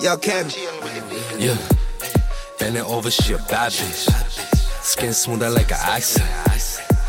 Yo, 0.00 0.16
Ken. 0.16 0.50
Yeah. 1.38 1.56
Bend 2.58 2.76
it 2.76 2.84
over, 2.84 3.10
she 3.10 3.32
a 3.32 3.38
bad 3.38 3.72
bitch. 3.72 4.08
Skin 4.82 5.12
smoother 5.12 5.50
like 5.50 5.70
an 5.70 5.78
accent. 5.80 6.28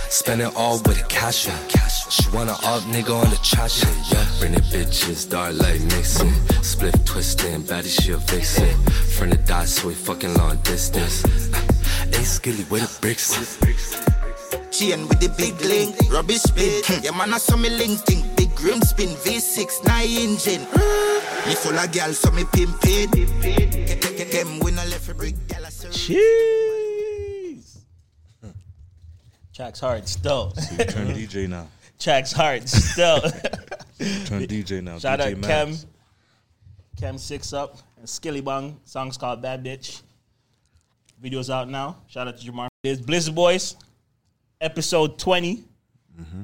Spend 0.10 0.42
it 0.42 0.56
all 0.56 0.78
with 0.86 1.02
a 1.02 1.06
cash. 1.08 1.48
She 2.10 2.30
want 2.30 2.50
an 2.50 2.56
up 2.64 2.84
nigga 2.84 3.14
on 3.14 3.30
the 3.30 3.40
trash 3.44 3.80
shit, 3.80 3.90
yeah. 4.12 4.26
Bring 4.40 4.54
it 4.54 4.64
bitches, 4.64 5.30
dark 5.30 5.56
like 5.56 5.82
Nixon. 5.82 6.32
Split 6.64 6.96
twisting, 7.06 7.64
baddie 7.64 8.02
she 8.02 8.12
a 8.12 8.18
vixen. 8.18 8.78
Friend 9.18 9.34
of 9.34 9.46
die, 9.46 9.66
so 9.66 9.88
we 9.88 9.94
fucking 9.94 10.34
long 10.36 10.58
distance. 10.58 11.26
Uh, 11.26 11.62
hey, 12.14 12.24
skilly, 12.24 12.64
where 12.66 12.82
the 12.82 12.98
bricks? 13.02 13.34
Chain 14.72 15.08
with 15.08 15.20
the 15.20 15.30
big 15.38 15.60
link, 15.62 15.96
rubbish 16.12 16.42
spin. 16.42 16.82
Hmm. 16.86 17.04
Yeah, 17.04 17.12
man, 17.12 17.34
I 17.34 17.38
saw 17.40 17.58
me 17.58 17.70
linking. 17.70 18.24
Big 18.36 18.60
rim 18.62 18.82
spin, 18.82 19.10
V6, 19.10 19.86
9 19.86 20.08
engine. 20.08 20.68
Uh, 20.74 21.15
Me 21.46 21.54
full 21.54 21.78
of 21.78 21.92
gal, 21.92 22.12
so 22.14 22.32
me 22.32 22.44
pimpin'. 22.44 23.12
Them 24.32 24.60
win 24.60 24.74
a 24.74 24.86
left 24.86 25.16
brick, 25.16 25.36
gal, 25.48 25.66
I 25.66 25.70
serve. 25.70 25.92
Jeez. 25.94 27.78
Tracks 29.54 29.80
hard 29.80 30.08
still. 30.08 30.52
Turn 30.52 31.08
DJ 31.10 31.48
now. 31.48 31.68
Tracks 32.00 32.32
hard 32.32 32.68
still. 32.68 33.22
Turn 34.26 34.42
DJ 34.48 34.84
now. 34.84 34.98
Shout 34.98 35.20
DJ 35.20 35.32
out 35.34 35.38
Max. 35.38 35.48
Kem. 35.48 35.76
Kem 36.98 37.18
Six 37.18 37.54
Up 37.54 37.78
and 37.98 38.10
Skilly 38.10 38.42
Bang. 38.42 38.80
Song's 38.84 39.16
called 39.16 39.42
Bad 39.42 39.64
Bitch. 39.64 40.02
Video's 41.22 41.50
out 41.50 41.70
now. 41.70 41.98
Shout 42.08 42.28
out 42.28 42.38
to 42.38 42.52
Jamar. 42.52 42.68
There's 42.84 43.00
Blizzard 43.00 43.36
Boyz. 43.36 43.76
Episode 44.60 45.18
20. 45.20 45.64
Mm-hmm. 46.20 46.42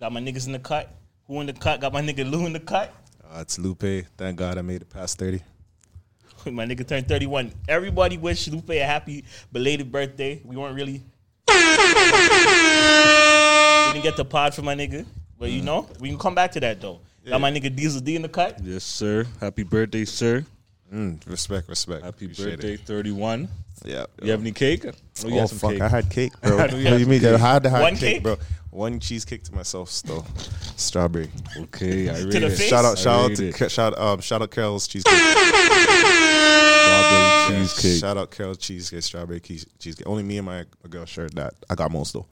Got 0.00 0.12
my 0.12 0.20
niggas 0.20 0.46
in 0.46 0.52
the 0.52 0.58
cut. 0.58 0.94
Who 1.26 1.40
in 1.40 1.46
the 1.46 1.52
cut? 1.52 1.80
Got 1.80 1.92
my 1.92 2.00
nigga 2.00 2.30
Lou 2.30 2.46
in 2.46 2.52
the 2.52 2.60
cut. 2.60 2.94
Uh, 3.32 3.40
it's 3.40 3.58
Lupe. 3.58 4.06
Thank 4.16 4.36
God 4.38 4.58
I 4.58 4.62
made 4.62 4.82
it 4.82 4.90
past 4.90 5.18
30. 5.18 5.40
My 6.50 6.64
nigga 6.64 6.86
turned 6.86 7.08
31. 7.08 7.52
Everybody 7.68 8.16
wish 8.18 8.48
Lupe 8.48 8.70
a 8.70 8.78
happy 8.80 9.24
belated 9.52 9.90
birthday. 9.90 10.40
We 10.44 10.56
weren't 10.56 10.74
really. 10.76 11.02
we 11.48 11.54
didn't 13.92 14.02
get 14.04 14.16
the 14.16 14.24
pod 14.24 14.54
for 14.54 14.62
my 14.62 14.74
nigga. 14.74 15.04
But 15.38 15.50
Mm. 15.50 15.52
you 15.54 15.62
know, 15.62 15.88
we 16.00 16.08
can 16.08 16.18
come 16.18 16.34
back 16.34 16.52
to 16.52 16.60
that 16.60 16.80
though. 16.80 17.00
Got 17.26 17.40
my 17.40 17.50
nigga 17.50 17.74
Diesel 17.74 18.00
D 18.00 18.14
in 18.16 18.22
the 18.22 18.28
cut. 18.28 18.60
Yes, 18.62 18.84
sir. 18.84 19.26
Happy 19.40 19.64
birthday, 19.64 20.04
sir. 20.04 20.44
Mm, 20.92 21.26
respect, 21.28 21.68
respect. 21.68 22.04
Happy 22.04 22.26
Appreciate 22.26 22.56
birthday, 22.56 22.74
It. 22.74 22.80
31. 22.80 23.48
Yeah. 23.84 24.06
You 24.22 24.30
have 24.30 24.40
any 24.40 24.52
cake? 24.52 24.84
Oh, 24.86 25.28
you 25.28 25.40
Oh 25.40 25.46
some 25.46 25.58
fuck! 25.58 25.72
cake. 25.72 25.80
I 25.82 25.88
had 25.88 26.10
cake, 26.10 26.32
bro. 26.42 26.56
What 26.56 26.70
do 26.70 26.78
you 26.78 26.84
had 26.86 26.92
you 27.00 27.04
some 27.04 27.10
mean? 27.10 27.20
cake. 27.20 27.34
I 27.34 27.38
had 27.38 27.62
to 27.64 27.70
have 27.70 27.80
One 27.82 27.96
cake, 27.96 28.14
cake? 28.14 28.22
bro. 28.22 28.36
One 28.70 29.00
cheesecake 29.00 29.42
to 29.44 29.54
myself, 29.54 29.90
still. 29.90 30.26
Strawberry. 30.76 31.28
Okay, 31.56 32.08
I 32.08 32.18
read 32.22 32.32
the 32.32 32.46
it. 32.46 32.50
face? 32.56 32.68
Shout 32.68 32.84
out, 32.84 32.98
shout 32.98 33.30
out 33.30 33.36
to 33.36 33.48
it. 33.48 33.54
Ca- 33.54 33.68
shout 33.68 33.98
um 33.98 34.20
shout 34.20 34.42
out 34.42 34.50
Carol's 34.50 34.86
cheesecake. 34.86 35.12
Strawberry 36.56 37.58
cheesecake. 37.58 38.00
Shout 38.00 38.16
out 38.16 38.30
Carol's 38.30 38.58
cheesecake, 38.58 39.02
strawberry 39.02 39.40
cheese- 39.40 39.66
cheesecake. 39.78 40.06
Only 40.06 40.22
me 40.22 40.38
and 40.38 40.46
my 40.46 40.64
girl 40.88 41.04
shared 41.04 41.34
that. 41.34 41.54
I 41.70 41.74
got 41.74 41.90
most 41.90 42.12
though. 42.12 42.26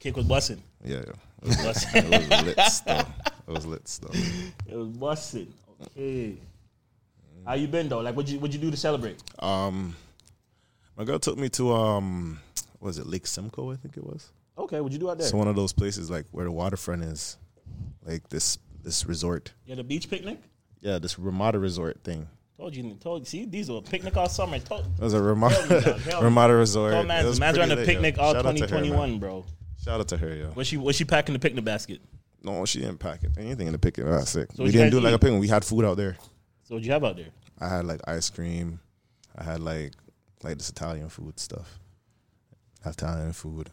Cake 0.00 0.16
was 0.16 0.26
busting. 0.26 0.62
Yeah, 0.84 0.98
yeah. 0.98 1.12
It 1.42 1.48
was, 1.66 1.86
it 1.94 2.30
was 2.30 2.44
lit 2.44 2.60
still. 2.66 3.00
It 3.00 3.50
was 3.52 3.66
lit 3.66 3.88
still. 3.88 4.10
It 4.68 4.76
was 4.76 4.88
busting. 4.88 5.52
Okay. 5.96 6.36
How 7.46 7.54
you 7.54 7.68
been 7.68 7.88
though? 7.88 8.00
Like, 8.00 8.16
what 8.16 8.28
you 8.28 8.38
what 8.40 8.52
you 8.52 8.58
do 8.58 8.70
to 8.70 8.76
celebrate? 8.76 9.22
Um, 9.38 9.94
my 10.96 11.04
girl 11.04 11.18
took 11.18 11.38
me 11.38 11.48
to 11.50 11.72
um, 11.72 12.40
what 12.78 12.88
was 12.88 12.98
it 12.98 13.06
Lake 13.06 13.26
Simcoe? 13.26 13.72
I 13.72 13.76
think 13.76 13.96
it 13.96 14.04
was. 14.04 14.32
Okay, 14.58 14.80
what 14.80 14.90
you 14.92 14.98
do 14.98 15.10
out 15.10 15.18
there? 15.18 15.26
It's 15.26 15.34
one 15.34 15.48
of 15.48 15.54
those 15.54 15.72
places 15.72 16.10
like 16.10 16.26
where 16.32 16.44
the 16.44 16.50
waterfront 16.50 17.04
is, 17.04 17.36
like 18.04 18.28
this 18.30 18.58
this 18.82 19.06
resort. 19.06 19.52
Had 19.68 19.78
a 19.78 19.84
beach 19.84 20.10
picnic? 20.10 20.38
Yeah, 20.80 20.98
this 20.98 21.18
Ramada 21.18 21.58
resort 21.58 22.02
thing. 22.02 22.26
Told 22.56 22.74
you, 22.74 22.94
told 22.94 23.20
you. 23.20 23.26
See, 23.26 23.44
these 23.44 23.68
are 23.68 23.82
picnic 23.82 24.16
all 24.16 24.28
summer. 24.28 24.58
Told, 24.58 24.86
It 24.98 25.02
was 25.02 25.12
a 25.12 25.22
Ramada 25.22 25.66
yeah, 25.70 25.98
yeah. 26.08 26.24
Ramada 26.24 26.54
resort. 26.54 26.94
It 26.94 27.06
man, 27.06 27.24
was 27.26 27.38
on 27.38 27.54
a 27.54 27.66
lit, 27.66 27.78
yo. 27.78 27.84
picnic 27.84 28.18
all 28.18 28.32
to 28.32 28.38
her, 28.38 28.42
2021, 28.44 29.18
bro. 29.18 29.44
Shout 29.84 30.00
out 30.00 30.08
to 30.08 30.16
her, 30.16 30.34
yo. 30.34 30.46
What 30.48 30.66
she 30.66 30.78
what 30.78 30.94
she 30.94 31.04
packing 31.04 31.34
the 31.34 31.38
picnic 31.38 31.64
basket? 31.64 32.00
No, 32.42 32.64
she 32.64 32.80
didn't 32.80 32.98
pack 32.98 33.24
it. 33.24 33.32
Anything 33.36 33.66
in 33.66 33.72
the 33.72 33.78
picnic. 33.78 34.06
That's 34.06 34.30
sick. 34.30 34.48
So 34.54 34.64
we 34.64 34.70
didn't 34.70 34.90
do 34.90 34.98
it 34.98 35.02
like 35.02 35.14
a 35.14 35.18
picnic. 35.18 35.40
We 35.40 35.48
had 35.48 35.64
food 35.64 35.84
out 35.84 35.96
there. 35.96 36.16
So 36.68 36.74
what 36.74 36.84
you 36.84 36.92
have 36.92 37.04
out 37.04 37.16
there? 37.16 37.26
I 37.60 37.68
had 37.68 37.84
like 37.86 38.00
ice 38.08 38.28
cream. 38.30 38.80
I 39.36 39.44
had 39.44 39.60
like 39.60 39.92
like 40.42 40.58
this 40.58 40.68
Italian 40.70 41.08
food 41.08 41.38
stuff. 41.38 41.78
Italian 42.84 43.32
food, 43.32 43.70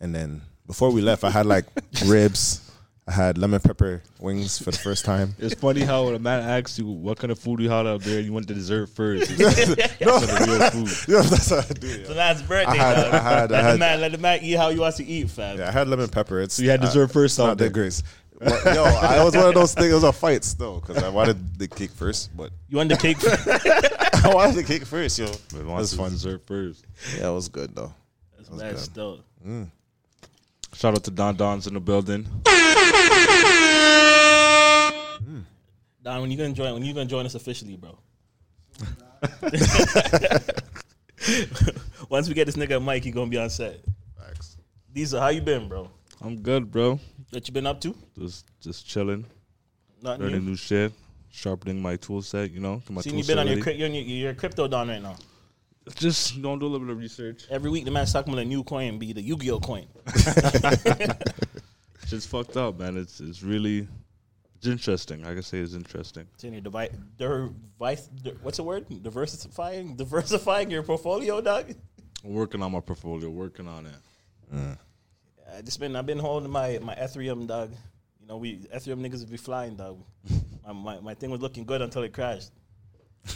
and 0.00 0.14
then 0.14 0.42
before 0.66 0.90
we 0.90 1.00
left, 1.00 1.24
I 1.24 1.30
had 1.30 1.46
like 1.46 1.66
ribs. 2.06 2.62
I 3.08 3.12
had 3.12 3.38
lemon 3.38 3.60
pepper 3.60 4.02
wings 4.18 4.58
for 4.58 4.72
the 4.72 4.78
first 4.78 5.04
time. 5.04 5.36
It's 5.38 5.54
funny 5.54 5.82
how 5.82 6.06
when 6.06 6.16
a 6.16 6.18
man 6.18 6.42
asks 6.42 6.76
you 6.76 6.86
what 6.86 7.18
kind 7.18 7.30
of 7.30 7.38
food 7.38 7.60
you 7.60 7.70
had 7.70 7.86
out 7.86 8.00
there, 8.00 8.18
you 8.18 8.32
want 8.32 8.48
the 8.48 8.54
dessert 8.54 8.88
first. 8.88 9.30
It's 9.38 10.00
no, 10.00 10.18
the 10.18 10.46
real 10.74 10.86
food. 10.86 11.08
yeah, 11.14 11.22
that's 11.22 11.50
how 11.50 11.58
I 11.58 11.62
do 11.72 11.86
it. 11.88 12.08
The 12.08 12.14
man's 12.16 12.42
birthday. 12.42 12.72
I 12.72 12.74
had- 12.74 12.94
dog. 12.96 13.14
I 13.14 13.18
had- 13.22 13.52
I 13.52 13.56
let 13.56 13.64
had- 13.64 13.74
the 13.74 13.78
man 13.78 14.00
let 14.00 14.10
the 14.12 14.18
man 14.18 14.38
eat 14.42 14.54
how 14.54 14.70
you 14.70 14.80
want 14.80 14.96
to 14.96 15.04
eat, 15.04 15.30
fam. 15.30 15.56
Yeah, 15.58 15.68
I 15.68 15.70
had 15.70 15.86
lemon 15.86 16.08
pepper. 16.08 16.40
It's 16.40 16.54
So 16.54 16.62
you 16.64 16.70
had 16.70 16.80
uh, 16.82 16.86
dessert 16.86 17.12
first 17.12 17.34
it's 17.34 17.38
not 17.38 17.50
out 17.50 17.58
there. 17.58 17.68
that 17.68 17.74
grace. 17.74 18.02
But, 18.38 18.74
yo, 18.74 18.84
I 18.84 19.24
was 19.24 19.34
one 19.34 19.48
of 19.48 19.54
those 19.54 19.74
things. 19.74 19.90
It 19.90 19.94
was 19.94 20.04
a 20.04 20.12
fight 20.12 20.44
still 20.44 20.80
because 20.80 21.02
I 21.02 21.08
wanted 21.08 21.58
the 21.58 21.68
cake 21.68 21.90
first, 21.90 22.36
but 22.36 22.50
You 22.68 22.76
want 22.76 22.90
the 22.90 22.96
cake? 22.96 23.16
I 24.24 24.34
wanted 24.34 24.56
the 24.56 24.64
cake 24.64 24.84
first, 24.84 25.18
yo. 25.18 25.26
But 25.52 25.60
It 25.60 25.66
wants 25.66 25.82
was 25.82 25.90
the 25.92 25.96
fun. 25.96 26.10
dessert 26.10 26.46
first. 26.46 26.84
Yeah, 27.16 27.30
it 27.30 27.32
was 27.32 27.48
good 27.48 27.74
though. 27.74 27.94
That's 28.36 28.50
mad 28.50 28.78
still. 28.78 29.20
Mm. 29.46 29.70
Shout 30.74 30.94
out 30.94 31.04
to 31.04 31.10
Don 31.10 31.36
Don's 31.36 31.66
in 31.66 31.74
the 31.74 31.80
building. 31.80 32.24
Mm. 35.24 35.44
Don, 36.02 36.20
when 36.20 36.30
you 36.30 36.36
gonna 36.36 36.52
join? 36.52 36.74
When 36.74 36.84
you 36.84 36.92
gonna 36.94 37.06
join 37.06 37.24
us 37.26 37.34
officially, 37.34 37.76
bro? 37.76 37.98
Once 42.10 42.28
we 42.28 42.34
get 42.34 42.44
this 42.46 42.56
nigga 42.56 42.76
a 42.76 42.80
mic, 42.80 43.04
he 43.04 43.10
gonna 43.10 43.30
be 43.30 43.38
on 43.38 43.50
set. 43.50 43.80
Facts. 44.18 44.56
Diesel, 44.92 45.20
how 45.20 45.28
you 45.28 45.40
been, 45.40 45.68
bro? 45.68 45.90
I'm 46.22 46.40
good, 46.40 46.70
bro. 46.70 46.98
What 47.30 47.46
you 47.46 47.52
been 47.54 47.66
up 47.66 47.80
to? 47.82 47.94
Just 48.18 48.46
just 48.60 48.86
chilling, 48.86 49.26
Nothing 50.02 50.22
learning 50.22 50.44
new. 50.44 50.50
new 50.50 50.56
shit, 50.56 50.92
sharpening 51.30 51.80
my 51.80 51.96
tool 51.96 52.22
set. 52.22 52.50
You 52.50 52.60
know, 52.60 52.82
my 52.88 53.02
Seen 53.02 53.12
tool 53.12 53.20
you 53.20 53.24
been 53.26 53.36
set 53.36 53.38
on 53.38 53.46
your, 53.46 53.56
ready. 53.56 53.70
cryp- 53.70 53.78
you're, 53.78 53.88
on 53.88 53.94
your 53.94 54.04
you're 54.04 54.30
a 54.30 54.34
crypto 54.34 54.66
don 54.68 54.88
right 54.88 55.02
now. 55.02 55.16
Just 55.94 56.42
don't 56.42 56.58
do 56.58 56.66
a 56.66 56.68
little 56.68 56.86
bit 56.86 56.92
of 56.92 56.98
research. 56.98 57.44
Every 57.50 57.70
week 57.70 57.84
the 57.84 57.90
man's 57.92 58.12
talking 58.12 58.32
about 58.32 58.42
a 58.42 58.48
new 58.48 58.64
coin, 58.64 58.98
be 58.98 59.12
the 59.12 59.22
Yu-Gi-Oh 59.22 59.60
coin. 59.60 59.86
It's 62.02 62.10
just 62.12 62.28
fucked 62.28 62.56
up, 62.56 62.78
man. 62.78 62.96
It's 62.96 63.18
it's 63.20 63.42
really 63.42 63.88
it's 64.56 64.66
interesting. 64.68 65.24
I 65.26 65.34
can 65.34 65.42
say 65.42 65.58
it's 65.58 65.74
interesting. 65.74 66.26
It's 66.34 66.44
in 66.44 66.52
your 66.52 66.62
device, 66.62 66.90
device, 67.18 68.08
what's 68.42 68.58
the 68.58 68.62
word? 68.62 68.86
Diversifying, 69.02 69.96
diversifying 69.96 70.70
your 70.70 70.84
portfolio, 70.84 71.40
dog. 71.40 71.74
I'm 72.24 72.30
working 72.32 72.62
on 72.62 72.70
my 72.72 72.78
portfolio, 72.80 73.28
working 73.28 73.66
on 73.66 73.86
it. 73.86 73.94
Uh. 74.54 74.74
I 75.54 75.62
just 75.62 75.78
been, 75.78 75.94
I've 75.96 76.06
been 76.06 76.18
holding 76.18 76.50
my 76.50 76.78
my 76.82 76.94
Ethereum, 76.94 77.46
dog. 77.46 77.70
You 78.20 78.26
know, 78.26 78.36
we 78.36 78.58
Ethereum 78.74 79.00
niggas 79.06 79.20
would 79.20 79.30
be 79.30 79.36
flying, 79.36 79.76
dog. 79.76 79.98
my, 80.66 80.72
my 80.72 81.00
my 81.00 81.14
thing 81.14 81.30
was 81.30 81.40
looking 81.40 81.64
good 81.64 81.82
until 81.82 82.02
it 82.02 82.12
crashed. 82.12 82.50
a 83.26 83.28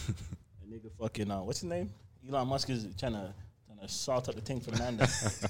nigga 0.72 0.91
fucking, 0.99 1.31
uh, 1.31 1.43
what's 1.43 1.60
his 1.60 1.69
name? 1.69 1.91
Elon 2.28 2.49
Musk 2.49 2.70
is 2.70 2.87
trying 2.99 3.12
to 3.12 3.32
trying 3.66 3.78
to 3.81 3.88
salt 3.88 4.28
up 4.28 4.34
the 4.34 4.41
thing 4.41 4.60
for 4.60 4.72
Manda. 4.72 5.04
it's 5.04 5.44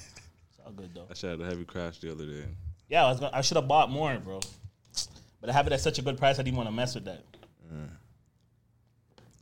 all 0.65 0.71
good 0.71 0.93
though. 0.93 1.07
I 1.09 1.13
should 1.13 1.31
had 1.31 1.41
a 1.41 1.45
heavy 1.45 1.65
crash 1.65 1.99
the 1.99 2.11
other 2.11 2.25
day. 2.25 2.45
Yeah, 2.89 3.05
I 3.05 3.09
was 3.09 3.19
gonna, 3.19 3.35
I 3.35 3.41
should 3.41 3.57
have 3.57 3.67
bought 3.67 3.89
more, 3.89 4.17
bro. 4.17 4.39
But 5.39 5.49
I 5.49 5.53
have 5.53 5.65
it 5.65 5.73
at 5.73 5.81
such 5.81 5.97
a 5.97 6.03
good 6.03 6.17
price, 6.17 6.37
I 6.37 6.43
didn't 6.43 6.57
want 6.57 6.69
to 6.69 6.73
mess 6.73 6.93
with 6.93 7.05
that. 7.05 7.23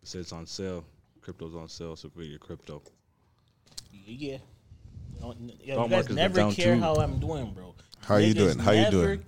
It 0.02 0.08
says 0.08 0.22
it's 0.22 0.32
on 0.32 0.46
sale. 0.46 0.86
Crypto's 1.22 1.56
on 1.56 1.68
sale, 1.68 1.96
so 1.96 2.10
go 2.10 2.22
get 2.22 2.30
your 2.30 2.40
crypto. 2.40 2.82
Yeah. 3.92 4.38
You, 5.20 5.26
know, 5.26 5.32
n- 5.32 5.52
you 5.62 5.90
guys 5.90 6.10
never 6.10 6.52
care 6.52 6.76
too. 6.76 6.82
how 6.82 6.96
I'm 6.96 7.20
doing, 7.20 7.52
bro. 7.52 7.76
How 8.02 8.16
you 8.18 8.34
doing? 8.34 8.58
How 8.58 8.72
you 8.72 8.90
doing? 8.90 9.20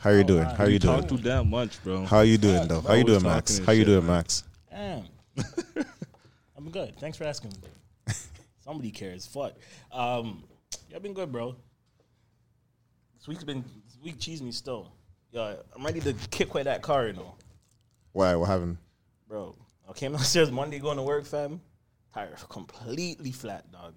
How 0.00 0.10
you 0.10 0.24
doing? 0.24 0.44
How 0.44 0.64
you 0.64 0.72
You 0.72 0.78
doing? 0.78 1.00
talk 1.00 1.08
too 1.08 1.18
damn 1.18 1.50
much, 1.50 1.82
bro. 1.84 2.04
How 2.04 2.20
you 2.20 2.38
doing 2.38 2.66
though? 2.66 2.80
How 2.80 2.94
you 2.94 3.04
doing, 3.04 3.22
Max? 3.22 3.58
How 3.58 3.72
you 3.72 3.84
doing. 3.84 4.06
Max? 4.06 4.44
Damn. 4.70 5.04
I'm 6.56 6.70
good. 6.70 6.96
Thanks 6.98 7.18
for 7.18 7.24
asking. 7.24 7.52
Somebody 8.60 8.90
cares. 8.90 9.26
Fuck. 9.26 9.52
Um, 9.92 10.42
yeah, 10.88 10.96
I've 10.96 11.02
been 11.02 11.12
good, 11.12 11.30
bro. 11.30 11.54
This 13.18 13.28
week's 13.28 13.44
been 13.44 13.62
this 13.86 13.98
week 14.02 14.18
cheese 14.18 14.42
me 14.42 14.52
still. 14.52 14.92
Yeah, 15.30 15.54
I'm 15.76 15.84
ready 15.84 16.00
to 16.00 16.14
kick 16.30 16.50
away 16.50 16.62
that 16.62 16.80
car, 16.80 17.08
you 17.08 17.12
know, 17.12 17.34
Why? 18.12 18.34
What 18.36 18.46
happened? 18.46 18.78
bro. 19.28 19.54
I 19.88 19.92
came 19.92 20.12
downstairs 20.12 20.50
Monday 20.50 20.78
going 20.78 20.96
to 20.96 21.02
work, 21.02 21.26
fam. 21.26 21.60
Tire 22.14 22.34
completely 22.48 23.32
flat, 23.32 23.70
dog. 23.70 23.94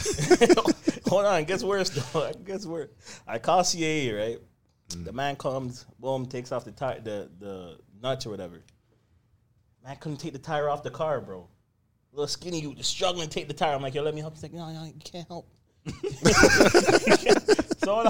Hold 1.08 1.26
on, 1.26 1.40
it 1.40 1.46
gets 1.46 1.62
worse 1.64 1.90
though. 1.90 2.26
It 2.28 2.44
gets 2.44 2.66
worse. 2.66 2.88
I 3.26 3.38
call 3.38 3.62
CAA, 3.62 4.16
right? 4.16 4.38
Mm. 4.90 5.04
The 5.04 5.12
man 5.12 5.36
comes, 5.36 5.86
boom, 5.98 6.26
takes 6.26 6.52
off 6.52 6.64
the 6.64 6.72
tire, 6.72 7.00
the 7.00 7.30
the 7.38 7.78
nuts 8.02 8.26
or 8.26 8.30
whatever. 8.30 8.62
Man 9.84 9.96
couldn't 9.96 10.18
take 10.18 10.32
the 10.32 10.38
tire 10.38 10.68
off 10.68 10.82
the 10.82 10.90
car, 10.90 11.20
bro. 11.20 11.48
Little 12.12 12.28
skinny, 12.28 12.60
you 12.60 12.74
just 12.74 12.90
struggling 12.90 13.28
to 13.28 13.34
take 13.34 13.48
the 13.48 13.54
tire. 13.54 13.74
I'm 13.74 13.82
like, 13.82 13.94
yo, 13.94 14.02
let 14.02 14.14
me 14.14 14.20
help. 14.20 14.34
He's 14.34 14.42
like, 14.42 14.52
no, 14.52 14.70
no, 14.70 14.84
you 14.84 14.92
can't 15.04 15.26
help. 15.28 15.48
so, 17.78 18.04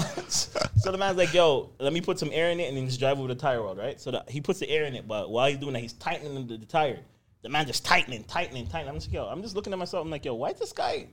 so 0.76 0.90
the 0.90 0.96
man's 0.98 1.16
like, 1.16 1.32
yo, 1.32 1.70
let 1.78 1.92
me 1.92 2.00
put 2.00 2.18
some 2.18 2.30
air 2.32 2.50
in 2.50 2.58
it 2.58 2.68
and 2.68 2.76
then 2.76 2.86
just 2.86 2.98
drive 2.98 3.18
over 3.18 3.28
the 3.28 3.34
tire 3.34 3.62
world, 3.62 3.78
right? 3.78 4.00
So 4.00 4.10
the, 4.10 4.24
he 4.28 4.40
puts 4.40 4.58
the 4.58 4.68
air 4.68 4.84
in 4.86 4.94
it, 4.94 5.06
but 5.06 5.30
while 5.30 5.48
he's 5.48 5.58
doing 5.58 5.74
that, 5.74 5.80
he's 5.80 5.92
tightening 5.92 6.46
the, 6.46 6.56
the 6.56 6.66
tire. 6.66 7.00
the 7.42 7.48
man 7.48 7.66
just 7.66 7.84
tightening, 7.84 8.24
tightening, 8.24 8.66
tightening. 8.66 8.88
I'm 8.88 8.96
just 8.96 9.08
like, 9.08 9.14
yo, 9.14 9.26
I'm 9.26 9.42
just 9.42 9.54
looking 9.54 9.72
at 9.72 9.78
myself. 9.78 10.04
I'm 10.04 10.10
like, 10.10 10.24
yo, 10.24 10.34
why 10.34 10.50
is 10.50 10.58
this 10.58 10.72
guy? 10.72 11.06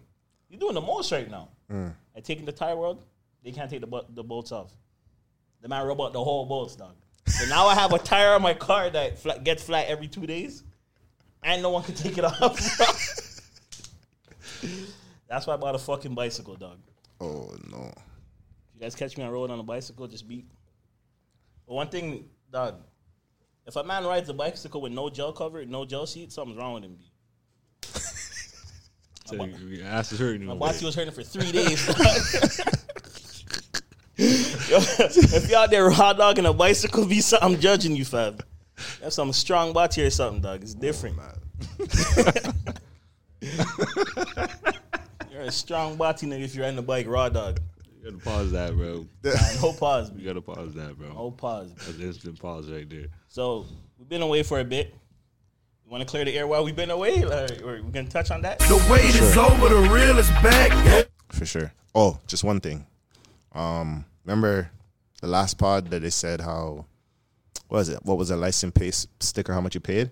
You 0.50 0.58
doing 0.58 0.74
the 0.76 0.82
most 0.82 1.12
right 1.12 1.30
now? 1.30 1.50
Mm. 1.72 1.94
I 2.16 2.20
taking 2.22 2.46
the 2.46 2.52
tire 2.52 2.76
world. 2.76 3.04
They 3.44 3.52
can't 3.52 3.70
take 3.70 3.82
the 3.82 3.88
bu- 3.88 4.06
the 4.10 4.24
bolts 4.24 4.52
off. 4.52 4.72
The 5.62 5.68
man 5.68 5.86
rub 5.86 6.02
out 6.02 6.14
the 6.14 6.24
whole 6.24 6.46
bolts, 6.46 6.76
dog. 6.76 6.96
So 7.26 7.46
now 7.48 7.68
I 7.68 7.76
have 7.76 7.92
a 7.94 8.00
tire 8.00 8.34
on 8.34 8.42
my 8.42 8.54
car 8.54 8.90
that 8.90 9.20
flat, 9.20 9.44
gets 9.44 9.64
flat 9.64 9.88
every 9.88 10.08
two 10.08 10.26
days, 10.26 10.64
and 11.44 11.62
no 11.62 11.72
one 11.72 11.84
can 11.84 11.96
take 11.96 12.18
it 12.18 12.24
off. 12.24 12.58
That's 15.28 15.46
why 15.46 15.54
I 15.56 15.58
bought 15.58 15.76
a 15.76 15.80
fucking 15.80 16.16
bicycle, 16.16 16.56
dog. 16.56 16.78
Oh 17.20 17.54
no. 17.70 17.88
If 17.88 18.76
you 18.76 18.82
guys 18.82 18.96
catch 18.96 19.18
me 19.18 19.24
on 19.24 19.32
road 19.32 19.52
on 19.52 19.60
a 19.60 19.64
bicycle, 19.64 20.08
just 20.08 20.28
beat. 20.28 20.46
But 21.68 21.74
one 21.74 21.90
thing, 21.90 22.30
dog, 22.52 22.76
if 23.66 23.76
a 23.76 23.84
man 23.84 24.06
rides 24.06 24.30
a 24.30 24.34
bicycle 24.34 24.80
with 24.80 24.94
no 24.94 25.10
gel 25.10 25.34
cover, 25.34 25.66
no 25.66 25.84
gel 25.84 26.06
seat, 26.08 26.32
something's 26.32 26.58
wrong 26.58 26.76
with 26.76 26.84
him. 26.84 26.98
B. 29.32 29.38
So 29.38 29.46
your 29.66 29.86
ass 29.86 30.12
is 30.12 30.20
hurting. 30.20 30.46
My 30.46 30.54
over 30.54 30.60
body 30.60 30.86
was 30.86 30.96
hurting 30.96 31.14
for 31.14 31.24
three 31.24 31.52
days. 31.52 31.88
Yo, 34.18 34.78
if 34.80 35.50
you 35.50 35.56
out 35.56 35.70
there 35.70 35.88
raw 35.88 36.12
dogging 36.14 36.48
a 36.48 36.54
bicycle, 36.54 37.06
be 37.06 37.22
something 37.22 37.54
I'm 37.54 37.60
judging 37.60 37.96
you, 37.96 38.04
fam. 38.04 38.38
You 38.98 39.04
have 39.04 39.14
some 39.14 39.32
strong 39.32 39.74
body 39.74 40.04
or 40.04 40.10
something, 40.10 40.42
dog. 40.42 40.64
It's 40.64 40.74
different. 40.74 41.18
Oh, 41.20 41.32
you're 45.32 45.42
a 45.42 45.52
strong 45.52 45.98
body 45.98 46.26
nigga 46.26 46.44
if 46.44 46.56
you're 46.56 46.64
riding 46.64 46.80
a 46.80 46.82
bike 46.82 47.08
raw 47.08 47.30
dog. 47.30 47.60
You 47.86 48.12
gotta 48.12 48.24
pause 48.24 48.52
that, 48.54 48.76
bro. 48.76 49.06
No 49.62 49.74
pause, 49.74 50.12
You 50.16 50.26
gotta 50.26 50.42
pause 50.42 50.74
that, 50.74 50.98
bro. 50.98 51.10
No 51.10 51.32
pause. 51.32 51.72
B. 51.72 51.82
That's 51.86 52.00
instant 52.00 52.40
pause 52.40 52.70
right 52.72 52.90
there. 52.90 53.08
So 53.28 53.66
we've 54.00 54.10
been 54.10 54.22
away 54.24 54.44
for 54.44 54.60
a 54.60 54.64
bit. 54.64 54.96
You 55.88 55.92
want 55.92 56.02
to 56.02 56.12
clear 56.12 56.26
the 56.26 56.38
air 56.38 56.46
while 56.46 56.66
we've 56.66 56.76
been 56.76 56.92
away, 56.92 57.24
or, 57.24 57.48
or 57.64 57.82
we 57.82 57.92
gonna 57.94 58.10
touch 58.10 58.30
on 58.30 58.42
that? 58.42 58.60
The 58.60 58.76
wait 58.92 59.06
is 59.06 59.38
over, 59.38 59.70
the 59.70 59.90
real 59.90 60.18
is 60.18 60.28
back. 60.44 61.08
For 61.30 61.46
sure. 61.46 61.72
Oh, 61.96 62.20
just 62.28 62.44
one 62.44 62.60
thing. 62.60 62.86
Um, 63.54 64.04
remember 64.26 64.70
the 65.22 65.28
last 65.28 65.58
pod 65.58 65.90
that 65.92 66.02
they 66.02 66.10
said 66.10 66.42
how 66.42 66.86
what 67.70 67.78
was 67.78 67.88
it? 67.88 68.00
What 68.04 68.18
was 68.18 68.28
the 68.28 68.36
license 68.36 68.74
pay 68.76 68.92
sticker? 68.92 69.54
How 69.54 69.62
much 69.62 69.76
you 69.76 69.80
paid? 69.80 70.12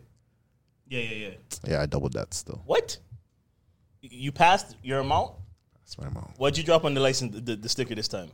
Yeah, 0.88 1.02
yeah, 1.02 1.28
yeah. 1.28 1.34
Yeah, 1.68 1.82
I 1.82 1.88
doubled 1.88 2.14
that 2.14 2.34
still. 2.34 2.62
What? 2.66 2.98
You 4.00 4.32
passed 4.32 4.78
your 4.82 5.00
amount? 5.00 5.34
That's 5.84 5.98
my 5.98 6.08
amount. 6.08 6.36
What'd 6.38 6.58
you 6.58 6.64
drop 6.64 6.86
on 6.86 6.94
the 6.94 7.02
license, 7.02 7.38
the, 7.44 7.58
the 7.58 7.68
sticker 7.68 7.96
this 7.96 8.08
time? 8.08 8.30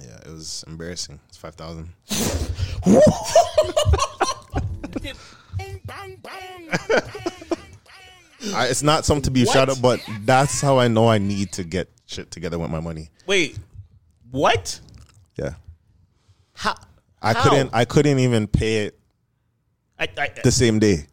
Yeah, 0.00 0.16
it 0.24 0.30
was 0.30 0.64
embarrassing. 0.66 1.20
It's 1.28 1.36
five 1.36 1.56
thousand. 1.56 1.90
I, 8.54 8.66
it's 8.68 8.82
not 8.82 9.04
something 9.04 9.22
to 9.24 9.30
be 9.30 9.44
What? 9.44 9.52
shout 9.52 9.68
out, 9.68 9.82
but 9.82 10.00
that's 10.22 10.60
how 10.60 10.78
I 10.78 10.88
know 10.88 11.08
I 11.08 11.18
need 11.18 11.52
to 11.52 11.64
get 11.64 11.88
shit 12.06 12.30
together 12.30 12.58
with 12.58 12.70
my 12.70 12.80
money. 12.80 13.10
Wait, 13.26 13.58
what? 14.30 14.80
Yeah, 15.36 15.54
How? 16.54 16.74
I 17.20 17.34
How? 17.34 17.42
couldn't. 17.42 17.70
I 17.72 17.84
couldn't 17.84 18.18
even 18.18 18.46
pay 18.46 18.86
it 18.86 18.98
I, 19.98 20.08
I, 20.16 20.30
the 20.42 20.50
same 20.50 20.78
day 20.78 21.06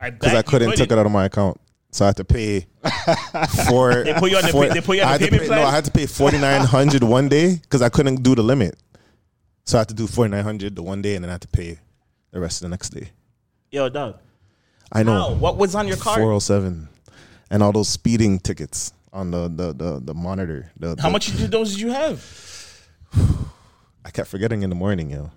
because 0.00 0.34
I 0.34 0.42
couldn't 0.42 0.72
take 0.76 0.90
it 0.90 0.98
out 0.98 1.06
of 1.06 1.12
my 1.12 1.26
account. 1.26 1.60
So 1.92 2.04
I 2.04 2.08
had 2.08 2.16
to 2.16 2.24
pay 2.24 2.66
for. 3.68 4.02
They 4.02 4.14
put 4.14 4.30
you 4.30 4.38
on 4.38 4.42
the 4.42 4.48
for- 4.50 4.66
they 4.68 4.80
put 4.80 4.96
you 4.96 5.02
on 5.04 5.12
the 5.12 5.18
payment 5.18 5.42
pay- 5.42 5.46
plan? 5.48 5.60
No, 5.60 5.66
I 5.66 5.70
had 5.70 5.84
to 5.84 5.90
pay 5.90 6.06
forty 6.06 6.38
nine 6.38 6.62
hundred 6.62 7.04
one 7.04 7.28
day 7.28 7.56
because 7.62 7.82
I 7.82 7.90
couldn't 7.90 8.22
do 8.22 8.34
the 8.34 8.42
limit. 8.42 8.76
So 9.66 9.78
I 9.78 9.80
had 9.82 9.88
to 9.88 9.94
do 9.94 10.06
forty 10.08 10.30
nine 10.30 10.42
hundred 10.42 10.74
the 10.74 10.82
one 10.82 11.00
day, 11.02 11.14
and 11.14 11.22
then 11.24 11.28
I 11.30 11.34
had 11.34 11.42
to 11.42 11.48
pay 11.48 11.78
the 12.32 12.40
rest 12.40 12.60
of 12.60 12.64
the 12.66 12.70
next 12.70 12.90
day. 12.90 13.10
Yo, 13.70 13.88
dog. 13.88 14.18
I 14.92 15.02
know. 15.02 15.12
How? 15.18 15.34
What 15.34 15.56
was 15.56 15.74
on 15.74 15.88
your 15.88 15.96
card? 15.96 16.18
Four 16.18 16.28
hundred 16.28 16.40
seven, 16.40 16.88
and 17.50 17.62
all 17.62 17.72
those 17.72 17.88
speeding 17.88 18.38
tickets 18.38 18.92
on 19.12 19.30
the 19.30 19.48
the 19.48 19.72
the, 19.72 20.00
the 20.04 20.14
monitor. 20.14 20.70
The, 20.78 20.88
How 21.00 21.08
the- 21.08 21.10
much 21.10 21.28
of 21.28 21.50
those 21.50 21.72
did 21.72 21.80
you 21.80 21.90
have? 21.92 22.22
I 24.04 24.10
kept 24.10 24.28
forgetting 24.28 24.62
in 24.62 24.70
the 24.70 24.76
morning, 24.76 25.10
yo. 25.10 25.30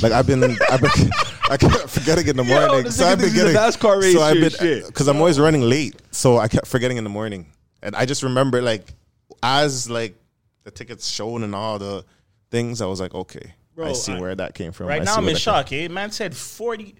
Like 0.00 0.12
I've 0.12 0.26
been, 0.26 0.44
I've 0.44 0.80
been, 0.80 0.90
I 1.50 1.56
kept 1.56 1.88
forgetting 1.90 2.28
in 2.28 2.36
the 2.36 2.44
morning. 2.44 2.84
this 2.84 2.96
so 2.98 3.06
I've 3.06 3.18
been 3.18 3.34
getting 3.34 3.56
a 3.56 3.58
NASCAR 3.58 4.00
race 4.00 4.14
So 4.14 4.22
I've 4.22 4.34
shit, 4.36 4.42
been 4.42 4.60
shit. 4.82 4.86
because 4.86 5.08
I'm 5.08 5.16
always 5.16 5.40
running 5.40 5.62
late, 5.62 6.00
so 6.12 6.38
I 6.38 6.46
kept 6.46 6.68
forgetting 6.68 6.96
in 6.96 7.02
the 7.02 7.10
morning. 7.10 7.46
And 7.82 7.96
I 7.96 8.06
just 8.06 8.22
remember 8.22 8.62
like 8.62 8.94
as 9.42 9.90
like 9.90 10.14
the 10.62 10.70
tickets 10.70 11.08
shown 11.08 11.42
and 11.42 11.54
all 11.56 11.78
the 11.80 12.04
things, 12.52 12.80
I 12.80 12.86
was 12.86 13.00
like, 13.00 13.14
okay, 13.14 13.54
I 13.82 13.92
see 13.94 14.12
I- 14.12 14.20
where 14.20 14.34
that 14.36 14.54
came 14.54 14.70
from. 14.70 14.86
Right 14.86 15.00
I 15.02 15.04
now 15.04 15.12
see 15.14 15.18
I'm 15.18 15.24
where 15.24 15.32
in 15.32 15.36
shock. 15.38 15.72
Eh? 15.72 15.88
Man 15.88 16.12
said 16.12 16.36
forty 16.36 16.94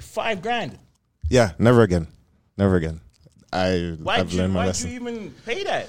five 0.00 0.42
grand. 0.42 0.78
Yeah, 1.28 1.52
never 1.58 1.82
again, 1.82 2.08
never 2.56 2.76
again. 2.76 3.00
I 3.52 3.96
Why'd 4.02 4.20
I've 4.20 4.32
you 4.32 4.38
learned 4.40 4.52
my 4.54 4.60
why'd 4.60 4.66
lesson. 4.68 4.90
you 4.90 4.96
even 4.96 5.34
pay 5.44 5.64
that? 5.64 5.88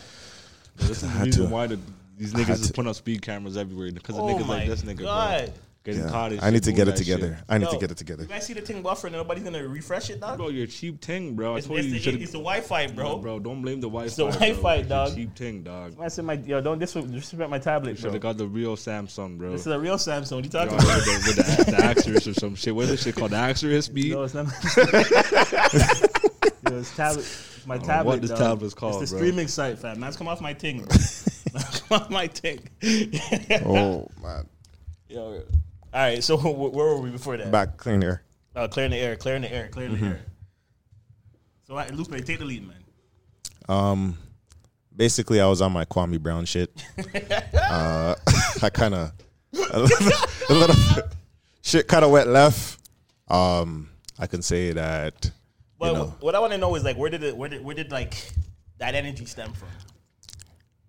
This 0.78 0.90
is 0.90 1.02
the 1.02 1.08
had 1.08 1.26
reason 1.28 1.46
to. 1.46 1.50
why 1.52 1.68
the, 1.68 1.80
these 2.18 2.32
had 2.34 2.42
niggas 2.42 2.62
is 2.62 2.68
to. 2.68 2.74
putting 2.74 2.90
up 2.90 2.96
speed 2.96 3.22
cameras 3.22 3.58
everywhere 3.58 3.92
because 3.92 4.16
of 4.16 4.22
Oh 4.24 4.28
niggas 4.28 4.48
my 4.48 4.58
like 4.58 4.68
this 4.68 4.82
nigga, 4.84 5.00
God. 5.00 5.54
Bro. 5.84 5.94
Getting 5.94 6.06
Yeah, 6.08 6.12
caught. 6.12 6.44
I 6.44 6.50
need 6.52 6.64
to 6.64 6.72
get 6.72 6.88
it 6.88 6.96
together. 6.96 7.36
shit. 7.36 7.46
I 7.50 7.58
need 7.58 7.66
Yo, 7.66 7.72
to 7.72 7.78
get 7.80 7.92
it 7.92 7.98
together. 7.98 8.24
You 8.24 8.30
guys 8.30 8.46
see 8.46 8.54
the 8.54 8.62
thing 8.62 8.82
buffer 8.82 9.10
nobody's 9.10 9.44
gonna 9.44 9.68
refresh 9.68 10.10
it, 10.10 10.20
dog? 10.20 10.38
Bro, 10.38 10.50
you're 10.50 10.68
cheap 10.68 11.02
ting, 11.02 11.36
bro. 11.36 11.56
I 11.56 11.58
It's, 11.58 11.68
told 11.68 11.80
it's 11.80 11.88
you 11.88 11.94
you 11.94 12.00
the, 12.00 12.04
should 12.12 12.22
it's 12.22 12.32
the 12.32 12.38
Wi-Fi, 12.38 12.88
bro. 12.88 13.18
bro. 13.18 13.40
Don't 13.40 13.62
blame 13.62 13.82
the 13.82 13.88
Wi-Fi. 13.88 14.06
It's 14.06 14.16
the 14.16 14.26
Wi-Fi, 14.28 14.80
bro. 14.82 14.88
dog. 14.90 15.08
It's 15.08 15.16
cheap 15.18 15.34
ting, 15.36 15.64
dog. 15.64 15.98
Man 15.98 16.10
said, 16.10 16.26
"My 16.26 16.34
yo, 16.34 16.62
don't 16.62 16.80
disrespect 16.80 17.50
my 17.50 17.60
tablet, 17.60 17.98
Should 17.98 18.04
bro. 18.04 18.12
have 18.14 18.22
got 18.22 18.38
the 18.38 18.48
real 18.48 18.76
Samsung, 18.76 19.38
bro. 19.38 19.52
This 19.52 19.62
is 19.62 19.68
a 19.68 19.80
real 19.80 19.96
Samsung. 19.96 20.36
What 20.36 20.46
you 20.46 20.52
Yo, 20.60 20.66
talking 20.66 20.76
with 20.76 20.86
about? 20.86 21.04
the, 21.04 21.24
with 21.26 21.66
the, 21.66 21.72
the 21.72 21.84
Axis 21.84 22.28
or 22.28 22.34
some 22.34 22.56
shit. 22.56 22.76
What 22.76 22.84
is 22.84 22.90
this 22.92 23.04
shit 23.04 23.16
called? 23.16 23.32
The 23.32 23.38
Axis 23.38 23.86
speed? 23.86 24.12
No, 24.14 24.24
it's 24.24 24.34
not. 24.34 24.46
Yo, 26.70 26.78
it's 26.78 26.96
tablet. 26.96 27.26
My 27.66 27.78
know 27.78 27.84
tablet. 27.84 28.06
what 28.12 28.22
this 28.22 28.30
dog. 28.32 28.40
tablet's 28.40 28.74
called, 28.74 29.02
It's 29.02 29.12
the 29.12 29.18
bro. 29.18 29.26
streaming 29.28 29.48
site, 29.48 29.78
fam. 29.80 30.00
Man's 30.00 30.16
come 30.18 30.28
off 30.28 30.42
my 30.42 30.54
ting. 30.54 30.84
bro. 30.84 30.88
Come 31.90 32.02
off 32.02 32.10
my 32.10 32.28
ting. 32.28 32.60
Oh 33.66 34.08
man, 34.24 34.48
Yo, 35.10 35.44
all 35.94 36.02
right. 36.02 36.24
So 36.24 36.38
where 36.38 36.72
were 36.72 37.00
we 37.02 37.10
before 37.10 37.38
that? 37.38 37.52
back 37.52 37.82
the 37.84 37.92
air. 37.92 38.24
Uh, 38.56 38.68
clearing 38.68 38.92
the 38.92 38.98
air, 38.98 39.16
clearing 39.16 39.42
the 39.44 39.52
air, 39.54 39.68
clearing 39.70 39.94
Mm-hmm. 39.96 40.06
the 40.06 40.12
air. 40.12 40.26
So, 41.68 41.78
I, 41.78 41.88
Lupe, 41.88 42.12
take 42.26 42.40
the 42.40 42.44
lead, 42.46 42.68
man. 42.68 42.84
Um, 43.70 44.18
basically, 44.94 45.40
I 45.40 45.48
was 45.48 45.62
on 45.62 45.72
my 45.72 45.86
Kwame 45.86 46.20
Brown 46.20 46.44
shit. 46.44 46.70
uh, 47.54 48.16
I 48.62 48.70
kind 48.70 48.94
of 48.94 49.12
a 49.72 49.80
little, 49.80 50.12
a 50.50 50.54
little 50.54 50.76
shit 51.62 51.88
kind 51.88 52.04
of 52.04 52.12
went 52.12 52.28
left. 52.28 52.78
Um, 53.30 53.90
I 54.20 54.28
can 54.28 54.42
say 54.42 54.74
that. 54.74 55.32
But 55.80 55.88
You 55.88 55.94
know. 55.94 56.16
what 56.20 56.36
I 56.36 56.40
want 56.40 56.52
to 56.52 56.58
know 56.58 56.76
is 56.76 56.84
like, 56.84 56.98
where 56.98 57.10
did 57.10 57.24
it, 57.24 57.38
where 57.38 57.48
did, 57.48 57.64
where 57.64 57.74
did 57.76 57.90
like 57.92 58.16
that 58.80 58.94
energy 58.94 59.26
stem 59.26 59.54
from? 59.54 59.70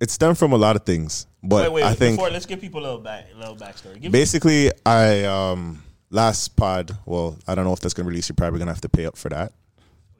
It 0.02 0.10
stemmed 0.10 0.36
from 0.36 0.52
a 0.52 0.56
lot 0.56 0.74
of 0.74 0.84
things, 0.84 1.28
but 1.44 1.70
Wait, 1.70 1.74
wait. 1.74 1.84
I 1.84 1.94
think 1.94 2.16
before, 2.16 2.28
let's 2.28 2.44
give 2.44 2.60
people 2.60 2.80
a 2.80 2.82
little 2.82 2.98
back, 2.98 3.28
a 3.32 3.38
little 3.38 3.54
backstory. 3.54 4.00
Give 4.00 4.10
basically, 4.10 4.72
I 4.84 5.22
um 5.26 5.80
last 6.10 6.56
pod. 6.56 6.98
Well, 7.06 7.38
I 7.46 7.54
don't 7.54 7.64
know 7.64 7.72
if 7.72 7.78
that's 7.78 7.94
gonna 7.94 8.08
release. 8.08 8.28
You're 8.28 8.34
probably 8.34 8.58
gonna 8.58 8.72
have 8.72 8.80
to 8.80 8.88
pay 8.88 9.06
up 9.06 9.16
for 9.16 9.28
that. 9.28 9.52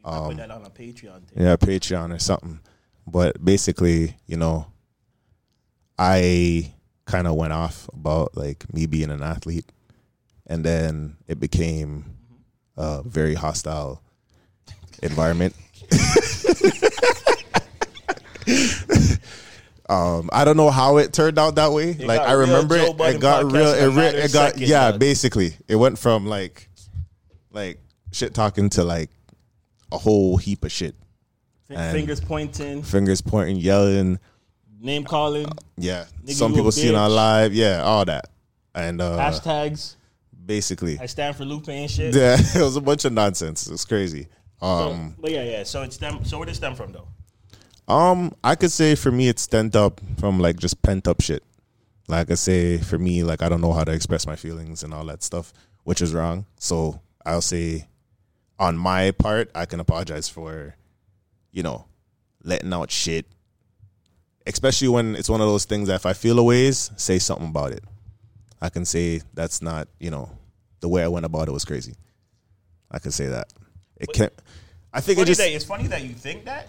I'll 0.04 0.28
put 0.28 0.36
that 0.36 0.52
on 0.52 0.64
a 0.64 0.70
Patreon. 0.70 1.24
Thing. 1.26 1.44
yeah, 1.44 1.56
Patreon 1.56 2.14
or 2.14 2.20
something. 2.20 2.60
But 3.08 3.44
basically, 3.44 4.16
you 4.28 4.36
know, 4.36 4.68
I 5.98 6.72
kind 7.06 7.26
of 7.26 7.34
went 7.34 7.52
off 7.52 7.90
about 7.92 8.36
like 8.36 8.72
me 8.72 8.86
being 8.86 9.10
an 9.10 9.20
athlete, 9.20 9.66
and 10.46 10.64
then 10.64 11.16
it 11.26 11.40
became 11.40 12.04
a 12.76 13.02
very 13.02 13.34
hostile 13.34 14.00
environment. 15.02 15.56
um, 19.92 20.30
I 20.32 20.44
don't 20.44 20.56
know 20.56 20.70
how 20.70 20.96
it 20.98 21.12
turned 21.12 21.38
out 21.38 21.56
that 21.56 21.72
way. 21.72 21.94
like 21.94 22.20
I 22.20 22.32
remember 22.32 22.76
it, 22.76 22.88
it 23.00 23.20
got 23.20 23.50
real. 23.50 23.68
It, 23.68 23.88
re- 23.88 24.06
it 24.06 24.32
got 24.32 24.58
yeah. 24.58 24.92
Basically, 24.92 25.54
it 25.68 25.76
went 25.76 25.98
from 25.98 26.26
like 26.26 26.68
like 27.52 27.78
shit 28.12 28.34
talking 28.34 28.70
to 28.70 28.84
like 28.84 29.10
a 29.90 29.98
whole 29.98 30.36
heap 30.36 30.64
of 30.64 30.72
shit. 30.72 30.94
And- 31.68 31.94
Fingers 31.96 32.20
pointing, 32.20 32.82
Fingers 32.82 33.20
pointing, 33.22 33.56
yelling. 33.56 34.18
name 34.80 35.04
calling, 35.04 35.46
Yeah, 35.76 36.04
Nigga, 36.24 36.32
some 36.32 36.52
people 36.54 36.72
seeing 36.72 36.90
it 36.90 36.94
on 36.96 37.10
live. 37.14 37.54
Yeah, 37.54 37.82
all 37.82 38.04
that, 38.04 38.28
and 38.74 39.00
uh, 39.00 39.16
hashtags. 39.18 39.96
basically, 40.44 40.98
I 40.98 41.06
stand 41.06 41.36
for 41.36 41.44
Lupe 41.44 41.68
and 41.68 41.90
shit. 41.90 42.14
yeah, 42.14 42.36
it 42.38 42.60
was 42.62 42.76
a 42.76 42.80
bunch 42.80 43.04
of 43.04 43.12
nonsense. 43.12 43.66
It 43.66 43.72
was 43.72 43.84
crazy. 43.84 44.26
So- 44.60 44.66
Um, 44.66 45.14
but 45.18 45.30
yeah, 45.30 45.44
yeah. 45.44 45.62
So 45.64 45.82
it 45.82 45.92
stem. 45.92 46.24
So 46.24 46.38
where 46.38 46.46
did 46.46 46.52
it 46.52 46.56
stem 46.56 46.74
from 46.74 46.92
though? 46.92 47.08
Um, 47.88 48.34
I 48.42 48.54
could 48.54 48.72
say 48.72 48.94
for 48.94 49.10
me, 49.10 49.28
it's 49.28 49.42
stemmed 49.42 49.76
up 49.76 50.00
from 50.18 50.38
like 50.38 50.56
just 50.56 50.82
pent 50.82 51.08
up 51.08 51.20
shit. 51.20 51.42
Like 52.08 52.30
I 52.30 52.34
say, 52.34 52.78
for 52.78 52.98
me, 52.98 53.22
like 53.22 53.42
I 53.42 53.48
don't 53.48 53.60
know 53.60 53.72
how 53.72 53.84
to 53.84 53.92
express 53.92 54.26
my 54.26 54.36
feelings 54.36 54.82
and 54.82 54.92
all 54.92 55.04
that 55.06 55.22
stuff, 55.22 55.52
which 55.84 56.02
is 56.02 56.12
wrong. 56.12 56.46
So 56.58 57.00
I'll 57.24 57.40
say, 57.40 57.86
on 58.58 58.76
my 58.76 59.10
part, 59.12 59.50
I 59.54 59.66
can 59.66 59.80
apologize 59.80 60.28
for, 60.28 60.74
you 61.50 61.62
know, 61.62 61.86
letting 62.44 62.72
out 62.72 62.90
shit. 62.90 63.26
Especially 64.46 64.88
when 64.88 65.14
it's 65.14 65.28
one 65.30 65.40
of 65.40 65.46
those 65.46 65.64
things 65.64 65.88
that 65.88 65.94
if 65.94 66.06
I 66.06 66.12
feel 66.12 66.38
a 66.38 66.42
ways, 66.42 66.90
say 66.96 67.18
something 67.18 67.48
about 67.48 67.72
it. 67.72 67.84
I 68.60 68.68
can 68.68 68.84
say 68.84 69.22
that's 69.34 69.62
not, 69.62 69.88
you 70.00 70.10
know, 70.10 70.30
the 70.80 70.88
way 70.88 71.02
I 71.02 71.08
went 71.08 71.26
about 71.26 71.48
it 71.48 71.52
was 71.52 71.64
crazy. 71.64 71.94
I 72.90 72.98
can 72.98 73.10
say 73.12 73.26
that. 73.26 73.52
It 73.96 74.12
can't. 74.12 74.32
I 74.92 75.00
think 75.00 75.16
Funny 75.18 75.22
it 75.22 75.26
just. 75.26 75.40
that, 75.40 75.50
it's 75.50 75.64
funny 75.64 75.86
that 75.86 76.02
you 76.02 76.10
think 76.10 76.44
that, 76.44 76.68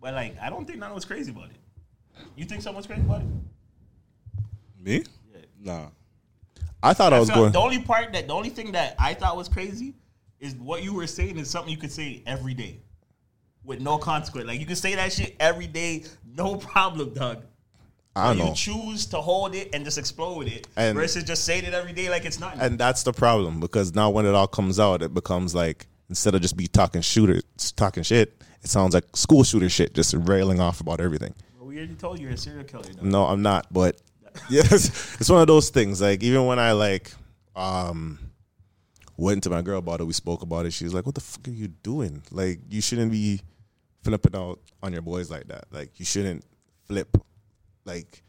but 0.00 0.14
like 0.14 0.36
I 0.40 0.50
don't 0.50 0.66
think 0.66 0.78
none 0.78 0.94
was 0.94 1.04
crazy 1.04 1.30
about 1.32 1.50
it. 1.50 2.24
You 2.36 2.44
think 2.44 2.62
someone's 2.62 2.86
crazy 2.86 3.02
about 3.02 3.22
it? 3.22 3.26
Me? 4.80 5.04
Nah. 5.60 5.88
I 6.82 6.94
thought 6.94 7.12
I 7.12 7.18
was 7.20 7.30
going. 7.30 7.52
The 7.52 7.58
only 7.58 7.82
part 7.82 8.12
that 8.12 8.28
the 8.28 8.34
only 8.34 8.50
thing 8.50 8.72
that 8.72 8.94
I 8.98 9.14
thought 9.14 9.36
was 9.36 9.48
crazy 9.48 9.94
is 10.40 10.54
what 10.54 10.82
you 10.82 10.94
were 10.94 11.06
saying 11.06 11.36
is 11.38 11.50
something 11.50 11.70
you 11.72 11.78
could 11.78 11.90
say 11.92 12.22
every 12.26 12.54
day 12.54 12.80
with 13.64 13.80
no 13.80 13.98
consequence. 13.98 14.46
Like 14.46 14.60
you 14.60 14.66
can 14.66 14.76
say 14.76 14.94
that 14.94 15.12
shit 15.12 15.34
every 15.40 15.66
day, 15.66 16.04
no 16.36 16.56
problem, 16.74 17.12
dog. 17.14 17.44
I 18.16 18.34
don't 18.34 18.48
you 18.48 18.54
choose 18.54 19.06
to 19.06 19.18
hold 19.18 19.54
it 19.54 19.70
and 19.72 19.84
just 19.84 19.96
explode 19.96 20.38
with 20.38 20.48
it 20.48 20.66
And- 20.76 20.96
versus 20.96 21.22
just 21.22 21.44
saying 21.44 21.64
it 21.64 21.74
every 21.74 21.92
day 21.92 22.10
like 22.10 22.24
it's 22.24 22.40
nothing. 22.40 22.60
And 22.60 22.78
that's 22.78 23.04
the 23.04 23.12
problem 23.12 23.60
because 23.60 23.94
now 23.94 24.10
when 24.10 24.26
it 24.26 24.34
all 24.34 24.48
comes 24.48 24.80
out, 24.80 25.02
it 25.02 25.14
becomes 25.14 25.54
like 25.54 25.86
instead 26.08 26.34
of 26.34 26.40
just 26.42 26.56
be 26.56 26.66
talking 26.66 27.00
shooters, 27.00 27.42
talking 27.76 28.02
shit, 28.02 28.42
it 28.62 28.70
sounds 28.70 28.94
like 28.94 29.04
school 29.16 29.44
shooter 29.44 29.68
shit, 29.68 29.94
just 29.94 30.14
railing 30.14 30.60
off 30.60 30.80
about 30.80 31.00
everything. 31.00 31.34
we 31.60 31.76
already 31.76 31.94
told 31.94 32.18
you 32.18 32.26
you're 32.26 32.34
a 32.34 32.38
serial 32.38 32.64
killer. 32.64 32.84
Dog. 32.84 33.02
No, 33.02 33.24
I'm 33.24 33.42
not. 33.42 33.72
But 33.72 34.00
yes, 34.50 35.20
it's 35.20 35.30
one 35.30 35.40
of 35.40 35.46
those 35.46 35.70
things. 35.70 36.00
Like 36.00 36.22
even 36.22 36.46
when 36.46 36.58
I 36.58 36.72
like 36.72 37.12
um 37.56 38.18
went 39.16 39.42
to 39.44 39.50
my 39.50 39.62
girl 39.62 39.78
about 39.78 40.00
it, 40.00 40.04
we 40.04 40.12
spoke 40.12 40.42
about 40.42 40.66
it. 40.66 40.72
She 40.72 40.84
was 40.84 40.94
like, 40.94 41.06
"What 41.06 41.14
the 41.14 41.20
fuck 41.20 41.48
are 41.48 41.50
you 41.52 41.68
doing? 41.68 42.22
Like 42.30 42.60
you 42.68 42.80
shouldn't 42.80 43.10
be 43.10 43.40
flipping 44.02 44.36
out 44.36 44.60
on 44.82 44.92
your 44.92 45.02
boys 45.02 45.30
like 45.30 45.48
that. 45.48 45.64
Like 45.70 45.98
you 45.98 46.04
shouldn't 46.04 46.44
flip. 46.86 47.16
Like 47.84 48.22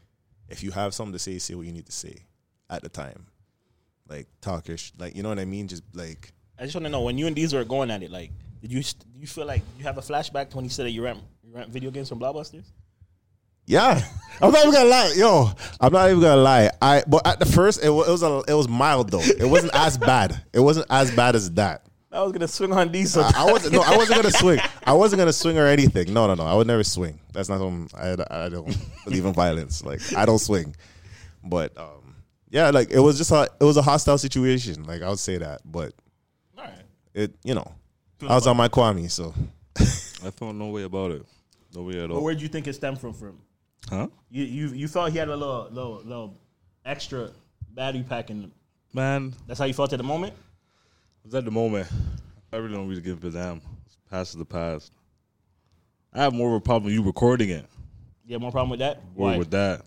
if 0.48 0.62
you 0.62 0.70
have 0.72 0.94
something 0.94 1.12
to 1.12 1.18
say, 1.18 1.38
say 1.38 1.54
what 1.54 1.66
you 1.66 1.72
need 1.72 1.86
to 1.86 1.92
say 1.92 2.24
at 2.68 2.82
the 2.82 2.88
time. 2.88 3.26
Like 4.08 4.26
talkish. 4.42 4.92
like 4.98 5.14
you 5.14 5.22
know 5.22 5.28
what 5.28 5.38
I 5.38 5.44
mean. 5.44 5.68
Just 5.68 5.84
like 5.94 6.32
I 6.58 6.64
just 6.64 6.74
want 6.74 6.84
to 6.84 6.90
know 6.90 7.00
when 7.00 7.16
you 7.16 7.26
and 7.26 7.34
these 7.34 7.54
were 7.54 7.64
going 7.64 7.90
at 7.90 8.02
it. 8.02 8.10
Like, 8.10 8.32
did 8.60 8.72
you 8.72 8.82
st- 8.82 9.06
you 9.16 9.26
feel 9.26 9.46
like 9.46 9.62
you 9.78 9.84
have 9.84 9.98
a 9.98 10.02
flashback 10.02 10.50
to 10.50 10.56
when 10.56 10.64
you 10.64 10.70
said 10.70 10.86
that 10.86 10.90
you 10.90 11.02
rent 11.02 11.20
you 11.42 11.54
rent 11.54 11.70
video 11.70 11.90
games 11.90 12.08
from 12.08 12.20
Blockbusters? 12.20 12.64
Yeah, 13.66 14.02
I'm 14.42 14.52
not 14.52 14.62
even 14.62 14.74
gonna 14.74 14.88
lie, 14.88 15.12
yo. 15.16 15.50
I'm 15.80 15.92
not 15.92 16.08
even 16.10 16.20
gonna 16.20 16.40
lie. 16.40 16.70
I 16.82 17.04
but 17.06 17.26
at 17.26 17.38
the 17.38 17.46
first 17.46 17.84
it 17.84 17.90
was 17.90 18.08
it 18.08 18.10
was, 18.10 18.22
a, 18.22 18.42
it 18.50 18.54
was 18.54 18.68
mild 18.68 19.10
though. 19.10 19.20
It 19.20 19.48
wasn't 19.48 19.74
as 19.74 19.96
bad. 19.96 20.42
It 20.52 20.60
wasn't 20.60 20.86
as 20.90 21.14
bad 21.14 21.36
as 21.36 21.50
that. 21.52 21.86
I 22.12 22.22
was 22.22 22.32
gonna 22.32 22.48
swing 22.48 22.72
on 22.72 22.90
these. 22.90 23.16
I, 23.16 23.30
I 23.36 23.52
wasn't. 23.52 23.74
No, 23.74 23.82
I 23.82 23.96
wasn't 23.96 24.16
gonna 24.16 24.32
swing. 24.32 24.58
I 24.84 24.92
wasn't 24.94 25.18
gonna 25.18 25.32
swing 25.32 25.58
or 25.58 25.66
anything. 25.66 26.12
No, 26.12 26.26
no, 26.26 26.34
no. 26.34 26.44
I 26.44 26.54
would 26.54 26.66
never 26.66 26.82
swing. 26.82 27.20
That's 27.32 27.48
not. 27.48 27.60
Um, 27.60 27.88
I, 27.94 28.16
I 28.28 28.48
don't 28.48 28.76
believe 29.04 29.24
in 29.24 29.32
violence. 29.32 29.84
Like 29.84 30.00
I 30.16 30.26
don't 30.26 30.40
swing. 30.40 30.74
But 31.44 31.78
um, 31.78 32.16
yeah, 32.48 32.70
like 32.70 32.90
it 32.90 32.98
was 32.98 33.16
just 33.16 33.30
a 33.30 33.48
it 33.60 33.64
was 33.64 33.76
a 33.76 33.82
hostile 33.82 34.18
situation. 34.18 34.82
Like 34.82 35.02
I 35.02 35.08
would 35.08 35.20
say 35.20 35.38
that. 35.38 35.60
But 35.64 35.92
right. 36.58 36.72
it, 37.14 37.32
you 37.44 37.54
know, 37.54 37.72
I 38.28 38.34
was 38.34 38.46
on 38.46 38.56
my 38.56 38.68
Kwame, 38.68 39.10
so 39.10 39.34
I 39.78 40.30
felt 40.30 40.54
no 40.54 40.68
way 40.68 40.82
about 40.82 41.10
it. 41.12 41.24
No 41.74 41.82
way 41.82 41.94
at 41.94 42.02
all. 42.02 42.08
But 42.08 42.14
all. 42.16 42.24
where 42.24 42.34
do 42.34 42.42
you 42.42 42.48
think 42.48 42.66
it 42.66 42.74
stemmed 42.74 43.00
from? 43.00 43.12
From 43.14 43.38
Huh? 43.88 44.08
you 44.30 44.44
you 44.44 44.68
you 44.68 44.88
felt 44.88 45.10
he 45.10 45.18
had 45.18 45.28
a 45.28 45.36
little 45.36 45.68
little 45.70 46.02
little 46.04 46.36
extra 46.84 47.30
battery 47.74 48.04
pack 48.08 48.30
in. 48.30 48.42
him. 48.42 48.52
Man, 48.92 49.34
That's 49.46 49.58
how 49.60 49.66
you 49.66 49.74
felt 49.74 49.92
at 49.92 49.98
the 49.98 50.02
moment. 50.04 50.32
it 50.32 51.26
was 51.26 51.34
at 51.34 51.44
the 51.44 51.50
moment. 51.50 51.88
I 52.52 52.56
really 52.56 52.74
don't 52.74 52.88
really 52.88 53.00
give 53.00 53.22
a 53.24 53.30
damn. 53.30 53.60
It's 53.86 53.96
past 54.10 54.30
is 54.34 54.36
the 54.38 54.44
past. 54.44 54.92
I 56.12 56.22
have 56.22 56.32
more 56.34 56.48
of 56.48 56.54
a 56.56 56.60
problem 56.60 56.84
with 56.86 56.94
you 56.94 57.02
recording 57.02 57.50
it. 57.50 57.66
You 58.26 58.32
have 58.34 58.42
more 58.42 58.50
problem 58.50 58.70
with 58.70 58.80
that? 58.80 58.96
Or 59.14 59.26
Why? 59.26 59.38
with 59.38 59.50
that. 59.52 59.82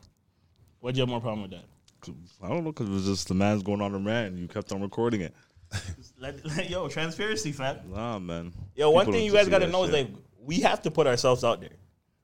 Why'd 0.80 0.96
you 0.96 1.02
have 1.02 1.10
more 1.10 1.20
problem 1.22 1.42
with 1.44 1.52
that? 1.52 1.66
I 2.42 2.48
don't 2.50 2.64
know, 2.64 2.72
because 2.72 2.88
it 2.90 2.94
was 2.94 3.06
just 3.06 3.28
the 3.28 3.34
man's 3.34 3.64
going 3.64 3.82
on 3.82 3.94
a 3.94 3.98
rant 3.98 4.32
and 4.34 4.40
you 4.40 4.48
kept 4.48 4.72
on 4.74 4.82
recording 4.82 5.22
it. 5.22 5.34
Let, 6.20 6.46
let- 6.46 6.70
yo, 6.70 6.88
transparency, 6.88 7.52
fam. 7.52 7.78
Nah, 7.90 8.20
man. 8.20 8.54
Yo, 8.76 8.90
one 8.90 9.06
People 9.06 9.20
thing 9.20 9.26
you 9.26 9.34
guys 9.34 9.50
got 9.50 9.60
to 9.60 9.68
know 9.68 9.86
shit. 9.86 9.94
is 9.94 10.02
like 10.02 10.16
we 10.42 10.62
have 10.62 10.82
to 10.84 10.92
put 10.92 11.08
ourselves 11.08 11.44
out 11.44 11.60
there. 11.60 11.78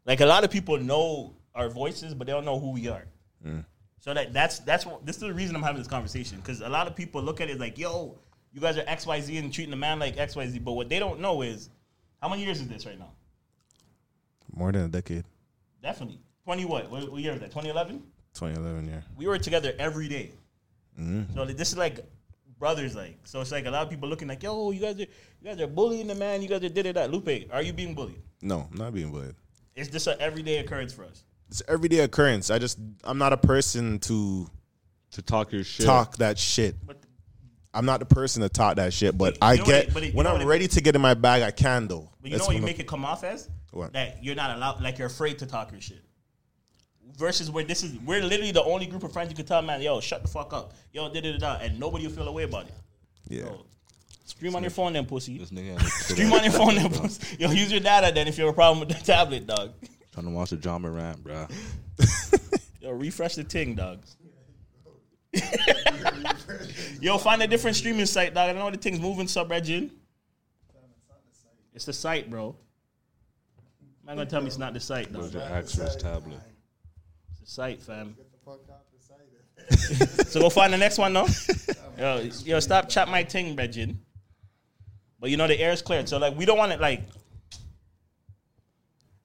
Like 0.06 0.22
a 0.22 0.25
lot 0.25 0.44
of 0.44 0.51
people 0.51 0.77
know 0.77 1.36
our 1.53 1.70
voices, 1.70 2.13
but 2.13 2.27
they 2.27 2.34
don't 2.34 2.46
know 2.46 2.60
who 2.60 2.72
we 2.72 2.88
are. 2.88 3.06
So 4.00 4.13
that 4.13 4.32
that's 4.32 4.60
that's 4.60 4.86
what, 4.86 5.06
this 5.06 5.18
is 5.18 5.22
the 5.22 5.34
reason 5.34 5.56
I'm 5.56 5.63
having 5.63 5.79
this 5.79 5.88
conversation 5.88 6.38
because 6.38 6.62
a 6.62 6.70
lot 6.70 6.88
of 6.88 6.96
people 6.96 7.22
look 7.22 7.41
at 7.41 7.50
it 7.50 7.60
like, 7.60 7.77
yo, 7.77 8.18
you 8.53 8.62
guys 8.62 8.77
are 8.77 8.84
X 8.88 9.06
Y 9.06 9.20
Z 9.20 9.38
and 9.38 9.53
treating 9.53 9.72
the 9.72 9.77
man 9.77 10.00
like 10.00 10.18
X 10.18 10.36
Y 10.36 10.48
Z, 10.48 10.60
but 10.60 10.74
what 10.74 10.88
they 10.88 11.00
don't 11.00 11.20
know 11.20 11.41
is 11.41 11.70
how 12.22 12.29
many 12.29 12.44
years 12.46 12.62
is 12.62 12.68
this 12.68 12.86
right 12.86 12.98
now? 12.98 13.12
more 14.53 14.72
than 14.72 14.84
a 14.84 14.88
decade. 14.88 15.25
Definitely 15.82 16.20
twenty. 16.44 16.65
What? 16.65 16.89
What, 16.89 17.12
what 17.12 17.22
year 17.22 17.34
is 17.34 17.39
that? 17.39 17.48
2011. 17.51 18.01
2011, 18.34 18.88
yeah. 18.88 19.01
we 19.18 19.27
were 19.27 19.39
together 19.39 19.74
every 19.79 20.08
day. 20.08 20.32
Mm-hmm. 21.00 21.34
So 21.34 21.46
this 21.46 21.72
is 21.72 21.77
like 21.77 22.06
brothers, 22.60 22.96
like 22.96 23.18
so. 23.24 23.42
It's 23.42 23.51
like 23.51 23.66
a 23.66 23.72
lot 23.72 23.84
of 23.84 23.89
people 23.89 24.08
looking 24.10 24.28
like, 24.28 24.44
yo, 24.44 24.72
you 24.72 24.80
guys 24.82 24.96
are 24.98 25.00
you 25.00 25.08
guys 25.46 25.60
are 25.60 25.68
bullying 25.68 26.08
the 26.08 26.16
man. 26.16 26.42
You 26.42 26.50
guys 26.50 26.63
are 26.63 26.70
did 26.70 26.86
it 26.86 26.94
that 26.96 27.10
Lupe. 27.12 27.30
Are 27.51 27.62
you 27.62 27.74
being 27.74 27.96
bullied? 27.96 28.22
No, 28.42 28.68
I'm 28.72 28.78
not 28.78 28.94
being 28.94 29.12
bullied. 29.12 29.36
It's 29.75 29.89
just 29.89 30.08
an 30.08 30.18
everyday 30.20 30.58
occurrence 30.60 30.94
for 30.94 31.06
us. 31.06 31.24
It's 31.50 31.63
everyday 31.68 32.00
occurrence. 32.00 32.51
I 32.51 32.60
just 32.60 32.78
I'm 33.04 33.18
not 33.18 33.34
a 33.34 33.38
person 33.38 34.00
to 34.00 34.48
To 35.12 35.22
talk 35.22 35.51
your 35.51 35.63
shit. 35.63 35.86
talk 35.86 36.18
that 36.18 36.38
shit. 36.38 36.75
But 36.86 36.98
I'm 37.74 37.86
not 37.86 38.00
the 38.00 38.06
person 38.06 38.42
to 38.42 38.50
talk 38.50 38.75
that 38.75 38.94
shit, 38.94 39.18
but 39.18 39.39
But 39.39 39.46
I 39.46 39.54
you 39.54 39.58
know 39.60 39.63
what 39.63 39.70
get 39.72 39.88
it- 39.88 39.94
but 39.94 40.04
it- 40.04 40.13
when 40.16 40.28
I'm 40.28 40.34
what 40.34 40.42
it- 40.42 40.46
ready 40.46 40.68
to 40.68 40.82
get 40.82 40.96
in 40.96 41.01
my 41.01 41.13
bag, 41.13 41.42
I 41.44 41.51
can 41.51 41.88
though. 41.88 42.10
but 42.22 42.30
you 42.32 42.38
know 42.38 42.44
what 42.46 42.54
you 42.54 42.62
when 42.62 42.66
make 42.66 42.80
it 42.80 42.88
come 42.88 43.06
off 43.06 43.24
as 43.24 43.48
What? 43.72 43.94
that 43.94 44.24
you're 44.24 44.36
not 44.36 44.56
allowed, 44.58 44.82
like 44.82 44.98
you're 44.98 45.08
afraid 45.08 45.39
to 45.39 45.46
talk 45.46 45.72
your 45.72 45.80
shit. 45.82 46.01
Versus 47.18 47.51
where 47.51 47.63
this 47.63 47.84
is, 47.84 47.98
we're 48.00 48.22
literally 48.24 48.51
the 48.51 48.63
only 48.63 48.86
group 48.86 49.04
of 49.04 49.12
friends 49.12 49.30
you 49.30 49.36
can 49.36 49.46
tell, 49.46 49.62
man, 49.62 49.82
yo, 49.82 50.00
shut 50.00 50.22
the 50.22 50.28
fuck 50.28 50.54
up, 50.54 50.74
yo, 50.94 51.12
da 51.12 51.20
da 51.20 51.32
da, 51.34 51.38
da," 51.38 51.58
and 51.63 51.80
nobody 51.80 52.08
will 52.08 52.13
feel 52.13 52.28
away 52.28 52.44
about 52.44 52.66
it. 52.68 52.74
yeah. 53.28 53.44
So, 53.46 53.66
stream 54.25 54.56
on 54.56 54.62
your 54.63 54.70
phone, 54.70 54.94
then 54.94 55.06
pussy. 55.06 55.38
This 55.38 55.50
nigga 55.50 55.72
had 55.78 55.80
to 55.80 55.86
sit 55.86 56.16
Stream 56.16 56.32
on 56.32 56.44
your 56.44 56.54
phone, 56.54 56.75
then 56.75 56.89
pussy. 56.92 57.38
Yo, 57.38 57.51
use 57.51 57.72
your 57.72 57.82
data 57.82 58.13
then 58.13 58.28
if 58.28 58.38
you 58.38 58.46
have 58.46 58.54
a 58.54 58.56
problem 58.56 58.80
with 58.80 58.89
the 58.98 59.04
tablet, 59.04 59.48
dog. 59.48 59.74
Trying 60.13 60.28
to 60.28 60.32
watch 60.32 60.51
the 60.51 60.58
Ja 60.58 60.78
Morant, 60.78 61.24
bruh. 61.24 61.50
Yo, 62.82 62.92
refresh 62.92 63.36
the 63.36 63.44
ting, 63.44 63.75
dog. 63.75 64.00
Yo, 67.01 67.18
find 67.18 67.42
a 67.42 67.48
different 67.48 67.75
streaming 67.75 68.06
site, 68.06 68.34
dog. 68.34 68.44
I 68.46 68.48
don't 68.48 68.58
know 68.60 68.66
what 68.66 68.74
the 68.74 68.80
thing's 68.80 69.00
moving 69.00 69.28
sub-region. 69.28 69.92
It's 71.74 71.86
the 71.86 71.94
site, 71.94 72.30
bro. 72.30 72.56
Man 74.06 74.16
gonna 74.16 74.30
tell 74.30 74.42
me 74.42 74.48
it's 74.48 74.58
not 74.58 74.74
the 74.74 74.80
site, 74.80 75.12
dog. 75.13 75.32
your 75.34 75.44
Access 75.44 75.96
tablet? 75.96 76.39
It's 77.50 77.56
the 77.56 77.62
site, 77.63 77.82
fam. 77.82 78.15
so 80.27 80.39
go 80.39 80.50
find 80.50 80.72
the 80.72 80.77
next 80.77 81.00
one, 81.00 81.13
though. 81.13 81.27
Yo, 81.98 82.29
yo, 82.46 82.60
stop 82.62 82.88
chop 82.88 83.10
my 83.10 83.24
ting, 83.24 83.56
Regin. 83.58 84.00
But 85.20 85.32
you 85.32 85.36
know 85.38 85.48
the 85.48 85.60
air 85.60 85.72
is 85.74 85.82
cleared, 85.82 86.08
so 86.08 86.18
like 86.18 86.38
we 86.38 86.46
don't 86.46 86.58
want 86.58 86.72
it 86.72 86.79
like 86.79 87.01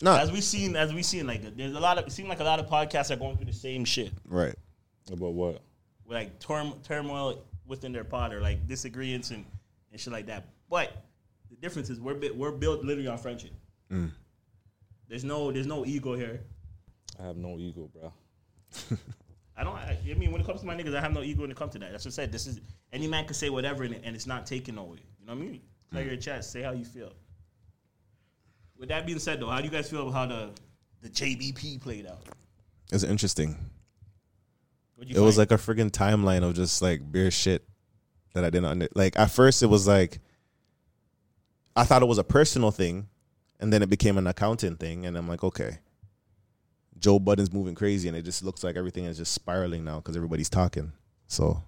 No. 0.02 0.16
as 0.16 0.32
we 0.32 0.40
seen 0.40 0.74
as 0.74 0.92
we 0.92 1.02
seen 1.04 1.24
like 1.26 1.56
there's 1.56 1.74
a 1.74 1.78
lot 1.80 1.98
of 1.98 2.06
it 2.08 2.10
seems 2.10 2.28
like 2.28 2.40
a 2.40 2.44
lot 2.44 2.58
of 2.58 2.66
podcasts 2.66 3.12
are 3.12 3.16
going 3.16 3.36
through 3.36 3.46
the 3.46 3.52
same 3.52 3.84
shit. 3.84 4.10
right. 4.26 4.54
About 5.12 5.34
what? 5.34 5.60
like 6.08 6.40
turm- 6.40 6.74
turmoil 6.82 7.44
within 7.66 7.92
their 7.92 8.04
pod 8.04 8.32
or 8.32 8.40
like 8.40 8.66
disagreements 8.66 9.30
and, 9.30 9.44
and 9.92 10.00
shit 10.00 10.12
like 10.12 10.26
that. 10.26 10.44
But 10.68 10.90
the 11.50 11.56
difference 11.56 11.90
is 11.90 12.00
we're 12.00 12.14
bi- 12.14 12.32
we're 12.34 12.50
built 12.50 12.82
literally 12.84 13.08
on 13.08 13.18
friendship. 13.18 13.52
Mm. 13.92 14.10
There's 15.08 15.22
no 15.24 15.52
there's 15.52 15.68
no 15.68 15.86
ego 15.86 16.14
here. 16.16 16.40
I 17.18 17.26
have 17.26 17.36
no 17.36 17.58
ego, 17.58 17.90
bruh. 17.94 18.12
I 19.56 19.62
don't. 19.62 19.76
I, 19.76 19.98
I 20.10 20.14
mean, 20.14 20.32
when 20.32 20.40
it 20.40 20.46
comes 20.46 20.60
to 20.60 20.66
my 20.66 20.74
niggas, 20.74 20.96
I 20.96 21.00
have 21.00 21.12
no 21.12 21.22
ego 21.22 21.42
when 21.42 21.50
it 21.50 21.56
comes 21.56 21.72
to 21.74 21.78
that. 21.78 21.92
That's 21.92 22.04
what 22.04 22.12
I 22.12 22.16
said. 22.16 22.32
This 22.32 22.46
is 22.46 22.60
any 22.92 23.06
man 23.06 23.24
can 23.24 23.34
say 23.34 23.50
whatever 23.50 23.84
and, 23.84 23.94
and 24.02 24.16
it's 24.16 24.26
not 24.26 24.46
taken 24.46 24.78
away. 24.78 24.98
You 25.20 25.26
know 25.26 25.34
what 25.34 25.42
I 25.42 25.46
mean? 25.46 25.60
Clear 25.92 26.04
mm. 26.04 26.08
your 26.08 26.16
chest. 26.16 26.50
Say 26.50 26.62
how 26.62 26.72
you 26.72 26.84
feel. 26.84 27.12
With 28.76 28.88
that 28.88 29.06
being 29.06 29.20
said, 29.20 29.40
though, 29.40 29.48
how 29.48 29.58
do 29.58 29.64
you 29.64 29.70
guys 29.70 29.88
feel 29.88 30.08
about 30.08 30.14
how 30.14 30.26
the 30.26 30.50
the 31.02 31.08
JBP 31.08 31.80
played 31.80 32.06
out? 32.06 32.22
It's 32.92 33.04
interesting. 33.04 33.56
What'd 34.96 35.12
you 35.14 35.20
It 35.20 35.24
was 35.24 35.38
like 35.38 35.52
a 35.52 35.56
friggin' 35.56 35.90
timeline 35.90 36.42
of 36.42 36.54
just 36.54 36.82
like 36.82 37.10
beer 37.10 37.30
shit 37.30 37.64
that 38.34 38.44
I 38.44 38.50
didn't 38.50 38.66
under. 38.66 38.88
Like 38.94 39.18
at 39.18 39.30
first, 39.30 39.62
it 39.62 39.66
was 39.66 39.86
like 39.86 40.18
I 41.76 41.84
thought 41.84 42.02
it 42.02 42.08
was 42.08 42.18
a 42.18 42.24
personal 42.24 42.70
thing, 42.70 43.08
and 43.60 43.72
then 43.72 43.82
it 43.82 43.88
became 43.90 44.18
an 44.18 44.26
accounting 44.26 44.76
thing, 44.76 45.06
and 45.06 45.16
I'm 45.16 45.28
like, 45.28 45.44
okay, 45.44 45.78
Joe 46.98 47.18
Budden's 47.18 47.52
moving 47.52 47.74
crazy, 47.74 48.08
and 48.08 48.16
it 48.16 48.22
just 48.22 48.42
looks 48.42 48.64
like 48.64 48.76
everything 48.76 49.04
is 49.04 49.16
just 49.16 49.32
spiraling 49.32 49.84
now 49.84 49.96
because 49.96 50.16
everybody's 50.16 50.48
talking. 50.48 50.92
So 51.26 51.62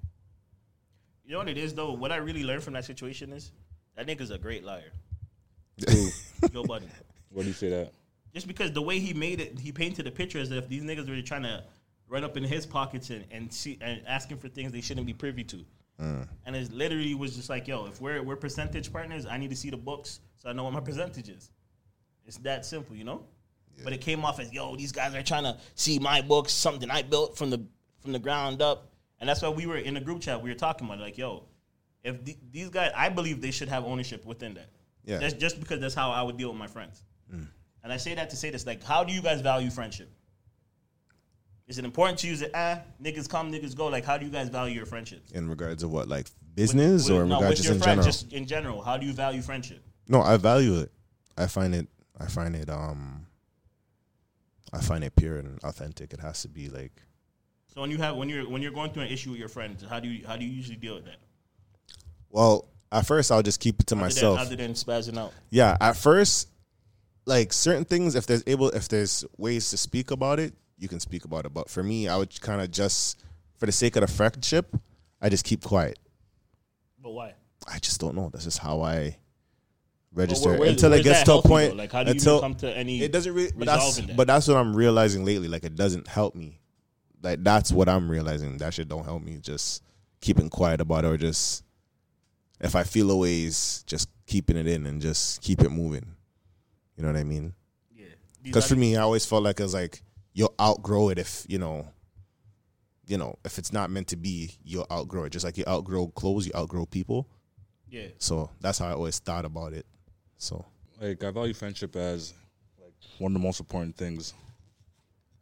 you 1.24 1.32
know 1.32 1.38
what 1.38 1.48
it 1.48 1.58
is 1.58 1.74
though. 1.74 1.92
What 1.92 2.12
I 2.12 2.16
really 2.16 2.44
learned 2.44 2.62
from 2.62 2.74
that 2.74 2.84
situation 2.84 3.32
is 3.32 3.52
that 3.96 4.06
nigga's 4.06 4.30
a 4.30 4.38
great 4.38 4.64
liar. 4.64 4.92
Joe 5.78 6.64
Budden. 6.64 6.90
Where 7.30 7.42
do 7.42 7.48
you 7.48 7.54
say 7.54 7.70
that? 7.70 7.92
just 8.36 8.46
because 8.46 8.70
the 8.70 8.82
way 8.82 8.98
he 8.98 9.14
made 9.14 9.40
it, 9.40 9.58
he 9.58 9.72
painted 9.72 10.06
a 10.06 10.10
picture 10.10 10.38
as 10.38 10.50
if 10.50 10.68
these 10.68 10.82
niggas 10.82 11.08
were 11.08 11.22
trying 11.22 11.44
to 11.44 11.64
run 12.06 12.22
up 12.22 12.36
in 12.36 12.44
his 12.44 12.66
pockets 12.66 13.08
and 13.08 13.24
and, 13.30 13.50
see, 13.50 13.78
and 13.80 14.02
asking 14.06 14.36
for 14.36 14.48
things 14.48 14.72
they 14.72 14.82
shouldn't 14.82 15.06
be 15.06 15.14
privy 15.14 15.42
to. 15.42 15.64
Mm. 15.98 16.28
And 16.44 16.54
it 16.54 16.70
literally 16.70 17.14
was 17.14 17.34
just 17.34 17.48
like, 17.48 17.66
yo, 17.66 17.86
if 17.86 17.98
we're 17.98 18.22
we're 18.22 18.36
percentage 18.36 18.92
partners, 18.92 19.24
I 19.24 19.38
need 19.38 19.48
to 19.48 19.56
see 19.56 19.70
the 19.70 19.78
books 19.78 20.20
so 20.36 20.50
I 20.50 20.52
know 20.52 20.64
what 20.64 20.74
my 20.74 20.80
percentage 20.80 21.30
is. 21.30 21.50
It's 22.26 22.36
that 22.38 22.66
simple, 22.66 22.94
you 22.94 23.04
know. 23.04 23.24
But 23.84 23.92
it 23.92 24.00
came 24.00 24.24
off 24.24 24.40
as, 24.40 24.52
yo, 24.52 24.74
these 24.76 24.92
guys 24.92 25.14
are 25.14 25.22
trying 25.22 25.44
to 25.44 25.58
see 25.74 25.98
my 25.98 26.22
books, 26.22 26.52
something 26.52 26.90
I 26.90 27.02
built 27.02 27.36
from 27.36 27.50
the 27.50 27.62
from 28.00 28.12
the 28.12 28.18
ground 28.18 28.62
up, 28.62 28.92
and 29.20 29.28
that's 29.28 29.42
why 29.42 29.48
we 29.48 29.66
were 29.66 29.76
in 29.78 29.94
the 29.94 30.00
group 30.00 30.20
chat. 30.20 30.40
We 30.42 30.48
were 30.50 30.54
talking 30.56 30.86
about 30.86 30.98
it, 30.98 31.02
like, 31.02 31.18
yo, 31.18 31.44
if 32.04 32.24
the, 32.24 32.36
these 32.52 32.70
guys, 32.70 32.92
I 32.94 33.08
believe 33.08 33.40
they 33.40 33.50
should 33.50 33.68
have 33.68 33.84
ownership 33.84 34.24
within 34.24 34.54
that. 34.54 34.70
Yeah. 35.04 35.18
That's 35.18 35.34
just 35.34 35.60
because 35.60 35.80
that's 35.80 35.94
how 35.94 36.10
I 36.10 36.22
would 36.22 36.36
deal 36.36 36.48
with 36.48 36.58
my 36.58 36.66
friends. 36.66 37.02
And 37.82 37.92
I 37.92 37.98
say 37.98 38.14
that 38.16 38.30
to 38.30 38.36
say 38.36 38.50
this: 38.50 38.66
like, 38.66 38.82
how 38.82 39.04
do 39.04 39.12
you 39.12 39.22
guys 39.22 39.40
value 39.40 39.70
friendship? 39.70 40.10
Is 41.68 41.78
it 41.78 41.84
important 41.84 42.18
to 42.20 42.26
use 42.26 42.42
it? 42.42 42.50
ah 42.54 42.80
niggas 43.02 43.28
come 43.28 43.52
niggas 43.52 43.76
go? 43.76 43.86
Like, 43.86 44.04
how 44.04 44.18
do 44.18 44.24
you 44.24 44.30
guys 44.32 44.48
value 44.48 44.74
your 44.74 44.86
friendship? 44.86 45.22
In 45.32 45.48
regards 45.48 45.82
to 45.82 45.88
what, 45.88 46.08
like 46.08 46.26
business 46.54 47.04
With- 47.08 47.18
or 47.18 47.22
in 47.22 47.28
no, 47.28 47.36
regards 47.36 47.60
with 47.60 47.66
just 47.66 47.70
in 47.76 47.82
friends, 47.82 47.84
general? 47.84 48.04
just 48.04 48.32
in 48.32 48.46
general. 48.46 48.82
How 48.82 48.96
do 48.96 49.06
you 49.06 49.12
value 49.12 49.42
friendship? 49.42 49.84
No, 50.08 50.20
I 50.20 50.36
value 50.36 50.80
it. 50.80 50.90
I 51.36 51.46
find 51.46 51.74
it. 51.74 51.86
I 52.18 52.26
find 52.26 52.56
it. 52.56 52.70
Um. 52.70 53.25
I 54.76 54.80
find 54.80 55.02
it 55.04 55.14
pure 55.16 55.38
and 55.38 55.58
authentic. 55.64 56.12
It 56.12 56.20
has 56.20 56.42
to 56.42 56.48
be 56.48 56.68
like. 56.68 56.92
So 57.74 57.80
when 57.80 57.90
you 57.90 57.98
have 57.98 58.16
when 58.16 58.28
you're 58.28 58.48
when 58.48 58.62
you're 58.62 58.72
going 58.72 58.90
through 58.92 59.04
an 59.04 59.08
issue 59.10 59.30
with 59.30 59.38
your 59.38 59.48
friends, 59.48 59.84
how 59.88 60.00
do 60.00 60.08
you 60.08 60.26
how 60.26 60.36
do 60.36 60.44
you 60.44 60.50
usually 60.52 60.76
deal 60.76 60.94
with 60.94 61.04
that? 61.06 61.16
Well, 62.30 62.68
at 62.92 63.06
first 63.06 63.30
I'll 63.32 63.42
just 63.42 63.60
keep 63.60 63.80
it 63.80 63.86
to 63.88 63.94
Other 63.94 63.98
than- 64.00 64.04
myself. 64.06 64.38
other 64.40 64.56
than 64.56 64.72
spazzing 64.72 65.18
out. 65.18 65.32
yeah, 65.50 65.76
at 65.80 65.96
first, 65.96 66.48
like 67.24 67.52
certain 67.52 67.84
things, 67.84 68.14
if 68.14 68.26
there's 68.26 68.42
able, 68.46 68.70
if 68.70 68.88
there's 68.88 69.24
ways 69.36 69.70
to 69.70 69.76
speak 69.76 70.10
about 70.10 70.38
it, 70.38 70.54
you 70.78 70.88
can 70.88 71.00
speak 71.00 71.24
about 71.24 71.46
it. 71.46 71.52
But 71.54 71.68
for 71.70 71.82
me, 71.82 72.08
I 72.08 72.16
would 72.16 72.38
kind 72.40 72.60
of 72.60 72.70
just, 72.70 73.22
for 73.58 73.66
the 73.66 73.72
sake 73.72 73.96
of 73.96 74.02
the 74.02 74.06
friendship, 74.06 74.74
I 75.20 75.28
just 75.28 75.44
keep 75.44 75.62
quiet. 75.64 75.98
But 77.02 77.10
why? 77.10 77.34
I 77.66 77.78
just 77.78 78.00
don't 78.00 78.14
know. 78.14 78.30
That's 78.32 78.44
just 78.44 78.58
how 78.58 78.82
I 78.82 79.16
register 80.16 80.54
until 80.64 80.92
it 80.94 81.04
gets 81.04 81.22
to 81.24 81.34
a 81.34 81.42
point. 81.42 81.70
though? 81.70 81.76
Like, 81.76 81.92
how 81.92 82.02
do 82.02 82.08
you 82.08 82.12
until 82.14 82.40
come 82.40 82.54
to 82.56 82.76
any 82.76 83.02
It 83.02 83.12
doesn't 83.12 83.32
really. 83.32 83.52
But 83.56 83.66
that's 83.66 83.96
that? 83.98 84.16
but 84.16 84.26
that's 84.26 84.48
what 84.48 84.56
I'm 84.56 84.74
realizing 84.74 85.24
lately. 85.24 85.48
Like 85.48 85.64
it 85.64 85.76
doesn't 85.76 86.08
help 86.08 86.34
me. 86.34 86.58
Like 87.22 87.44
that's 87.44 87.70
what 87.70 87.88
I'm 87.88 88.10
realizing. 88.10 88.56
That 88.58 88.74
shit 88.74 88.88
don't 88.88 89.04
help 89.04 89.22
me. 89.22 89.38
Just 89.40 89.82
keeping 90.20 90.48
quiet 90.48 90.80
about 90.80 91.04
it, 91.04 91.08
or 91.08 91.16
just 91.16 91.62
if 92.60 92.74
I 92.74 92.82
feel 92.84 93.10
a 93.10 93.16
ways, 93.16 93.84
just 93.86 94.08
keeping 94.26 94.56
it 94.56 94.66
in 94.66 94.86
and 94.86 95.00
just 95.00 95.42
keep 95.42 95.60
it 95.62 95.70
moving. 95.70 96.14
You 96.96 97.02
know 97.04 97.12
what 97.12 97.18
I 97.20 97.24
mean? 97.24 97.52
Yeah. 97.94 98.06
Because 98.42 98.66
for 98.66 98.76
me, 98.76 98.96
I 98.96 99.02
always 99.02 99.26
felt 99.26 99.42
like 99.42 99.60
it 99.60 99.62
was 99.62 99.74
like 99.74 100.02
you'll 100.32 100.54
outgrow 100.60 101.10
it 101.10 101.18
if 101.18 101.44
you 101.48 101.58
know, 101.58 101.86
you 103.06 103.18
know, 103.18 103.36
if 103.44 103.58
it's 103.58 103.72
not 103.72 103.90
meant 103.90 104.08
to 104.08 104.16
be, 104.16 104.52
you'll 104.64 104.86
outgrow 104.90 105.24
it. 105.24 105.30
Just 105.30 105.44
like 105.44 105.58
you 105.58 105.64
outgrow 105.68 106.08
clothes, 106.08 106.46
you 106.46 106.52
outgrow 106.56 106.86
people. 106.86 107.28
yeah. 107.90 108.08
So 108.18 108.50
that's 108.60 108.78
how 108.78 108.88
I 108.88 108.92
always 108.92 109.18
thought 109.18 109.44
about 109.44 109.72
it. 109.74 109.84
So 110.38 110.64
like 111.00 111.22
I 111.24 111.30
value 111.30 111.54
friendship 111.54 111.96
as 111.96 112.34
like 112.80 112.92
one 113.18 113.34
of 113.34 113.40
the 113.40 113.46
most 113.46 113.60
important 113.60 113.96
things 113.96 114.34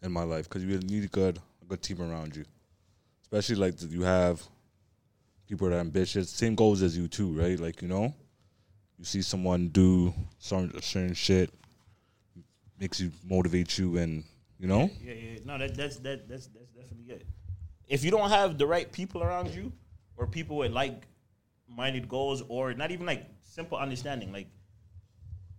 in 0.02 0.12
my 0.12 0.22
life 0.22 0.48
because 0.48 0.64
you 0.64 0.78
need 0.78 1.04
a 1.04 1.08
good 1.08 1.38
a 1.62 1.64
good 1.64 1.82
team 1.82 2.00
around 2.00 2.36
you, 2.36 2.44
especially 3.22 3.56
like 3.56 3.74
you 3.80 4.02
have 4.02 4.42
people 5.48 5.68
that 5.68 5.76
are 5.76 5.80
ambitious, 5.80 6.30
same 6.30 6.54
goals 6.54 6.82
as 6.82 6.96
you 6.96 7.08
too, 7.08 7.38
right? 7.38 7.58
Like 7.58 7.82
you 7.82 7.88
know, 7.88 8.14
you 8.98 9.04
see 9.04 9.22
someone 9.22 9.68
do 9.68 10.12
some 10.38 10.70
certain 10.80 11.14
shit, 11.14 11.50
makes 12.78 13.00
you 13.00 13.10
motivate 13.28 13.78
you, 13.78 13.96
and 13.98 14.24
you 14.58 14.68
know, 14.68 14.90
Yeah, 15.02 15.14
yeah. 15.14 15.38
No, 15.44 15.58
that, 15.58 15.74
that's 15.74 15.96
that, 15.98 16.28
that's 16.28 16.46
that's 16.48 16.70
definitely 16.70 17.12
it. 17.14 17.26
If 17.88 18.04
you 18.04 18.10
don't 18.10 18.30
have 18.30 18.56
the 18.56 18.66
right 18.66 18.90
people 18.90 19.22
around 19.22 19.50
you, 19.50 19.72
or 20.16 20.26
people 20.26 20.56
with 20.56 20.72
like 20.72 21.06
minded 21.68 22.08
goals, 22.08 22.42
or 22.48 22.72
not 22.74 22.90
even 22.90 23.06
like 23.06 23.26
simple 23.42 23.78
understanding, 23.78 24.32
like 24.32 24.48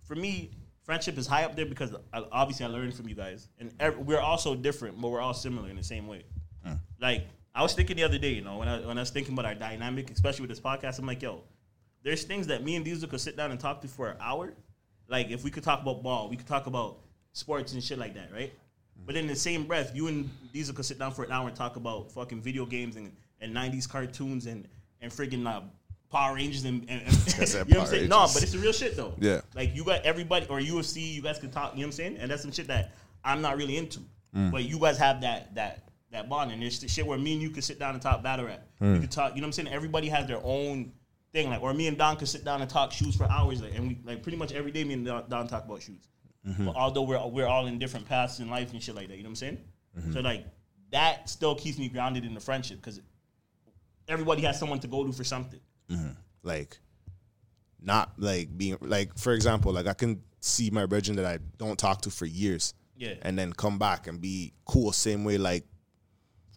for 0.06 0.16
me, 0.16 0.52
friendship 0.84 1.18
is 1.18 1.28
high 1.28 1.44
up 1.44 1.56
there 1.56 1.66
because 1.66 1.94
I, 2.14 2.24
obviously 2.32 2.66
I 2.66 2.70
learned 2.70 2.94
from 2.94 3.08
you 3.10 3.16
guys, 3.16 3.50
and 3.60 3.74
ev- 3.80 3.98
we're 3.98 4.20
all 4.20 4.38
so 4.38 4.56
different, 4.56 5.00
but 5.02 5.10
we're 5.10 5.22
all 5.22 5.34
similar 5.34 5.70
in 5.70 5.76
the 5.76 5.84
same 5.84 6.08
way. 6.08 6.24
Like 7.00 7.28
I 7.54 7.62
was 7.62 7.74
thinking 7.74 7.96
the 7.98 8.04
other 8.04 8.18
day, 8.18 8.34
you 8.34 8.42
know, 8.42 8.58
when 8.58 8.68
I 8.68 8.80
when 8.86 8.98
I 8.98 9.02
was 9.02 9.10
thinking 9.10 9.34
about 9.34 9.46
our 9.46 9.56
dynamic, 9.56 10.10
especially 10.12 10.42
with 10.42 10.50
this 10.50 10.60
podcast, 10.60 11.00
I'm 11.00 11.06
like, 11.06 11.22
yo, 11.22 11.44
there's 12.04 12.24
things 12.24 12.48
that 12.48 12.64
me 12.64 12.76
and 12.76 12.86
Diesel 12.86 13.10
could 13.10 13.22
sit 13.22 13.36
down 13.36 13.52
and 13.52 13.60
talk 13.60 13.82
to 13.82 13.88
for 13.88 14.10
an 14.10 14.18
hour. 14.22 14.54
Like 15.08 15.30
if 15.30 15.44
we 15.44 15.52
could 15.52 15.64
talk 15.64 15.82
about 15.82 16.04
ball, 16.04 16.30
we 16.30 16.38
could 16.38 16.48
talk 16.48 16.68
about 16.68 17.00
sports 17.34 17.74
and 17.74 17.84
shit 17.84 17.98
like 17.98 18.14
that, 18.16 18.32
right? 18.34 18.53
But 19.06 19.16
in 19.16 19.27
the 19.27 19.36
same 19.36 19.66
breath, 19.66 19.96
you 19.96 20.08
and 20.08 20.29
Diesel 20.53 20.74
could 20.74 20.86
sit 20.86 20.98
down 20.98 21.12
for 21.12 21.24
an 21.24 21.32
hour 21.32 21.48
and 21.48 21.56
talk 21.56 21.75
about 21.75 22.12
fucking 22.12 22.42
video 22.42 22.66
games 22.66 22.96
and, 22.96 23.12
and 23.42 23.56
90s 23.56 23.88
cartoons 23.90 24.46
and 24.46 24.68
and 25.01 25.12
friggin' 25.12 25.46
uh, 25.46 25.62
Power 26.11 26.35
Rangers 26.35 26.65
and, 26.65 26.85
and, 26.89 27.01
and 27.07 27.07
you 27.37 27.55
know 27.55 27.63
what 27.63 27.77
I'm 27.77 27.85
saying? 27.87 28.09
No, 28.09 28.27
but 28.33 28.44
it's 28.44 28.51
the 28.51 28.59
real 28.59 28.72
shit 28.72 28.96
though. 28.96 29.13
Yeah. 29.20 29.41
Like 29.53 29.75
you 29.75 29.83
got 29.83 30.01
everybody 30.03 30.46
or 30.48 30.59
UFC, 30.59 31.13
you 31.13 31.22
guys 31.22 31.39
could 31.39 31.51
talk, 31.51 31.74
you 31.74 31.81
know 31.81 31.81
what 31.81 31.85
I'm 31.87 31.91
saying? 31.94 32.18
And 32.18 32.31
that's 32.31 32.41
some 32.41 32.51
shit 32.51 32.68
that 32.68 32.94
I'm 33.24 33.41
not 33.41 33.57
really 33.57 33.77
into. 33.77 34.00
But 34.51 34.65
you 34.65 34.79
guys 34.79 34.98
have 34.98 35.22
that 35.22 35.55
that 35.55 35.87
that 36.11 36.27
bond 36.27 36.51
and 36.51 36.61
there's 36.61 36.79
the 36.79 36.89
shit 36.89 37.05
where 37.07 37.18
me 37.18 37.33
and 37.33 37.41
you 37.41 37.50
could 37.50 37.63
sit 37.63 37.79
down 37.79 37.94
and 37.94 38.01
talk 38.01 38.22
battle 38.22 38.46
rap. 38.46 38.68
We 38.81 39.00
could 39.00 39.11
talk, 39.11 39.33
you 39.33 39.41
know 39.41 39.46
what 39.46 39.57
I'm 39.57 39.63
saying? 39.63 39.68
Everybody 39.70 40.09
has 40.09 40.27
their 40.27 40.41
own 40.44 40.91
thing. 41.31 41.50
Like 41.50 41.61
or 41.61 41.74
me 41.74 41.87
and 41.87 41.98
Don 41.98 42.18
could 42.18 42.27
sit 42.27 42.44
down 42.44 42.61
and 42.61 42.70
talk 42.70 42.91
shoes 42.91 43.15
for 43.15 43.29
hours. 43.31 43.61
Like, 43.61 43.74
and 43.75 43.87
we 43.87 43.98
like 44.03 44.24
pretty 44.24 44.37
much 44.37 44.51
every 44.51 44.72
day 44.72 44.83
me 44.83 44.94
and 44.96 45.05
Don, 45.05 45.24
Don 45.29 45.48
talk 45.48 45.63
about 45.65 45.81
shoes. 45.81 46.07
But 46.59 46.75
although 46.75 47.01
we're 47.03 47.25
we're 47.27 47.48
all 47.48 47.65
in 47.68 47.79
different 47.79 48.05
paths 48.07 48.39
in 48.39 48.50
life 48.50 48.72
and 48.74 48.83
shit 48.83 48.94
like 48.94 49.07
that, 49.07 49.18
you 49.18 49.24
know 49.24 49.29
what 49.29 49.41
I'm 49.41 49.57
saying? 49.57 49.57
So 50.13 50.20
like 50.20 50.46
that 50.91 51.29
still 51.29 51.55
keeps 51.55 51.77
me 51.79 51.87
grounded 51.89 52.25
in 52.25 52.33
the 52.33 52.39
friendship 52.39 52.77
because 52.77 53.01
everybody 54.07 54.41
has 54.44 54.59
someone 54.59 54.79
to 54.79 54.87
go 54.87 55.05
to 55.05 55.11
for 55.11 55.24
something. 55.24 55.59
Mm-hmm. 55.90 56.10
like 56.44 56.78
not 57.82 58.14
like 58.18 58.58
being 58.58 58.78
like 58.82 59.16
for 59.18 59.34
example 59.34 59.72
like 59.72 59.86
i 59.88 59.94
can 59.94 60.22
see 60.40 60.70
my 60.72 60.86
brethren 60.88 61.16
that 61.18 61.26
i 61.26 61.38
don't 61.58 61.78
talk 61.78 62.02
to 62.02 62.10
for 62.10 62.26
years 62.26 62.74
Yeah. 62.98 63.14
and 63.22 63.38
then 63.38 63.54
come 63.54 63.78
back 63.78 64.08
and 64.08 64.20
be 64.20 64.54
cool 64.66 64.92
same 64.92 65.24
way 65.24 65.38
like 65.38 65.64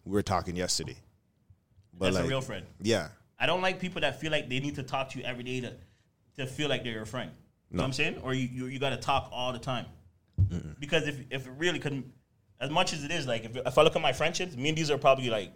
we 0.05 0.13
were 0.13 0.23
talking 0.23 0.55
yesterday 0.55 0.97
but 1.93 2.05
That's 2.05 2.15
like 2.17 2.25
a 2.25 2.29
real 2.29 2.41
friend. 2.41 2.65
yeah 2.81 3.09
I 3.41 3.45
don't 3.45 3.61
like 3.61 3.79
people 3.79 4.01
that 4.01 4.19
feel 4.19 4.31
like 4.33 4.49
they 4.49 4.59
need 4.59 4.75
to 4.75 4.83
talk 4.83 5.09
to 5.11 5.19
you 5.19 5.23
every 5.23 5.43
day 5.43 5.61
to 5.61 5.73
to 6.37 6.45
feel 6.45 6.67
like 6.67 6.83
they're 6.83 6.91
your 6.91 7.05
friend. 7.05 7.31
You 7.71 7.77
know 7.77 7.83
what 7.83 7.87
I'm 7.87 7.93
saying? 7.93 8.17
Or 8.21 8.33
you 8.33 8.49
you, 8.51 8.65
you 8.65 8.79
got 8.79 8.89
to 8.89 8.97
talk 8.97 9.29
all 9.31 9.53
the 9.53 9.59
time. 9.59 9.85
Because 10.77 11.07
if 11.07 11.21
if 11.29 11.47
it 11.47 11.53
really 11.57 11.79
couldn't, 11.79 12.05
as 12.59 12.69
much 12.69 12.91
as 12.91 13.03
it 13.05 13.11
is, 13.11 13.27
like 13.27 13.45
if, 13.45 13.55
if 13.55 13.77
I 13.77 13.83
look 13.83 13.95
at 13.95 14.01
my 14.01 14.11
friendships, 14.11 14.57
me 14.57 14.67
and 14.69 14.77
these 14.77 14.91
are 14.91 14.97
probably 14.97 15.29
like 15.29 15.53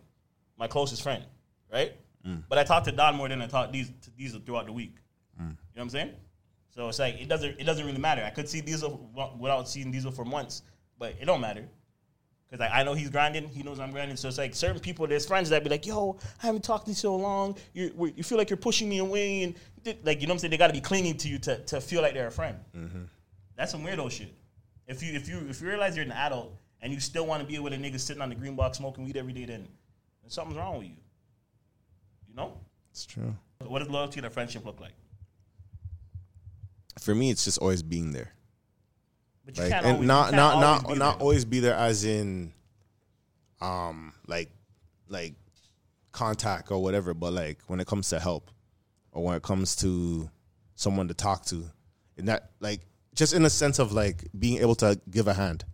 my 0.58 0.68
closest 0.68 1.02
friend, 1.04 1.26
right? 1.74 1.92
Mm. 2.28 2.44
But 2.48 2.58
I 2.58 2.64
talk 2.64 2.84
to 2.86 2.92
Don 2.92 3.16
more 3.16 3.28
than 3.30 3.42
I 3.42 3.48
talk 3.48 3.72
these 3.72 3.92
to 4.02 4.10
Diesel 4.12 4.42
throughout 4.46 4.66
the 4.66 4.74
week. 4.74 4.96
Mm. 5.40 5.42
You 5.42 5.46
know 5.46 5.56
what 5.74 5.82
I'm 5.84 5.90
saying? 5.90 6.12
So 6.70 6.88
it's 6.90 7.00
like 7.00 7.20
it 7.20 7.28
doesn't 7.28 7.60
it 7.60 7.66
doesn't 7.66 7.86
really 7.86 8.00
matter. 8.00 8.24
I 8.24 8.30
could 8.30 8.50
see 8.50 8.62
Diesel 8.62 9.10
without 9.40 9.70
seeing 9.70 9.92
Diesel 9.92 10.12
for 10.12 10.26
months, 10.26 10.64
but 10.98 11.16
it 11.20 11.26
don't 11.26 11.42
matter. 11.42 11.68
Cause 12.50 12.60
like 12.60 12.72
I 12.72 12.84
know 12.84 12.94
he's 12.94 13.10
grinding, 13.10 13.50
he 13.50 13.64
knows 13.64 13.80
I'm 13.80 13.92
grinding. 13.92 14.16
So 14.16 14.28
it's 14.28 14.38
like 14.38 14.54
certain 14.54 14.80
people, 14.80 15.08
there's 15.08 15.26
friends 15.26 15.50
that 15.50 15.64
be 15.64 15.70
like, 15.70 15.86
"Yo, 15.86 16.18
I 16.42 16.46
haven't 16.46 16.64
talked 16.64 16.86
to 16.86 16.92
you 16.92 16.96
so 16.96 17.16
long. 17.16 17.58
You 17.74 18.14
you 18.16 18.24
feel 18.24 18.38
like 18.38 18.50
you're 18.50 18.58
pushing 18.58 18.88
me 18.88 19.00
away, 19.00 19.44
and 19.44 19.56
like 20.04 20.22
you 20.22 20.28
know 20.28 20.32
what 20.32 20.36
I'm 20.36 20.40
saying. 20.40 20.52
They 20.52 20.58
got 20.58 20.68
to 20.68 20.74
be 20.74 20.82
clinging 20.82 21.18
to 21.18 21.28
you 21.28 21.40
to, 21.40 21.58
to 21.58 21.82
feel 21.82 22.02
like 22.02 22.14
they're 22.14 22.28
a 22.28 22.32
friend. 22.32 22.58
Mm-hmm. 22.76 23.04
That's 23.56 23.72
some 23.72 23.84
weirdo 23.84 24.12
shit. 24.12 24.34
If 24.88 25.02
you 25.02 25.14
if 25.14 25.28
you 25.28 25.40
if 25.50 25.62
you 25.62 25.68
realize 25.68 25.96
you're 25.96 26.06
an 26.06 26.12
adult 26.12 26.56
and 26.82 26.94
you 26.94 27.00
still 27.00 27.26
want 27.26 27.42
to 27.42 27.48
be 27.48 27.58
with 27.60 27.74
a 27.74 27.78
nigga 27.78 28.00
sitting 28.00 28.22
on 28.22 28.30
the 28.30 28.36
green 28.36 28.56
box 28.56 28.78
smoking 28.78 29.06
weed 29.06 29.18
every 29.18 29.34
day, 29.34 29.46
then 29.46 29.68
something's 30.28 30.58
wrong 30.58 30.78
with 30.78 30.88
you. 30.88 30.96
You 32.34 32.38
know, 32.38 32.54
it's 32.92 33.06
true 33.06 33.36
what 33.68 33.80
does 33.80 33.90
loyalty 33.90 34.20
and 34.20 34.26
a 34.28 34.30
friendship 34.30 34.66
look 34.66 34.82
like? 34.82 34.92
for 37.00 37.16
me 37.16 37.30
it's 37.32 37.44
just 37.46 37.58
always 37.58 37.82
being 37.82 38.12
there 38.12 38.32
But 39.46 39.58
you 39.58 39.64
like 39.64 39.72
can't 39.72 39.86
and 39.86 39.94
always, 39.96 40.08
not 40.08 40.26
you 40.26 40.32
can't 40.32 40.36
not 40.38 40.54
always 40.54 40.62
not 40.62 40.88
be 40.88 41.00
not 41.00 41.12
there. 41.18 41.22
always 41.22 41.46
be 41.46 41.60
there 41.60 41.74
as 41.76 42.04
in 42.06 42.54
um 43.62 44.14
like 44.28 44.50
like 45.10 45.34
contact 46.12 46.72
or 46.72 46.82
whatever 46.84 47.14
but 47.14 47.34
like 47.34 47.60
when 47.68 47.80
it 47.80 47.88
comes 47.88 48.10
to 48.10 48.20
help 48.20 48.52
or 49.12 49.24
when 49.24 49.36
it 49.36 49.42
comes 49.44 49.76
to 49.78 50.30
someone 50.76 51.08
to 51.08 51.14
talk 51.14 51.46
to 51.46 51.64
and 52.18 52.28
that 52.28 52.52
like 52.60 52.82
just 53.16 53.34
in 53.34 53.44
a 53.46 53.50
sense 53.50 53.80
of 53.80 53.92
like 53.92 54.26
being 54.38 54.60
able 54.60 54.76
to 54.76 55.00
give 55.10 55.28
a 55.28 55.34
hand 55.34 55.66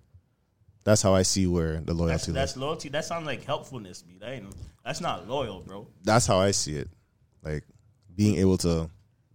that's 0.85 1.01
how 1.01 1.13
i 1.13 1.21
see 1.21 1.45
where 1.47 1.81
the 1.81 1.93
loyalty 1.93 2.31
that's 2.31 2.53
that's, 2.53 2.57
loyalty. 2.57 2.87
That 2.89 3.03
sounds 3.03 3.25
like 3.25 3.43
helpfulness, 3.43 4.01
B. 4.01 4.17
That 4.19 4.29
ain't, 4.29 4.45
that's 4.83 5.01
not 5.01 5.27
loyal, 5.27 5.61
bro. 5.61 5.87
that's 6.03 6.25
how 6.25 6.39
i 6.39 6.51
see 6.51 6.75
it 6.75 6.89
like 7.43 7.63
being 8.15 8.35
able 8.37 8.57
to 8.57 8.89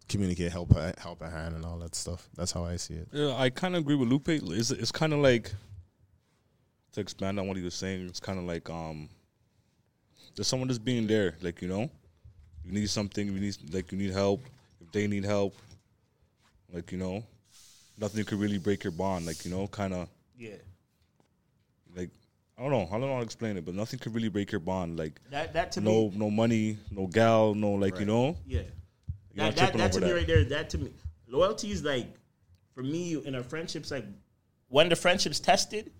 communicate 0.08 0.52
help 0.52 0.70
a, 0.76 0.92
help 0.98 1.22
a 1.22 1.30
hand 1.30 1.54
and 1.54 1.64
all 1.64 1.78
that 1.78 1.94
stuff 1.94 2.28
that's 2.36 2.52
how 2.52 2.64
i 2.64 2.76
see 2.76 2.94
it 2.94 3.08
Yeah, 3.12 3.34
I 3.36 3.50
kind 3.50 3.74
of 3.74 3.80
agree 3.80 3.94
with 3.96 4.08
Lupe. 4.08 4.28
It's 4.28 4.70
it's 4.70 4.92
kind 4.92 5.12
of 5.12 5.20
like 5.20 5.50
to 6.92 7.00
expand 7.00 7.40
on 7.40 7.48
what 7.48 7.56
he 7.56 7.62
was 7.62 7.74
saying. 7.74 8.06
It's 8.06 8.20
kind 8.20 8.38
of 8.38 8.44
like 8.44 8.68
um, 8.70 9.08
there's 10.36 10.46
someone 10.46 10.68
that's 10.68 10.78
being 10.78 11.06
there. 11.08 11.34
Like 11.42 11.60
you 11.62 11.66
know, 11.68 11.90
you 12.64 12.70
need 12.72 12.88
something. 12.90 13.26
You 13.26 13.40
need 13.40 13.56
like 13.72 13.90
you 13.90 13.98
need 13.98 14.12
help. 14.12 14.42
If 14.80 14.92
they 14.92 15.06
need 15.08 15.24
help, 15.24 15.56
like 16.72 16.92
you 16.92 16.98
know, 16.98 17.24
nothing 17.98 18.24
could 18.24 18.38
really 18.38 18.58
break 18.58 18.84
your 18.84 18.92
bond. 18.92 19.26
Like 19.26 19.44
you 19.44 19.50
know, 19.50 19.66
kind 19.66 19.92
of 19.94 20.08
Yeah. 20.38 20.60
like 21.96 22.10
I 22.56 22.62
don't 22.62 22.70
know. 22.70 22.86
I 22.88 22.92
don't 22.92 23.00
know 23.02 23.12
how 23.14 23.18
to 23.18 23.24
explain 23.24 23.56
it, 23.56 23.64
but 23.64 23.74
nothing 23.74 23.98
could 23.98 24.14
really 24.14 24.28
break 24.28 24.52
your 24.52 24.60
bond. 24.60 24.96
Like 24.98 25.20
That 25.30 25.52
that 25.54 25.72
to 25.72 25.80
no 25.80 26.10
me, 26.10 26.16
no 26.16 26.30
money, 26.30 26.78
no 26.90 27.06
gal, 27.06 27.54
no 27.54 27.72
like 27.72 27.98
you 27.98 28.06
know. 28.06 28.36
yeah. 28.46 28.60
You're 28.60 28.66
That, 29.34 29.44
not 29.46 29.56
that, 29.56 29.58
tripping 29.58 29.78
that 29.80 29.92
to 29.92 29.98
over 29.98 30.06
me 30.06 30.12
that. 30.12 30.18
right 30.18 30.26
there, 30.28 30.44
that 30.44 30.70
to 30.70 30.78
me, 30.78 30.90
loyalty 31.26 31.72
is 31.72 31.82
like, 31.82 32.06
for 32.74 32.82
me 32.84 33.16
in 33.24 33.34
a 33.34 33.42
friendship's 33.42 33.90
like, 33.90 34.04
when 34.68 34.88
the 34.88 34.94
friendship's 34.96 35.40
tested, 35.40 35.90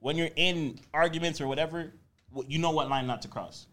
when 0.00 0.16
you're 0.16 0.30
in 0.34 0.80
arguments 0.92 1.40
or 1.40 1.46
whatever, 1.46 1.92
you 2.48 2.58
know 2.58 2.72
what 2.72 2.88
line 2.90 3.06
not 3.06 3.22
to 3.22 3.28
cross. 3.28 3.68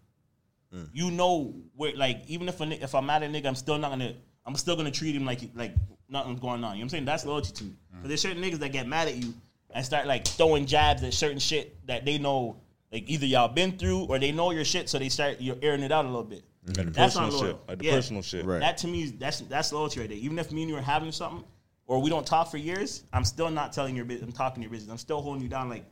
Mm. 0.74 0.88
You 0.94 1.10
know 1.12 1.54
where, 1.76 1.96
like, 1.96 2.22
even 2.28 2.48
if 2.48 2.62
a, 2.62 2.84
if 2.84 2.94
I'm 2.94 3.08
mad 3.08 3.24
at 3.24 3.30
a 3.30 3.34
nigga, 3.34 3.48
I'm 3.48 3.56
still 3.56 3.78
not 3.80 3.90
gonna, 3.90 4.14
I'm 4.46 4.56
still 4.56 4.76
gonna 4.76 4.92
treat 4.92 5.16
him 5.16 5.26
like 5.26 5.42
like 5.56 5.74
nothing's 6.08 6.40
going 6.40 6.64
on. 6.64 6.76
You 6.78 6.82
know 6.82 6.82
what 6.82 6.82
I'm 6.84 6.90
saying? 6.90 7.06
That's 7.06 7.26
loyalty 7.26 7.52
to 7.54 7.64
me. 7.64 7.72
But 8.02 8.08
there's 8.08 8.22
certain 8.22 8.42
niggas 8.42 8.60
that 8.60 8.72
get 8.72 8.88
mad 8.88 9.08
at 9.08 9.16
you 9.18 9.34
and 9.74 9.86
start 9.86 10.08
like 10.08 10.26
throwing 10.28 10.66
jabs 10.66 11.04
at 11.04 11.14
certain 11.14 11.40
shit 11.40 11.86
that 11.88 12.06
they 12.06 12.18
know, 12.18 12.58
like 12.92 13.10
either 13.10 13.26
y'all 13.26 13.48
been 13.48 13.78
through 13.78 14.06
or 14.06 14.20
they 14.20 14.32
know 14.32 14.52
your 14.52 14.66
shit, 14.66 14.90
so 14.90 15.00
they 15.00 15.10
start 15.10 15.40
you're 15.40 15.58
airing 15.62 15.82
it 15.84 15.92
out 15.92 16.06
a 16.06 16.08
little 16.08 16.24
bit. 16.24 16.44
Mm-hmm. 16.66 16.86
Like 16.86 16.94
That's 16.94 17.16
personal 17.16 17.32
not 17.32 17.40
shit. 17.48 17.58
Like 17.68 17.80
the 17.80 17.86
Yeah. 17.86 17.92
personal 17.96 18.22
shit. 18.22 18.46
Right. 18.46 18.60
That 18.60 18.78
to 18.80 18.88
me, 18.88 19.04
is 19.04 19.14
that's 19.14 19.40
that's 19.42 19.72
loyalty 19.74 20.00
right 20.00 20.10
there. 20.10 20.18
Even 20.18 20.38
if 20.40 20.52
me 20.52 20.62
and 20.64 20.70
you 20.72 20.78
are 20.78 20.82
having 20.82 21.12
something, 21.12 21.44
or 21.88 22.02
we 22.02 22.10
don't 22.10 22.26
talk 22.26 22.50
for 22.52 22.58
years, 22.58 23.04
I'm 23.12 23.26
still 23.26 23.50
not 23.50 23.74
telling 23.74 23.96
your 23.96 24.06
business. 24.06 24.28
I'm 24.28 24.34
talking 24.34 24.62
your 24.62 24.72
business. 24.72 24.92
I'm 24.92 24.98
still 24.98 25.22
holding 25.22 25.42
you 25.44 25.50
down, 25.50 25.70
like 25.70 25.86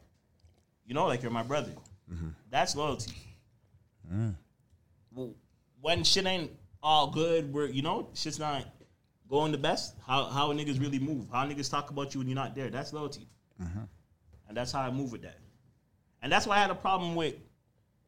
you 0.85 0.93
know, 0.93 1.05
like 1.05 1.21
you're 1.21 1.31
my 1.31 1.43
brother. 1.43 1.71
Mm-hmm. 2.11 2.29
That's 2.49 2.75
loyalty. 2.75 3.13
Mm. 4.13 4.35
Well, 5.13 5.33
when 5.81 6.03
shit 6.03 6.25
ain't 6.25 6.51
all 6.81 7.11
good, 7.11 7.51
we're 7.53 7.67
you 7.67 7.81
know, 7.81 8.09
shit's 8.13 8.39
not 8.39 8.65
going 9.29 9.51
the 9.51 9.57
best. 9.57 9.95
How 10.05 10.25
how 10.25 10.51
niggas 10.53 10.79
really 10.79 10.99
move? 10.99 11.27
How 11.31 11.45
niggas 11.45 11.69
talk 11.69 11.89
about 11.89 12.13
you 12.13 12.19
when 12.19 12.27
you're 12.27 12.35
not 12.35 12.55
there? 12.55 12.69
That's 12.69 12.93
loyalty, 12.93 13.27
Uh-huh. 13.61 13.79
and 14.47 14.55
that's 14.57 14.71
how 14.71 14.81
I 14.81 14.91
move 14.91 15.11
with 15.11 15.21
that. 15.23 15.37
And 16.21 16.31
that's 16.31 16.47
why 16.47 16.57
I 16.57 16.59
had 16.59 16.71
a 16.71 16.75
problem 16.75 17.15
with 17.15 17.35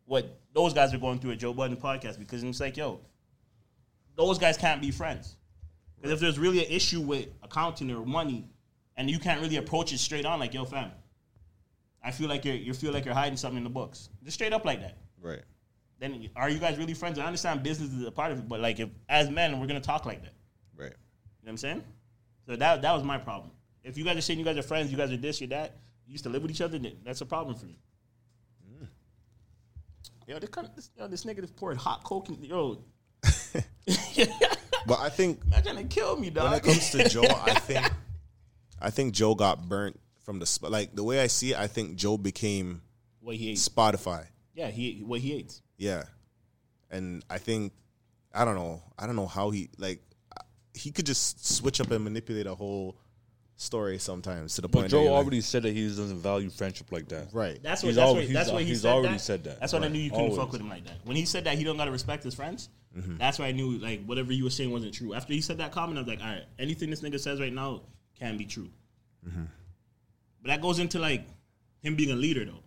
what 0.05 0.39
those 0.53 0.73
guys 0.73 0.93
are 0.93 0.97
going 0.97 1.19
through 1.19 1.31
at 1.31 1.39
Joe 1.39 1.53
Budden 1.53 1.77
podcast 1.77 2.19
because 2.19 2.43
it's 2.43 2.59
like, 2.59 2.77
yo, 2.77 2.99
those 4.15 4.37
guys 4.37 4.57
can't 4.57 4.81
be 4.81 4.91
friends. 4.91 5.37
Because 5.95 6.11
if 6.11 6.19
there's 6.19 6.39
really 6.39 6.65
an 6.65 6.71
issue 6.71 6.99
with 7.01 7.27
accounting 7.43 7.91
or 7.91 8.05
money, 8.05 8.45
and 8.97 9.09
you 9.09 9.19
can't 9.19 9.41
really 9.41 9.57
approach 9.57 9.93
it 9.93 9.99
straight 9.99 10.25
on, 10.25 10.39
like, 10.39 10.53
yo, 10.53 10.65
fam, 10.65 10.91
I 12.03 12.11
feel 12.11 12.27
like 12.27 12.43
you're 12.43 12.55
you 12.55 12.73
feel 12.73 12.91
like 12.91 13.05
you're 13.05 13.13
hiding 13.13 13.37
something 13.37 13.57
in 13.57 13.63
the 13.63 13.69
books, 13.69 14.09
just 14.23 14.35
straight 14.35 14.53
up 14.53 14.65
like 14.65 14.81
that. 14.81 14.97
Right. 15.21 15.41
Then 15.99 16.27
are 16.35 16.49
you 16.49 16.57
guys 16.57 16.77
really 16.79 16.95
friends? 16.95 17.19
I 17.19 17.25
understand 17.25 17.61
business 17.61 17.93
is 17.93 18.05
a 18.05 18.11
part 18.11 18.31
of 18.31 18.39
it, 18.39 18.49
but 18.49 18.59
like, 18.59 18.79
if 18.79 18.89
as 19.07 19.29
men, 19.29 19.59
we're 19.59 19.67
gonna 19.67 19.79
talk 19.79 20.05
like 20.05 20.23
that. 20.23 20.33
Right. 20.75 20.87
You 20.87 20.89
know 20.91 20.95
what 21.43 21.49
I'm 21.51 21.57
saying? 21.57 21.83
So 22.47 22.55
that 22.55 22.81
that 22.81 22.91
was 22.93 23.03
my 23.03 23.19
problem. 23.19 23.51
If 23.83 23.97
you 23.97 24.03
guys 24.03 24.17
are 24.17 24.21
saying 24.21 24.39
you 24.39 24.45
guys 24.45 24.57
are 24.57 24.63
friends, 24.63 24.91
you 24.91 24.97
guys 24.97 25.11
are 25.11 25.17
this, 25.17 25.41
you're 25.41 25.49
that, 25.49 25.77
you 26.05 26.11
used 26.11 26.23
to 26.25 26.29
live 26.29 26.41
with 26.41 26.51
each 26.51 26.61
other, 26.61 26.77
then 26.77 26.97
that's 27.03 27.21
a 27.21 27.25
problem 27.25 27.55
for 27.55 27.65
me. 27.65 27.77
Mm. 28.65 28.87
Yo, 30.27 30.39
this, 30.39 30.49
kind 30.49 30.67
of, 30.67 30.75
this, 30.75 30.89
yo, 30.97 31.07
this 31.07 31.25
nigga 31.25 31.41
just 31.41 31.55
poured 31.55 31.77
hot 31.77 32.03
coke 32.03 32.29
in, 32.29 32.43
yo. 32.43 32.83
But 34.85 34.99
I 34.99 35.09
think 35.09 35.41
trying 35.63 35.77
to 35.77 35.83
kill 35.83 36.17
me, 36.17 36.29
dog. 36.29 36.45
when 36.45 36.53
it 36.53 36.63
comes 36.63 36.89
to 36.91 37.07
Joe, 37.07 37.23
I 37.23 37.53
think 37.59 37.85
I 38.81 38.89
think 38.89 39.13
Joe 39.13 39.35
got 39.35 39.67
burnt 39.67 39.99
from 40.23 40.39
the 40.39 40.45
sp- 40.49 40.69
like 40.69 40.95
the 40.95 41.03
way 41.03 41.21
I 41.21 41.27
see 41.27 41.51
it. 41.51 41.59
I 41.59 41.67
think 41.67 41.95
Joe 41.95 42.17
became 42.17 42.81
what 43.19 43.35
he 43.35 43.49
hates. 43.49 43.67
Spotify. 43.67 44.25
Yeah, 44.53 44.67
he 44.67 45.03
what 45.05 45.19
he 45.19 45.31
hates. 45.31 45.61
Yeah, 45.77 46.03
and 46.89 47.23
I 47.29 47.37
think 47.37 47.73
I 48.33 48.45
don't 48.45 48.55
know. 48.55 48.81
I 48.97 49.05
don't 49.05 49.15
know 49.15 49.27
how 49.27 49.51
he 49.51 49.69
like 49.77 50.01
he 50.73 50.91
could 50.91 51.05
just 51.05 51.45
switch 51.45 51.79
up 51.81 51.91
and 51.91 52.03
manipulate 52.03 52.47
a 52.47 52.55
whole 52.55 52.95
story 53.61 53.99
sometimes 53.99 54.55
to 54.55 54.61
the 54.61 54.67
But 54.67 54.73
point. 54.79 54.83
that 54.85 54.97
Joe 54.97 55.03
you're 55.03 55.11
like- 55.11 55.21
already 55.23 55.41
said 55.41 55.63
that 55.63 55.73
he 55.73 55.87
doesn't 55.87 56.17
value 56.19 56.49
friendship 56.49 56.91
like 56.91 57.07
that. 57.09 57.27
right. 57.33 57.61
That's 57.61 57.83
what. 57.83 57.87
He's 57.89 57.95
that's 57.95 58.07
al- 58.07 58.15
what. 58.15 58.23
he's 58.23 58.33
That's 58.33 58.49
al- 58.49 58.55
why 58.55 58.61
he 58.63 58.67
he's 58.69 58.81
said 58.81 58.91
already 58.93 59.13
that. 59.13 59.19
said 59.21 59.43
that. 59.45 59.59
That's 59.59 59.73
why 59.73 59.79
I 59.79 59.87
knew 59.87 59.99
you 59.99 60.09
couldn't 60.09 60.25
Always. 60.25 60.37
fuck 60.37 60.51
with 60.51 60.61
him 60.61 60.69
like 60.69 60.85
that. 60.85 60.97
When 61.05 61.15
he 61.15 61.25
said 61.25 61.43
that 61.45 61.57
he 61.57 61.63
don't 61.63 61.77
gotta 61.77 61.91
respect 61.91 62.23
his 62.23 62.33
friends, 62.35 62.69
Mm-hmm. 62.97 63.17
that's 63.19 63.39
why 63.39 63.45
I 63.45 63.51
knew 63.53 63.77
like 63.77 64.03
whatever 64.05 64.33
you 64.33 64.43
were 64.43 64.49
saying 64.49 64.69
wasn't 64.69 64.93
true. 64.93 65.13
After 65.13 65.31
he 65.31 65.39
said 65.39 65.59
that 65.59 65.71
comment, 65.71 65.97
I 65.97 66.01
was 66.01 66.09
like, 66.09 66.19
all 66.19 66.27
right, 66.27 66.43
anything 66.59 66.89
this 66.89 66.99
nigga 67.01 67.19
says 67.21 67.39
right 67.39 67.53
now 67.53 67.83
can 68.19 68.35
be 68.37 68.43
true. 68.45 68.67
Mm-hmm. 69.25 69.43
But 70.41 70.47
that 70.49 70.61
goes 70.61 70.77
into 70.79 70.99
like 70.99 71.25
him 71.81 71.95
being 71.95 72.11
a 72.11 72.15
leader 72.15 72.43
though. 72.43 72.63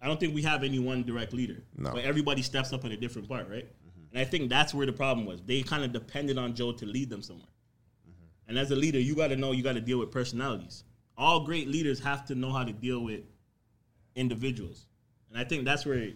I 0.00 0.06
don't 0.06 0.20
think 0.20 0.32
we 0.34 0.42
have 0.42 0.62
any 0.62 0.78
one 0.78 1.02
direct 1.02 1.32
leader. 1.32 1.64
No. 1.76 1.90
But 1.92 2.04
everybody 2.04 2.42
steps 2.42 2.72
up 2.72 2.84
in 2.84 2.92
a 2.92 2.96
different 2.96 3.28
part, 3.28 3.48
right? 3.50 3.66
And 4.12 4.20
I 4.20 4.24
think 4.24 4.48
that's 4.48 4.72
where 4.72 4.86
the 4.86 4.92
problem 4.92 5.26
was. 5.26 5.42
They 5.42 5.62
kind 5.62 5.82
of 5.82 5.92
depended 5.92 6.38
on 6.38 6.54
Joe 6.54 6.70
to 6.72 6.86
lead 6.86 7.10
them 7.10 7.22
somewhere. 7.22 7.48
And 8.48 8.58
as 8.58 8.70
a 8.70 8.76
leader, 8.76 8.98
you 9.00 9.14
got 9.16 9.28
to 9.28 9.36
know 9.36 9.52
you 9.52 9.62
got 9.62 9.74
to 9.74 9.80
deal 9.80 9.98
with 9.98 10.10
personalities. 10.10 10.84
All 11.18 11.44
great 11.44 11.68
leaders 11.68 11.98
have 12.00 12.26
to 12.26 12.34
know 12.34 12.52
how 12.52 12.62
to 12.64 12.72
deal 12.72 13.00
with 13.00 13.20
individuals, 14.14 14.86
and 15.30 15.38
I 15.38 15.44
think 15.44 15.64
that's 15.64 15.84
where 15.84 16.10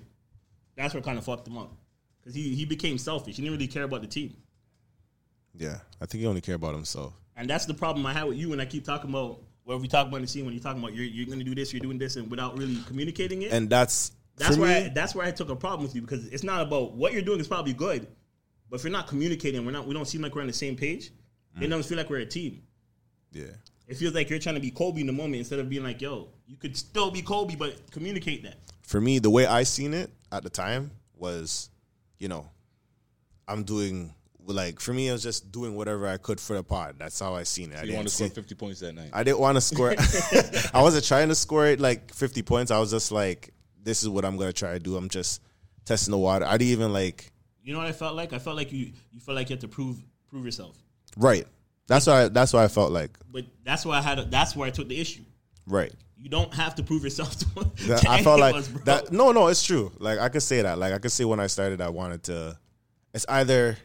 that's 0.76 0.94
where 0.94 1.02
kind 1.02 1.18
of 1.18 1.24
fucked 1.24 1.46
him 1.46 1.58
up 1.58 1.72
because 2.20 2.34
he 2.34 2.54
he 2.54 2.64
became 2.64 2.98
selfish. 2.98 3.36
He 3.36 3.42
didn't 3.42 3.52
really 3.54 3.66
care 3.66 3.84
about 3.84 4.00
the 4.02 4.06
team, 4.06 4.36
Yeah, 5.54 5.78
I 6.00 6.06
think 6.06 6.20
he 6.20 6.26
only 6.26 6.40
care 6.40 6.54
about 6.54 6.74
himself. 6.74 7.14
and 7.36 7.48
that's 7.48 7.66
the 7.66 7.74
problem 7.74 8.04
I 8.06 8.12
had 8.12 8.24
with 8.24 8.38
you. 8.38 8.50
When 8.50 8.60
I 8.60 8.64
keep 8.66 8.84
talking 8.84 9.10
about 9.10 9.40
what 9.64 9.80
we 9.80 9.88
talk 9.88 10.06
about 10.06 10.16
in 10.16 10.22
the 10.22 10.28
scene, 10.28 10.44
when 10.44 10.54
you're 10.54 10.62
talking 10.62 10.82
about 10.82 10.94
you're 10.94 11.04
you're 11.04 11.26
going 11.26 11.38
to 11.38 11.44
do 11.44 11.54
this, 11.54 11.72
you're 11.72 11.80
doing 11.80 11.98
this, 11.98 12.16
and 12.16 12.30
without 12.30 12.56
really 12.58 12.78
communicating 12.86 13.42
it, 13.42 13.52
And 13.52 13.68
that's 13.68 14.12
that's 14.36 14.56
where. 14.56 14.86
I, 14.86 14.88
that's 14.88 15.14
where 15.14 15.26
I 15.26 15.30
took 15.30 15.50
a 15.50 15.56
problem 15.56 15.82
with 15.86 15.94
you 15.94 16.00
because 16.02 16.26
it's 16.28 16.44
not 16.44 16.62
about 16.62 16.92
what 16.92 17.12
you're 17.12 17.22
doing 17.22 17.40
is 17.40 17.48
probably 17.48 17.74
good, 17.74 18.06
but 18.70 18.76
if 18.76 18.84
you're 18.84 18.92
not 18.92 19.06
communicating, 19.08 19.64
we're 19.66 19.72
not 19.72 19.86
we 19.86 19.94
don't 19.94 20.06
seem 20.08 20.22
like 20.22 20.34
we're 20.34 20.40
on 20.42 20.46
the 20.46 20.52
same 20.52 20.76
page. 20.76 21.10
It 21.56 21.66
mm. 21.66 21.70
doesn't 21.70 21.84
feel 21.84 21.98
like 21.98 22.10
we're 22.10 22.18
a 22.18 22.26
team. 22.26 22.62
yeah, 23.32 23.44
It 23.88 23.96
feels 23.96 24.14
like 24.14 24.30
you're 24.30 24.38
trying 24.38 24.54
to 24.54 24.60
be 24.60 24.70
Kobe 24.70 25.00
in 25.00 25.06
the 25.06 25.12
moment 25.12 25.36
instead 25.36 25.58
of 25.58 25.68
being 25.68 25.82
like, 25.82 26.00
yo, 26.00 26.28
you 26.46 26.56
could 26.56 26.76
still 26.76 27.10
be 27.10 27.22
Kobe, 27.22 27.56
but 27.56 27.90
communicate 27.90 28.42
that. 28.44 28.56
for 28.82 29.00
me, 29.00 29.18
the 29.18 29.30
way 29.30 29.46
I 29.46 29.62
seen 29.64 29.94
it 29.94 30.10
at 30.32 30.42
the 30.42 30.50
time 30.50 30.90
was, 31.16 31.70
you 32.18 32.28
know, 32.28 32.48
I'm 33.48 33.64
doing 33.64 34.14
like 34.46 34.80
for 34.80 34.92
me, 34.92 35.08
I 35.10 35.12
was 35.12 35.22
just 35.22 35.52
doing 35.52 35.74
whatever 35.74 36.06
I 36.08 36.16
could 36.16 36.40
for 36.40 36.54
the 36.54 36.62
pod. 36.62 36.96
That's 36.98 37.18
how 37.20 37.34
I 37.34 37.42
seen 37.42 37.72
it. 37.72 37.76
I 37.76 37.80
You 37.80 37.86
didn't 37.86 37.96
want 37.96 38.08
to 38.08 38.14
see- 38.14 38.24
score 38.26 38.34
50 38.42 38.54
points 38.54 38.80
that 38.80 38.94
night. 38.94 39.10
I 39.12 39.22
didn't 39.22 39.38
want 39.38 39.56
to 39.56 39.60
score. 39.60 39.90
I 40.74 40.82
wasn't 40.82 41.04
trying 41.04 41.28
to 41.28 41.34
score 41.34 41.66
it 41.66 41.80
like 41.80 42.12
50 42.12 42.42
points. 42.42 42.70
I 42.70 42.78
was 42.78 42.90
just 42.90 43.12
like, 43.12 43.52
this 43.82 44.02
is 44.02 44.08
what 44.08 44.24
I'm 44.24 44.36
gonna 44.36 44.52
try 44.52 44.72
to 44.72 44.78
do. 44.78 44.96
I'm 44.96 45.08
just 45.08 45.42
testing 45.84 46.12
the 46.12 46.18
water. 46.18 46.44
I 46.44 46.56
didn't 46.56 46.72
even 46.72 46.92
like. 46.92 47.32
You 47.62 47.72
know 47.72 47.78
what 47.78 47.88
I 47.88 47.92
felt 47.92 48.14
like? 48.14 48.32
I 48.32 48.38
felt 48.38 48.56
like 48.56 48.72
you 48.72 48.92
you 49.12 49.20
felt 49.20 49.36
like 49.36 49.50
you 49.50 49.54
had 49.54 49.60
to 49.60 49.68
prove 49.68 50.02
prove 50.28 50.44
yourself. 50.44 50.76
Right. 51.16 51.46
That's 51.86 52.06
why. 52.06 52.28
That's 52.28 52.52
why 52.52 52.64
I 52.64 52.68
felt 52.68 52.92
like. 52.92 53.18
But 53.32 53.46
that's 53.64 53.84
why 53.84 53.98
I 53.98 54.02
had 54.02 54.18
a, 54.18 54.24
that's 54.24 54.54
where 54.54 54.66
I 54.66 54.70
took 54.70 54.88
the 54.88 55.00
issue. 55.00 55.22
Right. 55.66 55.92
You 56.16 56.28
don't 56.28 56.52
have 56.54 56.74
to 56.76 56.82
prove 56.82 57.02
yourself 57.02 57.36
to, 57.38 57.46
That- 57.88 58.02
to 58.02 58.10
I 58.10 58.22
felt 58.22 58.40
like 58.40 58.54
us, 58.54 58.68
that. 58.84 59.10
No, 59.12 59.32
no, 59.32 59.46
it's 59.48 59.62
true. 59.64 59.90
Like 59.98 60.18
I 60.18 60.28
could 60.28 60.42
say 60.42 60.62
that. 60.62 60.78
Like 60.78 60.92
I 60.92 60.98
could 60.98 61.12
say 61.12 61.24
when 61.24 61.40
I 61.40 61.46
started, 61.46 61.80
I 61.80 61.88
wanted 61.88 62.22
to. 62.24 62.58
It's 63.14 63.26
either 63.28 63.76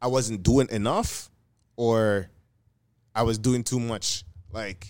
I 0.00 0.06
wasn't 0.06 0.42
doing 0.42 0.68
enough, 0.70 1.30
or 1.76 2.30
I 3.14 3.22
was 3.24 3.38
doing 3.38 3.62
too 3.64 3.80
much. 3.80 4.24
Like 4.50 4.86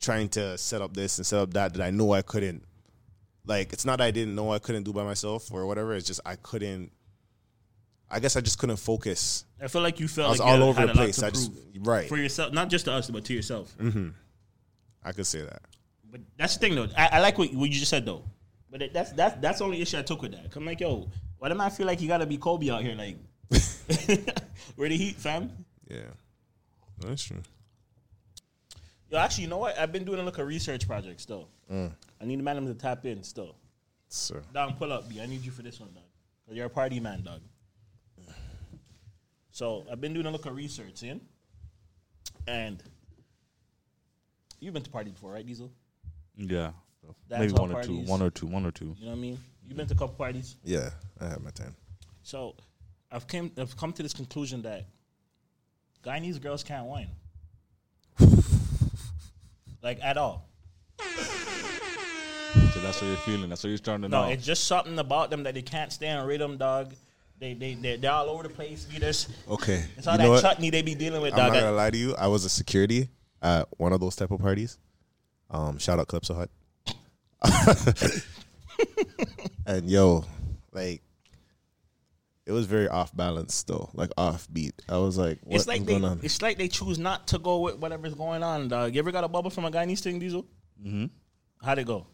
trying 0.00 0.28
to 0.30 0.58
set 0.58 0.82
up 0.82 0.94
this 0.94 1.18
and 1.18 1.26
set 1.26 1.40
up 1.40 1.54
that 1.54 1.74
that 1.74 1.82
I 1.82 1.90
know 1.90 2.12
I 2.12 2.22
couldn't. 2.22 2.62
Like 3.46 3.72
it's 3.72 3.84
not 3.84 3.98
that 3.98 4.04
I 4.04 4.10
didn't 4.10 4.34
know 4.34 4.52
I 4.52 4.58
couldn't 4.58 4.82
do 4.82 4.92
by 4.92 5.04
myself 5.04 5.50
or 5.52 5.66
whatever. 5.66 5.94
It's 5.94 6.06
just 6.06 6.20
I 6.26 6.36
couldn't. 6.36 6.92
I 8.10 8.20
guess 8.20 8.36
I 8.36 8.40
just 8.40 8.58
couldn't 8.58 8.76
focus. 8.76 9.44
I 9.60 9.68
feel 9.68 9.82
like 9.82 9.98
you 9.98 10.08
felt 10.08 10.28
I 10.28 10.30
was 10.30 10.40
like 10.40 10.48
all 10.48 10.62
over 10.62 10.86
the 10.86 10.92
place. 10.92 11.22
I 11.22 11.30
just 11.30 11.52
right. 11.80 12.08
for 12.08 12.16
yourself, 12.16 12.52
not 12.52 12.68
just 12.68 12.84
to 12.84 12.92
us, 12.92 13.10
but 13.10 13.24
to 13.24 13.34
yourself. 13.34 13.74
I 15.04 15.12
could 15.12 15.26
say 15.26 15.42
that. 15.42 15.62
But 16.10 16.20
that's 16.36 16.54
the 16.54 16.60
thing, 16.60 16.74
though. 16.74 16.88
I, 16.96 17.08
I 17.12 17.20
like 17.20 17.38
what, 17.38 17.52
what 17.52 17.70
you 17.70 17.78
just 17.78 17.90
said, 17.90 18.06
though. 18.06 18.22
But 18.70 18.82
it, 18.82 18.92
that's 18.92 19.12
that's 19.12 19.40
that's 19.40 19.58
the 19.58 19.64
only 19.64 19.80
issue 19.80 19.98
I 19.98 20.02
took 20.02 20.22
with 20.22 20.32
that. 20.32 20.54
I'm 20.56 20.64
like, 20.64 20.80
yo, 20.80 21.08
why 21.38 21.48
do 21.48 21.60
I 21.60 21.70
feel 21.70 21.86
like 21.86 22.00
you 22.00 22.08
got 22.08 22.18
to 22.18 22.26
be 22.26 22.36
Kobe 22.36 22.70
out 22.70 22.82
here? 22.82 22.94
Like, 22.94 23.16
where 24.76 24.88
the 24.88 24.96
heat, 24.96 25.16
fam? 25.16 25.50
Yeah, 25.88 25.98
that's 26.98 27.24
true. 27.24 27.42
Yo, 29.10 29.18
actually, 29.18 29.44
you 29.44 29.50
know 29.50 29.58
what? 29.58 29.78
I've 29.78 29.92
been 29.92 30.04
doing 30.04 30.18
a 30.18 30.22
look 30.22 30.38
research 30.38 30.86
project 30.86 31.20
still. 31.20 31.48
Mm. 31.72 31.92
I 32.20 32.24
need 32.24 32.38
the 32.38 32.42
man 32.42 32.64
to 32.66 32.74
tap 32.74 33.04
in 33.06 33.22
still. 33.22 33.54
Sir. 34.08 34.42
Dog, 34.52 34.78
pull 34.78 34.92
up, 34.92 35.08
B. 35.08 35.20
I 35.20 35.26
need 35.26 35.44
you 35.44 35.52
for 35.52 35.62
this 35.62 35.78
one, 35.78 35.90
dog. 35.92 36.02
you're 36.50 36.66
a 36.66 36.70
party 36.70 36.98
man, 37.00 37.22
dog. 37.22 37.40
So 39.56 39.86
I've 39.90 40.02
been 40.02 40.12
doing 40.12 40.26
a 40.26 40.30
look 40.30 40.44
of 40.44 40.54
research, 40.54 41.02
in, 41.02 41.18
and 42.46 42.82
you've 44.60 44.74
been 44.74 44.82
to 44.82 44.90
party 44.90 45.12
before, 45.12 45.32
right, 45.32 45.46
Diesel? 45.46 45.72
Yeah. 46.36 46.72
That's 47.26 47.40
Maybe 47.40 47.54
all 47.54 47.62
one 47.62 47.70
or 47.70 47.82
two. 47.82 47.92
parties. 47.94 48.08
One 48.10 48.20
or 48.20 48.28
two. 48.28 48.46
One 48.48 48.66
or 48.66 48.70
two. 48.70 48.94
You 48.98 49.06
know 49.06 49.12
what 49.12 49.16
I 49.16 49.20
mean? 49.20 49.38
You've 49.66 49.78
been 49.78 49.86
to 49.86 49.94
a 49.94 49.96
couple 49.96 50.14
parties. 50.14 50.56
Yeah, 50.62 50.90
I 51.18 51.28
have 51.28 51.42
my 51.42 51.48
time. 51.52 51.74
So 52.22 52.54
I've 53.10 53.26
came 53.26 53.50
I've 53.56 53.74
come 53.78 53.94
to 53.94 54.02
this 54.02 54.12
conclusion 54.12 54.60
that 54.60 54.84
Guyanese 56.04 56.38
girls 56.38 56.62
can't 56.62 56.84
whine. 56.84 57.08
like 59.82 60.00
at 60.02 60.18
all. 60.18 60.50
So 60.98 61.06
that's 62.82 63.00
what 63.00 63.08
you're 63.08 63.16
feeling. 63.24 63.48
That's 63.48 63.64
what 63.64 63.68
you're 63.70 63.78
starting 63.78 64.02
to 64.02 64.08
No, 64.10 64.24
know. 64.24 64.32
it's 64.32 64.44
just 64.44 64.64
something 64.64 64.98
about 64.98 65.30
them 65.30 65.44
that 65.44 65.54
they 65.54 65.62
can't 65.62 65.90
stay 65.90 66.10
on 66.10 66.26
rhythm, 66.26 66.58
dog. 66.58 66.92
They 67.38 67.54
they 67.54 67.74
they 67.74 67.96
they're 67.96 68.12
all 68.12 68.30
over 68.30 68.42
the 68.44 68.48
place. 68.48 68.84
Be 68.84 68.98
there's 68.98 69.28
Okay. 69.48 69.84
it's 69.96 70.06
all 70.06 70.14
you 70.14 70.18
know 70.18 70.24
that 70.24 70.30
what? 70.30 70.42
chutney 70.42 70.70
they 70.70 70.82
be 70.82 70.94
dealing 70.94 71.20
with, 71.20 71.32
I'm 71.34 71.38
dog. 71.38 71.52
not 71.52 71.60
gonna 71.60 71.72
lie 71.76 71.90
to 71.90 71.96
you. 71.96 72.14
I 72.16 72.28
was 72.28 72.44
a 72.44 72.48
security 72.48 73.08
at 73.42 73.68
one 73.76 73.92
of 73.92 74.00
those 74.00 74.16
type 74.16 74.30
of 74.30 74.40
parties. 74.40 74.78
Um, 75.50 75.78
shout 75.78 75.98
out 75.98 76.08
Calypso 76.08 76.34
Hut. 76.34 76.50
and 79.66 79.88
yo, 79.88 80.24
like, 80.72 81.02
it 82.46 82.52
was 82.52 82.66
very 82.66 82.88
off 82.88 83.14
balance 83.14 83.62
though, 83.64 83.90
like 83.94 84.10
off 84.16 84.48
beat. 84.52 84.80
I 84.88 84.96
was 84.98 85.18
like, 85.18 85.38
what's 85.44 85.62
it's 85.62 85.68
like 85.68 85.84
they 85.84 85.92
going 85.98 86.04
on? 86.04 86.20
it's 86.22 86.40
like 86.42 86.58
they 86.58 86.68
choose 86.68 86.98
not 86.98 87.26
to 87.28 87.38
go 87.38 87.58
with 87.60 87.76
whatever's 87.76 88.14
going 88.14 88.42
on, 88.42 88.68
dog. 88.68 88.94
You 88.94 89.00
ever 89.00 89.12
got 89.12 89.24
a 89.24 89.28
bubble 89.28 89.50
from 89.50 89.64
a 89.66 89.70
guy 89.70 89.84
Guyanese 89.84 90.00
thing, 90.00 90.18
Diesel? 90.18 90.46
Mm-hmm. 90.84 91.06
How'd 91.64 91.78
it 91.78 91.86
go? 91.86 92.06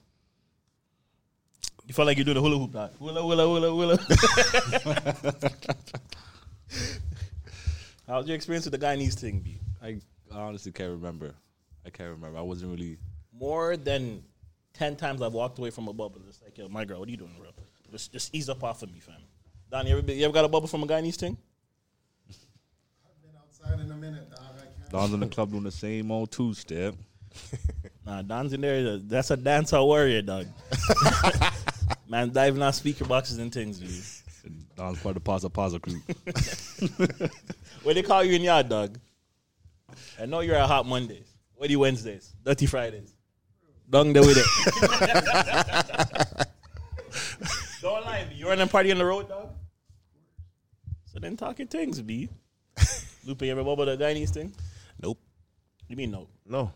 You 1.92 1.94
felt 1.94 2.06
like 2.06 2.16
you 2.16 2.24
do 2.24 2.32
the 2.32 2.40
hula 2.40 2.58
hoop, 2.58 2.72
dog. 2.72 2.90
Hula 2.98 3.20
hula 3.20 3.44
hula 3.44 3.70
hula. 3.70 3.98
How's 8.08 8.26
your 8.26 8.34
experience 8.34 8.64
with 8.64 8.80
the 8.80 8.86
Guyanese 8.86 9.12
thing, 9.12 9.40
B? 9.40 9.58
I 9.82 9.98
honestly 10.32 10.72
can't 10.72 10.92
remember. 10.92 11.34
I 11.84 11.90
can't 11.90 12.08
remember. 12.08 12.38
I 12.38 12.40
wasn't 12.40 12.70
really. 12.70 12.96
More 13.38 13.76
than 13.76 14.22
ten 14.72 14.96
times 14.96 15.20
I've 15.20 15.34
walked 15.34 15.58
away 15.58 15.68
from 15.68 15.86
a 15.86 15.92
bubble. 15.92 16.22
It's 16.30 16.40
like, 16.42 16.56
yo, 16.56 16.66
my 16.70 16.86
girl, 16.86 16.98
what 16.98 17.08
are 17.08 17.10
you 17.10 17.18
doing, 17.18 17.34
bro? 17.38 17.50
Just, 17.90 18.10
just 18.10 18.34
ease 18.34 18.48
up 18.48 18.64
off 18.64 18.82
of 18.82 18.90
me, 18.90 18.98
fam. 18.98 19.16
Don, 19.70 19.86
you 19.86 19.92
ever, 19.92 20.00
been- 20.00 20.16
you 20.16 20.24
ever 20.24 20.32
got 20.32 20.46
a 20.46 20.48
bubble 20.48 20.68
from 20.68 20.84
a 20.84 20.86
Guyanese 20.86 21.16
thing? 21.16 21.36
Been 22.26 23.36
outside 23.38 23.80
in 23.80 23.92
a 23.92 23.96
minute, 23.96 24.30
dog. 24.30 24.38
I 24.56 24.60
can't. 24.62 24.90
Don's 24.90 25.12
in 25.12 25.20
the 25.20 25.26
club 25.26 25.50
doing 25.50 25.64
the 25.64 25.70
same 25.70 26.10
old 26.10 26.32
two 26.32 26.54
step. 26.54 26.94
Nah, 28.04 28.20
Don's 28.20 28.52
in 28.52 28.60
there. 28.60 28.98
That's 28.98 29.30
a 29.30 29.36
dancehall 29.36 29.86
warrior, 29.86 30.22
dog. 30.22 30.48
Man, 32.12 32.30
diving 32.30 32.60
on 32.60 32.74
speaker 32.74 33.06
boxes 33.06 33.38
and 33.38 33.50
things, 33.50 33.78
dude. 33.78 34.52
Don's 34.76 35.00
part 35.00 35.16
of 35.16 35.24
the 35.24 35.26
Pasa 35.26 35.48
Pasa 35.48 35.80
crew. 35.80 36.02
What 37.84 37.94
they 37.94 38.02
call 38.02 38.22
you 38.22 38.34
in 38.34 38.42
yard, 38.42 38.68
dog? 38.68 38.98
I 40.20 40.26
know 40.26 40.40
you're 40.40 40.56
at 40.56 40.68
Hot 40.68 40.84
Mondays. 40.84 41.26
What 41.54 41.68
do 41.68 41.72
you 41.72 41.78
Wednesdays? 41.78 42.34
Dirty 42.44 42.66
Fridays. 42.66 43.16
Dung 43.88 44.12
there 44.12 44.20
with 44.20 44.36
it. 44.36 44.44
Don't 47.82 48.04
lie, 48.04 48.26
B. 48.28 48.34
You 48.36 48.46
running 48.46 48.64
a 48.64 48.68
party 48.68 48.92
on 48.92 48.98
the 48.98 49.06
road, 49.06 49.30
dog? 49.30 49.48
So 51.06 51.18
then 51.18 51.38
talking 51.38 51.66
things, 51.66 52.02
B. 52.02 52.28
Lupe, 53.24 53.40
you 53.40 53.52
ever 53.52 53.64
bubble 53.64 53.86
the 53.86 53.96
Guyanese 53.96 54.30
thing? 54.30 54.52
Nope. 55.02 55.18
You 55.88 55.96
mean 55.96 56.10
no? 56.10 56.28
No. 56.44 56.72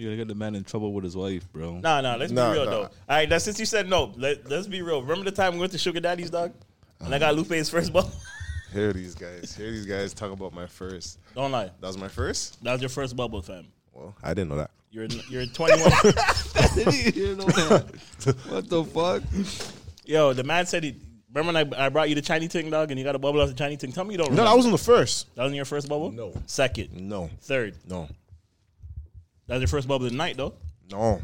You 0.00 0.06
gotta 0.06 0.16
get 0.16 0.28
the 0.28 0.34
man 0.34 0.54
in 0.54 0.64
trouble 0.64 0.94
with 0.94 1.04
his 1.04 1.14
wife, 1.14 1.46
bro. 1.52 1.74
Nah, 1.78 2.00
nah, 2.00 2.14
let's 2.16 2.32
Nah, 2.32 2.48
be 2.52 2.54
real, 2.56 2.64
nah. 2.64 2.70
though. 2.70 2.82
All 2.84 2.90
right, 3.10 3.28
now 3.28 3.36
since 3.36 3.60
you 3.60 3.66
said 3.66 3.86
no. 3.86 4.14
Let, 4.16 4.48
let's 4.48 4.66
be 4.66 4.80
real. 4.80 5.02
Remember 5.02 5.24
the 5.30 5.36
time 5.36 5.52
we 5.54 5.60
went 5.60 5.72
to 5.72 5.78
Sugar 5.78 6.00
Daddy's, 6.00 6.30
dog? 6.30 6.52
And 7.00 7.14
I 7.14 7.18
got 7.18 7.34
Lupe's 7.34 7.68
first 7.68 7.92
bubble? 7.92 8.10
Hear 8.72 8.94
these 8.94 9.14
guys. 9.14 9.54
Hear 9.54 9.70
these 9.70 9.84
guys 9.84 10.14
talk 10.14 10.32
about 10.32 10.54
my 10.54 10.66
first. 10.66 11.18
Don't 11.34 11.52
lie. 11.52 11.70
That 11.80 11.86
was 11.86 11.98
my 11.98 12.08
first? 12.08 12.62
That 12.64 12.72
was 12.72 12.80
your 12.80 12.88
first 12.88 13.14
bubble, 13.14 13.42
fam. 13.42 13.66
Well, 13.92 14.14
I 14.22 14.32
didn't 14.32 14.48
know 14.48 14.56
that. 14.56 14.70
You're 14.90 15.04
you're 15.28 15.44
21. 15.46 15.80
what 18.48 18.68
the 18.68 18.84
fuck? 18.92 19.22
Yo, 20.06 20.32
the 20.32 20.44
man 20.44 20.64
said 20.66 20.84
he. 20.84 20.96
Remember 21.32 21.52
when 21.60 21.74
I, 21.78 21.86
I 21.86 21.88
brought 21.90 22.08
you 22.08 22.14
the 22.16 22.22
Chinese 22.22 22.50
thing, 22.50 22.70
dog, 22.70 22.90
and 22.90 22.98
you 22.98 23.04
got 23.04 23.14
a 23.14 23.18
bubble 23.18 23.40
off 23.40 23.48
the 23.48 23.54
Chinese 23.54 23.78
thing? 23.78 23.92
Tell 23.92 24.04
me 24.04 24.14
you 24.14 24.18
don't 24.18 24.28
No, 24.28 24.42
remember. 24.42 24.50
that 24.50 24.56
wasn't 24.56 24.72
the 24.72 24.78
first. 24.82 25.32
That 25.36 25.42
wasn't 25.42 25.56
your 25.56 25.64
first 25.64 25.88
bubble? 25.88 26.10
No. 26.10 26.32
Second. 26.46 26.90
No. 27.08 27.30
Third. 27.42 27.76
No. 27.88 28.08
That 29.50 29.56
was 29.56 29.62
your 29.62 29.68
first 29.68 29.88
bubble 29.88 30.06
of 30.06 30.12
the 30.12 30.16
night, 30.16 30.36
though. 30.36 30.54
No. 30.92 31.20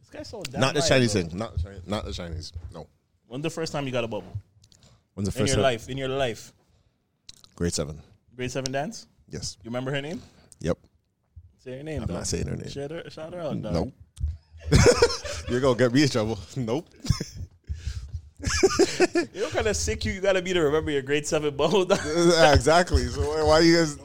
This 0.00 0.10
guy's 0.10 0.28
so 0.28 0.42
damn 0.42 0.60
Not 0.60 0.74
the 0.74 0.82
Chinese 0.82 1.14
bro. 1.14 1.22
thing. 1.22 1.38
Not 1.38 1.56
the 1.56 1.62
Chinese. 1.62 1.82
Not 1.86 2.04
the 2.04 2.12
Chinese. 2.12 2.52
No. 2.74 2.86
When's 3.28 3.42
the 3.42 3.48
first 3.48 3.72
time 3.72 3.86
you 3.86 3.92
got 3.92 4.04
a 4.04 4.08
bubble? 4.08 4.30
When's 5.14 5.30
the 5.32 5.38
In 5.38 5.42
first 5.46 5.54
your 5.54 5.62
time? 5.64 5.72
life. 5.72 5.88
In 5.88 5.96
your 5.96 6.08
life. 6.10 6.52
Grade 7.54 7.72
seven. 7.72 7.98
Grade 8.36 8.50
7 8.52 8.70
dance? 8.70 9.06
Yes. 9.30 9.56
You 9.62 9.70
remember 9.70 9.90
her 9.90 10.02
name? 10.02 10.20
Yep. 10.60 10.76
Say 11.64 11.78
her 11.78 11.82
name, 11.82 12.02
I'm 12.02 12.08
dog. 12.08 12.16
not 12.18 12.26
saying 12.26 12.46
her 12.46 12.56
name. 12.56 12.68
Shout 12.68 12.90
her, 12.90 13.08
shout 13.08 13.32
her 13.32 13.40
out, 13.40 13.62
dog. 13.62 13.72
Nope. 13.72 13.92
You're 15.48 15.60
gonna 15.62 15.78
get 15.78 15.90
me 15.94 16.02
in 16.02 16.08
trouble. 16.10 16.38
Nope. 16.56 16.86
You 19.32 19.40
know 19.40 19.48
kind 19.48 19.66
of 19.66 19.76
sick 19.76 20.04
you, 20.04 20.12
you 20.12 20.20
gotta 20.20 20.42
be 20.42 20.52
to 20.52 20.60
remember 20.60 20.90
your 20.90 21.00
grade 21.02 21.26
7 21.26 21.56
bubble, 21.56 21.86
dog? 21.86 21.98
Exactly. 22.52 23.06
So 23.06 23.22
why, 23.22 23.42
why 23.42 23.60
you 23.60 23.76
guys? 23.78 23.96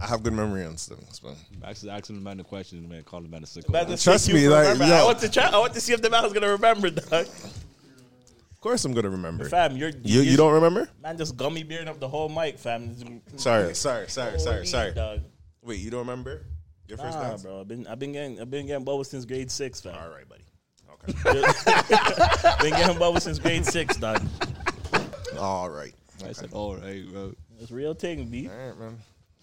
I 0.00 0.06
have 0.06 0.22
good 0.22 0.32
memory 0.32 0.64
on 0.64 0.76
things, 0.76 1.22
man. 1.22 1.34
Actually, 1.64 1.90
asking 1.90 2.16
the 2.16 2.22
man 2.22 2.36
the 2.36 2.44
question, 2.44 2.82
the 2.82 2.88
man 2.88 3.02
called 3.02 3.24
the 3.24 3.28
man 3.28 3.42
a 3.42 3.46
sicko. 3.46 3.70
Man, 3.70 3.96
Trust 3.96 4.32
me, 4.32 4.48
like, 4.48 4.68
remember. 4.68 4.86
yo. 4.86 4.94
I 4.94 5.04
want 5.04 5.18
to 5.20 5.28
try. 5.28 5.46
I 5.48 5.58
want 5.58 5.74
to 5.74 5.80
see 5.80 5.92
if 5.92 6.00
the 6.02 6.08
man 6.10 6.22
was 6.22 6.32
gonna 6.32 6.50
remember, 6.50 6.90
dog. 6.90 7.26
Of 7.26 8.60
course, 8.60 8.84
I'm 8.84 8.92
gonna 8.92 9.10
remember. 9.10 9.48
Fam, 9.48 9.76
you're 9.76 9.90
You 10.02 10.20
you 10.22 10.36
don't 10.36 10.52
remember? 10.52 10.88
man 11.02 11.16
just 11.18 11.36
gummy 11.36 11.62
bearing 11.64 11.88
up 11.88 11.98
the 12.00 12.08
whole 12.08 12.28
mic, 12.28 12.58
fam. 12.58 13.20
Sorry, 13.36 13.74
sorry, 13.74 14.08
sorry, 14.08 14.38
sorry, 14.38 14.56
Holy 14.56 14.66
sorry. 14.66 14.92
dog. 14.94 15.20
Wait, 15.62 15.80
you 15.80 15.90
don't 15.90 16.00
remember 16.00 16.42
your 16.86 16.98
first 16.98 17.18
Nah, 17.18 17.30
dance? 17.30 17.42
bro. 17.42 17.60
I've 17.60 17.68
been 17.68 17.86
I've 17.86 17.98
been 17.98 18.12
getting 18.12 18.40
I've 18.40 18.50
been 18.50 18.66
getting 18.66 18.84
bubbles 18.84 19.08
since 19.10 19.24
grade 19.24 19.50
six, 19.50 19.80
fam. 19.80 19.94
All 19.94 20.10
right, 20.10 20.28
buddy. 20.28 20.44
Okay. 20.92 21.12
been 22.62 22.70
getting 22.78 22.98
bubbles 22.98 23.24
since 23.24 23.38
grade 23.38 23.64
six, 23.66 23.96
dog. 23.96 24.22
All 25.38 25.70
right. 25.70 25.94
I 26.24 26.32
said, 26.32 26.50
all 26.52 26.76
right, 26.76 27.04
bro. 27.12 27.32
It's 27.60 27.70
real 27.70 27.94
thing, 27.94 28.26
B. 28.28 28.48
All 28.48 28.56
right, 28.56 28.78
man. 28.78 28.98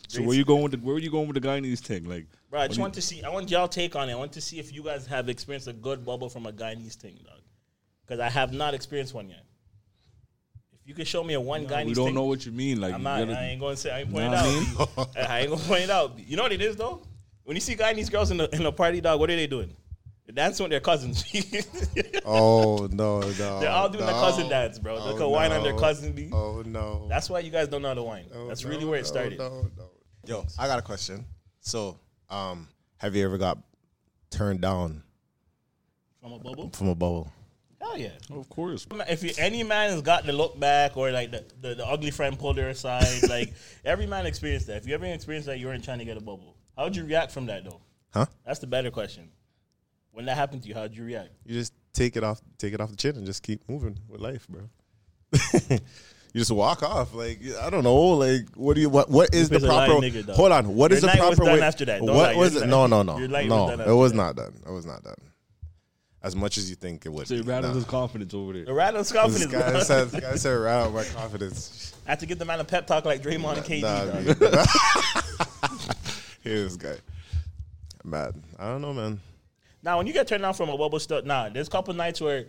So 0.07 0.21
where 0.21 0.35
you 0.35 0.45
going 0.45 0.63
with 0.63 0.71
the 0.73 0.77
where 0.77 0.97
you 0.97 1.09
going 1.09 1.27
with 1.27 1.41
the 1.41 1.47
Guyanese 1.47 1.79
thing? 1.79 2.05
Like, 2.05 2.27
Bro, 2.49 2.61
I 2.61 2.67
just 2.67 2.79
want 2.79 2.93
to 2.95 3.01
see. 3.01 3.23
I 3.23 3.29
want 3.29 3.49
y'all 3.49 3.67
take 3.67 3.95
on 3.95 4.09
it. 4.09 4.13
I 4.13 4.15
want 4.15 4.31
to 4.33 4.41
see 4.41 4.59
if 4.59 4.73
you 4.73 4.83
guys 4.83 5.05
have 5.07 5.29
experienced 5.29 5.67
a 5.67 5.73
good 5.73 6.05
bubble 6.05 6.29
from 6.29 6.45
a 6.45 6.51
Guyanese 6.51 6.95
thing, 6.95 7.19
dog. 7.25 7.39
Because 8.05 8.19
I 8.19 8.29
have 8.29 8.53
not 8.53 8.73
experienced 8.73 9.13
one 9.13 9.29
yet. 9.29 9.43
If 10.73 10.87
you 10.87 10.93
could 10.93 11.07
show 11.07 11.23
me 11.23 11.33
a 11.33 11.41
one 11.41 11.65
Guyanese 11.65 11.69
thing. 11.77 11.87
we 11.87 11.93
don't 11.95 12.05
thing, 12.07 12.15
know 12.15 12.23
what 12.25 12.45
you 12.45 12.51
mean. 12.51 12.79
Like, 12.79 12.93
I'm 12.93 13.03
not. 13.03 13.19
gotta- 13.27 13.39
I 13.39 13.43
ain't 13.45 13.59
gonna 13.59 13.75
say. 13.75 13.91
I 13.91 13.99
ain't 14.01 14.11
point 14.11 14.25
it 14.25 14.29
what 14.29 14.97
I 14.97 15.01
out. 15.01 15.09
I 15.29 15.39
ain't 15.41 15.49
gonna 15.49 15.61
point 15.63 15.81
it 15.83 15.89
out. 15.89 16.19
You 16.19 16.37
know 16.37 16.43
what 16.43 16.51
it 16.51 16.61
is 16.61 16.75
though? 16.75 17.01
When 17.43 17.55
you 17.55 17.61
see 17.61 17.75
Guyanese 17.75 18.11
girls 18.11 18.31
in 18.31 18.37
the 18.37 18.53
in 18.55 18.65
a 18.65 18.71
party, 18.71 19.01
dog, 19.01 19.19
what 19.19 19.29
are 19.29 19.35
they 19.35 19.47
doing? 19.47 19.75
They're 20.25 20.33
dancing 20.33 20.63
with 20.63 20.71
their 20.71 20.79
cousins. 20.79 21.23
Oh 22.27 22.87
no, 22.91 23.19
no. 23.19 23.59
They're 23.59 23.69
all 23.69 23.87
doing 23.89 24.05
the 24.05 24.11
cousin 24.11 24.49
dance, 24.49 24.79
bro. 24.79 24.95
They 24.95 25.11
Oh, 25.11 25.17
can 25.17 25.29
wine 25.29 25.51
on 25.51 25.61
their 25.61 25.77
cousin, 25.77 26.13
B. 26.13 26.29
Oh 26.33 26.63
no. 26.65 27.05
That's 27.07 27.29
why 27.29 27.39
you 27.39 27.51
guys 27.51 27.67
don't 27.67 27.83
know 27.83 27.89
how 27.89 27.93
to 27.93 28.01
wine. 28.03 28.25
Oh, 28.33 28.47
That's 28.47 28.63
no, 28.63 28.69
really 28.71 28.85
where 28.85 28.99
it 28.99 29.05
started. 29.05 29.37
No, 29.37 29.69
no. 29.77 29.84
Yo, 30.25 30.45
I 30.57 30.67
got 30.67 30.79
a 30.79 30.81
question. 30.81 31.25
So, 31.61 31.99
um, 32.29 32.67
have 32.97 33.15
you 33.15 33.25
ever 33.25 33.37
got 33.37 33.59
turned 34.29 34.61
down 34.61 35.03
From 36.21 36.33
a 36.33 36.39
bubble? 36.39 36.69
from 36.71 36.87
a 36.87 36.95
bubble? 36.95 37.31
Hell 37.79 37.97
yeah. 37.97 38.09
of 38.31 38.49
course. 38.49 38.87
If 39.07 39.23
you, 39.23 39.31
any 39.37 39.61
man 39.63 39.91
has 39.91 40.01
got 40.01 40.25
the 40.25 40.33
look 40.33 40.59
back 40.59 40.97
or 40.97 41.11
like 41.11 41.31
the, 41.31 41.43
the, 41.61 41.75
the 41.75 41.85
ugly 41.85 42.09
friend 42.09 42.37
pulled 42.39 42.57
her 42.57 42.69
aside, 42.69 43.05
like 43.29 43.53
every 43.83 44.07
man 44.07 44.25
experienced 44.25 44.67
that. 44.67 44.77
If 44.77 44.87
you 44.87 44.95
ever 44.95 45.05
experienced 45.05 45.45
that, 45.47 45.59
you 45.59 45.67
weren't 45.67 45.83
trying 45.83 45.99
to 45.99 46.05
get 46.05 46.17
a 46.17 46.21
bubble. 46.21 46.55
How'd 46.75 46.95
you 46.95 47.05
react 47.05 47.31
from 47.31 47.45
that 47.47 47.63
though? 47.63 47.81
Huh? 48.11 48.25
That's 48.45 48.59
the 48.59 48.67
better 48.67 48.89
question. 48.89 49.29
When 50.11 50.25
that 50.25 50.37
happened 50.37 50.63
to 50.63 50.69
you, 50.69 50.73
how'd 50.73 50.95
you 50.95 51.03
react? 51.03 51.29
You 51.45 51.53
just 51.53 51.73
take 51.93 52.15
it 52.15 52.23
off, 52.23 52.41
take 52.57 52.73
it 52.73 52.81
off 52.81 52.89
the 52.89 52.95
chin, 52.95 53.15
and 53.17 53.25
just 53.25 53.43
keep 53.43 53.67
moving 53.69 53.99
with 54.07 54.21
life, 54.21 54.47
bro. 54.47 54.69
you 56.35 56.41
just 56.41 56.51
walk 56.51 56.83
off. 56.83 57.13
Like 57.13 57.39
I 57.61 57.69
don't 57.69 57.85
know. 57.85 57.95
Like 57.95 58.49
what 58.55 58.73
do 58.75 58.81
you? 58.81 58.89
What 58.89 59.09
what 59.09 59.33
is 59.33 59.47
the 59.47 59.55
Lupe's 59.59 59.65
a 59.65 59.67
lying 59.73 59.89
proper? 59.91 60.05
nigga, 60.05 60.35
hold 60.35 60.51
on. 60.51 60.75
What 60.75 60.91
is 60.91 61.01
Your 61.01 61.11
the 61.11 61.17
night 61.17 61.29
was 61.29 61.37
proper 61.37 61.49
done 61.51 61.59
way? 61.61 61.65
after 61.65 61.85
that. 61.85 61.99
Don't 61.99 62.07
lie, 62.09 62.15
What 62.15 62.35
was 62.35 62.55
it? 62.57 62.59
night- 62.61 62.69
No, 62.69 62.87
no, 62.87 63.03
no, 63.03 63.17
your 63.17 63.27
night 63.29 63.49
was 63.49 63.77
no. 63.77 63.83
It 63.85 63.95
was 63.95 64.11
that. 64.11 64.17
not 64.17 64.35
done. 64.35 64.53
It 64.67 64.71
was 64.71 64.85
not 64.85 65.01
done. 65.03 65.15
As 66.21 66.35
much 66.35 66.57
as 66.57 66.69
you 66.69 66.75
think 66.75 67.05
it 67.05 67.09
would. 67.13 67.27
So 67.27 67.35
be. 67.35 67.41
you 67.41 67.43
rattled 67.47 67.73
Nah. 67.73 67.79
his 67.79 67.85
confidence 67.85 68.33
over 68.33 68.51
The 68.53 68.65
there. 68.65 68.73
rattles 68.73 69.09
This 69.09 69.17
confidence. 69.21 69.51
guy 69.51 69.71
bro. 69.71 69.79
said, 69.81 70.09
this 70.09 70.21
guy 70.21 70.35
said, 70.35 70.49
rattle 70.53 70.91
my 70.91 71.03
confidence. 71.05 71.93
I 72.05 72.09
had 72.09 72.19
to 72.21 72.25
give 72.25 72.39
the 72.39 72.45
man 72.45 72.59
a 72.59 72.63
pep 72.65 72.85
talk 72.87 73.05
like 73.05 73.21
Draymond 73.21 73.57
and 73.57 73.65
KD. 73.65 73.81
Nah, 73.81 74.05
dog. 74.05 74.41
man. 74.41 75.55
Here's 76.41 76.75
this 76.75 76.77
guy. 76.77 76.99
Mad. 78.03 78.35
I 78.59 78.65
don't 78.65 78.81
know, 78.81 78.93
man. 78.93 79.19
Now, 79.83 79.97
when 79.97 80.07
you 80.07 80.13
get 80.13 80.27
turned 80.27 80.41
down 80.41 80.53
from 80.53 80.69
a 80.69 80.77
bubble 80.77 80.99
stuff, 80.99 81.25
nah, 81.25 81.49
there's 81.49 81.67
a 81.67 81.71
couple 81.71 81.93
nights 81.93 82.19
where 82.21 82.45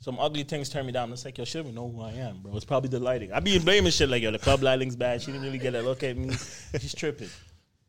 some 0.00 0.18
ugly 0.20 0.44
things 0.44 0.68
turn 0.68 0.86
me 0.86 0.92
down. 0.92 1.12
It's 1.12 1.24
like, 1.24 1.36
yo, 1.38 1.44
she 1.44 1.58
don't 1.58 1.66
even 1.66 1.74
know 1.74 1.88
who 1.90 2.00
I 2.02 2.12
am, 2.12 2.38
bro. 2.40 2.54
It's 2.56 2.64
probably 2.64 2.88
the 2.88 3.00
lighting. 3.00 3.32
I 3.32 3.40
be 3.40 3.58
blaming 3.58 3.90
shit 3.90 4.08
like, 4.08 4.22
yo, 4.22 4.30
the 4.30 4.38
club 4.38 4.62
lighting's 4.62 4.94
bad. 4.94 5.20
She 5.20 5.32
didn't 5.32 5.42
really 5.42 5.58
get 5.58 5.74
a 5.74 5.82
look 5.82 6.02
at 6.04 6.16
me. 6.16 6.32
She's 6.78 6.94
tripping. 6.94 7.28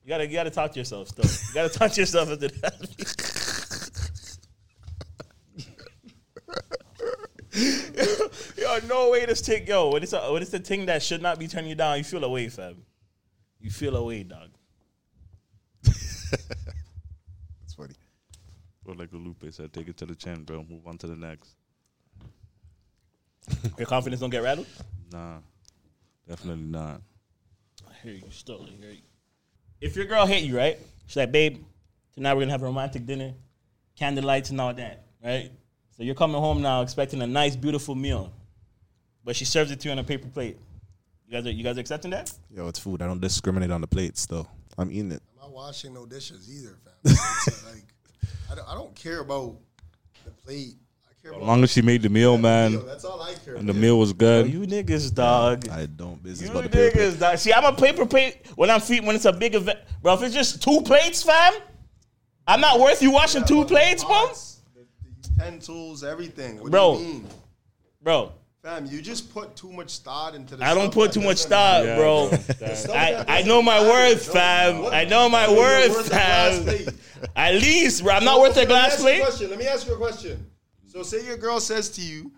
You 0.04 0.10
gotta, 0.10 0.26
you 0.26 0.34
gotta 0.34 0.50
talk 0.50 0.72
to 0.74 0.80
yourself 0.80 1.10
still. 1.10 1.26
You 1.26 1.54
gotta 1.54 1.69
talk 1.69 1.91
to 1.91 2.02
yourself 2.02 2.30
after 2.32 2.48
that. 2.48 4.00
yo, 8.58 8.80
no 8.88 9.12
way 9.12 9.26
this 9.26 9.41
thing, 9.41 9.67
yo, 9.67 9.89
what 9.89 10.04
is, 10.04 10.13
a, 10.13 10.19
what 10.32 10.41
is 10.41 10.50
the 10.50 10.60
thing 10.60 10.88
that 10.88 11.04
should 11.04 11.22
not 11.22 11.38
be 11.38 11.48
turning 11.48 11.69
you 11.69 11.76
down? 11.76 11.98
You 11.98 12.04
feel 12.04 12.24
away, 12.24 12.50
fam. 12.50 12.78
You 13.60 13.69
feel 13.69 13.95
away, 13.95 14.24
dog. 14.24 14.50
It's 17.63 17.76
funny. 17.76 17.93
Or 18.86 18.95
like 18.95 19.10
Lupe 19.12 19.45
said, 19.52 19.72
take 19.72 19.88
it 19.89 19.98
to 19.98 20.08
the 20.08 20.15
chin, 20.15 20.43
bro. 20.43 20.65
Move 20.67 20.88
on 20.88 20.98
to 20.98 21.08
the 21.08 21.15
next. 21.15 21.59
Your 23.78 23.88
confidence 23.88 24.21
don't 24.21 24.30
get 24.30 24.43
rattled? 24.43 24.67
Nah, 25.12 25.38
definitely 26.28 26.63
not. 26.63 27.02
I 27.89 27.93
hear 28.04 28.13
you 28.13 28.23
still. 28.32 28.65
I 28.67 28.82
hear 28.82 28.91
you. 28.91 29.02
If 29.82 29.95
your 29.95 30.06
girl 30.06 30.25
hit 30.25 30.43
you, 30.43 30.58
right? 30.58 30.78
She's 31.08 31.15
like, 31.15 31.32
babe, 31.32 31.63
tonight 32.13 32.34
we're 32.34 32.41
gonna 32.41 32.52
have 32.52 32.62
a 32.62 32.65
romantic 32.65 33.06
dinner, 33.06 33.34
candlelights 33.99 34.49
and 34.49 34.60
all 34.60 34.73
that, 34.73 35.06
right? 35.23 35.52
So 35.95 36.04
you're 36.04 36.15
coming 36.15 36.39
home 36.39 36.62
now 36.62 36.82
expecting 36.82 37.21
a 37.21 37.28
nice, 37.28 37.56
beautiful 37.56 37.95
meal, 37.95 38.32
but 39.23 39.36
she 39.36 39.45
serves 39.45 39.71
it 39.71 39.80
to 39.82 39.88
you 39.88 39.93
on 39.93 39.99
a 39.99 40.04
paper 40.04 40.28
plate. 40.28 40.58
You 41.28 41.34
guys, 41.34 41.45
are, 41.45 41.52
you 41.52 41.63
guys 41.63 41.78
are 41.78 41.82
accepting 41.82 42.12
that? 42.12 42.34
Yo, 42.49 42.67
it's 42.67 42.80
food. 42.80 43.02
I 43.02 43.06
don't 43.06 43.21
discriminate 43.21 43.71
on 43.71 43.82
the 43.82 43.88
plates, 43.88 44.25
though. 44.25 44.47
I'm 44.78 44.91
eating 44.91 45.12
it. 45.12 45.21
I'm 45.34 45.41
not 45.41 45.52
washing 45.52 45.93
no 45.93 46.06
dishes 46.06 46.49
either, 46.49 46.78
fam. 46.84 46.93
It's 47.47 47.65
like, 47.65 47.84
I 48.52 48.56
don't, 48.56 48.67
I 48.67 48.73
don't 48.73 48.95
care 48.95 49.19
about 49.19 49.58
the 50.25 50.32
plate. 50.32 50.75
As 51.35 51.41
long 51.41 51.63
as 51.63 51.71
she 51.71 51.81
made 51.81 52.01
the 52.01 52.09
meal, 52.09 52.37
man. 52.37 52.73
Meal. 52.73 52.81
That's 52.85 53.05
all 53.05 53.21
I 53.21 53.33
care. 53.33 53.55
And 53.55 53.67
the 53.67 53.73
meal 53.73 53.99
was 53.99 54.13
good. 54.13 54.47
Yo, 54.47 54.61
you 54.61 54.67
niggas, 54.67 55.13
dog. 55.13 55.67
I 55.69 55.85
don't 55.85 56.21
business 56.21 56.49
you 56.49 56.57
about 56.57 56.71
the 56.71 56.77
niggas, 56.77 56.93
paper. 56.93 57.17
dog. 57.17 57.37
See, 57.37 57.53
I'm 57.53 57.65
a 57.65 57.73
paper 57.75 58.05
plate 58.05 58.37
when 58.55 58.69
I'm 58.69 58.81
feet, 58.81 59.03
when 59.03 59.15
it's 59.15 59.25
a 59.25 59.33
big 59.33 59.55
event, 59.55 59.79
bro. 60.01 60.13
If 60.15 60.23
it's 60.23 60.33
just 60.33 60.61
two 60.61 60.81
plates, 60.81 61.23
fam, 61.23 61.53
I'm 62.47 62.61
not 62.61 62.79
worth 62.79 63.01
you 63.01 63.11
washing 63.11 63.41
yeah, 63.41 63.47
two 63.47 63.65
plates, 63.65 64.03
bro. 64.03 64.31
Utensils, 65.37 66.03
everything, 66.03 66.59
what 66.59 66.71
bro. 66.71 67.21
Bro, 68.01 68.31
Fam, 68.61 68.85
you 68.87 69.01
just 69.01 69.33
put 69.33 69.55
too 69.55 69.71
much 69.71 69.99
thought 69.99 70.35
into 70.35 70.57
this. 70.57 70.67
I 70.67 70.73
don't 70.73 70.93
put 70.93 71.13
too 71.13 71.21
much 71.21 71.45
thought, 71.45 71.85
yeah, 71.85 71.95
bro. 71.95 72.29
I, 72.93 73.23
I 73.25 73.41
know 73.43 73.61
my 73.61 73.79
worth, 73.79 74.33
fam. 74.33 74.85
I 74.87 75.05
know 75.05 75.29
my 75.29 75.49
worth, 75.49 76.09
fam. 76.09 76.93
At 77.37 77.53
least, 77.53 78.03
bro. 78.03 78.15
I'm 78.15 78.25
not 78.25 78.41
worth 78.41 78.57
a 78.57 78.65
glass 78.65 78.99
plate. 79.01 79.21
Let 79.21 79.57
me 79.57 79.65
ask 79.65 79.87
you 79.87 79.93
a 79.93 79.97
question. 79.97 80.45
So 80.99 81.17
say 81.17 81.25
your 81.25 81.38
girl 81.38 81.62
says 81.62 81.88
to 81.91 82.01
you, 82.01 82.29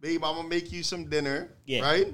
"Babe, 0.00 0.24
I'm 0.24 0.34
gonna 0.34 0.48
make 0.48 0.72
you 0.72 0.82
some 0.82 1.08
dinner." 1.08 1.50
Yeah. 1.66 1.82
Right. 1.82 2.12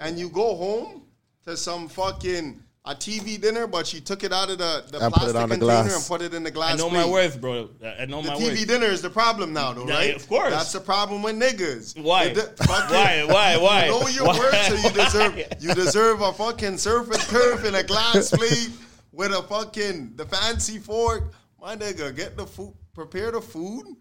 And 0.00 0.18
you 0.18 0.30
go 0.30 0.54
home 0.54 1.02
to 1.44 1.58
some 1.58 1.88
fucking 1.88 2.62
a 2.86 2.94
TV 2.94 3.38
dinner, 3.38 3.66
but 3.66 3.86
she 3.86 4.00
took 4.00 4.24
it 4.24 4.32
out 4.32 4.48
of 4.48 4.56
the, 4.56 4.84
the 4.90 5.04
I 5.04 5.10
plastic 5.10 5.34
the 5.34 5.40
container 5.40 5.58
glass. 5.58 5.96
and 5.96 6.06
put 6.06 6.22
it 6.22 6.32
in 6.32 6.42
the 6.42 6.50
glass. 6.50 6.72
I 6.72 6.76
know 6.78 6.88
plate. 6.88 7.00
my 7.00 7.10
worth, 7.10 7.38
bro. 7.38 7.68
I 7.84 8.06
know 8.06 8.22
the 8.22 8.28
my 8.28 8.36
TV 8.36 8.48
worth. 8.48 8.66
Dinner 8.66 8.86
is 8.86 9.02
the 9.02 9.10
problem 9.10 9.52
now, 9.52 9.74
though, 9.74 9.84
right? 9.84 10.08
Yeah, 10.08 10.16
of 10.16 10.26
course. 10.26 10.54
That's 10.54 10.72
the 10.72 10.80
problem 10.80 11.22
with 11.22 11.36
niggas. 11.36 12.00
Why? 12.02 12.32
Di- 12.32 12.40
why? 12.64 13.24
Why? 13.28 13.56
Why? 13.60 13.84
You 13.84 13.90
know 13.90 14.08
your 14.08 14.26
why? 14.28 14.38
worth, 14.38 14.62
so 14.62 14.74
you 14.74 14.90
deserve 14.90 15.42
you 15.60 15.74
deserve 15.74 16.22
a 16.22 16.32
fucking 16.32 16.78
surface 16.78 17.18
and 17.18 17.28
turf 17.28 17.64
in 17.66 17.74
a 17.74 17.82
glass 17.82 18.30
plate 18.30 18.70
with 19.12 19.32
a 19.32 19.42
fucking 19.42 20.12
the 20.16 20.24
fancy 20.24 20.78
fork. 20.78 21.34
My 21.60 21.76
nigga, 21.76 22.16
get 22.16 22.38
the 22.38 22.46
food, 22.46 22.72
prepare 22.94 23.32
the 23.32 23.42
food 23.42 23.96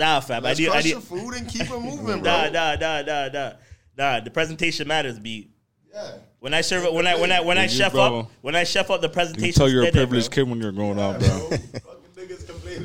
Nah, 0.00 0.20
fam. 0.20 0.42
Let's 0.42 0.58
I 0.58 0.62
need, 0.62 0.70
crush 0.70 0.84
I 0.84 0.88
need, 0.88 0.96
the 0.96 1.00
food 1.02 1.34
and 1.34 1.46
keep 1.46 1.70
it 1.70 1.78
moving, 1.78 2.04
bro. 2.04 2.16
Nah, 2.16 2.48
nah, 2.48 2.74
nah, 2.74 3.02
nah, 3.02 3.28
nah, 3.28 3.52
nah. 3.98 4.20
The 4.20 4.30
presentation 4.30 4.88
matters, 4.88 5.18
B. 5.18 5.50
Yeah. 5.92 6.12
When 6.38 6.54
I 6.54 6.62
serve, 6.62 6.84
it, 6.84 6.92
when 6.94 7.06
I 7.06 7.20
when 7.20 7.30
I 7.30 7.40
when 7.40 7.58
Dude, 7.58 7.64
I 7.64 7.66
chef 7.66 7.92
bro. 7.92 8.20
up, 8.20 8.30
when 8.40 8.56
I 8.56 8.64
chef 8.64 8.90
up 8.90 9.02
the 9.02 9.10
presentation. 9.10 9.48
You 9.48 9.52
tell 9.52 9.68
you're 9.68 9.86
a 9.86 9.92
privileged 9.92 10.32
kid 10.32 10.48
when 10.48 10.58
you're 10.58 10.72
growing 10.72 10.96
yeah, 10.96 11.08
up, 11.08 11.20
bro. 11.20 11.50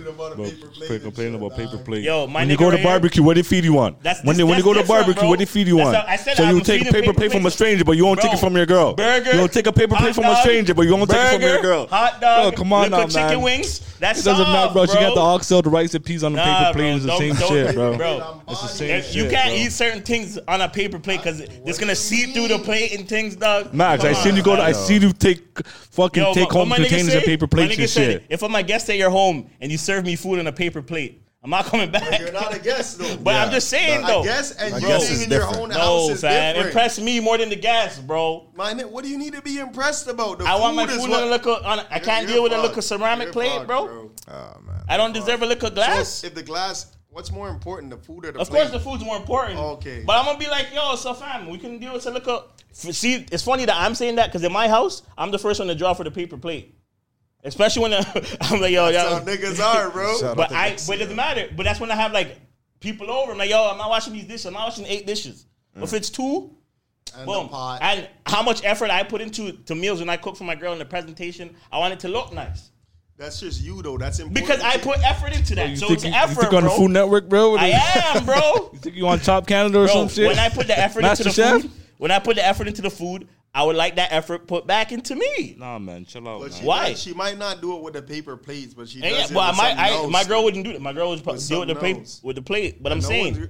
about 0.02 0.38
paper. 0.38 1.00
Complaining 1.00 1.36
about 1.36 1.56
paper. 1.56 1.96
Yo, 1.96 2.28
my 2.28 2.42
when 2.42 2.50
you 2.50 2.58
go 2.58 2.72
to 2.72 2.82
barbecue, 2.82 3.24
what 3.24 3.36
do 3.36 3.42
they 3.42 3.48
feed 3.48 3.64
you 3.64 3.78
on? 3.80 3.96
That's, 4.02 4.24
when 4.24 4.38
they, 4.38 4.44
when 4.44 4.58
you 4.58 4.64
go 4.64 4.74
to 4.74 4.84
barbecue, 4.84 5.22
bro. 5.22 5.30
what 5.30 5.40
they 5.40 5.46
feed 5.46 5.68
you 5.68 5.80
on? 5.82 5.96
I 5.96 6.16
so 6.16 6.50
you 6.50 6.62
take 6.62 6.82
a 6.82 6.86
paper, 6.86 7.08
paper 7.08 7.14
plate 7.14 7.32
from 7.32 7.46
a 7.46 7.52
stranger, 7.52 7.84
but 7.84 7.94
you 7.94 8.06
won't 8.06 8.20
bro, 8.20 8.30
take 8.30 8.38
it 8.38 8.40
from 8.40 8.56
your 8.56 8.66
girl. 8.66 8.94
Burger. 8.94 9.32
You 9.32 9.38
don't 9.38 9.52
take 9.52 9.68
a 9.68 9.74
paper 9.74 9.96
plate 9.96 10.16
from 10.16 10.26
a 10.26 10.36
stranger, 10.38 10.74
but 10.74 10.84
you 10.84 10.96
won't 10.96 11.10
take 11.10 11.20
it 11.20 11.34
from 11.34 11.42
your 11.42 11.62
girl. 11.62 11.88
Hot 11.88 12.20
dog. 12.20 12.56
Come 12.56 12.74
on 12.74 12.92
now, 12.92 12.98
man. 13.00 13.10
chicken 13.10 13.42
wings. 13.42 13.80
That's 14.00 14.20
it 14.20 14.26
doesn't 14.26 14.48
matter, 14.48 14.74
bro. 14.74 14.86
She 14.86 14.94
got 14.94 15.16
the 15.16 15.22
oxtail, 15.22 15.62
the 15.62 15.70
rice, 15.70 15.94
and 15.94 16.04
peas 16.04 16.24
on 16.24 16.34
the 16.34 16.40
paper 16.40 16.74
plate. 16.74 16.96
It's 16.96 17.06
the 17.06 17.18
same 17.18 17.36
shit, 17.36 17.76
bro. 17.76 18.42
It's 18.48 18.62
the 18.62 18.68
same 18.68 19.02
shit. 19.02 19.16
You 19.16 19.30
can't 19.30 19.52
eat 19.52 19.72
certain 19.72 20.02
things 20.02 20.38
on 20.48 20.62
a 20.62 20.70
paper 20.70 21.00
plate 21.00 21.18
because 21.18 21.40
it's 21.40 21.78
gonna 21.78 21.96
seep 21.96 22.34
through 22.34 22.50
the 22.50 22.60
plate 22.60 22.94
and 22.94 23.08
things, 23.08 23.36
dog. 23.36 23.74
Max, 23.74 24.04
I 24.04 24.14
seen 24.14 24.36
you 24.36 24.44
go. 24.44 24.54
I 24.54 24.72
see 24.72 24.98
you 24.98 25.14
take 25.14 25.66
fucking 25.66 26.34
take 26.34 26.52
home 26.52 26.70
containers 26.70 27.14
and 27.14 27.24
paper 27.24 27.48
plates 27.48 27.78
and 27.78 27.90
shit. 27.90 28.26
If 28.30 28.44
I'm 28.44 28.56
a 28.56 28.64
guest 28.64 28.90
at 28.90 28.98
your 28.98 29.10
home 29.10 29.50
and 29.62 29.72
you 29.72 29.78
Serve 29.86 30.06
me 30.06 30.16
food 30.16 30.40
on 30.40 30.48
a 30.48 30.52
paper 30.52 30.82
plate. 30.82 31.22
I'm 31.44 31.52
not 31.52 31.66
coming 31.66 31.92
back. 31.92 32.10
But 32.10 32.20
you're 32.22 32.32
not 32.32 32.56
a 32.56 32.60
guest 32.60 32.98
though. 32.98 33.18
but 33.18 33.32
yeah. 33.32 33.46
I'm 33.46 33.52
just 33.52 33.70
saying 33.70 34.02
no, 34.02 34.08
though. 34.08 34.22
A 34.22 34.24
guest 34.24 34.56
and 34.60 34.82
you 34.82 34.88
being 34.88 35.22
in 35.22 35.30
your 35.30 35.46
own 35.56 35.70
no, 35.70 35.76
house 35.76 36.10
is 36.10 36.22
fam. 36.22 36.56
different. 36.56 36.68
Impress 36.70 37.00
me 37.00 37.20
more 37.20 37.38
than 37.38 37.50
the 37.50 37.56
guests, 37.56 38.00
bro. 38.00 38.50
Man, 38.58 38.80
what 38.80 39.04
do 39.04 39.12
you 39.12 39.20
need 39.20 39.34
to 39.34 39.44
be 39.44 39.60
impressed 39.60 40.08
about? 40.08 40.40
The 40.40 40.46
I 40.46 40.56
want 40.60 40.76
my 40.76 40.88
food 40.88 41.12
on 41.12 41.22
a 41.22 41.26
liquor. 41.28 41.52
On 41.52 41.78
a, 41.78 41.88
I 41.92 42.00
can't 42.00 42.28
deal 42.28 42.42
with 42.42 42.52
a 42.52 42.60
look 42.60 42.78
of 42.78 42.84
ceramic 42.84 43.32
plate, 43.32 43.68
bro. 43.68 43.86
bro. 43.86 44.12
Oh 44.28 44.62
man. 44.66 44.82
I 44.90 44.98
don't 44.98 45.14
deserve 45.14 45.44
a 45.44 45.46
look 45.46 45.62
of 45.62 45.76
glass. 45.76 46.10
So 46.10 46.28
if 46.28 46.34
the 46.34 46.42
glass 46.42 46.96
What's 47.16 47.32
more 47.32 47.48
important, 47.48 47.92
the 47.92 47.98
food 47.98 48.26
or 48.26 48.34
the? 48.34 48.40
Of 48.40 48.50
plate? 48.50 48.60
course, 48.60 48.72
the 48.72 48.80
food's 48.80 49.02
more 49.02 49.16
important. 49.16 49.58
Okay, 49.58 50.04
but 50.06 50.18
I'm 50.18 50.26
gonna 50.26 50.38
be 50.38 50.50
like, 50.50 50.74
yo, 50.74 50.98
so 50.98 51.14
fam, 51.14 51.50
we 51.50 51.58
can 51.58 51.80
deal 51.80 51.94
with 51.94 52.06
a 52.08 52.12
liquor. 52.12 52.42
See, 52.74 53.26
it's 53.32 53.42
funny 53.42 53.64
that 53.64 53.78
I'm 53.78 53.96
saying 53.96 54.16
that 54.16 54.26
because 54.26 54.44
in 54.44 54.52
my 54.52 54.68
house, 54.68 55.02
I'm 55.18 55.32
the 55.32 55.40
first 55.40 55.60
one 55.60 55.70
to 55.70 55.76
draw 55.76 55.94
for 55.94 56.04
the 56.04 56.12
paper 56.12 56.36
plate. 56.36 56.76
Especially 57.46 57.84
when 57.84 57.92
the, 57.92 58.38
I'm 58.42 58.60
like, 58.60 58.72
yo, 58.72 58.92
that's 58.92 59.10
y'all. 59.10 59.20
how 59.20 59.26
niggas 59.26 59.64
are, 59.64 59.90
bro. 59.92 60.18
Shout 60.18 60.36
but 60.36 60.52
I, 60.52 60.72
but 60.88 60.96
it 60.96 61.00
doesn't 61.00 61.16
matter. 61.16 61.48
But 61.56 61.64
that's 61.64 61.80
when 61.80 61.92
I 61.92 61.96
have 61.96 62.12
like 62.12 62.38
people 62.80 63.10
over. 63.10 63.32
I'm 63.32 63.38
like, 63.38 63.50
yo, 63.50 63.70
I'm 63.70 63.78
not 63.78 63.90
washing 63.90 64.14
these 64.14 64.26
dishes. 64.26 64.48
I'm 64.48 64.54
not 64.54 64.66
washing 64.66 64.86
eight 64.86 65.06
dishes. 65.06 65.46
Mm. 65.78 65.84
If 65.84 65.94
it's 65.94 66.10
two, 66.10 66.56
and 67.16 67.26
boom. 67.26 67.50
And 67.54 68.10
how 68.26 68.42
much 68.42 68.64
effort 68.64 68.90
I 68.90 69.04
put 69.04 69.22
into 69.22 69.52
to 69.52 69.76
meals 69.76 70.00
when 70.00 70.10
I 70.10 70.18
cook 70.18 70.36
for 70.36 70.44
my 70.44 70.56
girl 70.56 70.74
in 70.74 70.80
the 70.80 70.86
presentation, 70.86 71.56
I 71.72 71.78
want 71.78 71.94
it 71.94 72.00
to 72.02 72.10
look 72.10 72.34
nice. 72.34 72.72
That's 73.18 73.40
just 73.40 73.62
you 73.62 73.82
though. 73.82 73.98
That's 73.98 74.20
important 74.20 74.36
because 74.46 74.62
I 74.62 74.78
put 74.78 75.00
effort 75.04 75.34
into 75.34 75.56
that. 75.56 75.68
Oh, 75.68 75.80
bro, 75.80 75.88
so 75.88 75.94
it's 75.94 76.04
you, 76.04 76.12
effort, 76.12 76.30
you 76.30 76.36
think 76.36 76.50
bro. 76.50 76.58
on 76.58 76.64
the 76.66 76.70
Food 76.72 76.92
Network, 76.92 77.30
bro. 77.30 77.56
I 77.56 77.68
am, 77.68 78.26
bro. 78.26 78.72
you 78.74 78.80
think 78.80 78.96
you 78.96 79.08
on 79.08 79.20
Top 79.20 79.48
Canada 79.48 79.80
or 79.80 79.86
bro, 79.86 79.94
some 79.94 80.10
shit? 80.10 80.28
When 80.28 80.40
I 80.40 80.50
put 80.50 80.68
the 80.68 80.78
effort 80.78 81.06
into 81.06 81.24
the 81.24 81.32
chef? 81.32 81.62
food, 81.62 81.72
when 81.98 82.12
I 82.12 82.20
put 82.20 82.36
the 82.36 82.46
effort 82.46 82.68
into 82.68 82.82
the 82.82 82.90
food, 82.90 83.30
I 83.56 83.64
would 83.64 83.78
like 83.78 83.96
that 83.96 84.12
effort 84.12 84.48
put 84.48 84.68
back 84.68 84.92
into 84.92 85.16
me. 85.16 85.56
Nah, 85.58 85.80
man, 85.80 86.04
chill 86.04 86.28
out. 86.28 86.42
But 86.42 86.52
man. 86.52 86.60
She 86.60 86.66
Why? 86.66 86.94
She 86.94 87.14
might 87.14 87.38
not 87.38 87.62
do 87.62 87.78
it 87.78 87.82
with 87.82 87.94
the 87.94 88.02
paper 88.02 88.36
plates, 88.36 88.74
but 88.74 88.90
she. 88.90 89.02
And 89.02 89.16
does 89.16 89.32
yeah, 89.32 89.38
well, 89.38 89.54
I. 89.58 90.02
I, 90.04 90.08
my 90.08 90.26
girl 90.26 90.44
wouldn't 90.44 90.66
do 90.66 90.74
that. 90.74 90.82
My 90.82 90.92
girl 90.92 91.12
would 91.12 91.26
with 91.26 91.48
do 91.48 91.56
it 91.56 91.60
with 91.60 91.68
the 91.70 91.76
paper 91.76 92.00
else. 92.00 92.22
with 92.22 92.36
the 92.36 92.42
plate. 92.42 92.84
But 92.84 92.92
I'm 92.92 93.00
saying. 93.00 93.50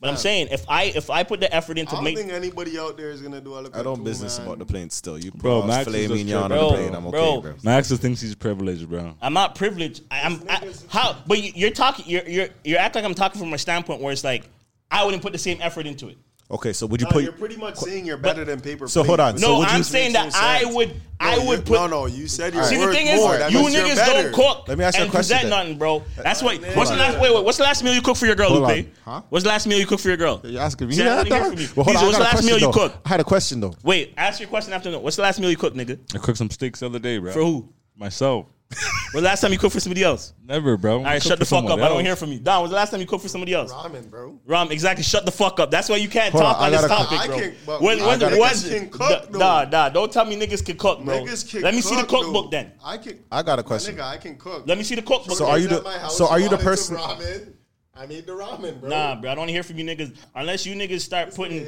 But 0.00 0.08
I'm 0.08 0.16
saying 0.16 0.48
if 0.50 0.64
I 0.68 0.84
if 0.84 1.10
I 1.10 1.22
put 1.22 1.38
the 1.38 1.54
effort 1.54 1.78
into 1.78 1.92
I 1.92 1.94
don't 1.96 2.04
make, 2.04 2.16
think 2.16 2.32
anybody 2.32 2.76
out 2.76 2.96
there 2.96 3.10
is 3.10 3.22
gonna 3.22 3.40
do 3.40 3.54
all 3.54 3.62
the. 3.62 3.78
I 3.78 3.84
don't 3.84 4.02
business 4.02 4.38
man. 4.38 4.48
about 4.48 4.58
the 4.58 4.64
plane 4.64 4.90
still. 4.90 5.16
You 5.16 5.30
bro, 5.30 5.64
Max 5.64 5.84
filet 5.84 6.08
mignon 6.08 6.42
on 6.42 6.50
the 6.50 6.68
plane. 6.68 6.94
I'm 6.94 7.08
bro. 7.08 7.34
okay, 7.34 7.40
bro. 7.50 7.54
Max 7.62 7.90
just 7.90 8.02
thinks 8.02 8.20
he's 8.20 8.34
privileged, 8.34 8.88
bro. 8.88 9.14
I'm 9.20 9.32
not 9.32 9.54
privileged. 9.54 10.02
I, 10.10 10.20
am 10.20 10.42
how, 10.88 11.22
but 11.26 11.40
you, 11.40 11.68
are 11.68 11.70
talking. 11.70 12.06
You're 12.08 12.28
you're 12.28 12.48
you're 12.64 12.80
acting 12.80 13.02
like 13.02 13.08
I'm 13.10 13.14
talking 13.14 13.38
from 13.38 13.52
a 13.52 13.58
standpoint 13.58 14.00
where 14.00 14.12
it's 14.12 14.24
like 14.24 14.48
I 14.90 15.04
wouldn't 15.04 15.22
put 15.22 15.32
the 15.32 15.38
same 15.38 15.58
effort 15.60 15.86
into 15.86 16.08
it. 16.08 16.18
Okay, 16.52 16.74
so 16.74 16.86
would 16.86 17.00
you 17.00 17.06
No, 17.06 17.12
put? 17.12 17.24
you're 17.24 17.32
pretty 17.32 17.56
much 17.56 17.76
saying 17.76 18.04
you're 18.04 18.18
better 18.18 18.44
than 18.44 18.60
paper. 18.60 18.86
So 18.86 19.02
hold 19.02 19.20
on. 19.20 19.36
No, 19.36 19.40
So 19.40 19.58
would 19.60 19.68
you- 19.68 19.74
I'm 19.74 19.82
saying 19.82 20.12
that 20.12 20.34
I 20.34 20.66
would, 20.66 21.00
I 21.18 21.38
would 21.38 21.64
put. 21.64 21.74
No, 21.76 21.86
no, 21.86 22.04
you 22.06 22.28
said 22.28 22.52
you're 22.52 22.62
See, 22.64 22.76
the 22.76 22.92
thing 22.92 23.06
is, 23.06 23.18
more. 23.18 23.38
That 23.38 23.50
you 23.50 23.60
niggas 23.60 23.96
better. 23.96 24.30
don't 24.30 24.34
cook. 24.34 24.68
Let 24.68 24.76
me 24.76 24.84
ask 24.84 24.98
you 24.98 25.04
a 25.06 25.08
question 25.08 25.38
That 25.38 25.46
nothing, 25.48 25.78
bro. 25.78 26.02
That's 26.16 26.42
what. 26.42 26.60
What's 26.74 26.90
the 26.90 26.96
last? 26.96 27.18
Wait, 27.20 27.34
wait. 27.34 27.44
What's 27.44 27.56
the 27.56 27.64
last 27.64 27.82
meal 27.82 27.94
you 27.94 28.02
cook 28.02 28.18
for 28.18 28.26
your 28.26 28.34
girl, 28.34 28.50
Lupe? 28.50 28.86
Huh? 29.02 29.22
What's 29.30 29.44
the 29.44 29.48
last 29.48 29.66
meal 29.66 29.78
you 29.78 29.86
cook 29.86 29.98
for 30.00 30.08
your 30.08 30.18
girl? 30.18 30.42
You 30.44 30.58
asking 30.58 30.88
me? 30.88 30.96
Yeah. 30.96 31.22
What's 31.22 32.00
the 32.00 32.18
last 32.20 32.44
meal 32.44 32.58
you 32.58 32.66
cook? 32.66 32.92
cooked? 32.92 33.06
I 33.06 33.08
had 33.08 33.20
a 33.20 33.24
question 33.24 33.60
though. 33.60 33.74
Wait, 33.82 34.12
ask 34.18 34.38
your 34.38 34.48
question 34.50 34.74
after. 34.74 34.98
What's 34.98 35.16
the 35.16 35.22
last 35.22 35.40
meal 35.40 35.50
you 35.50 35.56
cooked, 35.56 35.76
nigga? 35.76 35.98
I 36.14 36.18
cooked 36.18 36.36
some 36.36 36.50
steaks 36.50 36.80
the 36.80 36.86
other 36.86 36.98
day, 36.98 37.16
bro. 37.16 37.32
For 37.32 37.40
who? 37.40 37.68
Myself. 37.96 38.46
When's 38.72 39.12
the 39.12 39.20
last 39.22 39.40
time 39.40 39.52
you 39.52 39.58
cooked 39.58 39.74
for 39.74 39.80
somebody 39.80 40.02
else? 40.02 40.32
Never, 40.44 40.76
bro. 40.76 40.98
All 40.98 41.04
right, 41.04 41.22
shut 41.22 41.38
the 41.38 41.44
fuck 41.44 41.64
up. 41.64 41.78
I 41.78 41.88
don't 41.88 42.04
hear 42.04 42.16
from 42.16 42.32
you. 42.32 42.38
Don, 42.38 42.62
was 42.62 42.70
the 42.70 42.76
last 42.76 42.90
time 42.90 43.00
you 43.00 43.06
cooked 43.06 43.22
for 43.22 43.28
somebody 43.28 43.52
else? 43.54 43.72
Ramen, 43.72 44.08
bro. 44.10 44.38
Ram, 44.46 44.70
exactly. 44.72 45.02
Shut 45.04 45.24
the 45.24 45.30
fuck 45.32 45.60
up. 45.60 45.70
That's 45.70 45.88
why 45.88 45.96
you 45.96 46.08
can't 46.08 46.32
Hold 46.32 46.44
talk 46.44 46.56
on, 46.58 46.62
I 46.62 46.66
on 46.66 46.72
this 46.72 46.80
gotta 46.82 46.94
cook. 46.94 47.08
topic, 47.08 47.30
I 47.30 47.40
can't- 47.40 47.54
but 47.66 47.82
when, 47.82 48.00
I 48.00 48.06
when, 48.06 48.18
gotta- 48.18 48.68
can 48.68 48.88
cook, 48.90 49.30
though. 49.32 49.38
nah, 49.38 49.64
nah. 49.64 49.88
Don't 49.88 50.12
tell 50.12 50.24
me 50.24 50.36
niggas 50.38 50.64
can 50.64 50.76
cook, 50.76 51.04
bro. 51.04 51.20
Niggas 51.22 51.50
can 51.50 51.62
Let 51.62 51.74
me 51.74 51.80
see 51.80 51.96
the 51.96 52.04
cookbook 52.06 52.46
though. 52.50 52.56
then. 52.56 52.72
I 52.84 52.98
can. 52.98 53.18
I 53.30 53.42
got 53.42 53.58
a 53.58 53.62
question. 53.62 53.96
Nigga, 53.96 54.02
I 54.04 54.16
can 54.16 54.36
cook. 54.36 54.64
Let 54.66 54.78
me 54.78 54.84
see 54.84 54.94
the 54.94 55.02
cookbook. 55.02 55.36
So 55.36 55.46
are 55.46 55.58
you- 55.58 55.68
the- 55.68 55.82
my 55.82 55.98
house, 55.98 56.16
so 56.16 56.28
are 56.28 56.40
you 56.40 56.48
the 56.48 56.58
person- 56.58 56.96
Ramen. 56.96 57.52
I 57.94 58.06
made 58.06 58.26
the 58.26 58.32
ramen, 58.32 58.80
bro. 58.80 58.88
Nah, 58.88 59.14
bro. 59.16 59.30
I 59.30 59.34
don't 59.34 59.48
hear 59.48 59.62
from 59.62 59.76
you 59.78 59.84
niggas 59.84 60.16
unless 60.34 60.64
you 60.64 60.74
niggas 60.74 61.02
start 61.02 61.34
putting. 61.34 61.66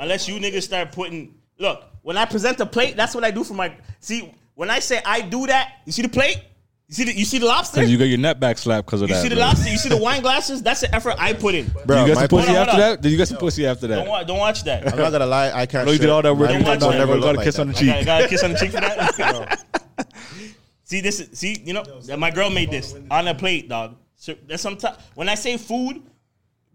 Unless 0.00 0.28
you 0.28 0.34
niggas 0.40 0.62
start 0.62 0.92
putting. 0.92 1.34
Look, 1.58 1.84
when 2.02 2.16
I 2.16 2.24
present 2.24 2.60
a 2.60 2.66
plate, 2.66 2.96
that's 2.96 3.14
what 3.14 3.24
I 3.24 3.30
do 3.30 3.44
for 3.44 3.54
my. 3.54 3.72
See, 4.00 4.32
when 4.58 4.70
I 4.70 4.80
say 4.80 5.00
I 5.04 5.20
do 5.20 5.46
that, 5.46 5.74
you 5.84 5.92
see 5.92 6.02
the 6.02 6.08
plate? 6.08 6.42
You 6.88 6.94
see 6.96 7.04
the 7.04 7.14
you 7.14 7.24
see 7.24 7.38
the 7.38 7.46
lobster? 7.46 7.76
Because 7.76 7.92
you 7.92 7.96
got 7.96 8.06
your 8.06 8.18
net 8.18 8.40
back 8.40 8.58
slapped 8.58 8.86
because 8.88 9.02
of 9.02 9.08
You 9.08 9.14
that. 9.14 9.22
see 9.22 9.28
the 9.28 9.36
bro. 9.36 9.44
lobster? 9.44 9.70
You 9.70 9.78
see 9.78 9.88
the 9.88 9.96
wine 9.96 10.20
glasses? 10.20 10.64
That's 10.64 10.80
the 10.80 10.92
effort 10.92 11.14
I 11.16 11.32
put 11.32 11.54
in. 11.54 11.68
Bro, 11.86 11.94
Did 11.94 12.00
you 12.00 12.06
get 12.08 12.14
my 12.16 12.20
some 12.22 12.28
pussy 12.28 12.56
after 12.56 12.76
that? 12.76 13.00
Did 13.00 13.12
you 13.12 13.16
get 13.18 13.28
some 13.28 13.38
pussy 13.38 13.66
after 13.68 13.86
that? 13.86 14.26
Don't 14.26 14.38
watch, 14.38 14.64
that. 14.64 14.92
I'm 14.92 14.98
not 14.98 15.12
gonna 15.12 15.26
lie, 15.26 15.52
I 15.52 15.64
can't. 15.66 15.86
No, 15.86 15.92
you 15.92 16.00
did 16.00 16.10
all 16.10 16.22
that 16.22 16.34
work. 16.34 16.50
My 16.50 16.58
You 16.58 16.76
don't 16.80 16.96
never 16.96 17.20
got 17.20 17.38
a 17.38 17.44
kiss 17.44 17.54
that. 17.54 17.62
on 17.62 17.68
the 17.68 17.74
cheek. 17.74 17.90
I 17.90 18.02
got 18.02 18.24
a 18.24 18.26
kiss 18.28 18.42
on 18.42 18.52
the 18.52 18.58
cheek 18.58 18.72
for 18.72 18.80
that. 18.80 19.64
see 20.82 21.02
this? 21.02 21.24
See 21.34 21.62
you 21.64 21.72
know 21.74 21.84
my 22.16 22.32
girl 22.32 22.50
made 22.50 22.72
this 22.72 22.96
on 23.12 23.28
a 23.28 23.36
plate, 23.36 23.68
dog. 23.68 23.94
So 24.16 24.34
some 24.48 24.56
sometimes 24.56 24.96
when 25.14 25.28
I 25.28 25.36
say 25.36 25.56
food, 25.56 26.02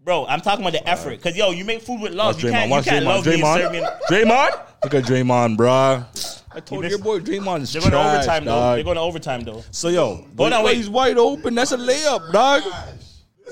bro, 0.02 0.24
I'm 0.24 0.40
talking 0.40 0.64
about 0.64 0.72
the 0.72 0.88
effort. 0.88 1.20
Cause 1.20 1.36
yo, 1.36 1.50
you 1.50 1.66
make 1.66 1.82
food 1.82 2.00
with 2.00 2.14
love. 2.14 2.36
Watch 2.36 2.44
You 2.44 2.50
can't, 2.50 2.64
you 2.64 2.70
Watch 2.70 2.86
can't 2.86 3.04
Draymond. 3.04 3.08
love 3.08 3.72
me 3.72 3.78
and 3.80 3.86
Draymond. 4.08 4.24
Draymond. 4.30 4.60
Look 4.84 4.94
at 4.94 5.04
Draymond, 5.04 5.56
bro. 5.58 6.04
I 6.54 6.60
told 6.60 6.84
you 6.84 6.90
your 6.90 6.98
boy 7.00 7.18
Draymond 7.18 7.62
is 7.62 7.72
They're 7.72 7.82
going 7.82 7.92
to 7.92 7.98
overtime 7.98 8.44
though. 8.44 8.74
They're 8.74 8.84
going 8.84 8.96
to 8.96 9.00
overtime 9.02 9.40
though. 9.42 9.64
So 9.70 9.88
yo, 9.88 10.24
Hold 10.36 10.52
on, 10.52 10.64
wait. 10.64 10.76
he's 10.76 10.88
wide 10.88 11.18
open. 11.18 11.54
That's 11.54 11.72
a 11.72 11.76
layup, 11.76 12.32
dog. 12.32 12.62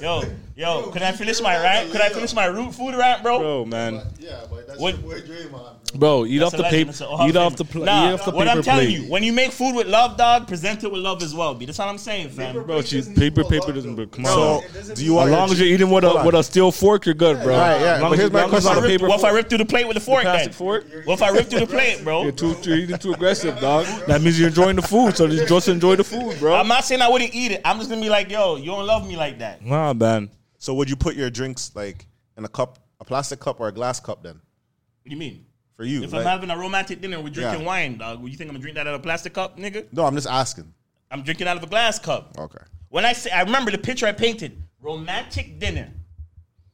Yo, 0.00 0.22
Yo, 0.54 0.90
could 0.90 1.00
I 1.02 1.12
finish 1.12 1.40
my 1.40 1.56
rant? 1.56 1.90
Could 1.92 2.02
I 2.02 2.10
finish 2.10 2.34
my 2.34 2.44
root 2.44 2.74
food 2.74 2.94
rant, 2.94 3.22
bro? 3.22 3.38
Bro, 3.38 3.64
man. 3.66 4.02
yeah, 4.20 4.40
but 4.50 4.66
that's 4.66 4.78
What- 4.78 4.96
where 5.02 5.20
Draymond. 5.20 5.76
Bro, 5.94 6.24
eat 6.26 6.42
off 6.42 6.52
the 6.52 6.58
a 6.58 6.62
legend. 6.62 6.70
paper. 6.78 6.86
That's 6.86 7.00
a 7.02 7.06
Hall 7.06 7.28
Eat 7.28 7.36
off 7.36 7.56
the 7.56 7.64
pl- 7.66 7.84
Nah, 7.84 8.08
eat 8.08 8.14
off 8.14 8.24
the 8.24 8.30
what 8.30 8.48
I'm 8.48 8.62
telling 8.62 8.86
plate. 8.86 8.98
you, 9.00 9.10
when 9.10 9.22
you 9.22 9.32
make 9.32 9.52
food 9.52 9.74
with 9.74 9.86
love, 9.86 10.16
dog, 10.16 10.48
present 10.48 10.82
it 10.84 10.90
with 10.90 11.02
love 11.02 11.22
as 11.22 11.34
well. 11.34 11.54
B, 11.54 11.66
that's 11.66 11.78
what 11.78 11.88
I'm 11.88 11.98
saying, 11.98 12.30
fam. 12.30 12.62
Bro, 12.64 12.82
she's 12.82 13.08
paper. 13.08 13.44
Paper 13.44 13.72
doesn't. 13.72 13.94
bro, 13.94 14.06
Come 14.06 14.24
So, 14.24 14.42
on. 14.42 14.62
do 14.94 15.04
you 15.04 15.18
As 15.20 15.30
long 15.30 15.50
as 15.50 15.58
you're 15.60 15.68
eating 15.68 15.90
with 15.90 16.04
a 16.04 16.22
with 16.24 16.34
a 16.34 16.42
steel 16.42 16.70
fork, 16.72 17.04
you're 17.06 17.14
good, 17.14 17.42
bro. 17.42 17.56
Right. 17.58 17.80
yeah, 17.80 18.00
but 18.00 18.18
here's 18.18 18.30
my 18.32 18.40
long 18.44 18.54
on 18.54 18.60
question. 18.62 18.82
paper 18.84 19.06
What 19.08 19.18
if 19.20 19.24
I 19.24 19.30
rip 19.30 19.48
through 19.50 19.58
the 19.58 19.64
plate 19.66 19.86
with 19.88 19.96
a 19.98 20.00
fork? 20.00 20.22
Then? 20.24 20.32
plastic 20.34 20.54
fork. 20.54 20.86
What 21.04 21.14
if 21.14 21.22
I 21.22 21.28
rip 21.30 21.48
through 21.50 21.60
the 21.60 21.66
plate, 21.66 22.02
bro? 22.04 22.24
You're 22.24 22.76
eating 22.78 22.98
too 22.98 23.12
aggressive, 23.12 23.58
dog. 23.60 23.84
That 24.06 24.20
means 24.22 24.38
you're 24.38 24.48
enjoying 24.48 24.76
the 24.76 24.82
food, 24.82 25.16
so 25.16 25.26
just 25.28 25.68
enjoy 25.68 25.96
the 25.96 26.04
food, 26.04 26.38
bro. 26.38 26.54
I'm 26.54 26.68
not 26.68 26.84
saying 26.84 27.00
I 27.02 27.08
wouldn't 27.08 27.34
eat 27.34 27.52
it. 27.52 27.60
I'm 27.66 27.78
just 27.78 27.90
gonna 27.90 28.00
be 28.02 28.08
like, 28.10 28.30
yo, 28.30 28.56
you 28.56 28.66
don't 28.66 28.86
love 28.86 29.06
me 29.06 29.16
like 29.16 29.38
that. 29.40 29.62
Nah, 29.64 29.92
man. 29.92 30.30
So 30.62 30.74
would 30.74 30.88
you 30.88 30.94
put 30.94 31.16
your 31.16 31.28
drinks 31.28 31.72
like 31.74 32.06
in 32.38 32.44
a 32.44 32.48
cup, 32.48 32.78
a 33.00 33.04
plastic 33.04 33.40
cup 33.40 33.58
or 33.58 33.66
a 33.66 33.72
glass 33.72 33.98
cup 33.98 34.22
then? 34.22 34.34
What 34.34 35.06
do 35.06 35.10
you 35.10 35.16
mean? 35.16 35.44
For 35.76 35.82
you, 35.82 36.04
if 36.04 36.12
like, 36.12 36.20
I'm 36.20 36.26
having 36.28 36.50
a 36.50 36.56
romantic 36.56 37.00
dinner, 37.00 37.20
we're 37.20 37.30
drinking 37.30 37.62
yeah. 37.62 37.66
wine, 37.66 37.98
dog. 37.98 38.22
would 38.22 38.30
you 38.30 38.38
think 38.38 38.48
I'm 38.48 38.54
gonna 38.54 38.62
drink 38.62 38.76
that 38.76 38.86
out 38.86 38.94
of 38.94 39.00
a 39.00 39.02
plastic 39.02 39.34
cup, 39.34 39.58
nigga? 39.58 39.92
No, 39.92 40.04
I'm 40.04 40.14
just 40.14 40.28
asking. 40.28 40.72
I'm 41.10 41.24
drinking 41.24 41.48
out 41.48 41.56
of 41.56 41.64
a 41.64 41.66
glass 41.66 41.98
cup. 41.98 42.38
Okay. 42.38 42.62
When 42.90 43.04
I 43.04 43.12
say, 43.12 43.32
I 43.32 43.42
remember 43.42 43.72
the 43.72 43.78
picture 43.78 44.06
I 44.06 44.12
painted. 44.12 44.56
Romantic 44.80 45.58
dinner. 45.58 45.90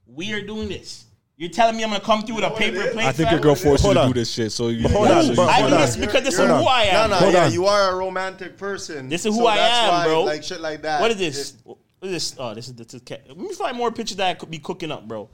We 0.06 0.34
are 0.34 0.42
doing 0.42 0.68
this. 0.68 1.06
You're 1.38 1.48
telling 1.48 1.74
me 1.74 1.82
I'm 1.82 1.88
gonna 1.88 2.04
come 2.04 2.24
through 2.24 2.36
with 2.36 2.44
a 2.44 2.50
paper 2.50 2.90
plate? 2.90 3.06
I 3.06 3.12
think 3.12 3.30
your 3.30 3.40
girl 3.40 3.54
forced 3.54 3.86
you 3.86 3.94
to 3.94 4.06
do 4.08 4.12
this 4.12 4.30
shit. 4.30 4.52
So 4.52 4.68
you, 4.68 4.86
hold 4.86 5.08
on, 5.08 5.24
so 5.24 5.32
you, 5.32 5.40
I 5.40 5.60
hold 5.60 5.70
do 5.70 5.78
this 5.78 5.96
because 5.96 6.24
this 6.24 6.36
you're, 6.36 6.50
is 6.50 6.60
who 6.60 6.66
I 6.66 6.82
am. 6.82 7.08
No, 7.08 7.16
no, 7.16 7.20
hold 7.22 7.32
yeah, 7.32 7.46
on. 7.46 7.52
you 7.52 7.64
are 7.64 7.92
a 7.92 7.96
romantic 7.96 8.58
person. 8.58 9.08
This 9.08 9.24
is 9.24 9.34
who 9.34 9.42
so 9.42 9.46
I 9.46 9.56
am, 9.56 9.88
why, 9.88 10.04
bro. 10.04 10.24
Like 10.24 10.42
shit 10.42 10.60
like 10.60 10.82
that. 10.82 11.00
What 11.00 11.10
is 11.10 11.16
this? 11.16 11.54
It, 11.64 11.77
what 12.00 12.08
is 12.10 12.12
this? 12.32 12.36
Oh, 12.38 12.54
this 12.54 12.68
is 12.68 12.74
the. 12.74 12.84
this 12.84 12.94
is- 12.94 13.02
Let 13.28 13.36
me 13.36 13.52
find 13.54 13.76
more 13.76 13.90
pictures 13.92 14.16
that 14.18 14.28
I 14.28 14.34
could 14.34 14.50
be 14.50 14.58
cooking 14.58 14.90
up, 14.92 15.06
bro. 15.08 15.28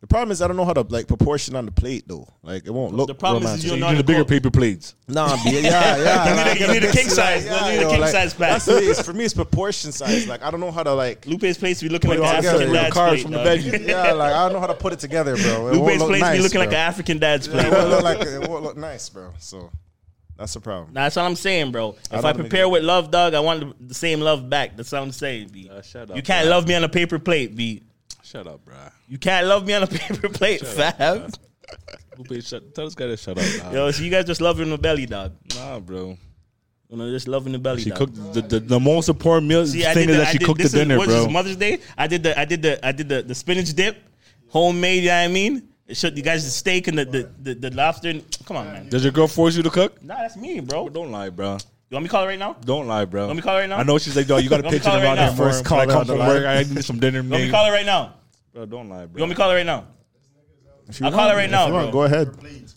The 0.00 0.06
problem 0.06 0.30
is 0.32 0.40
I 0.40 0.46
don't 0.48 0.56
know 0.56 0.64
how 0.64 0.72
to 0.72 0.80
like 0.88 1.06
proportion 1.06 1.54
on 1.56 1.66
the 1.66 1.72
plate 1.72 2.04
though. 2.08 2.26
Like 2.42 2.64
it 2.64 2.70
won't 2.70 2.94
look. 2.94 3.08
The 3.08 3.14
problem 3.14 3.42
is 3.42 3.48
romantic. 3.48 3.66
you 3.66 3.74
you 3.74 3.80
know 3.80 3.86
need 3.88 3.92
how 3.92 3.96
the 3.98 4.02
to 4.02 4.06
bigger 4.06 4.20
cook. 4.20 4.28
paper 4.28 4.50
plates. 4.50 4.94
Nah, 5.06 5.36
B, 5.44 5.50
yeah, 5.60 5.60
yeah. 5.60 6.24
You 6.30 6.30
need 6.34 6.40
a- 6.40 6.42
I 6.42 6.52
you 6.74 6.80
need 6.80 6.88
a 6.88 6.92
king 6.92 7.08
size. 7.10 7.46
like, 7.46 7.74
You 7.74 7.80
need 7.80 7.86
a 7.86 7.90
king 7.90 8.00
like, 8.00 8.10
size 8.10 8.32
pack. 8.32 8.50
That's 8.52 8.64
the, 8.64 8.78
it's, 8.78 9.02
for 9.02 9.12
me, 9.12 9.24
it's 9.26 9.34
proportion 9.34 9.92
size. 9.92 10.26
Like 10.26 10.42
I 10.42 10.50
don't 10.50 10.60
know 10.60 10.70
how 10.70 10.82
to 10.84 10.94
like. 10.94 11.26
Lupe's 11.26 11.58
place 11.58 11.82
be 11.82 11.90
looking 11.90 12.08
like 12.08 12.18
it 12.18 12.22
an 12.24 12.36
together. 12.36 12.48
African 12.64 12.72
dad's 12.72 12.94
plate. 12.94 13.22
from 13.24 13.30
the 13.32 13.44
dog. 13.44 13.58
veggie. 13.58 13.86
Yeah, 13.88 14.12
like 14.12 14.32
I 14.32 14.44
don't 14.44 14.54
know 14.54 14.60
how 14.60 14.68
to 14.68 14.74
put 14.74 14.94
it 14.94 15.00
together, 15.00 15.36
bro. 15.36 15.68
It 15.68 15.72
won't 15.76 15.84
Lupe's 15.84 15.98
look 15.98 16.08
place 16.08 16.20
nice, 16.22 16.36
be 16.38 16.42
looking 16.44 16.60
like 16.60 16.68
an 16.70 16.74
African 16.76 17.18
dad's 17.18 17.46
It 17.46 17.50
plate. 17.50 17.70
won't 17.70 17.90
look 17.90 18.02
like 18.10 18.20
it 18.22 18.48
won't 18.48 18.62
look 18.62 18.76
nice, 18.78 19.06
bro. 19.10 19.34
So 19.38 19.70
that's 20.40 20.54
the 20.54 20.60
problem. 20.60 20.92
That's 20.92 21.14
what 21.14 21.22
I'm 21.26 21.36
saying, 21.36 21.70
bro. 21.70 21.96
If 22.10 22.24
I, 22.24 22.32
don't 22.32 22.40
prepare 22.40 22.68
with 22.68 22.82
love, 22.82 23.10
dog, 23.12 23.34
I 23.34 23.40
want 23.40 23.60
the- 23.78 23.86
the 23.88 23.94
same 23.94 24.20
love 24.20 24.48
back. 24.50 24.76
That's 24.76 24.90
what 24.90 25.02
I'm 25.02 25.12
saying, 25.12 25.50
B. 25.52 25.68
Uh, 25.70 25.82
shut 25.82 26.10
up, 26.10 26.16
you 26.16 26.22
can't 26.22 26.46
bro. 26.46 26.56
love 26.56 26.66
me 26.66 26.74
on 26.74 26.82
a 26.82 26.88
paper 26.88 27.18
plate, 27.18 27.54
B. 27.54 27.82
Shut 28.24 28.46
up, 28.46 28.64
bro. 28.64 28.74
You 29.08 29.18
can't 29.18 29.46
love 29.46 29.66
me 29.66 29.74
on 29.74 29.82
a 29.82 29.86
paper 30.02 30.28
plate, 30.28 30.66
fam. 30.66 31.30
Lupe, 32.18 32.42
shut, 32.42 32.74
tell 32.74 32.84
this 32.86 32.94
guy 32.94 33.06
to 33.06 33.16
shut 33.16 33.38
up. 33.38 33.44
Nah, 33.64 33.72
Yo, 33.72 33.90
so 33.92 34.02
you 34.02 34.10
guys 34.10 34.24
just 34.24 34.40
loving 34.40 34.70
the 34.70 34.78
belly, 34.78 35.06
dog. 35.06 35.32
nah 35.54 35.78
bro. 35.78 36.16
You 36.88 36.96
know, 36.96 37.08
just 37.10 37.28
loving 37.28 37.52
the 37.52 37.58
belly. 37.58 37.82
She 37.82 37.90
dog. 37.90 37.98
cooked 37.98 38.34
the, 38.34 38.40
the, 38.42 38.60
the 38.60 38.80
most 38.80 39.08
important 39.08 39.46
meal 39.46 39.64
See, 39.66 39.82
thing 39.82 40.08
did 40.08 40.10
is 40.10 40.16
that 40.16 40.26
I 40.26 40.32
she 40.32 40.38
did, 40.38 40.46
cooked 40.46 40.58
the 40.58 40.62
this 40.64 40.74
is- 40.74 40.80
dinner, 40.80 40.98
what 40.98 41.08
is 41.08 41.14
bro. 41.14 41.24
this, 41.24 41.32
Mother's 41.32 41.56
Day. 41.56 41.78
I 41.96 42.06
did 42.08 42.22
the 42.24 42.38
I 42.38 42.44
did 42.44 42.62
the 42.62 42.86
I 42.86 42.92
did 42.92 43.08
the, 43.08 43.22
the 43.22 43.34
spinach 43.34 43.72
dip, 43.74 43.96
homemade. 44.48 45.04
You 45.04 45.10
know 45.10 45.14
what 45.16 45.24
I 45.24 45.28
mean, 45.28 45.68
it 45.90 45.96
showed 45.96 46.16
you 46.16 46.22
guys 46.22 46.44
the 46.44 46.50
steak 46.50 46.88
and 46.88 46.96
the 46.98 47.04
the, 47.04 47.30
the, 47.42 47.54
the 47.54 47.70
lobster. 47.76 48.14
Come 48.46 48.56
on, 48.56 48.66
man. 48.72 48.88
Does 48.88 49.02
your 49.02 49.12
girl 49.12 49.26
force 49.26 49.56
you 49.56 49.62
to 49.62 49.70
cook? 49.70 50.02
Nah, 50.02 50.16
that's 50.16 50.36
me, 50.36 50.60
bro. 50.60 50.84
You 50.84 50.90
Don't 50.90 51.10
lie, 51.10 51.30
bro. 51.30 51.58
You 51.90 51.96
want 51.96 52.04
me 52.04 52.08
to 52.08 52.12
call 52.12 52.22
her 52.22 52.28
right 52.28 52.38
now? 52.38 52.52
Don't 52.64 52.86
lie, 52.86 53.04
bro. 53.04 53.26
Want 53.26 53.36
me 53.36 53.40
to 53.42 53.46
call 53.46 53.54
her 53.56 53.60
right 53.62 53.68
now? 53.68 53.78
I 53.78 53.82
know 53.82 53.98
she's 53.98 54.14
like, 54.16 54.28
yo, 54.28 54.36
you 54.38 54.48
got 54.48 54.60
a 54.60 54.62
Want 54.64 54.74
me 54.74 54.78
to 54.78 54.84
picture 54.84 54.90
call 54.90 55.00
her 55.00 55.04
around 55.04 55.16
right 55.16 55.28
here 55.28 55.30
now? 55.32 55.36
first. 55.36 55.58
First 55.58 55.64
call 55.66 55.78
I 55.80 55.82
her 55.82 55.86
come 55.90 56.00
on 56.02 56.06
the 56.06 56.16
from 56.16 56.26
work. 56.26 56.46
I 56.46 56.62
need 56.62 56.84
some 56.84 56.98
dinner. 57.00 57.18
You 57.22 57.28
want 57.28 57.30
me 57.30 57.38
to 57.38 57.44
made. 57.46 57.50
call 57.50 57.64
her 57.66 57.72
right 57.72 57.86
now? 57.86 58.14
Bro, 58.54 58.66
don't 58.66 58.88
lie, 58.88 59.06
bro. 59.06 59.16
You 59.18 59.22
want 59.22 59.30
me 59.30 59.34
to 59.34 59.40
call 59.40 59.50
her 59.50 59.56
right 59.56 59.66
now? 59.66 59.84
If 60.88 61.00
you 61.00 61.06
I'll 61.06 61.12
call 61.12 61.28
her 61.28 61.36
right 61.36 61.44
if 61.46 61.50
now, 61.50 61.66
you 61.66 61.72
want, 61.72 61.90
bro. 61.90 62.06
Go 62.08 62.14
ahead. 62.14 62.28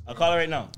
I'll 0.08 0.16
call 0.16 0.32
her 0.32 0.38
right 0.38 0.50
now. 0.50 0.70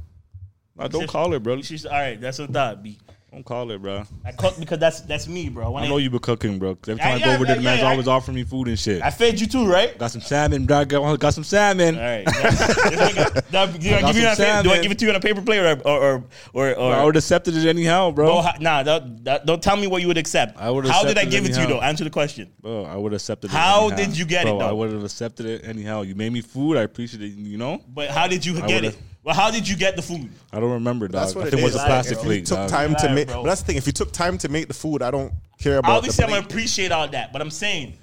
Nah, 0.76 0.88
don't 0.90 1.08
call 1.08 1.32
her, 1.32 1.40
bro. 1.40 1.62
She's 1.62 1.86
all 1.86 1.94
right. 1.94 2.20
That's 2.20 2.40
what 2.40 2.52
thought. 2.52 2.84
be. 2.84 2.98
Don't 3.36 3.44
call 3.44 3.70
it, 3.72 3.82
bro. 3.82 4.04
I 4.24 4.32
cook 4.32 4.58
because 4.58 4.80
that's 4.80 5.02
that's 5.02 5.28
me, 5.28 5.50
bro. 5.50 5.70
When 5.72 5.84
I 5.84 5.90
know 5.90 5.98
you 5.98 6.10
been 6.10 6.20
cooking, 6.20 6.58
bro. 6.58 6.76
'Cause 6.76 6.92
every 6.92 7.00
Yeah, 7.04 7.04
time 7.10 7.16
I 7.16 7.20
yeah, 7.20 7.26
go 7.26 7.34
over 7.36 7.46
there, 7.46 7.56
the 7.58 7.62
man's 7.64 7.82
yeah, 7.82 7.90
always 7.92 8.08
I- 8.08 8.14
offering 8.14 8.36
me 8.36 8.46
food 8.46 8.70
and 8.70 8.80
shit. 8.80 9.02
I 9.02 9.10
fed 9.10 9.42
you 9.42 9.46
too, 9.46 9.68
right? 9.68 9.98
Got 9.98 10.12
some 10.12 10.22
salmon, 10.22 10.66
bro. 10.66 10.86
Got, 10.86 11.20
got 11.20 11.34
some 11.34 11.44
salmon. 11.44 11.96
All 11.98 12.02
right. 12.02 12.24
Do 12.26 12.32
I 13.58 13.68
give 13.74 13.84
you 13.84 13.94
on 13.94 14.04
a 14.06 14.36
paper, 14.38 14.64
do 14.64 14.72
I 14.72 14.80
give 14.82 14.90
it 14.92 15.00
to 15.00 15.06
you 15.06 15.12
on 15.12 15.18
a 15.18 15.20
paper 15.20 15.42
plate 15.42 15.60
or 15.60 15.82
or 15.86 16.00
or 16.14 16.24
or, 16.54 16.76
or 16.78 16.94
I 16.96 17.04
would 17.04 17.16
have 17.16 17.24
accepted 17.24 17.58
it 17.58 17.68
anyhow, 17.68 18.10
bro. 18.12 18.38
Oh, 18.40 18.50
nah, 18.62 18.84
that, 18.84 19.26
that, 19.26 19.46
don't 19.46 19.62
tell 19.62 19.76
me 19.76 19.88
what 19.88 20.02
you 20.02 20.08
would 20.08 20.18
accept. 20.18 20.58
I 20.58 20.70
would've 20.72 20.90
How 20.90 21.04
did 21.04 21.18
I 21.18 21.26
give 21.26 21.44
it 21.44 21.50
to 21.50 21.56
you 21.56 21.64
anyhow. 21.64 21.80
though? 21.82 21.86
Answer 21.86 22.06
the 22.06 22.12
question. 22.12 22.54
Bro, 22.62 22.86
I 22.86 22.96
would 22.96 23.12
have 23.12 23.20
accepted 23.20 23.52
it. 23.52 23.54
How 23.54 23.88
anyhow. 23.90 23.98
did 23.98 24.18
you 24.18 24.24
get 24.24 24.48
it, 24.48 24.52
Bro, 24.58 24.60
I 24.60 24.72
would 24.72 24.94
have 24.94 25.04
accepted 25.04 25.46
it 25.46 25.66
anyhow. 25.66 26.04
You 26.04 26.16
made 26.16 26.32
me 26.32 26.40
food. 26.40 26.78
I 26.78 26.84
appreciate 26.84 27.22
it. 27.22 27.34
You 27.36 27.58
know. 27.58 27.82
But 27.94 28.12
how 28.12 28.28
did 28.28 28.46
you 28.46 28.54
get 28.62 28.64
would've- 28.84 28.86
it? 28.86 28.98
Well, 29.26 29.34
how 29.34 29.50
did 29.50 29.68
you 29.68 29.76
get 29.76 29.96
the 29.96 30.04
food? 30.04 30.30
I 30.54 30.60
don't 30.60 30.74
remember, 30.74 31.08
dog. 31.08 31.20
That's 31.24 31.34
what 31.36 31.46
I 31.46 31.48
it 31.48 31.52
think 31.52 31.62
it 31.62 31.66
was 31.66 31.74
a 31.74 31.78
Like, 31.80 31.88
plastic 31.88 32.18
if 32.20 32.24
you 32.24 32.28
plate. 32.28 32.40
You 32.42 32.46
took 32.46 32.58
dog. 32.60 32.70
time 32.70 32.96
to 32.98 33.10
make. 33.12 33.28
But 33.28 33.42
that's 33.44 33.62
the 33.62 33.68
thing. 33.68 33.78
If 33.78 33.88
you 33.88 33.92
took 33.92 34.12
time 34.12 34.38
to 34.38 34.50
make 34.50 34.68
the 34.68 34.76
food, 34.76 35.02
I 35.02 35.10
don't 35.10 35.34
care 35.60 35.80
about. 35.80 35.98
Obviously, 35.98 36.22
the 36.22 36.28
I'm 36.32 36.36
gonna 36.36 36.46
appreciate 36.48 36.92
all 36.92 37.08
that, 37.08 37.34
but 37.34 37.42
I'm 37.42 37.50
saying 37.50 37.98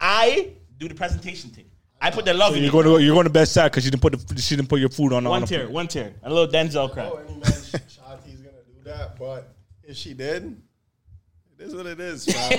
I 0.00 0.52
do 0.78 0.86
the 0.88 0.94
presentation 0.94 1.50
thing. 1.50 1.64
I 2.00 2.12
put 2.12 2.24
the 2.26 2.32
love 2.32 2.54
in 2.54 2.60
You're 2.62 2.68
it. 2.68 2.72
going 2.72 2.84
to 2.86 2.98
you're 3.04 3.12
going 3.14 3.24
to 3.26 3.30
best 3.30 3.52
side 3.52 3.72
because 3.72 3.82
she 3.82 3.90
didn't 3.90 4.02
put 4.02 4.12
the, 4.28 4.40
she 4.40 4.54
didn't 4.54 4.68
put 4.68 4.78
your 4.78 4.88
food 4.88 5.12
on 5.12 5.26
on 5.26 5.30
one 5.30 5.42
a- 5.42 5.46
tier, 5.48 5.68
one 5.68 5.88
tier, 5.88 6.14
and 6.22 6.32
a 6.32 6.34
little 6.34 6.46
Denzel 6.46 6.92
crap. 6.92 7.06
Oh, 7.10 7.16
any 7.26 7.32
man, 7.34 7.42
Shati's 7.42 8.38
gonna 8.40 8.62
do 8.72 8.82
that, 8.84 9.18
but 9.18 9.52
if 9.82 9.96
she 9.96 10.14
did, 10.14 10.62
it 11.58 11.64
is 11.64 11.74
what 11.74 11.86
it 11.86 11.98
is, 11.98 12.24
fam. 12.24 12.52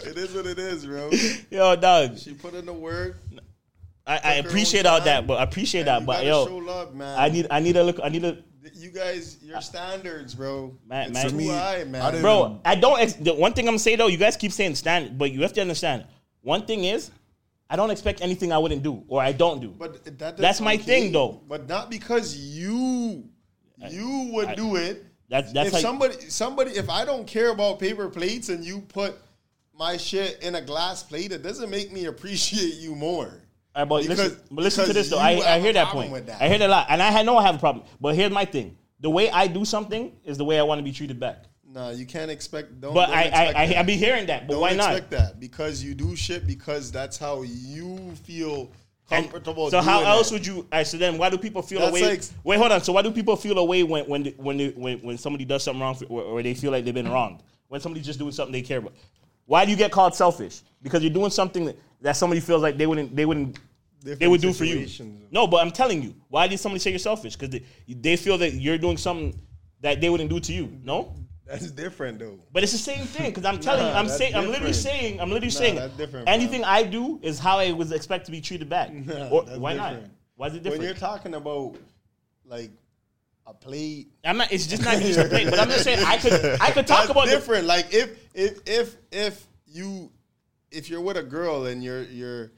it 0.00 0.18
is 0.18 0.34
what 0.34 0.46
it 0.46 0.58
is, 0.58 0.86
bro. 0.86 1.08
Yo, 1.52 1.76
dog, 1.76 2.18
She 2.18 2.34
put 2.34 2.54
in 2.54 2.66
the 2.66 2.72
work. 2.72 3.18
I, 4.08 4.20
I 4.24 4.32
appreciate 4.34 4.86
all 4.86 5.00
that, 5.02 5.26
but 5.26 5.38
I 5.38 5.42
appreciate 5.42 5.82
and 5.86 5.88
that, 5.88 6.06
but 6.06 6.24
yo, 6.24 6.46
show 6.46 6.56
love, 6.56 6.94
man. 6.94 7.18
I 7.18 7.28
need, 7.28 7.46
I 7.50 7.60
need 7.60 7.76
a 7.76 7.84
look, 7.84 8.00
I 8.02 8.08
need 8.08 8.24
a. 8.24 8.38
you 8.74 8.90
guys, 8.90 9.36
your 9.42 9.60
standards, 9.60 10.34
bro. 10.34 10.74
Man- 10.86 11.10
it's 11.10 11.12
man- 11.12 11.30
who 11.30 11.36
me, 11.36 11.50
I, 11.52 11.84
man. 11.84 12.00
I 12.00 12.10
didn't- 12.12 12.22
Bro, 12.22 12.60
I 12.64 12.74
don't. 12.74 12.98
Ex- 12.98 13.12
the 13.12 13.34
one 13.34 13.52
thing 13.52 13.66
I'm 13.66 13.72
gonna 13.72 13.78
say 13.78 13.96
though, 13.96 14.06
you 14.06 14.16
guys 14.16 14.36
keep 14.36 14.52
saying 14.52 14.76
stand, 14.76 15.18
but 15.18 15.30
you 15.30 15.42
have 15.42 15.52
to 15.52 15.60
understand. 15.60 16.06
One 16.40 16.64
thing 16.64 16.84
is, 16.84 17.10
I 17.68 17.76
don't 17.76 17.90
expect 17.90 18.22
anything 18.22 18.50
I 18.50 18.56
wouldn't 18.56 18.82
do 18.82 19.04
or 19.08 19.20
I 19.20 19.32
don't 19.32 19.60
do. 19.60 19.74
But 19.78 20.18
that, 20.18 20.38
That's 20.38 20.62
my 20.62 20.78
thing, 20.78 21.12
though. 21.12 21.42
But 21.46 21.68
not 21.68 21.90
because 21.90 22.34
you 22.34 23.24
you 23.90 24.30
would 24.32 24.48
I- 24.48 24.54
do 24.54 24.76
it. 24.76 25.04
That's 25.28 25.52
that's 25.52 25.68
if 25.68 25.74
how 25.74 25.80
somebody 25.80 26.14
somebody 26.30 26.70
if 26.70 26.88
I 26.88 27.04
don't 27.04 27.26
care 27.26 27.50
about 27.50 27.78
paper 27.78 28.08
plates 28.08 28.48
and 28.48 28.64
you 28.64 28.80
put 28.80 29.18
my 29.78 29.98
shit 29.98 30.42
in 30.42 30.54
a 30.54 30.62
glass 30.62 31.02
plate, 31.02 31.30
it 31.32 31.42
doesn't 31.42 31.68
make 31.68 31.92
me 31.92 32.06
appreciate 32.06 32.76
you 32.76 32.94
more. 32.94 33.42
All 33.78 33.84
right, 33.84 33.88
but 33.88 34.02
Because- 34.02 34.18
listen, 34.18 34.40
but 34.50 34.64
listen 34.64 34.86
to 34.86 34.92
this 34.92 35.08
though. 35.08 35.18
I, 35.18 35.54
I 35.54 35.60
hear 35.60 35.72
that 35.72 35.88
point. 35.88 36.26
that. 36.26 36.42
I 36.42 36.48
hear 36.48 36.58
that 36.58 36.68
a 36.68 36.72
lot, 36.72 36.86
and 36.90 37.00
I 37.00 37.22
know 37.22 37.38
I 37.38 37.44
have 37.44 37.54
a 37.54 37.58
problem. 37.58 37.84
But 38.00 38.16
here's 38.16 38.32
my 38.32 38.44
thing: 38.44 38.76
the 38.98 39.08
way 39.08 39.30
I 39.30 39.46
do 39.46 39.64
something 39.64 40.12
is 40.24 40.36
the 40.36 40.44
way 40.44 40.58
I 40.58 40.64
want 40.64 40.80
to 40.80 40.82
be 40.82 40.90
treated 40.90 41.20
back. 41.20 41.44
No, 41.64 41.90
you 41.90 42.04
can't 42.04 42.28
expect. 42.28 42.80
Don't. 42.80 42.92
But 42.92 43.06
don't 43.06 43.16
I, 43.16 43.22
expect 43.22 43.56
I, 43.56 43.62
I, 43.62 43.66
that. 43.68 43.76
I 43.78 43.82
be 43.84 43.96
hearing 43.96 44.26
that. 44.26 44.48
But 44.48 44.54
don't 44.54 44.62
why 44.62 44.72
not? 44.72 44.90
expect 44.96 45.10
that 45.12 45.38
because 45.38 45.84
you 45.84 45.94
do 45.94 46.16
shit 46.16 46.44
because 46.44 46.90
that's 46.90 47.16
how 47.18 47.42
you 47.42 47.98
feel 48.24 48.72
And 49.12 49.30
comfortable. 49.30 49.70
so 49.70 49.80
how 49.80 50.02
else 50.02 50.30
that. 50.30 50.34
would 50.36 50.46
you? 50.46 50.66
Right, 50.72 50.84
so 50.84 50.96
then 50.96 51.16
why 51.16 51.30
do 51.30 51.38
people 51.38 51.62
feel 51.62 51.78
That's 51.78 51.90
away? 51.92 52.02
like- 52.08 52.22
wait, 52.42 52.56
hold 52.58 52.72
on. 52.72 52.80
So 52.82 52.92
why 52.92 53.02
do 53.02 53.12
people 53.12 53.36
feel 53.36 53.58
away 53.58 53.84
when 53.84 54.06
when 54.06 54.24
when 54.38 54.56
they, 54.56 54.70
when 54.70 54.98
when 55.02 55.18
somebody 55.18 55.44
does 55.44 55.62
something 55.62 55.80
wrong 55.80 55.94
for, 55.94 56.06
or, 56.06 56.22
or 56.22 56.42
they 56.42 56.54
feel 56.54 56.72
like 56.72 56.84
they've 56.84 56.92
been 56.92 57.08
wronged? 57.08 57.44
When 57.68 57.80
somebody's 57.80 58.06
just 58.06 58.18
doing 58.18 58.32
something 58.32 58.52
they 58.52 58.62
care 58.62 58.78
about. 58.78 58.94
Why 59.44 59.64
do 59.64 59.70
you 59.70 59.76
get 59.76 59.92
called 59.92 60.16
selfish? 60.16 60.62
Because 60.82 61.02
you're 61.02 61.12
doing 61.12 61.30
something 61.30 61.66
that, 61.66 61.78
that 62.02 62.12
somebody 62.16 62.40
feels 62.40 62.62
like 62.62 62.76
they 62.76 62.86
wouldn't 62.86 63.14
they 63.14 63.24
wouldn't 63.26 63.58
they 64.02 64.28
would 64.28 64.40
do 64.40 64.52
for 64.52 64.64
you. 64.64 64.86
No, 65.30 65.46
but 65.46 65.58
I'm 65.58 65.70
telling 65.70 66.02
you, 66.02 66.14
why 66.28 66.46
did 66.48 66.58
somebody 66.58 66.80
say 66.80 66.90
you're 66.90 66.98
selfish? 66.98 67.36
Because 67.36 67.50
they, 67.50 67.64
they 67.88 68.16
feel 68.16 68.38
that 68.38 68.54
you're 68.54 68.78
doing 68.78 68.96
something 68.96 69.38
that 69.80 70.00
they 70.00 70.08
wouldn't 70.10 70.30
do 70.30 70.40
to 70.40 70.52
you. 70.52 70.72
No. 70.82 71.14
That's 71.46 71.70
different 71.70 72.18
though. 72.18 72.38
But 72.52 72.62
it's 72.62 72.72
the 72.72 72.78
same 72.78 73.06
thing 73.06 73.30
because 73.30 73.46
I'm 73.46 73.58
telling 73.60 73.86
you, 73.86 73.92
Nah, 73.92 73.98
I'm 73.98 74.08
saying, 74.08 74.34
I'm 74.34 74.48
literally 74.48 74.74
saying, 74.74 75.18
I'm 75.18 75.30
literally 75.30 75.46
Nah, 75.48 75.58
saying, 75.58 75.74
that's 75.76 75.96
different, 75.96 76.28
anything 76.28 76.62
I 76.62 76.82
do 76.82 77.18
is 77.22 77.38
how 77.38 77.58
I 77.58 77.72
was 77.72 77.90
expect 77.90 78.26
to 78.26 78.30
be 78.30 78.40
treated 78.40 78.68
back. 78.68 78.92
Nah, 79.06 79.28
or, 79.30 79.44
why 79.58 79.72
not? 79.72 79.96
Why 80.36 80.48
is 80.48 80.54
it 80.54 80.62
different? 80.62 80.80
When 80.80 80.86
you're 80.86 80.94
talking 80.94 81.34
about 81.34 81.76
like 82.44 82.70
a 83.46 83.54
plate, 83.54 84.08
I'm 84.24 84.36
not. 84.36 84.52
It's 84.52 84.66
just 84.66 84.84
not 84.84 84.98
just 85.00 85.18
a 85.18 85.24
plate. 85.24 85.48
But 85.48 85.58
I'm 85.58 85.68
just 85.68 85.84
saying, 85.84 86.04
I 86.04 86.18
could, 86.18 86.60
I 86.60 86.70
could 86.70 86.86
talk 86.86 86.98
that's 86.98 87.10
about 87.10 87.26
the, 87.26 87.32
different. 87.32 87.66
Like 87.66 87.94
if 87.94 88.18
if 88.34 88.60
if 88.66 88.96
if 89.10 89.46
you 89.66 90.12
if 90.70 90.90
you're 90.90 91.00
with 91.00 91.16
a 91.16 91.22
girl 91.22 91.66
and 91.66 91.82
you're 91.82 92.02
you're 92.04 92.52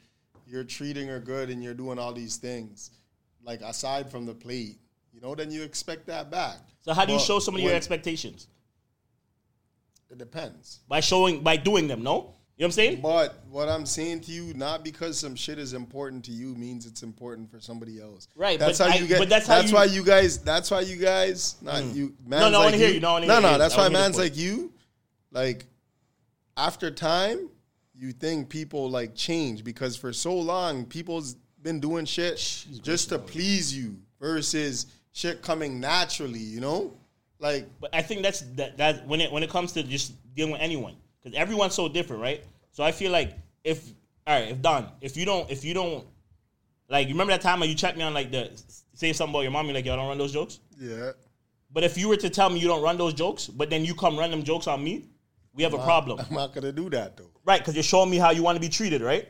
you're 0.51 0.65
treating 0.65 1.07
her 1.09 1.21
good 1.21 1.49
and 1.51 1.63
you're 1.63 1.75
doing 1.75 1.99
all 1.99 2.13
these 2.13 2.37
things, 2.37 2.91
like 3.45 3.61
aside 3.61 4.11
from 4.11 4.27
the 4.27 4.35
plate, 4.35 4.79
you 5.13 5.21
know, 5.21 5.35
then 5.35 5.51
you 5.51 5.63
expect 5.63 6.07
that 6.07 6.31
back. 6.31 6.59
So 6.81 6.93
how 6.93 7.05
do 7.05 7.13
you 7.13 7.21
show 7.21 7.39
somebody 7.39 7.65
your 7.65 7.75
expectations? 7.75 8.49
It 10.11 10.19
depends. 10.19 10.81
By 10.89 11.01
showing, 11.01 11.43
by 11.43 11.57
doing 11.57 11.87
them. 11.87 12.03
No, 12.03 12.35
you 12.61 12.65
know 12.65 12.67
what 12.67 12.67
I'm 12.67 12.73
saying? 12.73 13.01
But 13.01 13.45
what 13.49 13.69
I'm 13.69 13.87
saying 13.87 14.21
to 14.23 14.33
you, 14.33 14.53
not 14.55 14.83
because 14.83 15.19
some 15.19 15.37
shit 15.37 15.59
is 15.59 15.73
important 15.73 16.25
to 16.27 16.33
you 16.33 16.55
means 16.57 16.85
it's 16.85 17.03
important 17.03 17.51
for 17.51 17.61
somebody 17.61 18.01
else. 18.01 18.27
Right, 18.35 18.59
That's 18.59 18.79
how 18.79 18.87
I- 18.87 18.97
you 18.97 19.07
get. 19.07 19.19
but 19.19 19.29
that's 19.29 19.47
That's, 19.47 19.71
how 19.71 19.83
you- 19.83 19.89
why 19.89 19.95
you 19.95 20.05
guys. 20.05 20.39
That's 20.39 20.71
why 20.71 20.81
you 20.81 20.97
guys. 20.97 21.57
Not 21.63 21.83
hmm. 21.83 21.97
you. 21.97 22.15
Man's 22.27 22.43
no, 22.43 22.47
I 22.47 22.51
like 22.51 22.65
wanna 22.67 22.77
hear 22.77 22.91
you. 22.91 23.01
No, 23.01 23.19
no, 23.19 23.41
no. 23.41 23.57
That's 23.57 23.77
I 23.77 23.79
why 23.79 23.89
man's 23.89 24.19
like 24.19 24.37
you. 24.37 24.73
Like 25.31 25.65
after 26.57 26.91
time, 26.91 27.49
you 28.01 28.13
think 28.13 28.49
people 28.49 28.89
like 28.89 29.15
change 29.15 29.63
because 29.63 29.95
for 29.95 30.11
so 30.13 30.35
long 30.35 30.87
people's 30.87 31.37
been 31.63 31.81
doing 31.81 32.07
shit 32.07 32.37
just 32.83 33.11
to 33.11 33.19
please 33.19 33.77
you 33.77 33.95
versus 34.19 34.87
shit 35.13 35.43
coming 35.43 35.79
naturally. 35.79 36.39
You 36.39 36.61
know, 36.61 36.93
like 37.39 37.67
But 37.79 37.95
I 37.95 38.01
think 38.01 38.23
that's 38.23 38.41
that 38.57 38.79
that 38.79 39.07
when 39.07 39.21
it 39.21 39.31
when 39.31 39.43
it 39.43 39.51
comes 39.51 39.73
to 39.73 39.83
just 39.83 40.15
dealing 40.35 40.53
with 40.53 40.63
anyone, 40.63 40.97
because 41.23 41.39
everyone's 41.39 41.75
so 41.75 41.89
different, 41.89 42.23
right? 42.23 42.43
So 42.73 42.83
I 42.83 42.93
feel 42.93 43.13
like 43.13 43.35
if 43.65 43.93
all 44.27 44.41
right, 44.41 44.51
if 44.51 44.63
Don, 44.63 44.89
if 45.03 45.17
you 45.17 45.27
don't, 45.27 45.51
if 45.51 45.65
you 45.65 45.75
don't, 45.75 46.07
like, 46.89 47.09
you 47.09 47.15
remember 47.15 47.33
that 47.33 47.43
time 47.43 47.61
when 47.61 47.69
you 47.69 47.75
checked 47.75 47.99
me 47.99 48.05
on 48.05 48.15
like 48.15 48.31
the 48.31 48.51
say 48.95 49.13
something 49.13 49.35
about 49.35 49.43
your 49.43 49.51
mom, 49.51 49.67
you're 49.67 49.75
like, 49.75 49.85
yo, 49.85 49.93
I 49.93 49.97
don't 49.97 50.09
run 50.09 50.19
those 50.19 50.33
jokes. 50.33 50.61
yeah. 50.79 51.13
But 51.73 51.85
if 51.85 51.97
you 51.97 52.09
were 52.09 52.17
to 52.17 52.31
tell 52.31 52.51
me 52.51 52.59
you 52.59 52.67
don't 52.67 52.83
run 52.83 52.99
those 52.99 53.15
jokes, 53.15 53.47
but 53.47 53.71
then 53.71 53.85
you 53.85 53.95
come 53.95 54.19
run 54.19 54.31
them 54.31 54.43
jokes 54.43 54.67
on 54.67 54.83
me, 54.83 55.05
we 55.55 55.63
have 55.63 55.75
a 55.75 55.79
problem, 55.79 56.19
I'm 56.19 56.35
not 56.35 56.55
gonna 56.55 56.73
do 56.73 56.91
that 56.91 57.17
though. 57.17 57.31
Right? 57.51 57.61
Because 57.61 57.75
you're 57.75 57.83
showing 57.83 58.09
me 58.11 58.17
how 58.17 58.31
you 58.31 58.43
want 58.43 58.57
to 58.57 58.61
be 58.61 58.69
treated, 58.69 59.03
right? 59.03 59.29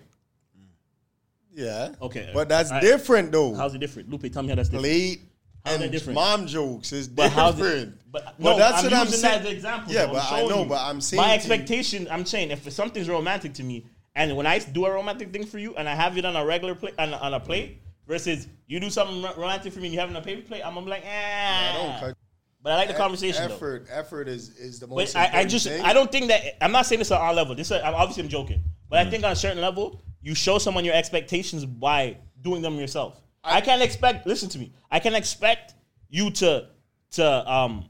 Yeah. 1.52 1.92
Okay. 2.00 2.30
But 2.32 2.48
that's 2.48 2.70
All 2.70 2.76
right. 2.76 2.82
different 2.82 3.32
though. 3.32 3.54
How's 3.54 3.74
it 3.74 3.78
different, 3.78 4.08
Lupe? 4.10 4.30
Tell 4.32 4.42
me 4.42 4.50
how 4.50 4.54
that's 4.54 4.68
different. 4.68 4.84
Plate 4.84 5.20
How's 5.64 5.78
that 5.78 5.82
and 5.84 5.92
different? 5.92 6.14
mom 6.14 6.46
jokes 6.46 6.92
is 6.92 7.08
But 7.08 7.32
how's 7.32 7.56
different. 7.56 7.88
it? 7.88 7.94
But, 8.12 8.38
no, 8.40 8.56
that's 8.56 8.84
I'm 8.84 8.90
what 8.90 8.92
using 8.92 8.96
I'm 9.00 9.06
that 9.06 9.12
saying. 9.18 9.40
as 9.40 9.46
an 9.46 9.52
example. 9.52 9.92
Yeah, 9.92 10.06
though. 10.06 10.12
but 10.12 10.18
I'm 10.24 10.34
I 10.34 10.38
showing 10.38 10.50
know, 10.50 10.62
you. 10.62 10.68
but 10.68 10.80
I'm 10.80 11.00
saying 11.00 11.18
my 11.20 11.24
to 11.26 11.30
you- 11.30 11.34
expectation. 11.36 12.08
I'm 12.10 12.24
saying 12.24 12.50
if 12.50 12.72
something's 12.72 13.08
romantic 13.08 13.52
to 13.54 13.62
me, 13.64 13.84
and 14.14 14.36
when 14.36 14.46
I 14.46 14.58
do 14.58 14.86
a 14.86 14.90
romantic 14.92 15.32
thing 15.32 15.44
for 15.46 15.58
you, 15.58 15.74
and 15.76 15.88
I 15.88 15.94
have 15.94 16.16
it 16.18 16.24
on 16.24 16.34
a 16.36 16.44
regular 16.44 16.74
plate 16.74 16.94
on, 16.98 17.12
a- 17.12 17.16
on 17.18 17.34
a 17.34 17.40
plate, 17.40 17.80
versus 18.06 18.48
you 18.66 18.80
do 18.80 18.90
something 18.90 19.22
ro- 19.22 19.34
romantic 19.36 19.72
for 19.72 19.80
me 19.80 19.86
and 19.86 19.94
you 19.94 20.00
have 20.00 20.08
it 20.10 20.16
on 20.16 20.22
a 20.22 20.24
paper 20.24 20.42
plate, 20.42 20.62
I'm 20.64 20.74
gonna 20.74 20.86
be 20.86 20.90
like, 20.90 21.04
eh. 21.04 21.08
I 21.08 21.72
don't 21.76 22.00
cut 22.00 22.16
But 22.62 22.72
I 22.72 22.76
like 22.76 22.88
the 22.88 22.94
conversation 22.94 23.48
though. 23.48 23.54
effort. 23.54 23.86
Effort 23.90 24.28
is 24.28 24.50
is 24.50 24.80
the 24.80 24.86
But 24.86 24.96
most. 24.96 25.16
I, 25.16 25.20
I 25.20 25.24
important 25.24 25.50
just 25.50 25.66
thing. 25.66 25.82
I 25.82 25.92
don't 25.92 26.12
think 26.12 26.28
that 26.28 26.62
I'm 26.62 26.72
not 26.72 26.86
saying 26.86 26.98
this 26.98 27.10
on 27.10 27.20
our 27.20 27.32
level. 27.32 27.54
This 27.54 27.70
I'm 27.72 27.94
obviously 27.94 28.22
I'm 28.22 28.28
joking, 28.28 28.62
but 28.88 28.98
I 28.98 29.08
think 29.08 29.24
on 29.24 29.32
a 29.32 29.36
certain 29.36 29.60
level 29.60 30.02
you 30.20 30.34
show 30.34 30.58
someone 30.58 30.84
your 30.84 30.94
expectations 30.94 31.64
by 31.64 32.18
doing 32.42 32.60
them 32.62 32.74
yourself. 32.74 33.20
I, 33.42 33.62
can't 33.62 33.80
expect. 33.80 34.26
Listen 34.26 34.50
to 34.50 34.58
me. 34.58 34.72
I 34.90 35.00
can 35.00 35.14
expect 35.14 35.74
you 36.10 36.30
to 36.32 36.68
to 37.12 37.50
um 37.50 37.86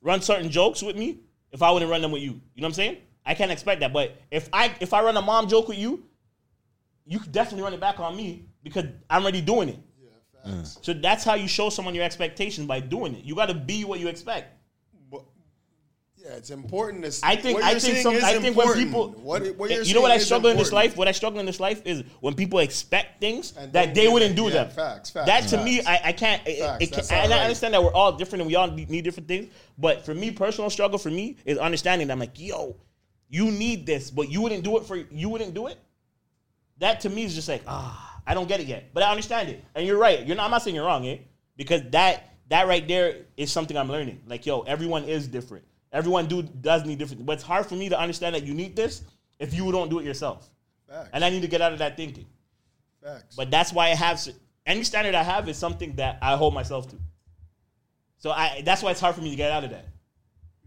run 0.00 0.22
certain 0.22 0.50
jokes 0.50 0.82
with 0.82 0.96
me 0.96 1.18
if 1.50 1.62
I 1.62 1.70
wouldn't 1.70 1.90
run 1.90 2.00
them 2.00 2.12
with 2.12 2.22
you. 2.22 2.30
You 2.54 2.62
know 2.62 2.66
what 2.66 2.68
I'm 2.68 2.74
saying? 2.74 2.98
I 3.24 3.34
can't 3.34 3.50
expect 3.50 3.80
that. 3.80 3.92
But 3.92 4.16
if 4.30 4.48
I 4.52 4.74
if 4.80 4.94
I 4.94 5.02
run 5.02 5.16
a 5.16 5.22
mom 5.22 5.48
joke 5.48 5.66
with 5.68 5.78
you, 5.78 6.04
you 7.04 7.18
could 7.18 7.32
definitely 7.32 7.62
run 7.62 7.74
it 7.74 7.80
back 7.80 7.98
on 7.98 8.16
me 8.16 8.44
because 8.62 8.84
I'm 9.10 9.22
already 9.22 9.40
doing 9.40 9.70
it. 9.70 9.78
So 10.64 10.92
that's 10.92 11.24
how 11.24 11.34
you 11.34 11.48
show 11.48 11.70
someone 11.70 11.94
your 11.94 12.04
expectations 12.04 12.66
by 12.66 12.80
doing 12.80 13.14
it. 13.14 13.24
You 13.24 13.34
got 13.34 13.46
to 13.46 13.54
be 13.54 13.84
what 13.84 14.00
you 14.00 14.08
expect. 14.08 14.52
Yeah, 16.26 16.32
it's 16.32 16.50
important. 16.50 17.04
To, 17.04 17.20
I 17.22 17.36
think 17.36 17.58
what 17.58 17.64
I 17.64 17.78
think 17.78 17.98
some, 17.98 18.14
is 18.14 18.24
I 18.24 18.38
think 18.40 18.56
when 18.56 18.72
people 18.74 19.10
what, 19.10 19.46
what 19.56 19.70
you're 19.70 19.82
you 19.82 19.94
know 19.94 20.00
what 20.00 20.10
I 20.10 20.14
saying 20.14 20.20
is 20.22 20.26
struggle 20.26 20.50
in 20.50 20.56
this 20.56 20.72
life. 20.72 20.96
What 20.96 21.06
I 21.06 21.12
struggle 21.12 21.38
in 21.38 21.46
this 21.46 21.60
life 21.60 21.82
is 21.84 22.02
when 22.20 22.34
people 22.34 22.58
expect 22.58 23.20
things 23.20 23.52
And 23.56 23.72
that 23.74 23.94
they 23.94 24.08
wouldn't 24.08 24.32
it. 24.32 24.36
do 24.36 24.44
Yeah, 24.44 24.64
them. 24.64 24.70
facts, 24.70 25.10
facts, 25.10 25.26
that 25.26 25.46
to 25.56 25.62
me. 25.62 25.82
I, 25.82 26.00
I 26.06 26.12
can't. 26.12 26.42
it- 26.44 26.58
Facts, 26.58 26.84
it, 26.84 26.90
that's 26.90 27.08
can, 27.08 27.18
not 27.18 27.24
and 27.26 27.34
I 27.34 27.42
understand 27.44 27.74
that 27.74 27.82
we're 27.82 27.92
all 27.92 28.10
different 28.12 28.40
and 28.40 28.48
we 28.48 28.56
all 28.56 28.66
need 28.68 29.04
different 29.04 29.28
things. 29.28 29.52
But 29.78 30.04
for 30.04 30.14
me, 30.14 30.32
personal 30.32 30.68
struggle 30.68 30.98
for 30.98 31.10
me 31.10 31.36
is 31.44 31.58
understanding 31.58 32.08
that 32.08 32.14
I'm 32.14 32.18
like, 32.18 32.40
yo, 32.40 32.74
you 33.28 33.52
need 33.52 33.86
this, 33.86 34.10
but 34.10 34.28
you 34.28 34.40
wouldn't 34.40 34.64
do 34.64 34.78
it 34.78 34.84
for 34.86 34.96
you 34.96 35.28
wouldn't 35.28 35.54
do 35.54 35.68
it. 35.68 35.78
That 36.78 37.00
to 37.02 37.10
me 37.10 37.22
is 37.22 37.36
just 37.36 37.48
like 37.48 37.62
ah, 37.68 38.05
I 38.26 38.34
don't 38.34 38.48
get 38.48 38.60
it 38.60 38.66
yet, 38.66 38.90
but 38.92 39.02
I 39.02 39.10
understand 39.10 39.48
it. 39.48 39.64
And 39.74 39.86
you're 39.86 39.98
right. 39.98 40.26
You're 40.26 40.36
not. 40.36 40.46
I'm 40.46 40.50
not 40.50 40.62
saying 40.62 40.74
you're 40.74 40.86
wrong, 40.86 41.06
eh? 41.06 41.18
Because 41.56 41.82
that 41.90 42.34
that 42.48 42.66
right 42.66 42.86
there 42.86 43.26
is 43.36 43.52
something 43.52 43.76
I'm 43.76 43.88
learning. 43.88 44.22
Like 44.26 44.46
yo, 44.46 44.62
everyone 44.62 45.04
is 45.04 45.28
different. 45.28 45.64
Everyone 45.92 46.26
do 46.26 46.42
does 46.42 46.84
need 46.84 46.98
different. 46.98 47.24
But 47.24 47.34
it's 47.34 47.42
hard 47.42 47.66
for 47.66 47.74
me 47.74 47.88
to 47.88 47.98
understand 47.98 48.34
that 48.34 48.44
you 48.44 48.54
need 48.54 48.74
this 48.76 49.02
if 49.38 49.54
you 49.54 49.70
don't 49.70 49.88
do 49.88 49.98
it 49.98 50.04
yourself. 50.04 50.48
Facts. 50.88 51.10
And 51.12 51.24
I 51.24 51.30
need 51.30 51.42
to 51.42 51.48
get 51.48 51.60
out 51.60 51.72
of 51.72 51.78
that 51.78 51.96
thinking. 51.96 52.26
Facts. 53.02 53.36
But 53.36 53.50
that's 53.50 53.72
why 53.72 53.86
I 53.86 53.94
have 53.94 54.20
any 54.66 54.82
standard 54.82 55.14
I 55.14 55.22
have 55.22 55.48
is 55.48 55.56
something 55.56 55.94
that 55.96 56.18
I 56.20 56.36
hold 56.36 56.54
myself 56.54 56.88
to. 56.90 56.96
So 58.18 58.30
I 58.30 58.62
that's 58.64 58.82
why 58.82 58.90
it's 58.90 59.00
hard 59.00 59.14
for 59.14 59.20
me 59.22 59.30
to 59.30 59.36
get 59.36 59.52
out 59.52 59.64
of 59.64 59.70
that. 59.70 59.86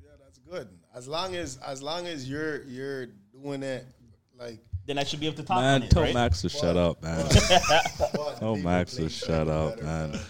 yeah, 0.02 0.12
that's 0.24 0.40
good. 0.40 0.70
As 0.96 1.08
long 1.08 1.36
as 1.36 1.58
as 1.58 1.84
long 1.84 2.08
as 2.08 2.30
you're 2.30 2.64
you're 2.64 3.08
doing 3.34 3.64
it 3.64 3.86
like. 4.38 4.60
Then 4.90 4.98
I 4.98 5.04
should 5.04 5.20
be 5.20 5.28
able 5.28 5.38
to 5.38 5.44
talk 5.44 5.58
on 5.58 5.64
Man, 5.64 5.84
it, 5.84 5.92
tell 5.92 6.02
right? 6.02 6.16
Max 6.16 6.42
to 6.42 6.50
shut 6.50 6.76
up, 6.76 7.04
man. 7.04 7.24
but 7.30 8.38
Tell 8.40 8.56
Max 8.56 8.96
to 8.96 9.08
shut 9.08 9.48
up, 9.48 9.80
man. 9.84 10.10
better. 10.14 10.24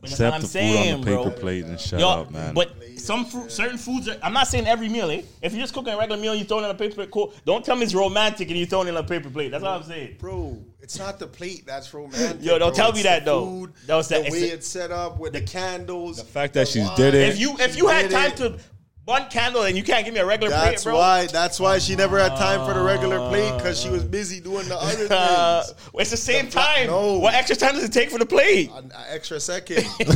But 0.00 0.10
that's 0.10 0.12
Accept 0.14 0.20
what 0.30 0.34
I'm 0.36 0.40
the 0.40 0.46
food 0.46 0.52
saying, 0.52 0.94
on 0.94 1.00
the 1.02 1.06
paper 1.06 1.22
bro. 1.30 1.38
plate 1.38 1.64
and 1.66 1.78
shut 1.78 2.00
Yo, 2.00 2.08
up, 2.08 2.30
man. 2.30 2.54
but 2.54 2.72
some 2.96 3.26
fruit, 3.26 3.52
certain 3.52 3.76
foods. 3.76 4.08
Are, 4.08 4.16
I'm 4.22 4.32
not 4.32 4.46
saying 4.46 4.66
every 4.66 4.88
meal. 4.88 5.10
Eh? 5.10 5.20
If 5.42 5.52
you're 5.52 5.60
just 5.60 5.74
cooking 5.74 5.92
a 5.92 5.98
regular 5.98 6.18
meal, 6.18 6.34
you 6.34 6.44
throw 6.44 6.60
it 6.60 6.64
on 6.64 6.70
a 6.70 6.74
paper 6.74 6.94
plate. 6.94 7.10
Cool. 7.10 7.34
Don't 7.44 7.62
tell 7.62 7.76
me 7.76 7.82
it's 7.82 7.94
romantic 7.94 8.48
and 8.48 8.56
you 8.58 8.64
throw 8.64 8.80
it 8.82 8.88
on 8.88 8.96
a 8.96 9.02
paper 9.02 9.28
plate. 9.28 9.50
That's 9.50 9.62
all 9.64 9.76
I'm 9.76 9.82
saying. 9.82 10.16
Bro, 10.18 10.64
it's 10.80 10.98
not 10.98 11.18
the 11.18 11.26
plate 11.26 11.64
that's 11.66 11.92
romantic. 11.92 12.38
Yo, 12.40 12.58
don't 12.58 12.70
bro. 12.70 12.74
tell 12.74 12.88
It's 12.88 12.96
me 12.96 13.02
the 13.02 13.08
that, 13.10 13.24
though. 13.26 13.44
Food, 13.44 13.72
That 13.86 13.96
was 13.96 14.08
the 14.08 14.14
that- 14.14 14.32
way 14.32 14.38
it's- 14.38 14.52
it's 14.54 14.66
set 14.66 14.90
up 14.92 15.18
with 15.18 15.34
the 15.34 15.42
candles. 15.42 16.16
The 16.16 16.24
fact 16.24 16.54
that 16.54 16.68
she's 16.68 16.88
did 16.92 17.12
it. 17.14 17.28
If 17.28 17.38
you 17.38 17.54
if 17.58 17.76
you 17.76 17.88
had 17.88 18.10
time 18.10 18.30
it. 18.30 18.36
to 18.38 18.58
bun 19.06 19.28
candle 19.30 19.62
and 19.62 19.76
you 19.76 19.82
can't 19.84 20.04
give 20.04 20.12
me 20.12 20.20
a 20.20 20.26
regular 20.26 20.50
That's 20.50 20.82
plate, 20.82 20.90
bro. 20.90 20.98
why. 20.98 21.26
That's 21.28 21.58
why 21.60 21.78
she 21.78 21.94
never 21.96 22.18
had 22.18 22.36
time 22.36 22.66
for 22.66 22.74
the 22.74 22.84
regular 22.84 23.18
plate 23.28 23.56
because 23.56 23.80
she 23.80 23.88
was 23.88 24.02
busy 24.04 24.40
doing 24.40 24.68
the 24.68 24.76
other 24.80 25.06
Uh, 25.10 25.62
things. 25.62 25.78
it's 25.94 26.10
the 26.10 26.16
same 26.16 26.46
The 26.46 26.50
pla- 26.52 26.74
time. 26.74 26.86
no. 26.88 27.18
What 27.20 27.34
extra 27.34 27.56
time 27.56 27.74
does 27.74 27.84
it 27.84 27.92
take 27.92 28.10
for 28.10 28.18
the 28.18 28.26
plate? 28.26 28.70
An 28.74 28.90
extra 29.08 29.38
second. 29.40 29.84
you 30.00 30.06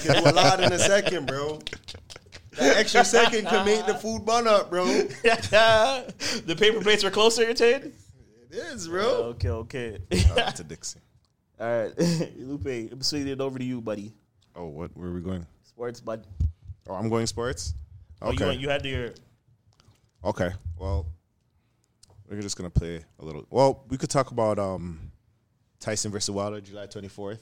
can 0.00 0.24
do 0.24 0.30
a 0.30 0.32
lot 0.32 0.62
in 0.62 0.72
a 0.72 0.78
second, 0.78 1.26
bro. 1.26 1.58
That 2.56 2.76
extra 2.78 3.04
second 3.04 3.46
can 3.46 3.64
make 3.66 3.84
the 3.86 3.94
food 3.94 4.24
bun 4.24 4.48
up, 4.48 4.70
bro. 4.70 4.84
The 5.22 6.56
paper 6.58 6.80
plates 6.80 7.04
were 7.04 7.10
closer, 7.10 7.42
you're 7.44 7.54
saying? 7.54 7.92
is, 8.50 8.88
bro. 8.88 9.04
Okay, 9.36 9.50
okay. 9.50 9.98
Shout 10.12 10.56
to 10.56 10.64
Dixie. 10.64 11.00
All 11.60 11.66
right, 11.82 11.92
Lupe, 12.38 12.66
I'm 12.92 13.02
swinging 13.02 13.28
it 13.28 13.40
over 13.40 13.58
to 13.58 13.64
you, 13.64 13.80
buddy. 13.82 14.12
Oh, 14.56 14.66
what? 14.66 14.96
Where 14.96 15.08
are 15.08 15.12
we 15.12 15.20
going? 15.20 15.44
Sports, 15.64 16.00
bud. 16.00 16.24
Oh, 16.88 16.94
I'm 16.94 17.08
going 17.10 17.26
sports. 17.26 17.74
Oh, 18.20 18.30
Okay. 18.30 18.52
you, 18.54 18.60
you 18.60 18.68
had 18.68 18.84
your 18.84 19.10
Okay. 20.24 20.50
Well, 20.78 21.06
we're 22.28 22.40
just 22.42 22.56
gonna 22.56 22.70
play 22.70 23.00
a 23.18 23.24
little. 23.24 23.46
Well, 23.50 23.84
we 23.88 23.96
could 23.96 24.10
talk 24.10 24.30
about 24.32 24.58
um, 24.58 25.12
Tyson 25.80 26.10
versus 26.10 26.30
Wilder, 26.30 26.60
July 26.60 26.86
24th. 26.86 27.38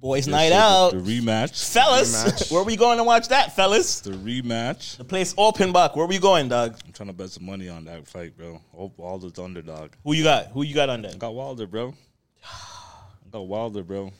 boys' 0.00 0.24
This 0.24 0.32
night 0.32 0.44
shit, 0.48 0.52
out, 0.52 0.90
The 0.92 0.98
rematch. 0.98 1.72
fellas. 1.72 2.24
Rematch. 2.24 2.50
Where 2.52 2.62
we 2.62 2.76
going 2.76 2.96
to 2.98 3.04
watch 3.04 3.28
that, 3.28 3.54
fellas? 3.54 4.00
The 4.00 4.12
rematch. 4.12 4.96
The 4.96 5.04
place 5.04 5.34
open, 5.36 5.72
Buck. 5.72 5.94
Where 5.96 6.06
we 6.06 6.18
going, 6.18 6.48
dog? 6.48 6.78
I'm 6.86 6.92
trying 6.92 7.08
to 7.08 7.12
bet 7.12 7.28
some 7.30 7.44
money 7.44 7.68
on 7.68 7.84
that 7.84 8.06
fight, 8.08 8.34
bro. 8.36 8.60
Hope 8.72 8.96
Wilder's 8.98 9.32
the 9.34 9.42
underdog. 9.44 9.90
Who 10.04 10.14
you 10.14 10.22
got? 10.22 10.46
Who 10.52 10.62
you 10.62 10.74
got 10.74 10.88
on 10.88 11.02
that? 11.02 11.14
I 11.16 11.18
got 11.18 11.34
Wilder, 11.34 11.66
bro. 11.66 11.92
I 12.44 13.28
got 13.30 13.46
Wilder, 13.46 13.82
bro. 13.82 14.10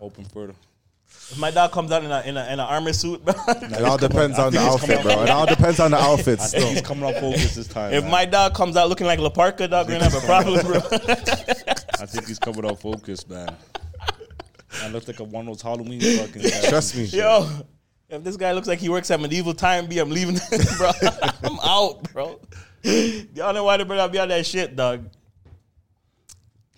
open 0.00 0.24
for 0.24 0.48
the. 0.48 0.54
If 1.30 1.38
my 1.38 1.50
dog 1.50 1.72
comes 1.72 1.90
out 1.92 2.04
in 2.04 2.10
a 2.10 2.20
in 2.22 2.36
a 2.36 2.44
in 2.44 2.52
an 2.52 2.60
armor 2.60 2.92
suit, 2.92 3.24
bro. 3.24 3.34
It 3.48 3.82
all 3.84 3.96
depends 3.96 4.38
on 4.38 4.52
the 4.52 4.58
outfit, 4.58 5.02
bro. 5.02 5.22
It 5.22 5.30
all 5.30 5.46
depends 5.46 5.80
on 5.80 5.92
the 5.92 5.96
outfit. 5.96 6.40
I 6.40 6.46
think 6.46 6.62
Still, 6.62 6.68
he's 6.72 6.82
coming 6.82 7.04
off 7.04 7.18
focus 7.20 7.54
this 7.54 7.68
time. 7.68 7.94
if 7.94 8.02
man. 8.02 8.10
my 8.12 8.24
dog 8.26 8.54
comes 8.54 8.76
out 8.76 8.88
looking 8.90 9.06
like 9.06 9.18
La 9.18 9.30
Parka, 9.30 9.66
dog, 9.66 9.88
we're 9.88 9.98
gonna 9.98 10.10
have 10.10 10.22
a 10.22 10.26
problem, 10.26 10.66
bro. 10.66 10.76
I 12.00 12.06
think 12.06 12.26
he's 12.26 12.38
coming 12.38 12.64
off 12.66 12.82
focus, 12.82 13.26
man. 13.28 13.48
I 14.82 14.88
look 14.88 15.06
like 15.08 15.20
a 15.20 15.24
one 15.24 15.48
of 15.48 15.54
those 15.54 15.62
Halloween 15.62 16.00
fucking. 16.00 16.42
Trust 16.68 16.96
me. 16.96 17.04
Yo, 17.04 17.48
if 18.10 18.22
this 18.24 18.36
guy 18.36 18.52
looks 18.52 18.68
like 18.68 18.78
he 18.78 18.88
works 18.90 19.10
at 19.10 19.18
medieval 19.20 19.54
time, 19.54 19.86
B, 19.86 19.98
I'm 19.98 20.10
leaving, 20.10 20.38
bro. 20.76 20.90
I'm 21.44 21.58
out, 21.62 22.12
bro. 22.12 22.40
Y'all 22.84 23.54
know 23.54 23.64
why 23.64 23.76
they 23.78 23.84
better 23.84 23.96
not 23.96 24.12
be 24.12 24.18
on 24.18 24.28
that 24.28 24.44
shit, 24.44 24.76
dog. 24.76 25.08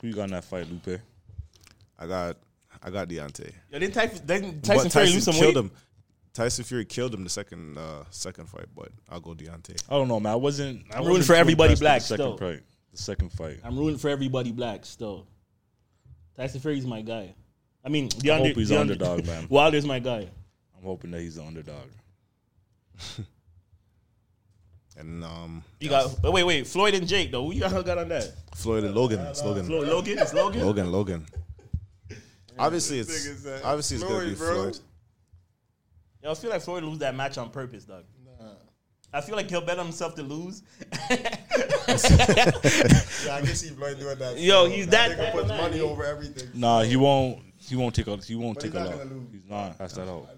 Who 0.01 0.09
you 0.09 0.15
got 0.15 0.25
in 0.25 0.31
that 0.31 0.45
fight, 0.45 0.69
Lupe? 0.71 1.01
I 1.99 2.07
got, 2.07 2.37
I 2.85 2.91
got 2.91 3.09
Deontay. 3.09 3.51
Yeah, 3.71 3.79
didn't 3.79 3.95
Tyson, 3.95 4.27
didn't 4.27 4.61
But 4.61 4.75
Tyson 4.75 4.91
Fury 4.91 5.07
lose 5.11 5.25
some 5.25 5.35
killed 5.35 5.55
weight? 5.57 5.65
him. 5.65 5.71
Tyson 6.35 6.65
Fury 6.65 6.85
killed 6.85 7.15
him 7.15 7.25
the 7.25 7.31
second, 7.31 7.79
uh, 7.79 8.05
second 8.11 8.49
fight, 8.49 8.67
but 8.77 8.89
I'll 9.09 9.21
go 9.21 9.31
Deontay. 9.35 9.83
I 9.89 9.95
don't 9.95 10.09
know, 10.09 10.21
man. 10.21 10.33
I 10.33 10.37
wasn't. 10.37 10.85
I 10.93 10.99
I'm 10.99 11.05
wasn't 11.05 11.07
rooting 11.09 11.23
for 11.23 11.33
too 11.35 11.39
everybody 11.39 11.73
impressed 11.73 11.81
with 11.81 11.81
black 11.81 12.01
The 12.03 12.07
second 12.07 12.37
still. 12.37 12.37
fight. 12.37 12.63
The 12.93 12.99
second 12.99 13.33
fight. 13.33 13.61
I'm 13.65 13.79
rooting 13.79 13.99
for 13.99 14.11
everybody 14.11 14.53
black 14.53 14.85
still. 14.85 15.27
Tyson 16.37 16.61
Fury's 16.61 16.85
my 16.87 17.01
guy. 17.01 17.35
I 17.85 17.89
mean, 17.89 18.11
the 18.19 18.31
I 18.33 18.39
hope 18.39 18.57
he's 18.57 18.69
the 18.69 18.75
the 18.75 18.81
underdog, 18.81 19.25
man. 19.27 19.47
Wilder's 19.49 19.87
my 19.87 19.99
guy. 19.99 20.29
I'm 20.77 20.83
hoping 20.85 21.11
that 21.13 21.21
he's 21.21 21.37
the 21.37 21.45
underdog. 21.45 21.89
And 24.97 25.25
um, 25.25 25.65
You 25.81 25.89
got 25.89 26.23
but 26.23 26.33
wait, 26.33 26.45
wait, 26.45 26.67
Floyd 26.67 26.95
and 26.95 27.07
Jake 27.09 27.33
though. 27.33 27.47
Who 27.47 27.53
you 27.55 27.61
got, 27.61 27.85
got 27.85 27.99
on 27.99 28.09
that? 28.11 28.33
Floyd 28.55 28.85
and 28.85 28.95
Logan. 28.95 29.19
It's 29.27 29.43
Logan. 29.43 29.67
Floyd, 29.67 29.89
Logan, 29.89 30.19
it's 30.19 30.33
Logan. 30.35 30.61
Logan. 30.65 30.93
Logan. 30.93 31.27
Obviously, 32.59 32.99
it's 33.01 33.27
Niggas 33.27 33.65
obviously 33.65 33.97
it's 33.97 34.05
gonna 34.05 34.25
be 34.27 34.35
Floyd, 34.35 34.39
bro. 34.39 34.63
Floyd. 34.63 34.79
Yo, 36.23 36.31
I 36.31 36.35
feel 36.35 36.51
like 36.51 36.63
Floyd 36.63 36.85
lose 36.85 36.99
that 36.99 37.15
match 37.15 37.37
on 37.39 37.51
purpose, 37.51 37.85
dog. 37.85 38.05
I 39.13 39.21
feel 39.21 39.37
like 39.37 39.49
he'll 39.49 39.61
bet 39.61 39.79
on 39.79 39.87
himself 39.87 40.15
to 40.17 40.23
lose. 40.23 40.63
Yeah, 41.87 43.37
I 43.37 43.41
can 43.41 43.55
see 43.55 43.69
Floyd 43.69 43.99
doing 43.99 44.19
that. 44.19 44.39
Yo, 44.39 44.65
still. 44.65 44.67
he's 44.67 44.87
that 44.89 45.17
that 45.17 45.19
nigga 45.19 45.33
puts 45.33 45.43
of 45.45 45.49
man, 45.51 45.61
money 45.61 45.77
he- 45.77 45.83
over 45.83 46.05
everything. 46.05 46.49
Nah, 46.55 46.83
he 46.83 46.97
won't. 46.97 47.41
He 47.59 47.77
won't 47.77 47.95
take 47.95 48.07
a. 48.07 48.17
He 48.17 48.35
won't 48.35 48.57
But 48.57 48.63
take 48.63 48.73
he's 48.73 48.81
a 48.81 48.85
lot. 48.85 49.07
He's 49.33 49.45
not. 49.47 49.79
Pass 49.79 49.93
that 49.95 50.09
out. 50.09 50.29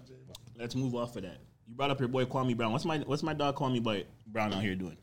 Let's 0.57 0.75
move 0.75 0.95
off 0.95 1.15
of 1.15 1.23
that. 1.23 1.37
You 1.67 1.75
brought 1.75 1.91
up 1.91 1.99
your 1.99 2.09
boy 2.09 2.25
Kwame 2.25 2.55
Brown. 2.55 2.71
What's 2.71 2.85
my 2.85 2.99
what's 2.99 3.23
my 3.23 3.33
dog 3.33 3.55
Kwame 3.55 3.81
boy 3.81 4.05
Brown 4.27 4.53
out 4.53 4.61
here 4.61 4.75
doing? 4.75 4.97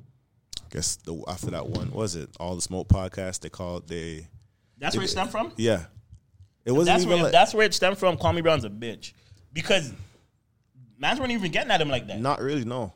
I 0.00 0.66
guess 0.70 0.96
the 0.96 1.22
after 1.28 1.50
that 1.50 1.66
one 1.66 1.90
was 1.90 2.16
it 2.16 2.30
all 2.40 2.54
the 2.54 2.62
smoke 2.62 2.88
podcast 2.88 3.40
they 3.40 3.48
called 3.48 3.88
they 3.88 4.28
That's 4.78 4.96
where 4.96 5.04
it 5.04 5.08
stemmed 5.08 5.30
from. 5.30 5.52
yeah 5.56 5.84
it 6.64 6.72
wasn't 6.72 6.94
That's 6.94 7.04
even 7.04 7.14
where 7.14 7.22
like 7.24 7.32
that's 7.32 7.54
where 7.54 7.66
it 7.66 7.74
stemmed 7.74 7.98
from. 7.98 8.16
Kwame 8.16 8.42
Brown's 8.42 8.64
a 8.64 8.70
bitch 8.70 9.12
because 9.52 9.92
man's 10.98 11.20
weren't 11.20 11.32
even 11.32 11.50
getting 11.50 11.70
at 11.70 11.80
him 11.80 11.88
like 11.88 12.06
that. 12.06 12.20
not 12.20 12.40
really 12.40 12.64
no 12.64 12.92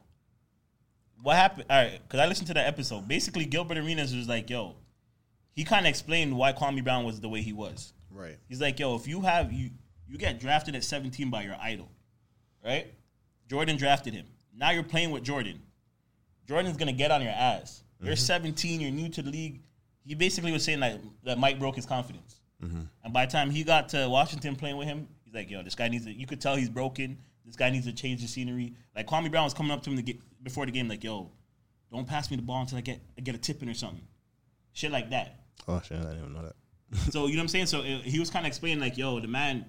What 1.22 1.36
happened? 1.36 1.66
All 1.68 1.76
right, 1.82 2.00
because 2.02 2.20
I 2.20 2.26
listened 2.26 2.48
to 2.48 2.54
that 2.54 2.66
episode. 2.66 3.06
Basically, 3.06 3.44
Gilbert 3.44 3.78
Arenas 3.78 4.14
was 4.14 4.28
like, 4.28 4.48
"Yo," 4.48 4.76
he 5.58 5.64
kind 5.64 5.86
of 5.86 5.90
explained 5.90 6.36
why 6.36 6.52
Kwame 6.52 6.84
Brown 6.84 7.04
was 7.04 7.20
the 7.20 7.28
way 7.28 7.42
he 7.42 7.52
was. 7.52 7.92
right 8.12 8.36
He's 8.48 8.60
like, 8.60 8.78
yo, 8.78 8.94
if 8.94 9.08
you 9.08 9.22
have 9.22 9.52
you 9.52 9.70
you 10.06 10.16
get 10.16 10.38
drafted 10.38 10.76
at 10.76 10.84
17 10.84 11.30
by 11.30 11.42
your 11.42 11.56
idol, 11.60 11.90
right? 12.64 12.86
Jordan 13.50 13.76
drafted 13.76 14.14
him. 14.14 14.26
Now 14.54 14.70
you're 14.70 14.84
playing 14.84 15.10
with 15.10 15.24
Jordan. 15.24 15.60
Jordan's 16.46 16.76
gonna 16.76 16.92
get 16.92 17.10
on 17.10 17.22
your 17.22 17.32
ass. 17.32 17.82
You're 18.00 18.14
mm-hmm. 18.14 18.54
17. 18.54 18.80
You're 18.80 18.92
new 18.92 19.08
to 19.08 19.20
the 19.20 19.32
league. 19.32 19.60
He 20.06 20.14
basically 20.14 20.52
was 20.52 20.62
saying 20.62 20.78
that 20.78 21.00
that 21.24 21.38
Mike 21.38 21.58
broke 21.58 21.74
his 21.74 21.86
confidence. 21.86 22.37
And 22.60 23.12
by 23.12 23.26
the 23.26 23.32
time 23.32 23.50
he 23.50 23.64
got 23.64 23.88
to 23.90 24.08
Washington 24.08 24.56
playing 24.56 24.76
with 24.76 24.88
him, 24.88 25.08
he's 25.24 25.34
like, 25.34 25.50
yo, 25.50 25.62
this 25.62 25.74
guy 25.74 25.88
needs 25.88 26.04
to. 26.06 26.12
You 26.12 26.26
could 26.26 26.40
tell 26.40 26.56
he's 26.56 26.68
broken. 26.68 27.18
This 27.44 27.56
guy 27.56 27.70
needs 27.70 27.86
to 27.86 27.92
change 27.92 28.20
the 28.20 28.28
scenery. 28.28 28.74
Like 28.94 29.06
Kwame 29.06 29.30
Brown 29.30 29.44
was 29.44 29.54
coming 29.54 29.72
up 29.72 29.82
to 29.82 29.90
him 29.90 29.96
to 29.96 30.02
get, 30.02 30.18
before 30.42 30.66
the 30.66 30.72
game, 30.72 30.88
like, 30.88 31.02
yo, 31.02 31.30
don't 31.90 32.06
pass 32.06 32.30
me 32.30 32.36
the 32.36 32.42
ball 32.42 32.60
until 32.60 32.78
I 32.78 32.82
get 32.82 33.00
I 33.16 33.22
get 33.22 33.34
a 33.34 33.38
tip 33.38 33.62
in 33.62 33.68
or 33.68 33.74
something, 33.74 34.02
shit 34.72 34.92
like 34.92 35.10
that. 35.10 35.40
Oh 35.66 35.80
shit, 35.80 35.98
I 35.98 36.02
didn't 36.02 36.18
even 36.18 36.32
know 36.34 36.42
that. 36.42 36.54
So 37.12 37.26
you 37.26 37.34
know 37.34 37.40
what 37.40 37.44
I'm 37.44 37.48
saying? 37.48 37.66
So 37.66 37.80
uh, 37.80 38.00
he 38.02 38.18
was 38.18 38.30
kind 38.30 38.44
of 38.44 38.48
explaining 38.48 38.80
like, 38.80 38.96
yo, 38.96 39.20
the 39.20 39.28
man, 39.28 39.66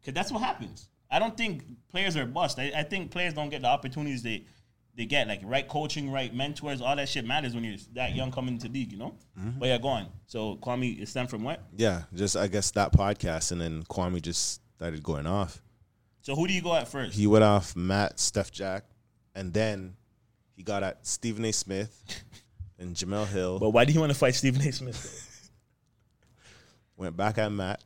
because 0.00 0.14
that's 0.14 0.32
what 0.32 0.42
happens. 0.42 0.88
I 1.10 1.18
don't 1.18 1.36
think 1.36 1.64
players 1.88 2.16
are 2.16 2.26
bust. 2.26 2.58
I, 2.58 2.72
I 2.76 2.82
think 2.82 3.10
players 3.10 3.34
don't 3.34 3.48
get 3.48 3.62
the 3.62 3.68
opportunities 3.68 4.22
they 4.22 4.44
they 4.96 5.06
get. 5.06 5.28
Like 5.28 5.40
right 5.44 5.66
coaching, 5.66 6.10
right 6.10 6.34
mentors, 6.34 6.80
all 6.80 6.96
that 6.96 7.08
shit 7.08 7.24
matters 7.24 7.54
when 7.54 7.64
you're 7.64 7.76
that 7.94 8.14
young 8.14 8.32
coming 8.32 8.54
into 8.54 8.68
the 8.68 8.74
league. 8.74 8.92
You 8.92 8.98
know. 8.98 9.14
Mm-hmm. 9.38 9.58
But 9.58 9.68
yeah, 9.68 9.78
go 9.78 9.88
on. 9.88 10.08
So 10.26 10.56
Kwame, 10.56 11.00
it 11.00 11.08
stemmed 11.08 11.30
from 11.30 11.44
what? 11.44 11.62
Yeah, 11.76 12.02
just 12.14 12.36
I 12.36 12.48
guess 12.48 12.70
that 12.72 12.92
podcast, 12.92 13.52
and 13.52 13.60
then 13.60 13.84
Kwame 13.84 14.20
just 14.20 14.60
started 14.76 15.02
going 15.02 15.26
off. 15.26 15.62
So 16.22 16.34
who 16.34 16.46
do 16.46 16.54
you 16.54 16.62
go 16.62 16.74
at 16.74 16.88
first? 16.88 17.14
He 17.14 17.26
went 17.26 17.44
off 17.44 17.76
Matt, 17.76 18.18
Steph 18.18 18.50
Jack, 18.50 18.84
and 19.34 19.52
then 19.52 19.94
he 20.56 20.62
got 20.62 20.82
at 20.82 21.06
Stephen 21.06 21.44
A. 21.44 21.52
Smith 21.52 22.24
and 22.78 22.96
Jemele 22.96 23.28
Hill. 23.28 23.58
but 23.58 23.70
why 23.70 23.84
do 23.84 23.92
you 23.92 24.00
want 24.00 24.10
to 24.10 24.18
fight 24.18 24.34
Stephen 24.34 24.66
A. 24.66 24.72
Smith? 24.72 25.50
went 26.96 27.16
back 27.16 27.38
at 27.38 27.52
Matt, 27.52 27.84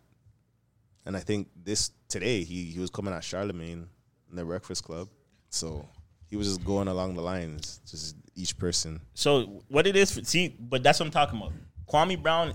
and 1.05 1.17
I 1.17 1.21
think 1.21 1.49
this 1.55 1.91
today 2.09 2.45
he 2.45 2.65
he 2.67 2.79
was 2.79 2.91
coming 2.91 3.13
at 3.13 3.25
Charlemagne 3.25 3.89
in 4.31 4.37
the 4.37 4.45
Breakfast 4.45 4.85
Club, 4.85 5.09
so 5.51 5.87
he 6.31 6.37
was 6.37 6.47
just 6.47 6.65
going 6.65 6.89
along 6.89 7.15
the 7.15 7.23
lines, 7.23 7.81
just 7.91 8.17
each 8.37 8.57
person. 8.57 9.01
So 9.15 9.63
what 9.69 9.87
it 9.87 9.97
is? 9.97 10.21
See, 10.25 10.57
but 10.59 10.83
that's 10.83 11.01
what 11.01 11.07
I'm 11.07 11.13
talking 11.13 11.39
about. 11.39 11.53
Kwame 11.89 12.23
Brown, 12.23 12.55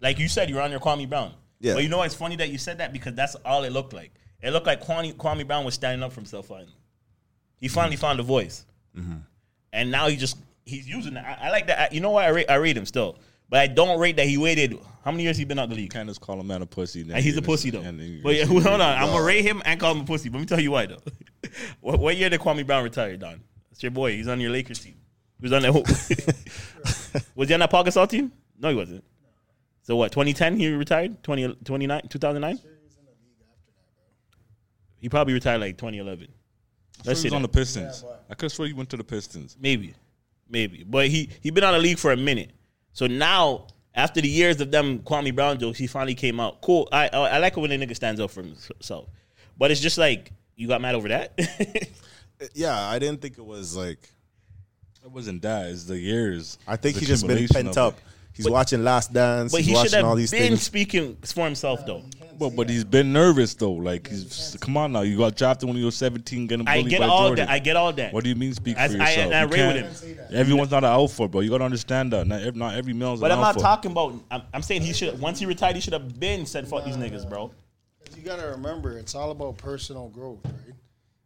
like 0.00 0.18
you 0.18 0.28
said, 0.28 0.48
you're 0.48 0.62
on 0.62 0.70
your 0.70 0.80
Kwame 0.80 1.08
Brown. 1.08 1.34
Yeah. 1.60 1.74
But 1.74 1.82
you 1.82 1.90
know, 1.90 2.02
it's 2.02 2.14
funny 2.14 2.36
that 2.36 2.48
you 2.48 2.58
said 2.58 2.78
that 2.78 2.92
because 2.92 3.14
that's 3.14 3.34
all 3.44 3.64
it 3.64 3.72
looked 3.72 3.92
like. 3.92 4.12
It 4.40 4.50
looked 4.50 4.66
like 4.66 4.82
Kwame, 4.82 5.14
Kwame 5.14 5.46
Brown 5.46 5.64
was 5.64 5.74
standing 5.74 6.02
up 6.02 6.12
for 6.12 6.20
himself 6.20 6.46
finally. 6.46 6.74
He 7.60 7.68
finally 7.68 7.96
found 7.96 8.18
a 8.18 8.24
voice, 8.24 8.66
mm-hmm. 8.96 9.18
and 9.72 9.90
now 9.92 10.08
he 10.08 10.16
just 10.16 10.36
he's 10.64 10.88
using 10.88 11.16
it. 11.16 11.24
I, 11.24 11.46
I 11.46 11.50
like 11.50 11.68
that. 11.68 11.78
I, 11.78 11.94
you 11.94 12.00
know 12.00 12.10
what? 12.10 12.24
I 12.24 12.28
rate, 12.28 12.50
I 12.50 12.56
rate 12.56 12.76
him 12.76 12.86
still, 12.86 13.18
but 13.48 13.60
I 13.60 13.68
don't 13.68 14.00
rate 14.00 14.16
that 14.16 14.26
he 14.26 14.36
waited. 14.38 14.76
How 15.04 15.10
many 15.10 15.24
years 15.24 15.36
he 15.36 15.44
been 15.44 15.58
out 15.58 15.68
the 15.68 15.74
league? 15.74 15.92
Can't 15.92 16.08
just 16.08 16.20
call 16.20 16.38
a 16.38 16.44
man 16.44 16.62
a 16.62 16.66
pussy. 16.66 17.00
And 17.00 17.16
he's 17.16 17.36
a 17.36 17.42
pussy 17.42 17.70
though. 17.70 17.82
But 18.22 18.36
yeah, 18.36 18.44
hold 18.46 18.66
on, 18.66 18.80
I'm 18.80 19.08
gonna 19.08 19.24
rate 19.24 19.42
him 19.42 19.60
and 19.64 19.78
call 19.78 19.92
him 19.92 20.02
a 20.02 20.04
pussy. 20.04 20.28
But 20.28 20.38
let 20.38 20.40
me 20.42 20.46
tell 20.46 20.60
you 20.60 20.70
why 20.70 20.86
though. 20.86 21.02
what, 21.80 21.98
what 21.98 22.16
year 22.16 22.30
did 22.30 22.40
Kwame 22.40 22.64
Brown 22.64 22.84
retire, 22.84 23.16
Don? 23.16 23.40
That's 23.70 23.82
your 23.82 23.90
boy. 23.90 24.12
He's 24.12 24.28
on 24.28 24.40
your 24.40 24.50
Lakers 24.50 24.78
team. 24.78 24.94
He 25.40 25.42
was 25.42 25.52
on 25.52 25.62
that. 25.62 25.72
was 27.34 27.48
he 27.48 27.54
on 27.54 27.60
that 27.60 27.70
Pau 27.70 27.82
Gasol 27.82 28.08
team? 28.08 28.30
No, 28.58 28.68
he 28.68 28.76
wasn't. 28.76 29.02
So 29.82 29.96
what? 29.96 30.12
2010 30.12 30.56
he 30.56 30.68
retired. 30.70 31.22
20, 31.24 31.56
29, 31.64 32.08
2009. 32.08 32.60
He 34.98 35.08
probably 35.08 35.34
retired 35.34 35.60
like 35.60 35.76
2011. 35.78 36.28
Let's 36.98 37.06
Let's 37.06 37.18
he 37.18 37.22
see 37.22 37.28
was 37.28 37.34
on 37.34 37.42
that. 37.42 37.50
the 37.50 37.58
Pistons. 37.58 38.04
I 38.30 38.34
could 38.34 38.42
have 38.42 38.52
sworn 38.52 38.68
he 38.68 38.72
went 38.72 38.90
to 38.90 38.96
the 38.96 39.02
Pistons. 39.02 39.56
Maybe, 39.60 39.94
maybe. 40.48 40.84
But 40.88 41.08
he 41.08 41.28
he 41.40 41.50
been 41.50 41.64
on 41.64 41.72
the 41.72 41.80
league 41.80 41.98
for 41.98 42.12
a 42.12 42.16
minute. 42.16 42.52
So 42.92 43.08
now, 43.08 43.66
after 43.94 44.20
the 44.20 44.28
years 44.28 44.60
of 44.60 44.70
them 44.70 45.00
Kwame 45.00 45.34
Brown 45.34 45.58
jokes, 45.58 45.78
he 45.78 45.86
finally 45.86 46.14
came 46.14 46.40
out. 46.40 46.60
Cool. 46.62 46.88
I 46.92 47.08
I, 47.08 47.18
I 47.18 47.38
like 47.38 47.56
it 47.56 47.60
when 47.60 47.72
a 47.72 47.76
nigga 47.78 47.94
stands 47.96 48.20
up 48.20 48.30
for 48.30 48.42
himself. 48.42 49.08
But 49.58 49.70
it's 49.70 49.80
just 49.80 49.98
like 49.98 50.32
you 50.56 50.68
got 50.68 50.80
mad 50.80 50.94
over 50.94 51.08
that. 51.08 51.38
Yeah, 52.54 52.76
I 52.76 52.98
didn't 52.98 53.22
think 53.22 53.38
it 53.38 53.44
was 53.44 53.76
like. 53.76 53.98
It 55.04 55.10
wasn't 55.12 55.42
that. 55.42 55.70
It's 55.70 55.84
the 55.84 55.96
years. 55.98 56.58
I 56.66 56.74
think 56.76 56.94
The 56.94 57.00
he 57.00 57.06
just 57.06 57.24
been 57.26 57.46
pent 57.46 57.76
up. 57.76 57.94
it. 57.98 58.02
He's 58.34 58.50
watching 58.50 58.82
Last 58.82 59.12
Dance. 59.12 59.52
but 59.52 59.60
he's 59.60 59.78
he 59.78 59.84
should 59.88 59.92
have 59.96 60.04
all 60.06 60.16
been 60.16 60.26
things. 60.26 60.62
speaking 60.62 61.16
for 61.24 61.44
himself 61.44 61.86
though. 61.86 62.02
But 62.50 62.56
but 62.56 62.68
he's 62.70 62.84
been 62.84 63.12
nervous 63.12 63.54
though. 63.54 63.72
Like 63.72 64.08
he's 64.08 64.56
come 64.60 64.76
on 64.76 64.92
now. 64.92 65.02
You 65.02 65.18
got 65.18 65.36
drafted 65.36 65.68
when 65.68 65.76
you 65.78 65.84
were 65.86 65.90
seventeen, 65.90 66.46
getting 66.46 66.64
bullied 66.64 66.86
I 66.86 66.88
get 66.88 67.00
by 67.00 67.06
all 67.06 67.28
Jordan. 67.28 67.46
that. 67.46 67.52
I 67.52 67.58
get 67.58 67.76
all 67.76 67.92
that. 67.92 68.12
What 68.12 68.24
do 68.24 68.30
you 68.30 68.36
mean 68.36 68.54
speak 68.54 68.76
As 68.76 68.94
for 68.94 69.02
I- 69.02 69.08
yourself? 69.10 69.26
and 69.26 69.34
I 69.34 69.40
You 69.40 69.46
agree 69.46 69.66
with 69.82 70.18
can't- 70.18 70.32
Everyone's 70.32 70.70
not 70.70 70.84
an 70.84 70.90
alpha, 70.90 71.28
bro. 71.28 71.40
You 71.40 71.50
gotta 71.50 71.64
understand 71.64 72.12
that. 72.12 72.26
Not 72.26 72.40
every, 72.42 72.58
not 72.58 72.74
every 72.74 72.92
male's 72.92 73.20
But 73.20 73.30
an 73.30 73.38
I'm 73.38 73.40
not 73.42 73.48
alpha. 73.56 73.60
talking 73.60 73.90
about. 73.92 74.14
I'm, 74.30 74.42
I'm 74.54 74.62
saying 74.62 74.82
he 74.82 74.92
should. 74.92 75.20
Once 75.20 75.38
he 75.38 75.46
retired, 75.46 75.74
he 75.76 75.80
should 75.82 75.92
have 75.92 76.18
been 76.18 76.46
said 76.46 76.66
fuck 76.68 76.84
these 76.84 76.96
niggas, 76.96 77.28
bro. 77.28 77.50
You 78.16 78.22
gotta 78.22 78.46
remember, 78.48 78.98
it's 78.98 79.14
all 79.14 79.30
about 79.30 79.56
personal 79.58 80.08
growth, 80.08 80.40
right? 80.44 80.74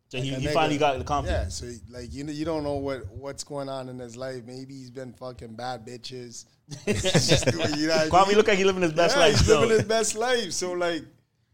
So 0.09 0.19
he, 0.19 0.31
Like 0.31 0.39
a 0.39 0.41
he 0.41 0.47
nigga- 0.47 0.53
finally 0.55 0.79
got 0.79 0.99
the 0.99 1.05
confidence. 1.05 1.61
Yeah, 1.61 1.69
confidence. 1.69 1.91
so 1.91 1.99
like 1.99 2.12
you 2.14 2.25
know, 2.25 2.33
you 2.33 2.45
don't 2.45 2.62
know 2.62 2.75
what 2.75 3.07
what's 3.12 3.43
going 3.45 3.69
on 3.69 3.89
in 3.89 3.99
his 3.99 4.17
life. 4.17 4.43
Maybe 4.47 4.75
he's 4.75 4.91
been 4.91 5.12
fucking 5.12 5.55
bad 5.55 5.85
bitches. 5.87 6.45
Just 6.87 7.45
doing- 7.47 7.75
you 7.77 7.87
know 7.89 7.97
what 7.97 8.07
I 8.07 8.09
Kwame 8.09 8.29
mean? 8.29 8.37
look 8.37 8.49
like 8.49 8.59
he 8.59 8.64
living 8.64 8.83
his 8.83 8.93
best 8.93 9.17
yeah, 9.17 9.23
life. 9.23 9.33
He's 9.33 9.45
still. 9.45 9.61
living 9.61 9.77
his 9.79 9.85
best 9.87 10.17
life. 10.17 10.53
So 10.53 10.73
like, 10.73 11.05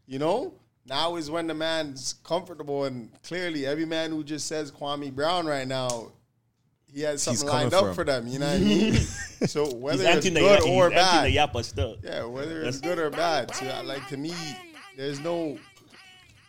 you 0.06 0.18
know, 0.18 0.54
now 0.86 1.16
is 1.16 1.30
when 1.30 1.46
the 1.46 1.54
man's 1.54 2.14
comfortable, 2.24 2.84
and 2.84 3.10
clearly 3.22 3.66
every 3.66 3.84
man 3.84 4.10
who 4.10 4.24
just 4.24 4.46
says 4.46 4.72
Kwame 4.72 5.14
Brown 5.14 5.46
right 5.46 5.66
now, 5.68 6.12
he 6.92 7.02
has 7.02 7.22
something 7.22 7.46
coming 7.46 7.62
lined 7.64 7.74
up 7.74 7.84
him. 7.86 7.94
for 7.94 8.04
them. 8.04 8.26
You 8.26 8.38
know 8.38 8.46
what 8.46 8.56
I 8.56 8.58
mean? 8.58 8.94
so 9.46 9.64
He's 9.66 9.74
whether 9.74 10.02
it's 10.04 10.14
emptying 10.14 10.34
the, 10.34 10.40
good 10.40 10.62
he's 10.62 10.70
or 10.70 10.86
emptying 10.86 11.04
bad, 11.04 11.24
the 11.24 11.36
yappa 11.36 11.64
still. 11.64 11.96
yeah, 12.02 12.24
whether 12.24 12.62
it's 12.62 12.80
good 12.80 12.98
or 12.98 13.10
bad. 13.10 13.54
So 13.54 13.64
like 13.84 14.06
to 14.08 14.16
me, 14.16 14.34
there's 14.96 15.20
no 15.20 15.58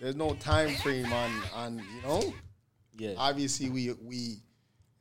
there's 0.02 0.16
no 0.16 0.34
time 0.36 0.74
frame 0.76 1.12
on 1.14 1.32
on 1.54 1.78
you 1.80 2.02
know. 2.02 2.34
Yeah. 2.98 3.14
Obviously, 3.18 3.70
we 3.70 3.94
we 4.04 4.38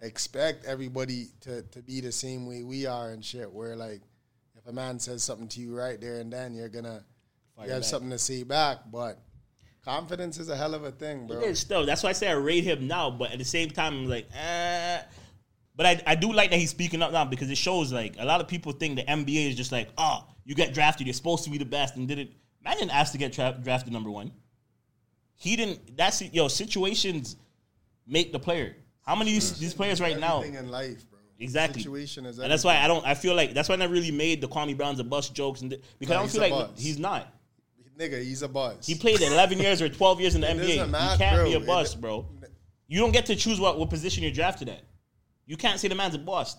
expect 0.02 0.66
everybody 0.66 1.28
to 1.40 1.62
to 1.62 1.80
be 1.80 2.00
the 2.00 2.12
same 2.12 2.46
way 2.46 2.62
we 2.62 2.86
are 2.86 3.10
and 3.10 3.24
shit. 3.24 3.50
Where 3.50 3.76
like 3.76 4.02
if 4.56 4.66
a 4.66 4.72
man 4.72 4.98
says 4.98 5.22
something 5.24 5.48
to 5.48 5.60
you 5.60 5.74
right 5.74 6.00
there 6.00 6.18
and 6.18 6.32
then, 6.32 6.54
you're 6.54 6.68
gonna 6.68 7.04
you 7.62 7.70
have 7.70 7.82
back. 7.82 7.84
something 7.84 8.10
to 8.10 8.18
say 8.18 8.42
back. 8.42 8.78
But 8.90 9.18
confidence 9.84 10.38
is 10.38 10.48
a 10.48 10.56
hell 10.56 10.74
of 10.74 10.84
a 10.84 10.90
thing, 10.90 11.26
bro. 11.26 11.38
It 11.38 11.44
is 11.44 11.60
still. 11.60 11.86
That's 11.86 12.02
why 12.02 12.10
I 12.10 12.12
say 12.12 12.28
I 12.28 12.32
rate 12.32 12.64
him 12.64 12.86
now, 12.86 13.10
but 13.10 13.32
at 13.32 13.38
the 13.38 13.44
same 13.44 13.70
time, 13.70 13.94
I'm 13.94 14.08
like, 14.08 14.26
eh. 14.34 15.00
But 15.74 15.86
I, 15.86 16.02
I 16.06 16.14
do 16.16 16.32
like 16.32 16.50
that 16.50 16.58
he's 16.58 16.70
speaking 16.70 17.00
up 17.00 17.12
now 17.12 17.24
because 17.24 17.50
it 17.50 17.56
shows 17.56 17.92
like 17.92 18.16
a 18.18 18.26
lot 18.26 18.40
of 18.42 18.48
people 18.48 18.72
think 18.72 18.96
the 18.96 19.04
NBA 19.04 19.48
is 19.48 19.56
just 19.56 19.72
like, 19.72 19.88
oh, 19.96 20.26
you 20.44 20.54
get 20.54 20.74
drafted, 20.74 21.06
you're 21.06 21.14
supposed 21.14 21.44
to 21.44 21.50
be 21.50 21.56
the 21.56 21.64
best, 21.64 21.96
and 21.96 22.06
did 22.06 22.18
it. 22.18 22.32
Man 22.62 22.76
didn't 22.76 22.94
ask 22.94 23.12
to 23.12 23.18
get 23.18 23.32
tra- 23.32 23.58
drafted 23.60 23.92
number 23.92 24.10
one. 24.10 24.32
He 25.34 25.56
didn't. 25.56 25.96
That's 25.96 26.22
yo 26.22 26.48
situations 26.48 27.36
make 28.06 28.32
the 28.32 28.38
player. 28.38 28.76
How 29.06 29.14
many 29.16 29.30
of 29.30 29.34
these, 29.34 29.58
these 29.58 29.74
players 29.74 30.00
right 30.00 30.18
now? 30.18 30.38
Everything 30.38 30.58
in 30.58 30.70
life, 30.70 31.08
bro. 31.10 31.18
Exactly. 31.38 31.82
Situation 31.82 32.24
is 32.26 32.38
and 32.38 32.50
that's 32.50 32.62
why 32.64 32.78
I 32.78 32.86
don't. 32.86 33.04
I 33.04 33.14
feel 33.14 33.34
like 33.34 33.52
that's 33.52 33.68
why 33.68 33.74
I 33.74 33.78
never 33.78 33.92
really 33.92 34.12
made 34.12 34.40
the 34.40 34.48
Kwame 34.48 34.76
Brown's 34.76 35.00
a 35.00 35.04
bust 35.04 35.34
jokes 35.34 35.60
and 35.60 35.70
th- 35.70 35.82
because 35.98 36.10
No, 36.10 36.16
I 36.16 36.18
don't 36.20 36.26
he's 36.26 36.32
feel 36.34 36.42
a 36.42 36.48
like 36.54 36.68
bust. 36.70 36.80
he's 36.82 36.98
not. 36.98 37.34
nigga. 37.98 38.22
He's 38.22 38.42
a 38.42 38.48
buzz. 38.48 38.86
He 38.86 38.94
played 38.94 39.20
11 39.20 39.58
years 39.58 39.82
or 39.82 39.88
12 39.88 40.20
years 40.20 40.34
in 40.34 40.40
the 40.40 40.50
It 40.50 40.56
NBA. 40.56 40.88
matter, 40.90 41.12
he 41.12 41.18
can't 41.18 41.36
bro. 41.36 41.44
be 41.46 41.54
a 41.54 41.58
It- 41.60 41.66
bust, 41.66 42.00
bro. 42.00 42.26
You 42.88 43.00
don't 43.00 43.12
get 43.12 43.26
to 43.26 43.36
choose 43.36 43.58
what, 43.60 43.78
what 43.78 43.90
position 43.90 44.22
you're 44.22 44.32
drafted 44.32 44.68
at. 44.68 44.82
You 45.46 45.56
can't 45.56 45.78
say 45.80 45.88
the 45.88 45.94
man's 45.94 46.14
a 46.14 46.18
bust. 46.18 46.58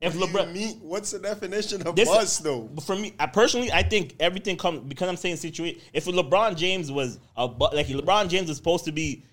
If 0.00 0.16
What 0.16 0.26
do 0.32 0.32
you 0.32 0.38
LeBron, 0.46 0.52
mean? 0.52 0.76
What's 0.80 1.10
the 1.12 1.18
definition 1.20 1.86
of 1.86 1.94
This- 1.96 2.08
buzz 2.08 2.38
though? 2.38 2.62
but 2.62 2.82
for 2.84 2.96
me, 2.96 3.14
I 3.20 3.26
personally, 3.26 3.70
I 3.72 3.82
think 3.82 4.16
everything 4.20 4.56
comes 4.56 4.80
because 4.80 5.08
I'm 5.08 5.16
saying 5.16 5.36
situation. 5.36 5.80
If 5.92 6.06
LeBron 6.06 6.56
James 6.56 6.90
was 6.90 7.18
a 7.36 7.46
bu- 7.48 7.74
like 7.74 7.86
LeBron 7.86 8.28
James 8.28 8.48
was 8.48 8.56
supposed 8.56 8.84
to 8.86 8.92
be 8.92 9.24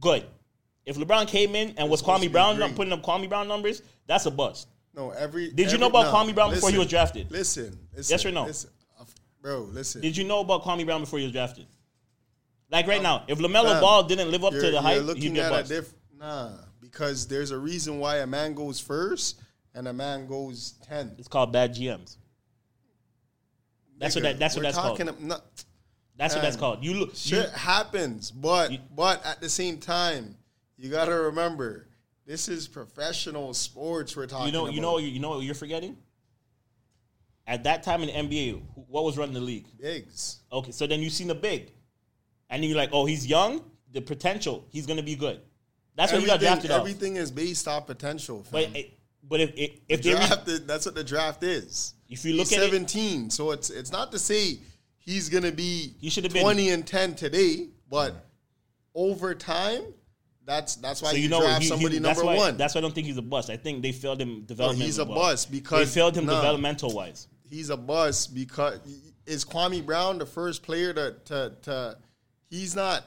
good. 0.00 0.24
If 0.86 0.96
LeBron 0.96 1.26
came 1.28 1.54
in 1.54 1.74
and 1.78 1.88
was 1.88 2.02
Kwame 2.02 2.30
Brown 2.30 2.56
great. 2.56 2.74
putting 2.76 2.92
up 2.92 3.02
Kwame 3.02 3.28
Brown 3.28 3.48
numbers, 3.48 3.82
that's 4.06 4.26
a 4.26 4.30
bust. 4.30 4.68
No, 4.94 5.10
every. 5.10 5.48
Did 5.48 5.58
you 5.58 5.64
every- 5.66 5.78
know 5.78 5.86
about 5.86 6.12
nah, 6.12 6.24
Kwame 6.24 6.34
Brown 6.34 6.50
before 6.52 6.70
he 6.70 6.78
was 6.78 6.88
drafted? 6.88 7.30
Listen, 7.30 7.78
listen. 7.96 8.12
Yes 8.12 8.24
or 8.26 8.30
no? 8.30 8.44
Listen, 8.44 8.70
Uh, 9.00 9.04
bro, 9.40 9.60
listen. 9.72 10.00
Did 10.02 10.16
you 10.16 10.24
know 10.24 10.40
about 10.40 10.62
Kwame 10.62 10.84
Brown 10.84 11.00
before 11.00 11.18
he 11.18 11.24
was 11.24 11.32
drafted? 11.32 11.66
Like 12.70 12.86
right 12.86 13.02
now, 13.02 13.24
if 13.28 13.38
LaMelo 13.38 13.64
fam, 13.72 13.80
Ball 13.80 14.02
didn't 14.04 14.30
live 14.30 14.44
up 14.44 14.52
to 14.52 14.70
the 14.70 14.80
hype, 14.80 14.96
he'd 14.96 15.02
looking 15.02 15.32
be 15.34 15.40
a 15.40 15.48
bust. 15.48 15.68
diff. 15.70 15.92
Nah, 16.18 16.50
because 16.80 17.26
there's 17.26 17.50
a 17.50 17.58
reason 17.58 17.98
why 17.98 18.18
a 18.18 18.26
man 18.26 18.54
goes 18.54 18.78
first 18.80 19.40
and 19.74 19.88
a 19.88 19.92
man 19.92 20.26
goes 20.26 20.74
tenth. 20.86 21.18
It's 21.18 21.28
called 21.28 21.52
bad 21.52 21.74
GMs. 21.74 22.16
That's 23.98 24.14
what 24.14 24.22
that. 24.22 24.38
That's 24.38 24.54
what 24.54 24.60
We're 24.60 24.72
that's 24.72 24.76
called. 24.78 24.98
talking, 24.98 25.28
That's 26.16 26.34
what 26.34 26.42
that's 26.42 26.56
man, 26.56 26.60
called. 26.60 26.84
You 26.84 26.94
look. 26.94 27.10
You, 27.10 27.16
shit 27.16 27.50
happens, 27.50 28.30
but 28.30 28.72
You- 28.72 28.78
but 28.94 29.24
at 29.24 29.40
the 29.40 29.48
same 29.48 29.78
time, 29.78 30.36
you 30.76 30.90
got 30.90 31.06
to 31.06 31.14
remember 31.14 31.88
this 32.26 32.48
is 32.48 32.66
professional 32.68 33.54
sports. 33.54 34.16
We're 34.16 34.26
talking. 34.26 34.46
you 34.46 34.52
know. 34.52 34.62
about. 34.64 34.74
You 34.74 34.80
know. 34.80 34.98
You 34.98 35.20
know 35.20 35.30
what 35.30 35.40
you're 35.44 35.54
forgetting. 35.54 35.96
At 37.46 37.64
that 37.64 37.82
time 37.82 38.02
in 38.02 38.28
the 38.28 38.36
NBA, 38.38 38.62
what 38.88 39.04
was 39.04 39.18
running 39.18 39.34
the 39.34 39.40
league? 39.40 39.66
bigs. 39.78 40.38
Okay, 40.50 40.72
so 40.72 40.86
then 40.86 41.00
you 41.02 41.10
seen 41.10 41.28
the 41.28 41.34
big, 41.34 41.70
and 42.48 42.64
you're 42.64 42.76
like, 42.76 42.88
oh, 42.92 43.04
he's 43.04 43.26
young. 43.26 43.62
The 43.92 44.00
potential, 44.00 44.66
he's 44.70 44.86
gonna 44.86 45.02
be 45.02 45.14
good. 45.14 45.40
That's 45.94 46.10
what 46.10 46.20
he 46.22 46.26
got 46.26 46.34
Everything, 46.42 46.52
drafted 46.54 46.70
off. 46.72 46.80
everything 46.80 47.16
is 47.16 47.30
based 47.30 47.68
off 47.68 47.86
potential. 47.86 48.42
Fam. 48.44 48.52
But 48.52 48.76
it- 48.76 48.98
but 49.26 49.40
if 49.40 49.52
if, 49.56 49.70
if 49.88 50.02
they 50.02 50.12
re- 50.14 50.58
that's 50.66 50.84
what 50.84 50.94
the 50.94 51.04
draft 51.04 51.42
is. 51.44 51.94
If 52.10 52.24
you 52.26 52.34
look 52.34 52.48
He's 52.48 52.58
at 52.58 52.64
it- 52.64 52.72
17, 52.72 53.30
so 53.30 53.52
it's 53.52 53.70
it's 53.70 53.90
not 53.92 54.10
to 54.12 54.18
say 54.18 54.58
he's 54.98 55.28
gonna 55.30 55.52
be 55.52 55.94
He 55.98 56.10
should 56.10 56.24
have 56.24 56.32
been- 56.32 56.42
20 56.42 56.70
and 56.70 56.86
10 56.86 57.14
today, 57.14 57.68
but 57.88 58.26
over 58.94 59.34
time, 59.34 59.82
that's 60.46 60.76
that's 60.76 61.02
why 61.02 61.10
so 61.10 61.16
you, 61.16 61.24
you 61.24 61.28
know 61.28 61.40
draft 61.40 61.62
he, 61.62 61.68
somebody 61.68 61.94
he, 61.94 62.00
that's 62.00 62.18
number 62.18 62.32
why, 62.32 62.36
one. 62.36 62.56
That's 62.56 62.74
why 62.74 62.80
I 62.80 62.82
don't 62.82 62.94
think 62.94 63.06
he's 63.06 63.16
a 63.16 63.22
bust. 63.22 63.50
I 63.50 63.56
think 63.56 63.82
they 63.82 63.92
failed 63.92 64.20
him 64.20 64.40
No, 64.40 64.40
development. 64.40 64.84
he's 64.84 64.98
a 64.98 65.04
bust 65.04 65.50
because 65.50 65.92
they 65.92 66.00
failed 66.00 66.16
him 66.16 66.26
nah, 66.26 66.36
developmental 66.36 66.92
wise. 66.92 67.28
He's 67.48 67.70
a 67.70 67.76
bust 67.76 68.34
because 68.34 68.80
is 69.26 69.44
Kwame 69.44 69.84
Brown 69.84 70.18
the 70.18 70.26
first 70.26 70.62
player 70.62 70.92
to 70.92 71.16
to 71.26 71.52
to 71.62 71.98
he's 72.50 72.76
not. 72.76 73.04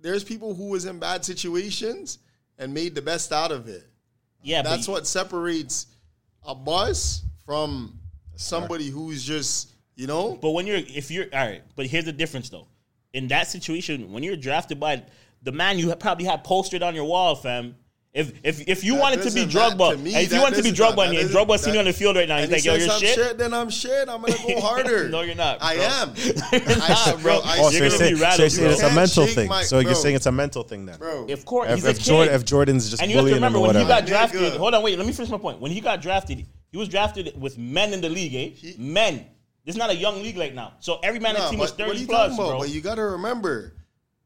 There's 0.00 0.24
people 0.24 0.54
who 0.54 0.70
was 0.70 0.84
in 0.86 0.98
bad 0.98 1.24
situations 1.24 2.18
and 2.58 2.74
made 2.74 2.94
the 2.94 3.02
best 3.02 3.32
out 3.32 3.52
of 3.52 3.68
it. 3.68 3.84
Yeah, 4.42 4.62
that's 4.62 4.88
you- 4.88 4.94
what 4.94 5.06
separates 5.06 5.86
a 6.44 6.54
bus 6.54 7.22
from 7.46 7.98
somebody 8.34 8.88
who's 8.88 9.22
just 9.22 9.72
you 9.94 10.06
know. 10.06 10.38
But 10.40 10.50
when 10.50 10.66
you're, 10.66 10.78
if 10.78 11.10
you're, 11.10 11.26
all 11.32 11.46
right, 11.46 11.62
but 11.76 11.86
here's 11.86 12.04
the 12.04 12.12
difference 12.12 12.48
though. 12.48 12.66
In 13.12 13.28
that 13.28 13.48
situation, 13.48 14.10
when 14.10 14.22
you're 14.22 14.36
drafted 14.36 14.80
by 14.80 15.02
the 15.42 15.52
man 15.52 15.78
you 15.78 15.94
probably 15.96 16.24
had 16.24 16.44
postered 16.44 16.82
on 16.82 16.94
your 16.94 17.04
wall, 17.04 17.34
fam. 17.34 17.76
If 18.14 18.32
if 18.44 18.68
if 18.68 18.84
you 18.84 18.92
That 18.96 19.00
wanted 19.00 19.22
to 19.22 19.30
be 19.30 19.46
doesn't 19.46 19.78
Drogba, 19.78 19.92
to 19.92 19.96
me, 19.96 20.14
if 20.14 20.24
you 20.24 20.28
that 20.28 20.42
wanted 20.42 20.56
to 20.56 20.62
be 20.62 20.70
doesn't- 20.70 20.84
Drogba, 20.96 20.96
that 20.96 21.08
and 21.08 21.32
doesn't- 21.32 21.48
Drogba 21.48 21.58
seen 21.58 21.72
you 21.72 21.80
on 21.80 21.86
the 21.86 21.94
field 21.94 22.14
right 22.16 22.28
now, 22.28 22.36
he's 22.38 22.50
like, 22.50 22.60
he 22.60 22.66
yo, 22.68 22.74
you're 22.74 22.90
I'm 22.90 23.00
shit. 23.00 23.38
Then 23.38 23.54
I'm 23.54 23.70
shit. 23.70 24.06
I'm 24.06 24.20
gonna 24.20 24.34
go 24.46 24.60
harder. 24.68 25.08
No, 25.08 25.22
you're 25.22 25.34
not, 25.34 25.62
I 25.62 25.74
am. 25.76 26.12
You're 26.26 26.34
I, 26.52 26.88
not, 27.12 27.22
bro. 27.22 27.40
I, 27.42 27.56
Oh, 27.60 27.70
so 27.70 27.70
You're 27.70 27.72
you're 27.72 27.88
gonna 27.88 27.90
saying, 27.98 28.12
be 28.14 28.18
so 28.18 28.22
rattled, 28.22 28.52
you're 28.52 28.70
it's 28.70 28.82
a 28.82 28.94
mental 28.94 29.26
thing. 29.26 29.48
my- 29.48 29.62
so 29.62 29.78
you're 29.78 29.94
saying 29.94 30.14
it's 30.16 30.26
a 30.26 30.32
mental 30.32 30.62
thing 30.62 30.84
then. 30.84 30.98
bro. 30.98 31.24
Of 31.26 31.44
course, 31.46 31.70
If, 31.70 31.74
he's 31.76 31.84
a 31.86 31.90
if, 31.90 32.00
Jordan, 32.00 32.34
if 32.34 32.44
Jordan's 32.44 32.90
just 32.90 33.00
And 33.00 33.10
you 33.10 33.16
have 33.16 33.26
to 33.26 33.32
remember 33.34 33.60
when 33.60 33.76
he 33.76 33.84
got 33.86 34.04
drafted. 34.04 34.52
Hold 34.58 34.74
on, 34.74 34.82
wait. 34.82 34.98
Let 34.98 35.06
me 35.06 35.12
finish 35.14 35.30
my 35.30 35.38
point. 35.38 35.58
When 35.62 35.70
he 35.72 35.80
got 35.80 36.02
drafted, 36.02 36.44
he 36.70 36.76
was 36.76 36.88
drafted 36.90 37.32
with 37.40 37.56
men 37.56 37.94
in 37.94 38.02
the 38.02 38.10
league. 38.10 38.34
Eh, 38.62 38.72
men. 38.78 39.24
This 39.64 39.74
is 39.76 39.78
not 39.78 39.88
a 39.88 39.96
young 39.96 40.22
league 40.22 40.36
like 40.36 40.52
now. 40.52 40.74
So 40.80 40.98
every 41.02 41.18
man 41.20 41.34
on 41.36 41.44
the 41.44 41.48
team 41.50 41.60
was 41.60 41.70
but 41.72 41.78
what 41.78 41.86
are 41.86 41.88
thirty 41.92 42.00
you 42.02 42.06
plus, 42.08 42.28
talking 42.32 42.34
about? 42.44 42.50
bro. 42.50 42.58
But 42.58 42.68
you 42.68 42.80
got 42.82 42.96
to 42.96 43.02
remember, 43.04 43.72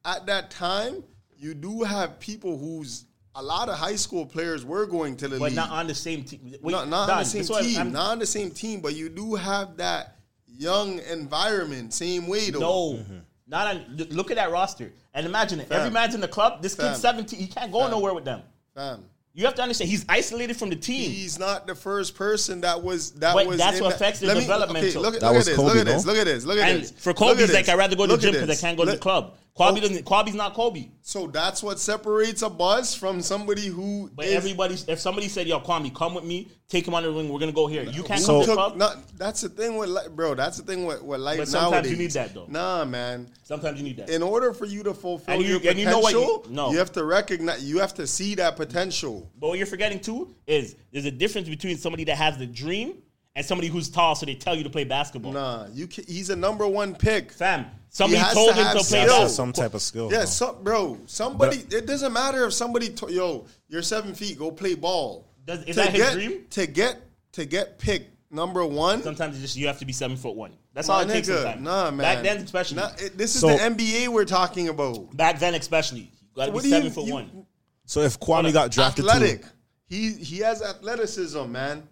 at 0.07 0.26
that 0.26 0.50
time, 0.50 1.02
you 1.36 1.52
do 1.52 1.82
have 1.82 2.18
people 2.20 2.57
who's 2.57 3.04
a 3.34 3.42
lot 3.42 3.68
of 3.68 3.74
high 3.76 3.96
school 3.96 4.24
players 4.24 4.64
were 4.64 4.86
going 4.86 5.16
to 5.16 5.28
the 5.28 5.38
But 5.38 5.46
league. 5.46 5.57
not 5.57 5.70
on 5.70 5.86
the 5.86 5.94
same 5.94 6.24
team. 6.24 6.54
Wait, 6.62 6.72
not, 6.72 6.88
not 6.88 7.11
on 7.11 7.18
the 7.18 7.24
same 7.24 7.42
this 7.44 7.48
team. 7.66 7.76
I'm- 7.78 7.92
not 7.92 8.12
on 8.12 8.18
the 8.18 8.26
same 8.26 8.50
team, 8.50 8.80
but 8.80 8.94
you 8.94 9.09
do 9.11 9.34
have 9.34 9.76
that 9.76 10.16
young 10.46 11.00
environment, 11.00 11.92
same 11.92 12.26
way 12.28 12.48
though. 12.50 12.61
No, 12.61 13.04
not 13.46 13.76
on. 13.76 13.96
Look 14.11 14.30
at 14.30 14.36
that 14.36 14.50
roster 14.50 14.90
and 15.12 15.26
imagine 15.26 15.61
it. 15.61 15.70
Every 15.70 15.90
man's 15.90 16.14
in 16.14 16.20
the 16.22 16.28
club. 16.28 16.62
This 16.62 16.74
Fam. 16.76 16.88
kid's 16.88 17.00
seventeen. 17.02 17.40
He 17.40 17.46
can't 17.46 17.70
go 17.70 17.80
Fam. 17.80 17.90
nowhere 17.90 18.14
with 18.14 18.24
them. 18.24 18.40
fam. 18.74 19.04
You 19.34 19.44
have 19.44 19.54
to 19.57 19.62
understand. 19.62 19.90
He's 19.90 20.07
isolated 20.09 20.57
from 20.57 20.70
the 20.70 20.76
team. 20.76 21.11
He's 21.11 21.38
not 21.38 21.66
the 21.66 21.74
first 21.74 22.14
person 22.14 22.62
that 22.62 22.82
was 22.82 23.11
that 23.12 23.34
But 23.34 23.46
was. 23.46 23.59
that's 23.59 23.82
what 23.82 23.92
affects 23.94 24.20
the 24.20 24.28
Let 24.28 24.38
developmental. 24.38 24.88
Okay, 24.88 24.98
look 24.98 25.14
at, 25.14 25.20
That 25.20 25.26
look 25.26 25.36
was 25.36 25.48
at 25.48 25.50
this. 25.50 25.57
Kobe, 25.59 25.68
look 25.68 25.76
at 25.76 25.84
this. 25.86 26.07
Look 26.07 26.16
at 26.16 26.24
this. 26.24 26.44
Look 26.46 26.59
at 26.59 26.68
and 26.70 26.82
this. 26.84 26.90
for 26.92 27.11
Look 27.11 27.16
Kobe, 27.18 27.32
at 27.32 27.38
he's 27.40 27.52
like. 27.52 27.68
I'd 27.68 27.76
rather 27.76 27.96
go 27.96 28.07
to 28.07 28.16
the 28.16 28.22
gym 28.22 28.32
because 28.32 28.48
I 28.48 28.66
can't 28.66 28.78
go 28.78 28.86
to 28.86 28.92
the 28.92 28.96
club. 28.96 29.36
Kobe 29.57 29.78
Oh. 29.78 29.80
doesn't. 29.80 30.04
Kobe's 30.04 30.34
not 30.34 30.52
Kobe. 30.52 30.88
So 31.00 31.26
that's 31.28 31.62
what 31.62 31.78
separates 31.80 32.42
a 32.42 32.50
buzz 32.50 32.94
from 32.94 33.22
somebody 33.22 33.66
who 33.68 34.11
But 34.14 34.26
is- 34.26 34.34
everybody's. 34.34 34.84
If 34.86 35.00
somebody 35.00 35.28
said, 35.28 35.46
"Yo, 35.48 35.61
Kwame, 35.61 35.94
come 35.94 36.14
with 36.14 36.24
me. 36.24 36.48
Take 36.68 36.86
him 36.86 36.94
on 36.94 37.04
the 37.04 37.11
ring. 37.11 37.28
We're 37.30 37.38
gonna 37.38 37.52
go 37.52 37.66
here." 37.66 37.84
You 37.84 38.02
can't 38.02 38.20
So- 38.20 38.26
come 38.26 38.40
to 38.42 38.46
the 38.48 38.52
took- 38.52 38.54
club. 38.57 38.76
not- 38.76 39.16
that's 39.16 39.40
the 39.40 39.48
thing 39.48 39.76
with 39.78 39.88
li- 39.88 40.09
bro. 40.14 40.34
That's 40.34 40.59
the 40.59 40.62
thing 40.64 40.84
with, 40.84 41.00
with 41.02 41.20
life 41.20 41.38
But 41.38 41.48
sometimes 41.48 41.72
nowadays. 41.72 41.90
you 41.92 41.96
need 41.96 42.11
that, 42.11 42.34
though. 42.34 42.46
Nah, 42.48 42.84
man. 42.84 43.28
Sometimes 43.44 43.78
you 43.78 43.84
need 43.84 43.96
that. 43.98 44.11
In 44.11 44.22
order 44.22 44.52
for 44.52 44.66
you 44.66 44.82
to 44.82 44.92
fulfill 44.92 45.40
you- 45.40 45.59
your 45.59 45.70
and 45.70 45.78
you 45.78 45.86
potential, 45.86 45.90
know 45.92 45.98
what 46.00 46.12
you- 46.48 46.52
no. 46.52 46.70
you 46.72 46.78
have 46.78 46.92
to 46.92 47.04
recognize. 47.04 47.64
You 47.64 47.78
have 47.78 47.94
to 47.94 48.07
see 48.07 48.34
that 48.34 48.57
potential. 48.57 49.30
But 49.40 49.48
what 49.48 49.57
you're 49.59 49.66
forgetting 49.66 50.00
too 50.00 50.34
is 50.46 50.74
there's 50.92 51.07
a 51.07 51.11
difference 51.11 51.48
between 51.48 51.78
somebody 51.78 52.04
that 52.04 52.16
has 52.18 52.36
the 52.36 52.46
dream 52.46 52.94
and 53.37 53.47
somebody 53.47 53.68
who's 53.68 53.89
tall, 53.89 54.16
so 54.16 54.26
they 54.26 54.34
tell 54.34 54.57
you 54.57 54.64
to 54.64 54.70
play 54.70 54.82
basketball. 54.82 55.30
Nah, 55.32 55.66
you. 55.72 55.87
Can, 55.87 56.05
he's 56.09 56.30
a 56.30 56.37
number 56.37 56.66
one 56.66 56.95
pick. 56.97 57.30
Fam, 57.30 57.66
somebody 57.91 58.18
has 58.20 58.34
told 58.34 58.51
to 58.51 58.57
him 58.57 58.64
have 58.64 58.72
to 58.72 58.78
play 58.78 58.82
skill. 58.84 59.07
Basketball. 59.07 59.28
some 59.28 59.53
type 59.53 59.74
of 59.74 59.82
skill. 59.82 60.09
Yeah, 60.11 60.18
bro. 60.18 60.26
so, 60.26 60.53
bro. 60.55 60.99
Somebody. 61.07 61.59
it 61.70 61.87
doesn't 61.87 62.12
matter 62.12 62.45
if 62.47 62.53
somebody. 62.55 62.89
To, 62.89 63.12
yo, 63.12 63.47
you're 63.68 63.82
seven 63.82 64.14
feet. 64.14 64.39
Go 64.39 64.51
play 64.51 64.74
ball. 64.74 65.28
Does- 65.45 65.61
is 65.64 65.76
To 65.76 65.82
that 65.82 65.91
his 65.93 66.03
get- 66.03 66.12
dream? 66.14 66.45
To 66.51 66.66
get 66.66 67.01
to 67.32 67.45
get 67.45 67.78
picked 67.78 68.11
number 68.32 68.64
one. 68.66 69.03
Sometimes 69.03 69.37
it's 69.37 69.43
just 69.43 69.57
you 69.57 69.66
have 69.68 69.78
to 69.78 69.84
be 69.84 69.93
seven 69.93 70.16
foot 70.16 70.34
one. 70.34 70.53
That's 70.72 70.89
my 70.89 70.95
all 70.95 71.01
it 71.01 71.09
takes. 71.09 71.28
nigga, 71.28 71.43
Sometimes. 71.43 71.62
Nah, 71.62 71.91
man. 71.91 71.99
Back 71.99 72.22
then, 72.24 72.37
especially. 72.39 72.76
Nah, 72.78 72.91
it- 72.99 73.16
this 73.18 73.34
is 73.34 73.43
So- 73.43 73.49
the 73.49 73.59
NBA 73.62 74.09
we're 74.09 74.24
talking 74.24 74.68
about. 74.68 75.14
Back 75.16 75.39
then, 75.39 75.55
especially, 75.55 76.01
you 76.01 76.09
got 76.34 76.47
to 76.47 76.53
What 76.53 76.62
be 76.64 76.70
do 76.70 76.74
you- 76.74 76.80
seven 76.80 76.93
foot 76.93 77.05
you- 77.07 77.12
one. 77.14 77.47
So 77.84 78.01
if 78.01 78.18
Kwame 78.18 78.53
got 78.53 78.70
drafted 78.72 79.05
Athletic. 79.07 79.43
too, 79.43 79.49
He 79.89 80.11
he 80.14 80.39
has 80.39 80.62
athleticism, 80.62 81.53
man. 81.53 81.87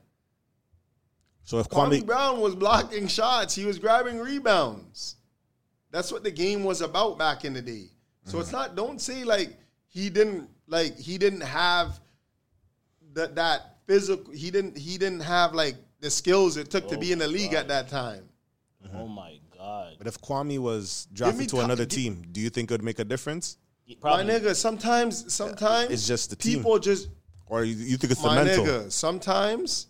So 1.45 1.59
if 1.59 1.69
Kwame 1.69 2.01
Kwame, 2.01 2.07
Brown 2.07 2.41
was 2.41 2.55
blocking 2.55 3.07
shots. 3.07 3.55
He 3.55 3.65
was 3.65 3.79
grabbing 3.79 4.19
rebounds. 4.19 5.17
That's 5.91 6.11
what 6.11 6.25
the 6.25 6.31
game 6.31 6.65
was 6.65 6.81
about 6.81 7.19
back 7.19 7.45
in 7.45 7.53
the 7.53 7.63
day. 7.63 7.91
So 8.25 8.41
it's 8.41 8.49
mm-hmm. 8.49 8.57
not. 8.57 8.75
Don't 8.75 9.01
say 9.01 9.23
like 9.25 9.57
he 9.87 10.11
didn't 10.11 10.49
like 10.67 10.99
he 10.99 11.19
didn't 11.19 11.43
have 11.43 12.01
that 13.13 13.35
that 13.37 13.77
physical. 13.87 14.33
He 14.33 14.51
didn't 14.51 14.77
he 14.77 14.99
didn't 14.99 15.21
have 15.21 15.55
like 15.55 15.77
the 16.01 16.11
skills 16.11 16.57
it 16.57 16.71
took 16.71 16.89
to 16.89 16.99
be 16.99 17.13
in 17.13 17.19
the 17.19 17.27
oh, 17.27 17.29
league 17.29 17.55
at 17.55 17.69
that 17.69 17.89
time. 17.89 18.25
Mm-hmm. 18.85 18.97
Oh 18.97 19.07
my 19.07 19.39
god! 19.57 19.95
but 19.99 20.07
if 20.07 20.19
Kwame 20.21 20.59
was 20.59 21.07
me 21.11 21.17
drafted 21.17 21.49
to 21.51 21.57
ti- 21.57 21.63
another 21.63 21.87
gi- 21.87 21.97
team, 21.97 22.25
do 22.33 22.41
you 22.41 22.51
think 22.51 22.71
it 22.71 22.75
would 22.75 22.83
make 22.83 22.99
a 22.99 23.05
difference, 23.05 23.59
Probably. 24.01 24.25
My 24.25 24.31
nigga, 24.31 24.55
sometimes 24.55 25.33
sometimes 25.33 25.91
It's 25.91 26.07
just 26.07 26.31
the 26.31 26.37
team. 26.37 26.59
people 26.59 26.79
just 26.79 27.09
or 27.47 27.65
you, 27.65 27.75
you 27.75 27.97
think 27.99 28.13
it's 28.13 28.23
the 28.23 28.35
mental? 28.35 28.65
nigga. 28.65 28.91
Sometimes 28.91 29.89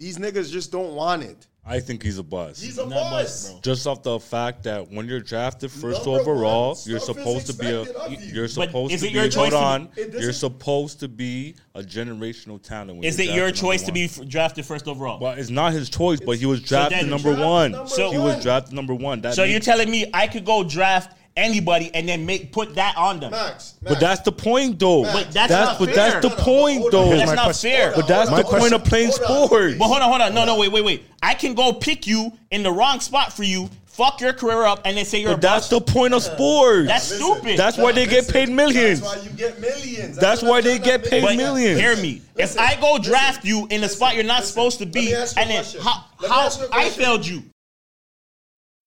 these 0.00 0.16
niggas 0.18 0.50
just 0.50 0.72
don't 0.72 0.94
want 0.94 1.22
it. 1.22 1.46
I 1.64 1.78
think 1.78 2.02
he's 2.02 2.16
a 2.16 2.22
bust. 2.22 2.64
He's 2.64 2.78
a 2.78 2.86
Not 2.86 2.90
boss. 2.94 3.44
much, 3.44 3.52
bro. 3.52 3.60
just 3.60 3.86
off 3.86 4.02
the 4.02 4.18
fact 4.18 4.62
that 4.62 4.90
when 4.90 5.06
you're 5.06 5.20
drafted 5.20 5.70
first 5.70 6.06
Number 6.06 6.18
overall, 6.22 6.68
one, 6.70 6.78
you're 6.86 6.98
supposed 6.98 7.46
to 7.48 7.52
be 7.52 7.66
a 7.66 7.82
you. 8.08 8.16
you're 8.32 8.48
supposed 8.48 8.94
is 8.94 9.02
to 9.02 9.06
it 9.08 9.12
be 9.12 9.18
your 9.18 9.28
choice 9.28 9.34
hold 9.34 9.50
to- 9.52 9.56
on. 9.58 9.88
it 9.94 10.06
doesn't- 10.06 10.22
You're 10.22 10.32
supposed 10.32 11.00
to 11.00 11.08
be 11.08 11.54
a 11.74 11.82
generational 11.82 12.60
talent. 12.60 12.94
When 12.96 13.04
Is 13.04 13.18
you're 13.18 13.28
it 13.30 13.34
your 13.36 13.44
drafted 13.48 13.60
choice 13.60 13.80
number 13.82 13.86
to 13.88 13.92
be 13.92 14.04
f- 14.22 14.26
drafted 14.28 14.64
first 14.64 14.88
overall? 14.88 15.20
Well, 15.20 15.34
it's 15.34 15.50
not 15.50 15.74
his 15.74 15.90
choice, 15.90 16.18
but 16.24 16.38
he 16.38 16.46
was 16.46 16.62
drafted 16.62 17.00
then- 17.00 17.10
number 17.10 17.34
Drafted 17.34 17.46
one. 17.46 17.72
number 17.72 17.90
So- 17.90 18.10
he 18.10 18.16
one. 18.18 18.26
was 18.36 18.42
drafted 18.42 18.72
number 18.74 18.94
one. 18.94 19.20
That 19.20 19.34
so 19.34 19.44
you're 19.44 19.56
makes- 19.56 19.66
telling 19.66 19.90
me 19.90 20.06
I 20.14 20.28
could 20.28 20.46
go 20.46 20.64
draft 20.64 21.14
anybody 21.36 21.90
and 21.94 22.08
then 22.08 22.26
make 22.26 22.52
put 22.52 22.74
that 22.74 22.96
on 22.96 23.20
them? 23.20 23.30
Max, 23.30 23.74
But 23.82 24.00
that's 24.00 24.20
the 24.22 24.32
point, 24.32 24.78
though. 24.78 25.02
But 25.04 25.30
that's 25.32 25.50
not 25.50 25.78
but 25.78 25.86
fair. 25.86 25.94
that's 25.94 26.22
the 26.22 26.28
No, 26.30 26.36
no, 26.36 26.42
point, 26.44 26.78
hold 26.80 26.92
though. 26.92 27.10
That's 27.10 27.26
my 27.28 27.34
not 27.34 27.44
question. 27.44 27.70
fair. 27.70 27.92
But 27.94 28.08
that's 28.08 28.30
My 28.30 28.42
the 28.42 28.48
point 28.48 28.72
of 28.72 28.84
playing 28.84 29.12
sports. 29.12 29.76
But 29.78 29.86
hold 29.86 30.00
on, 30.02 30.08
hold 30.08 30.20
on. 30.22 30.34
No, 30.34 30.44
no, 30.44 30.58
wait, 30.58 30.70
wait, 30.72 30.84
wait. 30.84 31.04
I 31.22 31.34
can 31.34 31.54
go 31.54 31.72
pick 31.72 32.06
you 32.06 32.32
in 32.50 32.62
the 32.62 32.72
wrong 32.72 33.00
spot 33.00 33.32
for 33.32 33.42
you, 33.44 33.68
fuck 33.86 34.20
your 34.20 34.32
career 34.32 34.64
up, 34.64 34.80
and 34.84 34.96
then 34.96 35.04
say 35.04 35.20
you're 35.20 35.30
But 35.32 35.38
a 35.38 35.40
that's 35.42 35.68
bust. 35.68 35.86
the 35.86 35.92
point 35.92 36.14
of 36.14 36.22
sports. 36.22 36.86
That's 36.88 37.10
Listen, 37.10 37.26
stupid. 37.34 37.58
That's 37.58 37.76
why 37.76 37.92
they 37.92 38.06
get 38.06 38.28
paid 38.28 38.48
millions. 38.48 39.00
That's 39.00 39.16
why 39.16 39.22
you 39.22 39.30
get 39.36 39.60
millions. 39.60 40.16
That's 40.16 40.42
what 40.42 40.50
why 40.50 40.60
they 40.62 40.78
get 40.78 41.04
paid. 41.04 41.22
But 41.22 41.36
millions. 41.36 41.78
hear 41.80 41.96
me. 41.96 42.22
Listen, 42.34 42.62
if 42.62 42.68
I 42.78 42.80
go 42.80 42.94
listen, 42.94 43.10
draft 43.10 43.44
you 43.44 43.66
in 43.70 43.84
a 43.84 43.88
spot 43.88 44.14
you're 44.14 44.24
not 44.24 44.40
listen. 44.40 44.52
supposed 44.52 44.78
to 44.78 44.84
Let 44.84 44.94
be, 44.94 45.06
me 45.06 45.14
ask 45.14 45.36
you 45.36 45.42
and 45.42 45.50
then 45.50 45.56
question. 45.62 45.80
how, 45.82 46.04
Let 46.20 46.30
how 46.30 46.40
ask 46.46 46.60
you 46.60 46.66
a 46.66 46.74
I 46.74 46.88
failed 46.90 47.26
you. 47.26 47.42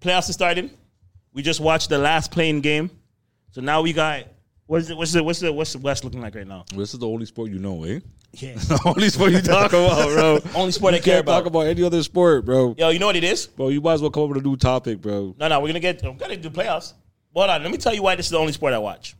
Playoffs 0.03 0.29
are 0.29 0.33
starting. 0.33 0.71
We 1.33 1.41
just 1.41 1.59
watched 1.59 1.89
the 1.89 1.97
last 1.97 2.31
playing 2.31 2.61
game, 2.61 2.89
so 3.51 3.61
now 3.61 3.81
we 3.81 3.91
got 3.93 4.25
what's 4.67 4.89
it? 4.89 4.97
What's 4.97 5.11
the 5.13 5.23
what's 5.23 5.39
the 5.39 5.51
what's 5.51 5.73
the 5.73 5.79
West 5.79 6.03
looking 6.03 6.21
like 6.21 6.35
right 6.35 6.47
now? 6.47 6.65
This 6.75 6.93
is 6.93 6.99
the 6.99 7.07
only 7.07 7.25
sport 7.25 7.49
you 7.51 7.59
know, 7.59 7.83
eh? 7.85 7.99
Yeah. 8.33 8.53
the 8.55 8.81
only 8.85 9.09
sport 9.09 9.31
you 9.31 9.41
talk 9.41 9.67
about, 9.73 10.07
bro. 10.09 10.39
Only 10.55 10.71
sport 10.71 10.93
I 10.93 10.99
care 10.99 11.15
can't 11.15 11.25
talk 11.27 11.45
about. 11.45 11.61
about 11.61 11.67
any 11.67 11.83
other 11.83 12.01
sport, 12.03 12.45
bro. 12.45 12.75
Yo, 12.77 12.89
you 12.89 12.99
know 12.99 13.07
what 13.07 13.15
it 13.15 13.23
is? 13.23 13.47
Bro, 13.47 13.69
you 13.69 13.81
might 13.81 13.93
as 13.93 14.01
well 14.01 14.11
come 14.11 14.23
up 14.23 14.29
with 14.29 14.39
a 14.39 14.47
new 14.47 14.55
topic, 14.57 15.01
bro. 15.01 15.35
No, 15.39 15.47
no, 15.47 15.59
we're 15.59 15.67
gonna 15.67 15.79
get. 15.79 16.03
I'm 16.03 16.17
gonna 16.17 16.37
do 16.37 16.49
playoffs. 16.49 16.93
Hold 17.33 17.49
on, 17.49 17.63
let 17.63 17.71
me 17.71 17.77
tell 17.77 17.93
you 17.95 18.03
why 18.03 18.15
this 18.15 18.27
is 18.27 18.31
the 18.31 18.37
only 18.37 18.53
sport 18.53 18.73
I 18.73 18.77
watch. 18.77 19.15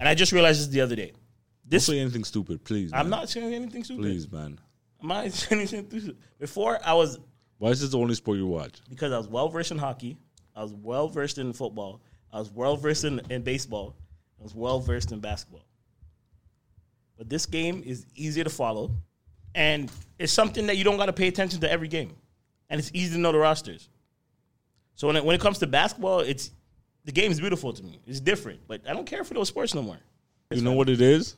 And 0.00 0.08
I 0.08 0.14
just 0.16 0.32
realized 0.32 0.60
this 0.60 0.66
the 0.68 0.80
other 0.80 0.96
day. 0.96 1.12
Don't 1.12 1.20
This 1.70 1.86
say 1.86 2.00
anything 2.00 2.24
stupid, 2.24 2.64
please. 2.64 2.90
I'm 2.92 3.08
not 3.08 3.28
saying 3.28 3.54
anything 3.54 3.84
stupid. 3.84 4.02
Please, 4.02 4.30
man. 4.30 4.58
I'm 5.00 5.08
not 5.08 5.30
saying 5.32 5.60
anything 5.60 5.86
stupid. 5.88 6.16
Before 6.38 6.78
I 6.84 6.94
was 6.94 7.18
Why 7.58 7.70
is 7.70 7.80
this 7.80 7.90
the 7.90 7.98
only 7.98 8.14
sport 8.16 8.38
you 8.38 8.46
watch? 8.48 8.80
because 8.90 9.12
I 9.12 9.18
was 9.18 9.28
well 9.28 9.48
versed 9.48 9.70
in 9.70 9.78
hockey. 9.78 10.18
I 10.54 10.62
was 10.62 10.72
well 10.72 11.08
versed 11.08 11.38
in 11.38 11.52
football. 11.52 12.00
I 12.32 12.38
was 12.38 12.50
well 12.50 12.76
versed 12.76 13.04
in, 13.04 13.20
in 13.30 13.42
baseball. 13.42 13.94
I 14.40 14.42
was 14.42 14.54
well 14.54 14.80
versed 14.80 15.12
in 15.12 15.20
basketball. 15.20 15.64
But 17.16 17.28
this 17.28 17.46
game 17.46 17.82
is 17.86 18.06
easier 18.14 18.44
to 18.44 18.50
follow, 18.50 18.90
and 19.54 19.90
it's 20.18 20.32
something 20.32 20.66
that 20.66 20.76
you 20.76 20.84
don't 20.84 20.96
got 20.96 21.06
to 21.06 21.12
pay 21.12 21.28
attention 21.28 21.60
to 21.60 21.70
every 21.70 21.88
game, 21.88 22.16
and 22.68 22.78
it's 22.78 22.90
easy 22.92 23.14
to 23.14 23.20
know 23.20 23.32
the 23.32 23.38
rosters. 23.38 23.88
So 24.96 25.06
when 25.06 25.16
it, 25.16 25.24
when 25.24 25.34
it 25.34 25.40
comes 25.40 25.58
to 25.58 25.66
basketball, 25.66 26.20
it's 26.20 26.50
the 27.04 27.12
game 27.12 27.30
is 27.30 27.40
beautiful 27.40 27.72
to 27.72 27.82
me. 27.82 28.00
It's 28.06 28.20
different, 28.20 28.60
but 28.66 28.80
I 28.88 28.94
don't 28.94 29.06
care 29.06 29.24
for 29.24 29.34
those 29.34 29.48
sports 29.48 29.74
no 29.74 29.82
more. 29.82 29.98
You 30.50 30.62
know 30.62 30.72
what 30.72 30.88
it 30.88 31.00
is? 31.00 31.36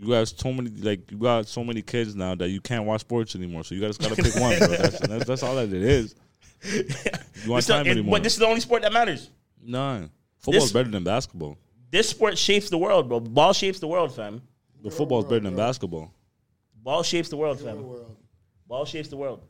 You 0.00 0.12
have 0.12 0.28
so 0.28 0.52
many, 0.52 0.70
like 0.70 1.10
you 1.10 1.18
got 1.18 1.46
so 1.46 1.62
many 1.62 1.82
kids 1.82 2.14
now 2.14 2.34
that 2.34 2.48
you 2.50 2.60
can't 2.60 2.84
watch 2.84 3.00
sports 3.02 3.36
anymore. 3.36 3.64
So 3.64 3.74
you 3.74 3.80
just 3.80 4.00
gotta 4.00 4.16
pick 4.16 4.34
one. 4.36 4.58
That's, 4.58 4.98
that's, 4.98 5.24
that's 5.24 5.42
all 5.42 5.54
that 5.54 5.72
it 5.72 5.82
is. 5.82 6.14
You 6.64 7.50
want 7.50 7.66
time 7.66 7.86
anymore? 7.86 8.12
but 8.12 8.22
this 8.22 8.32
is 8.34 8.38
the 8.38 8.46
only 8.46 8.60
sport 8.60 8.82
that 8.82 8.92
matters. 8.92 9.30
Nah, 9.62 10.06
football's 10.38 10.64
This- 10.64 10.72
better 10.72 10.90
than 10.90 11.04
basketball. 11.04 11.58
This 11.90 12.08
sport 12.08 12.36
shapes 12.36 12.70
the 12.70 12.78
world, 12.78 13.08
bro. 13.08 13.20
Ball 13.20 13.52
shapes 13.52 13.78
the 13.78 13.86
world, 13.86 14.14
fam. 14.14 14.42
The 14.82 14.90
football's 14.90 15.24
better 15.26 15.40
than 15.40 15.54
basketball. 15.56 16.12
Ball 16.82 17.02
shapes 17.02 17.28
the 17.28 17.36
world, 17.36 17.60
fam. 17.60 17.82
World. 17.82 18.16
Ball 18.66 18.84
shapes 18.84 19.08
the 19.08 19.16
world. 19.16 19.42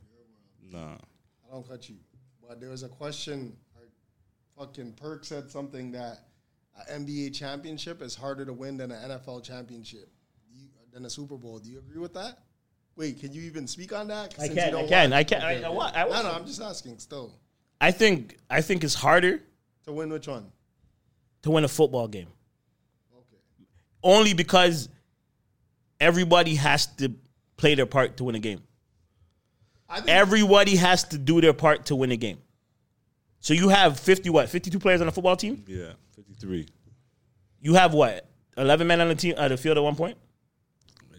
Nah, 0.71 0.95
I 0.95 1.53
don't 1.53 1.67
cut 1.69 1.89
you. 1.89 1.97
But 2.47 2.61
there 2.61 2.71
was 2.71 2.83
a 2.83 2.89
question. 2.89 3.57
Like, 3.75 3.89
fucking 4.59 4.93
Perk 4.93 5.25
said 5.25 5.51
something 5.51 5.93
that 5.93 6.29
an 6.89 7.07
NBA 7.07 7.31
championship 7.35 8.03
is 8.03 8.15
harder 8.15 8.45
to 8.45 8.53
win 8.53 8.77
than 8.77 8.91
an 8.93 9.11
NFL 9.11 9.43
championship, 9.43 10.11
Do 10.53 10.59
you, 10.59 10.69
than 10.93 11.05
a 11.07 11.11
Super 11.11 11.37
Bowl. 11.37 11.59
Do 11.59 11.71
you 11.71 11.79
agree 11.79 11.99
with 11.99 12.13
that? 12.15 12.39
Wait, 12.97 13.19
can 13.21 13.33
you 13.33 13.43
even 13.43 13.67
speak 13.67 13.93
on 13.93 14.09
that? 14.09 14.35
I 14.39 14.43
Since 14.47 14.55
can, 14.55 14.67
you 14.67 14.71
don't 14.73 14.85
I 14.85 14.89
can, 14.89 15.13
I 15.13 15.25
can. 15.25 15.43
I, 15.43 15.55
Okay, 15.55 15.65
I, 15.65 15.69
okay. 15.69 15.77
want, 15.77 15.97
I, 15.97 16.05
No, 16.05 16.23
no, 16.23 16.31
I'm 16.33 16.47
just 16.47 16.63
asking. 16.63 16.99
Still, 16.99 17.33
I 17.81 17.91
think 17.91 18.39
I 18.49 18.61
think 18.61 18.85
it's 18.85 18.95
harder 18.95 19.41
to 19.85 19.93
win 19.93 20.11
which 20.11 20.29
one? 20.29 20.47
to 21.43 21.51
win 21.51 21.65
a 21.65 21.69
football 21.69 22.09
game. 22.09 22.29
Okay. 23.15 23.67
Only 24.03 24.33
because 24.33 24.89
everybody 26.01 26.55
has 26.55 26.87
to 26.97 27.13
play 27.57 27.75
their 27.75 27.85
part 27.87 28.17
to 28.19 28.25
win 28.25 28.35
a 28.35 28.39
game. 28.39 28.63
I 29.89 29.97
think 29.97 30.09
Everybody 30.09 30.77
has 30.77 31.05
to 31.05 31.19
do 31.19 31.41
their 31.43 31.53
part 31.53 31.87
to 31.87 31.97
win 31.97 32.11
a 32.13 32.17
game. 32.17 32.39
So 33.41 33.53
you 33.53 33.69
have 33.69 34.01
50 34.01 34.31
what? 34.31 34.49
52 34.49 34.79
players 34.79 35.03
on 35.03 35.09
a 35.09 35.13
football 35.13 35.37
team? 35.37 35.63
Yeah, 35.67 35.93
53. 36.17 36.67
You 37.61 37.75
have 37.75 37.93
what? 37.93 38.27
11 38.57 38.87
men 38.87 39.01
on 39.03 39.09
the 39.09 39.15
team 39.15 39.35
uh, 39.37 39.49
the 39.49 39.57
field 39.59 39.77
at 39.77 39.83
one 39.85 39.97
point? 39.97 40.17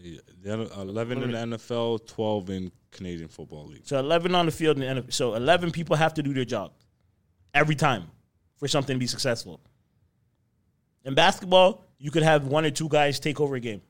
the 0.02 0.18
other- 0.18 0.35
Uh, 0.46 0.66
11 0.80 1.22
in 1.22 1.30
the 1.32 1.38
NFL, 1.38 2.06
12 2.06 2.50
in 2.50 2.72
Canadian 2.92 3.28
Football 3.28 3.66
League. 3.66 3.82
So 3.84 3.98
11 3.98 4.34
on 4.34 4.46
the 4.46 4.52
field 4.52 4.80
in 4.80 4.96
the 4.96 5.02
NFL. 5.02 5.12
So 5.12 5.34
11 5.34 5.72
people 5.72 5.96
have 5.96 6.14
to 6.14 6.22
do 6.22 6.32
their 6.32 6.44
job 6.44 6.72
every 7.52 7.74
time 7.74 8.04
for 8.56 8.68
something 8.68 8.94
to 8.94 8.98
be 8.98 9.06
successful. 9.06 9.60
In 11.04 11.14
basketball, 11.14 11.84
you 11.98 12.10
could 12.10 12.22
have 12.22 12.46
one 12.46 12.64
or 12.64 12.70
two 12.70 12.88
guys 12.88 13.18
take 13.18 13.40
over 13.40 13.56
a 13.56 13.60
game. 13.60 13.82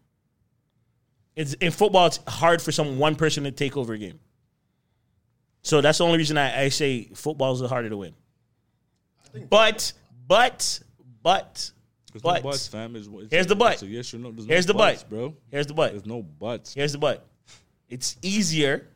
It's, 1.34 1.52
in 1.54 1.70
football, 1.70 2.06
it's 2.06 2.20
hard 2.26 2.62
for 2.62 2.72
some 2.72 2.98
one 2.98 3.16
person 3.16 3.44
to 3.44 3.50
take 3.50 3.76
over 3.76 3.92
a 3.92 3.98
game. 3.98 4.18
So 5.62 5.80
that's 5.80 5.98
the 5.98 6.04
only 6.04 6.18
reason 6.18 6.38
I, 6.38 6.62
I 6.62 6.68
say 6.68 7.10
football 7.14 7.52
is 7.52 7.68
harder 7.68 7.90
to 7.90 7.96
win. 7.96 8.14
But, 9.50 9.92
but, 10.26 10.80
but, 11.22 11.70
There's 12.16 12.22
but, 12.22 12.42
no 12.44 12.50
buts, 12.50 12.66
fam. 12.66 12.96
It's, 12.96 13.06
it's 13.06 13.30
Here's 13.30 13.46
the 13.46 13.56
but. 13.56 13.74
it's 13.74 13.82
yes 13.82 14.14
or 14.14 14.18
no. 14.18 14.32
There's 14.32 14.46
Here's 14.48 14.66
no 14.66 14.72
the 14.72 14.78
buts, 14.78 15.02
but. 15.02 15.10
bro. 15.10 15.34
here's 15.50 15.66
the 15.66 15.74
but. 15.74 15.90
There's 15.92 16.06
no 16.06 16.22
buts. 16.22 16.72
Here's 16.72 16.92
the 16.92 16.98
but. 16.98 17.26
It's 17.90 18.16
easier 18.22 18.88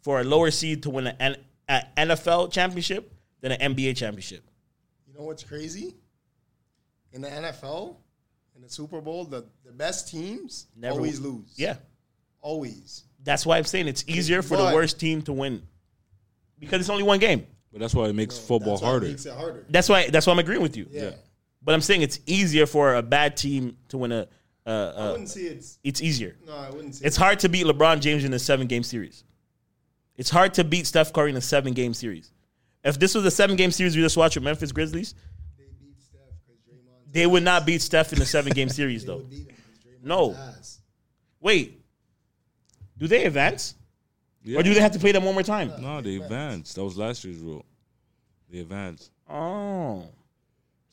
for 0.00 0.20
a 0.20 0.24
lower 0.24 0.50
seed 0.50 0.84
to 0.84 0.90
win 0.90 1.08
an, 1.08 1.36
an 1.68 1.86
NFL 1.98 2.50
championship 2.50 3.12
than 3.42 3.52
an 3.52 3.74
NBA 3.74 3.96
championship. 3.96 4.42
You 5.06 5.18
know 5.18 5.24
what's 5.26 5.44
crazy? 5.44 5.94
In 7.12 7.20
the 7.20 7.28
NFL, 7.28 7.96
in 8.56 8.62
the 8.62 8.70
Super 8.70 9.02
Bowl, 9.02 9.26
the, 9.26 9.44
the 9.64 9.72
best 9.72 10.08
teams 10.08 10.66
Never- 10.74 10.94
always 10.94 11.20
lose. 11.20 11.52
Yeah. 11.56 11.76
Always. 12.40 13.04
That's 13.22 13.44
why 13.44 13.58
I'm 13.58 13.64
saying 13.64 13.88
it's 13.88 14.04
easier 14.06 14.40
for 14.40 14.56
the 14.56 14.64
worst 14.74 14.98
team 14.98 15.20
to 15.22 15.32
win. 15.34 15.62
Because 16.58 16.80
it's 16.80 16.90
only 16.90 17.02
one 17.02 17.18
game. 17.18 17.46
But 17.70 17.80
that's 17.80 17.94
why 17.94 18.06
it 18.06 18.14
makes 18.14 18.38
football 18.38 18.78
That's 18.78 18.82
why 18.82 18.88
it 18.88 18.90
harder. 18.90 19.06
makes 19.08 19.26
it 19.26 19.34
harder. 19.34 19.66
That's 19.68 19.88
why 19.88 20.08
that's 20.08 20.26
why 20.26 20.32
I'm 20.32 20.38
agreeing 20.38 20.62
with 20.62 20.76
you. 20.76 20.86
Yeah. 20.90 21.10
But 21.64 21.74
I'm 21.74 21.80
saying 21.80 22.02
it's 22.02 22.20
easier 22.26 22.66
for 22.66 22.94
a 22.94 23.02
bad 23.02 23.36
team 23.36 23.76
to 23.88 23.98
win 23.98 24.12
a 24.12 24.28
uh, 24.66 24.92
I 24.96 25.00
uh 25.00 25.10
wouldn't 25.12 25.28
say 25.28 25.42
it's 25.42 25.78
it's 25.82 26.00
easier. 26.02 26.36
no, 26.46 26.56
I 26.56 26.70
wouldn't 26.70 26.94
say 26.94 27.04
It's 27.06 27.16
hard 27.16 27.38
to 27.40 27.48
beat 27.48 27.66
LeBron 27.66 28.00
James 28.00 28.24
in 28.24 28.32
a 28.32 28.38
seven 28.38 28.66
game 28.66 28.82
series. 28.82 29.24
It's 30.16 30.30
hard 30.30 30.54
to 30.54 30.64
beat 30.64 30.86
Steph 30.86 31.12
Curry 31.12 31.30
in 31.30 31.36
a 31.36 31.40
seven 31.40 31.72
game 31.74 31.92
series. 31.94 32.30
If 32.84 32.98
this 32.98 33.14
was 33.14 33.24
a 33.24 33.30
seven 33.30 33.56
game 33.56 33.70
series 33.70 33.96
we 33.96 34.02
just 34.02 34.16
watched 34.16 34.36
with 34.36 34.44
Memphis 34.44 34.72
Grizzlies, 34.72 35.14
they 35.58 35.64
beat 35.80 36.00
Steph 36.00 36.20
because 36.46 36.60
Draymond 36.62 37.12
they 37.12 37.26
would 37.26 37.42
not 37.42 37.66
beat 37.66 37.82
Steph 37.82 38.12
in 38.12 38.22
a 38.22 38.26
seven 38.26 38.52
game 38.52 38.68
series 38.80 39.04
though. 39.04 39.16
would 39.18 39.30
beat 39.30 39.48
him 39.50 39.56
'cause 39.82 39.92
No. 40.02 40.34
ass. 40.34 40.80
Wait, 41.40 41.80
do 42.98 43.06
they 43.06 43.24
advance? 43.24 43.74
Yeah. 44.42 44.60
Or 44.60 44.62
do 44.62 44.72
they 44.74 44.80
have 44.80 44.92
to 44.92 44.98
play 44.98 45.12
them 45.12 45.24
one 45.24 45.34
more 45.34 45.42
time? 45.42 45.72
No, 45.80 46.00
they 46.02 46.16
advanced. 46.16 46.74
That 46.76 46.84
was 46.84 46.96
last 46.96 47.24
year's 47.24 47.38
rule. 47.38 47.64
They 48.50 48.58
advanced. 48.60 49.10
Oh. 49.28 50.04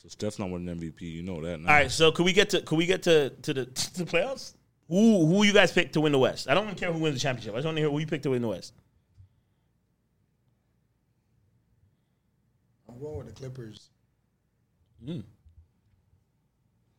So 0.01 0.09
Steph's 0.09 0.39
not 0.39 0.49
winning 0.49 0.75
MVP. 0.75 1.01
You 1.01 1.21
know 1.21 1.39
that. 1.41 1.59
Now. 1.59 1.69
All 1.69 1.75
right, 1.75 1.91
so 1.91 2.11
could 2.11 2.25
we 2.25 2.33
get 2.33 2.49
to 2.51 2.61
could 2.61 2.75
we 2.75 2.87
get 2.87 3.03
to 3.03 3.29
to 3.29 3.53
the 3.53 3.65
to 3.93 4.03
the 4.03 4.05
playoffs? 4.05 4.55
Who 4.89 5.27
who 5.27 5.43
you 5.43 5.53
guys 5.53 5.71
pick 5.71 5.93
to 5.93 6.01
win 6.01 6.11
the 6.11 6.17
West? 6.17 6.49
I 6.49 6.55
don't 6.55 6.63
even 6.63 6.75
care 6.75 6.91
who 6.91 6.97
wins 6.97 7.15
the 7.15 7.19
championship. 7.19 7.53
I 7.53 7.57
just 7.57 7.65
want 7.65 7.77
to 7.77 7.81
hear 7.81 7.89
who 7.91 7.99
you 7.99 8.07
pick 8.07 8.23
to 8.23 8.31
win 8.31 8.41
the 8.41 8.47
West. 8.47 8.73
I'm 12.89 12.99
going 12.99 13.17
with 13.17 13.27
the 13.27 13.33
Clippers. 13.33 13.89
Hmm. 15.05 15.19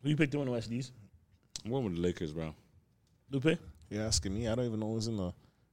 Who 0.03 0.09
you 0.09 0.17
pick 0.17 0.31
to 0.31 0.39
win 0.39 0.47
the 0.47 0.53
West? 0.53 0.71
These 0.71 0.93
I'm 1.65 1.73
going 1.73 1.85
with 1.85 1.97
the 1.97 2.01
Lakers, 2.01 2.33
bro. 2.33 2.55
Lupe. 3.33 3.59
You're 3.91 4.05
asking 4.05 4.33
me. 4.33 4.47
I 4.47 4.55
don't 4.55 4.67
even 4.67 4.79
know 4.79 4.93
who's 4.93 5.09
in 5.09 5.17
the 5.17 5.33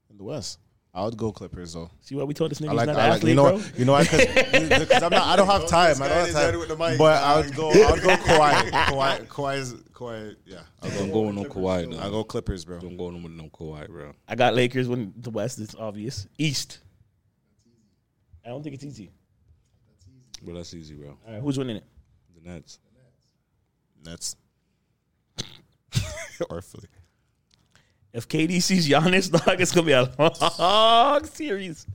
in 0.10 0.18
the 0.18 0.24
West. 0.24 0.58
I 0.94 1.06
would 1.06 1.18
go 1.18 1.32
Clippers 1.32 1.74
though. 1.74 1.92
See 2.02 2.16
what 2.16 2.28
we 2.28 2.34
told 2.34 2.50
this 2.50 2.60
nigga 2.60 2.70
I 2.70 2.74
like, 2.74 2.88
not 2.88 2.96
I 2.96 3.04
an 3.04 3.10
like 3.10 3.18
athlete, 3.18 3.30
you 3.30 3.36
know, 3.36 3.44
bro. 3.44 3.62
you 3.78 4.70
know, 4.70 4.80
because 4.80 5.04
I'm 5.04 5.12
not. 5.12 5.28
I 5.28 5.36
don't 5.36 5.48
have 5.48 5.68
time. 5.68 6.02
I 6.02 6.08
don't 6.08 6.34
have 6.34 6.54
is 6.56 6.58
with 6.58 6.68
the 6.70 6.76
time. 6.76 6.98
But 6.98 7.24
I 7.24 7.38
would 7.40 7.56
go. 7.56 7.70
I 7.70 7.92
would 7.92 8.02
go 8.02 8.16
Kawhi. 8.16 8.72
Kawhi. 8.72 9.28
Kawhi's 9.28 9.74
Kawhi. 9.94 10.36
Yeah, 10.46 10.62
I'll 10.82 10.90
Don't 10.90 11.08
go. 11.08 11.14
go 11.14 11.22
with 11.28 11.36
no 11.36 11.44
Kawhi. 11.44 11.92
though. 11.92 12.00
I'll 12.00 12.10
go 12.10 12.24
Clippers, 12.24 12.66
bro. 12.66 12.80
Don't 12.80 12.98
go 12.98 13.06
with 13.06 13.32
no 13.32 13.50
Kawhi, 13.50 13.88
bro. 13.88 14.14
I 14.28 14.36
got 14.36 14.56
Lakers 14.56 14.88
win 14.88 15.14
the 15.16 15.30
West. 15.30 15.60
It's 15.60 15.76
obvious. 15.76 16.28
East. 16.40 16.80
I 18.44 18.50
don't 18.50 18.64
think 18.64 18.76
it's 18.76 18.84
easy. 18.84 19.12
Well, 20.44 20.56
that's 20.56 20.74
easy, 20.74 20.96
bro. 20.96 21.10
All 21.10 21.34
right, 21.34 21.42
who's 21.42 21.58
winning 21.60 21.78
it? 21.78 21.84
The 22.36 22.50
Nets. 22.50 22.80
The 24.02 24.10
Nets. 24.10 24.36
Nets. 25.38 26.40
or 26.50 26.62
Philly. 26.62 26.88
If 28.14 28.28
KD 28.28 28.62
sees 28.62 28.90
Giannis, 28.90 29.32
dog, 29.46 29.62
it's 29.62 29.72
gonna 29.72 29.86
be 29.86 29.92
a 29.92 30.10
long 30.60 31.26
series. 31.26 31.86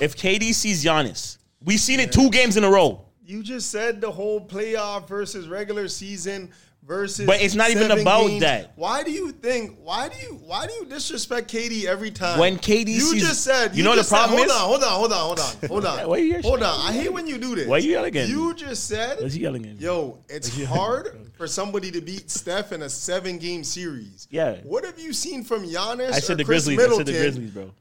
If 0.00 0.16
KD 0.16 0.54
sees 0.54 0.84
Giannis, 0.84 1.38
we've 1.62 1.80
seen 1.80 2.00
it 2.00 2.12
two 2.12 2.30
games 2.30 2.56
in 2.56 2.64
a 2.64 2.70
row. 2.70 3.04
You 3.24 3.42
just 3.42 3.70
said 3.70 4.00
the 4.00 4.10
whole 4.10 4.40
playoff 4.40 5.06
versus 5.06 5.48
regular 5.48 5.86
season 5.88 6.50
versus. 6.82 7.26
But 7.26 7.40
it's 7.40 7.54
not 7.54 7.70
even 7.70 7.90
about 7.90 8.26
games. 8.28 8.40
that. 8.42 8.72
Why 8.76 9.02
do 9.02 9.10
you 9.10 9.32
think? 9.32 9.78
Why 9.82 10.08
do 10.08 10.16
you? 10.18 10.34
Why 10.44 10.66
do 10.66 10.72
you 10.74 10.86
disrespect 10.86 11.52
KD 11.52 11.84
every 11.84 12.10
time? 12.10 12.38
When 12.38 12.58
KD 12.58 12.88
you 12.88 13.00
sees- 13.00 13.22
just 13.22 13.44
said. 13.44 13.76
You 13.76 13.84
know 13.84 13.90
the 13.90 13.98
just 13.98 14.10
said- 14.10 14.26
problem 14.26 14.38
hold 14.38 14.50
on, 14.50 14.58
hold 14.60 14.82
on, 14.82 14.88
hold 14.90 15.12
on, 15.12 15.18
hold 15.18 15.38
on, 15.40 15.68
hold 15.68 15.86
on. 15.86 16.08
Why 16.10 16.16
you 16.18 16.42
hold 16.42 16.62
on. 16.62 16.80
I 16.88 16.92
hate 16.92 17.12
when 17.12 17.26
you 17.26 17.38
do 17.38 17.54
this. 17.54 17.66
Why 17.66 17.76
are 17.76 17.80
you 17.80 17.92
yelling 17.92 18.16
at 18.16 18.28
me? 18.28 18.34
You 18.34 18.54
just 18.54 18.86
said. 18.88 19.20
What's 19.20 19.34
he 19.34 19.42
yelling 19.42 19.66
at? 19.66 19.76
me? 19.76 19.78
Yo, 19.80 20.18
it's 20.28 20.62
hard 20.64 21.30
for 21.36 21.46
somebody 21.46 21.90
to 21.90 22.00
beat 22.00 22.30
Steph 22.30 22.72
in 22.72 22.82
a 22.82 22.90
seven-game 22.90 23.64
series. 23.64 24.28
Yeah. 24.30 24.56
What 24.64 24.84
have 24.84 24.98
you 24.98 25.12
seen 25.12 25.42
from 25.44 25.64
Giannis? 25.64 26.12
I 26.12 26.20
said 26.20 26.34
or 26.34 26.36
the 26.36 26.44
Chris 26.44 26.66
Grizzlies. 26.66 26.78
I 26.92 26.96
said 26.96 27.06
the 27.06 27.12
Grizzlies, 27.12 27.50
bro. 27.50 27.72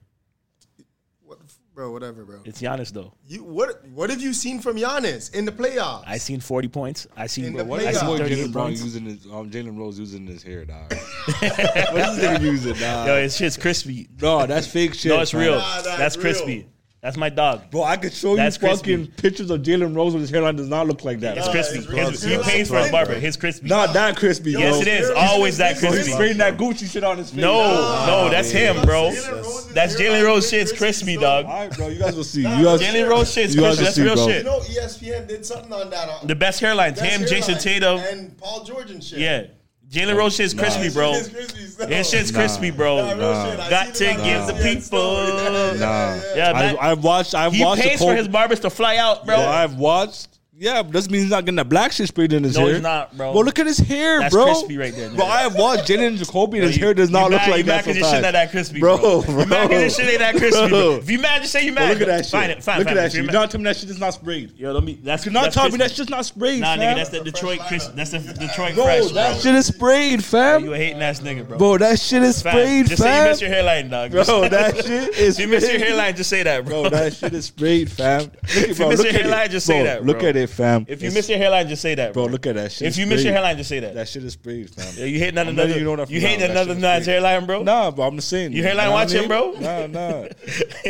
What, 1.80 1.86
bro, 1.86 1.92
whatever, 1.94 2.26
bro. 2.26 2.40
It's 2.44 2.62
Giannis 2.62 2.92
though. 2.92 3.14
You 3.28 3.44
what? 3.44 3.86
What 3.94 4.10
have 4.10 4.20
you 4.20 4.34
seen 4.34 4.60
from 4.60 4.76
Giannis 4.76 5.34
in 5.34 5.46
the 5.46 5.52
playoffs? 5.52 6.04
I 6.06 6.18
seen 6.18 6.42
forty 6.42 6.68
points. 6.68 7.08
I 7.16 7.28
seen. 7.28 7.46
In 7.46 7.54
the 7.54 7.64
What 7.64 7.80
I 7.80 7.92
is 7.92 8.00
seen 8.00 8.18
thirty-eight 8.18 8.48
Jalen 8.48 8.52
Brown 8.52 8.66
points. 8.66 8.84
using 8.84 9.06
his 9.06 9.26
um, 9.28 9.50
Jalen 9.50 9.78
Rose 9.78 9.98
using 9.98 10.28
his 10.28 10.44
hair, 10.44 10.66
dog? 10.66 10.92
what 10.92 11.42
is 11.42 12.18
this 12.18 12.20
nigga 12.20 12.42
using, 12.42 12.74
dog? 12.74 13.08
Yo, 13.08 13.16
it's 13.16 13.38
shit's 13.38 13.56
crispy. 13.56 14.10
no, 14.22 14.46
that's 14.46 14.68
fake 14.68 14.94
shit. 14.94 15.10
No, 15.10 15.22
it's 15.22 15.34
real. 15.34 15.58
Nah, 15.58 15.82
that's 15.82 15.98
that's 15.98 16.18
real. 16.18 16.22
crispy. 16.24 16.68
That's 17.02 17.16
my 17.16 17.30
dog. 17.30 17.72
Bro, 17.72 17.84
I 17.84 17.96
could 17.96 18.12
show 18.12 18.36
That's 18.36 18.62
you 18.62 18.68
fucking 18.68 19.08
pictures 19.12 19.50
of 19.52 19.62
Jalen 19.62 19.96
Rose 19.96 20.12
with 20.12 20.20
his 20.22 20.30
hairline 20.30 20.58
does 20.58 20.68
not 20.68 20.86
look 20.86 21.06
like 21.06 21.22
that. 21.22 21.38
It's 21.38 21.48
crispy. 21.48 21.78
it's 21.80 21.88
real. 21.88 22.10
His- 22.10 22.22
he 22.24 22.32
real. 22.32 22.44
pays 22.44 22.68
for 22.70 22.78
his 22.80 22.92
barber. 22.92 23.14
His 23.14 23.38
crispy. 23.38 23.70
Not 23.70 23.94
that 23.94 24.18
crispy, 24.18 24.52
bro. 24.52 24.62
Yes, 24.64 24.82
it 24.82 24.88
is. 24.90 25.10
Always 25.12 25.58
that 25.60 25.80
been- 25.80 25.84
he's 25.86 25.92
crispy. 25.92 26.10
been 26.12 26.18
Spraying 26.18 26.38
that 26.40 26.58
Gucci 26.58 26.92
shit 26.92 27.06
on 27.06 27.18
his 27.18 27.30
face. 27.30 27.40
No, 27.40 27.62
no, 28.06 28.30
that's 28.30 28.52
him, 28.52 28.82
bro. 28.82 29.12
Jalen 29.12 29.74
That's 29.74 29.96
Jalen 29.96 30.26
Rose 30.26 30.44
is 30.44 30.50
shit's 30.50 30.72
crispy, 30.72 31.16
crispy, 31.16 31.18
dog. 31.22 31.46
All 31.46 31.52
right, 31.54 31.72
bro. 31.78 31.88
You 31.88 32.00
guys 32.00 32.18
will 32.18 32.24
see. 32.26 32.42
You 32.42 32.66
guys, 32.66 32.82
Jalen 32.82 33.10
Rose 33.10 33.32
shit's 33.32 33.56
you 33.56 33.62
crispy. 33.62 33.84
That's 33.86 33.96
see, 33.96 34.04
real 34.04 34.16
bro. 34.16 34.28
You 34.28 34.44
know, 34.44 34.60
ESPN 34.60 35.28
did 35.30 35.46
something 35.46 35.72
on 35.72 35.90
that. 35.92 36.10
Uh, 36.10 36.26
the 36.26 36.36
best 36.36 36.62
hairlines. 36.62 36.98
Best 36.98 37.04
Him, 37.04 37.22
Jayson. 37.22 37.60
Tatum. 37.62 38.00
and 38.00 38.38
Paul 38.38 38.66
George 38.66 38.92
and 38.92 39.02
shit. 39.02 39.20
Yeah. 39.20 39.44
Jalen 39.92 40.16
Rose 40.16 40.36
shit's 40.36 40.54
crispy, 40.54 40.90
bro. 40.90 41.14
His 41.14 41.30
crispy, 41.30 41.66
so- 41.68 41.88
His 41.88 42.10
shit's 42.10 42.32
crispy, 42.32 42.70
bro. 42.72 42.98
real 43.16 43.50
shit. 43.52 43.70
Got 43.70 43.88
to 43.88 43.96
seen 43.96 44.18
give 44.24 44.48
the 44.48 44.54
people. 44.62 44.82
story. 44.82 45.28
Yeah, 45.28 45.52
yeah, 45.52 45.76
yeah. 45.80 46.36
Yeah, 46.36 46.50
I, 46.52 46.54
man. 46.62 46.78
I've 46.80 47.04
watched. 47.04 47.34
I've 47.36 47.54
He 47.54 47.64
watched. 47.64 47.82
the 47.84 47.90
pays 47.90 48.00
for 48.00 48.14
his 48.16 48.28
barbers 48.28 48.60
to 48.62 48.70
fly 48.70 48.98
out, 48.98 49.26
bro. 49.26 49.36
Bro, 49.38 49.46
I've 49.46 49.76
watched. 49.76 50.39
Yeah, 50.62 50.82
but 50.84 50.92
doesn't 50.92 51.10
mean 51.10 51.22
he's 51.22 51.30
not 51.32 51.46
getting 51.46 51.56
that 51.56 51.70
black 51.70 51.94
shit 51.94 52.10
sprayed 52.10 52.34
in 52.34 52.44
his 52.44 52.58
hair. 52.58 52.64
No, 52.66 52.68
hair. 52.68 52.76
he's 52.76 52.84
not, 52.84 53.16
bro. 53.18 53.32
Bro, 53.32 53.42
look 53.44 53.60
at 53.60 53.66
his 53.66 53.78
hair, 53.78 54.20
That's 54.20 54.34
bro. 54.36 54.44
crispy 54.44 54.78
right 54.78 54.94
there, 54.94 55.10
Bro, 55.10 55.26
nigga. 55.26 55.30
I 55.30 55.42
have 55.44 55.56
watched 55.56 55.88
Jalen 55.88 56.18
Jacoby 56.18 56.58
and 56.60 56.68
his 56.68 56.76
hair 56.76 56.94
does 56.94 57.10
not 57.10 57.32
look 57.32 57.40
mad- 57.40 57.50
like 57.50 57.58
you 57.60 57.64
that. 57.64 57.76
mad 57.78 57.86
'cause 57.86 57.94
for 57.98 58.00
shit 58.04 58.12
fact. 58.12 58.22
not 58.24 58.34
that 58.34 58.52
crispy, 58.52 58.80
bro. 58.82 58.98
bro. 58.98 59.22
bro. 59.22 59.40
You 59.40 59.46
mad 59.46 59.70
'cause 59.70 59.80
your 59.82 59.90
shit 59.90 60.10
ain't 60.10 60.20
that 60.20 60.36
crispy, 60.36 60.60
bro. 60.60 60.68
Bro. 60.70 60.96
If 60.98 61.10
you 61.10 61.20
mad, 61.20 61.42
just 61.44 61.54
say 61.54 61.64
you 61.66 61.74
Bro, 61.74 61.84
mad. 61.86 61.90
look 61.94 62.02
at 62.02 62.08
that 62.08 62.26
shit. 62.26 62.32
Fine, 62.32 62.50
it, 62.50 62.62
fine, 62.64 62.78
look 62.80 62.88
fine. 62.90 62.98
at 62.98 63.02
that 63.02 63.06
If 63.08 63.14
you're 63.14 63.20
shit. 63.24 63.26
mad- 63.28 63.32
You're 63.34 63.42
not 63.42 63.52
telling 63.52 63.64
me 63.64 63.70
that 63.70 63.78
shit 63.78 63.90
is 63.90 64.00
not 64.00 64.14
sprayed. 64.16 64.52
Yo, 64.58 64.72
let 64.74 64.84
me. 64.84 65.00
That's 65.02 65.26
You're 65.26 65.32
not 65.34 65.44
that's 65.44 65.56
telling 65.56 65.72
me 65.72 65.78
crispy. 65.78 65.88
that's 65.88 65.98
just 65.98 66.10
not 66.10 66.26
sprayed, 66.26 66.60
Nah, 66.60 66.76
fam. 66.76 66.80
nigga, 66.80 66.96
that's 66.98 67.10
the 67.10 67.20
Detroit 67.22 67.60
Chris. 67.70 67.88
That's 67.96 68.10
the 68.12 68.20
Detroit 68.20 68.76
Bro, 68.76 68.84
fresh, 68.84 69.12
that 69.12 69.32
bro. 69.32 69.40
shit 69.42 69.56
is 69.56 69.66
sprayed, 69.68 70.24
fam. 70.26 70.66
You 70.66 70.74
a 70.74 70.78
hating 70.78 71.02
ass 71.02 71.22
nigga, 71.22 71.48
bro. 71.48 71.58
Bro, 71.58 71.78
that 71.78 72.00
shit 72.02 72.22
is 72.22 72.42
Fam, 72.42 72.52
sprayed, 72.52 72.88
just 72.90 73.02
say 73.02 73.08
you 73.08 73.16
fam. 73.22 73.28
miss 73.30 73.40
your 73.42 73.50
hairline, 73.50 73.90
dog. 73.90 74.12
Bro, 74.12 74.50
that 74.50 74.76
shit 74.86 75.18
is 75.18 75.40
If 75.40 75.46
you 75.46 75.48
miss 75.48 75.62
your 75.64 75.70
sprayed. 75.76 75.82
hairline, 75.88 76.16
just 76.18 76.30
say 76.30 76.44
that, 76.44 76.66
bro. 76.66 76.82
Bro, 76.82 76.90
that 76.90 77.14
shit 77.14 77.34
is 77.34 77.46
sprayed, 77.46 77.90
fam. 77.90 78.20
Look 78.24 78.32
at, 78.44 78.58
If 78.58 78.68
you 78.68 78.76
bro, 78.76 78.90
miss 78.90 78.98
look 79.00 79.08
your 79.08 79.16
at 79.16 79.22
hairline, 79.22 79.46
it. 79.46 79.52
just 79.52 79.66
say 79.66 79.78
Bro, 79.78 79.84
that, 79.86 80.06
Look 80.06 80.20
bro. 80.20 80.30
at 80.30 80.36
it, 80.36 80.49
fam. 80.50 80.86
If 80.88 81.02
you 81.02 81.12
miss 81.12 81.30
your 81.30 81.38
hairline, 81.38 81.68
just 81.68 81.82
say 81.82 81.96
that, 81.96 82.14
bro, 82.14 82.24
bro. 82.24 82.32
look 82.32 82.48
at 82.48 82.56
that 82.56 82.72
shit. 82.72 82.88
If 82.88 82.98
you 82.98 83.06
miss 83.08 83.24
your 83.24 83.34
hairline, 83.34 83.58
just 83.58 83.70
say 83.70 83.80
that. 83.80 83.94
that 83.94 84.08
shit 84.08 84.24
is 84.24 84.34
sprayed, 84.34 84.70
fam. 84.70 84.94
Yeah, 84.98 85.06
you 85.06 85.20
hating 85.20 85.38
on 85.38 85.48
another. 85.48 85.80
you 85.80 85.96
that 85.96 86.10
You 86.10 86.22
now, 86.22 86.38
that 86.38 86.50
another 86.52 86.76
man's 86.76 87.06
hairline, 87.06 87.46
bro. 87.46 87.64
Nah, 87.64 87.92
but 87.92 88.04
I'm 88.04 88.16
just 88.16 88.30
saying. 88.30 88.54
You 88.54 88.64
hairline 88.64 88.88
know 88.88 88.92
what 88.92 89.14
I 89.14 89.16
watching, 89.16 89.28
bro? 89.28 89.52
Nah, 89.60 89.88
nah. 89.88 90.28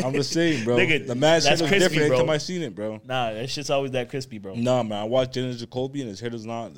I'm 0.03 0.13
just 0.13 0.31
saying, 0.31 0.63
bro. 0.63 0.77
Nigga, 0.77 1.07
the 1.07 1.15
that's 1.15 1.45
is 1.45 1.61
different 1.61 1.93
bro. 1.93 2.05
anytime 2.05 2.29
I 2.29 2.37
seen 2.37 2.61
it, 2.61 2.75
bro. 2.75 3.01
Nah, 3.05 3.33
that 3.33 3.49
shit's 3.49 3.69
always 3.69 3.91
that 3.91 4.09
crispy, 4.09 4.37
bro. 4.37 4.55
Nah, 4.55 4.83
man. 4.83 4.99
I 4.99 5.03
watched 5.03 5.35
Jalen 5.35 5.57
Jacoby 5.57 6.01
and 6.01 6.09
his 6.09 6.19
hair 6.19 6.29
does 6.29 6.45
not. 6.45 6.71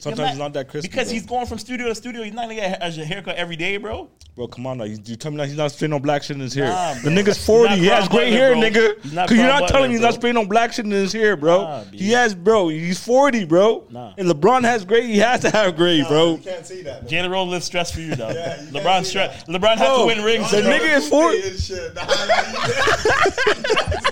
Sometimes 0.00 0.30
it's 0.30 0.38
not 0.38 0.52
that 0.54 0.68
crispy. 0.68 0.88
Because 0.88 1.10
he's 1.10 1.26
going 1.26 1.46
from 1.46 1.58
studio 1.58 1.88
to 1.88 1.94
studio. 1.94 2.22
He's 2.22 2.32
not 2.32 2.42
gonna 2.42 2.56
get 2.56 2.82
a 2.82 3.04
haircut 3.04 3.36
every 3.36 3.56
day, 3.56 3.76
bro. 3.76 4.08
Bro, 4.36 4.48
come 4.48 4.66
on 4.66 4.78
now. 4.78 4.84
You, 4.84 4.98
you 5.04 5.16
tell 5.16 5.32
me 5.32 5.38
that 5.38 5.48
he's 5.48 5.56
not 5.56 5.72
spraying 5.72 5.90
no 5.90 5.98
black 5.98 6.22
shit 6.22 6.36
in 6.36 6.40
his 6.40 6.54
hair. 6.54 6.68
Nah, 6.68 6.94
the 6.94 7.10
nigga's 7.10 7.44
40. 7.44 7.70
not 7.70 7.78
He 7.78 7.86
has 7.86 8.08
Butler, 8.08 8.24
hair, 8.26 8.52
bro. 8.52 8.62
nigga. 8.62 9.02
Because 9.02 9.36
you're 9.36 9.46
not 9.46 9.68
telling 9.68 9.88
me 9.88 9.94
he's 9.96 10.00
not 10.00 10.14
spraying 10.14 10.34
no 10.34 10.46
black 10.46 10.72
shit 10.72 10.84
in 10.84 10.90
his 10.90 11.12
hair, 11.12 11.36
bro. 11.36 11.84
He 11.92 12.12
has 12.12 12.27
has, 12.28 12.34
bro. 12.34 12.68
He's 12.68 12.98
40, 13.04 13.44
bro. 13.44 13.86
Nah. 13.90 14.14
And 14.18 14.28
LeBron 14.28 14.62
has 14.64 14.84
great. 14.84 15.04
He 15.04 15.18
has 15.18 15.40
to 15.40 15.50
have 15.50 15.76
great, 15.76 16.02
Nah, 16.02 16.08
bro. 16.08 16.30
You 16.32 16.38
can't 16.38 16.66
say 16.66 16.82
that. 16.82 17.02
bro. 17.02 17.10
Jalen 17.10 17.30
Rose 17.30 17.48
lives 17.50 17.64
stress 17.66 17.90
for 17.92 18.00
you, 18.00 18.14
dog. 18.14 18.34
Yeah, 18.38 18.60
you 18.62 18.68
LeBron 18.72 19.04
stress. 19.04 19.42
that. 19.44 19.52
LeBron 19.52 19.76
has 19.78 19.98
to 19.98 20.06
win 20.06 20.22
rings. 20.24 20.50
the 20.50 20.58
nigga 20.62 20.96
is 20.96 21.08
40. 21.08 21.42
And 21.42 21.58
shit. 21.58 21.94
Nah, 21.94 22.04
nah, 22.04 22.12
you 22.12 22.18
can't 22.22 22.82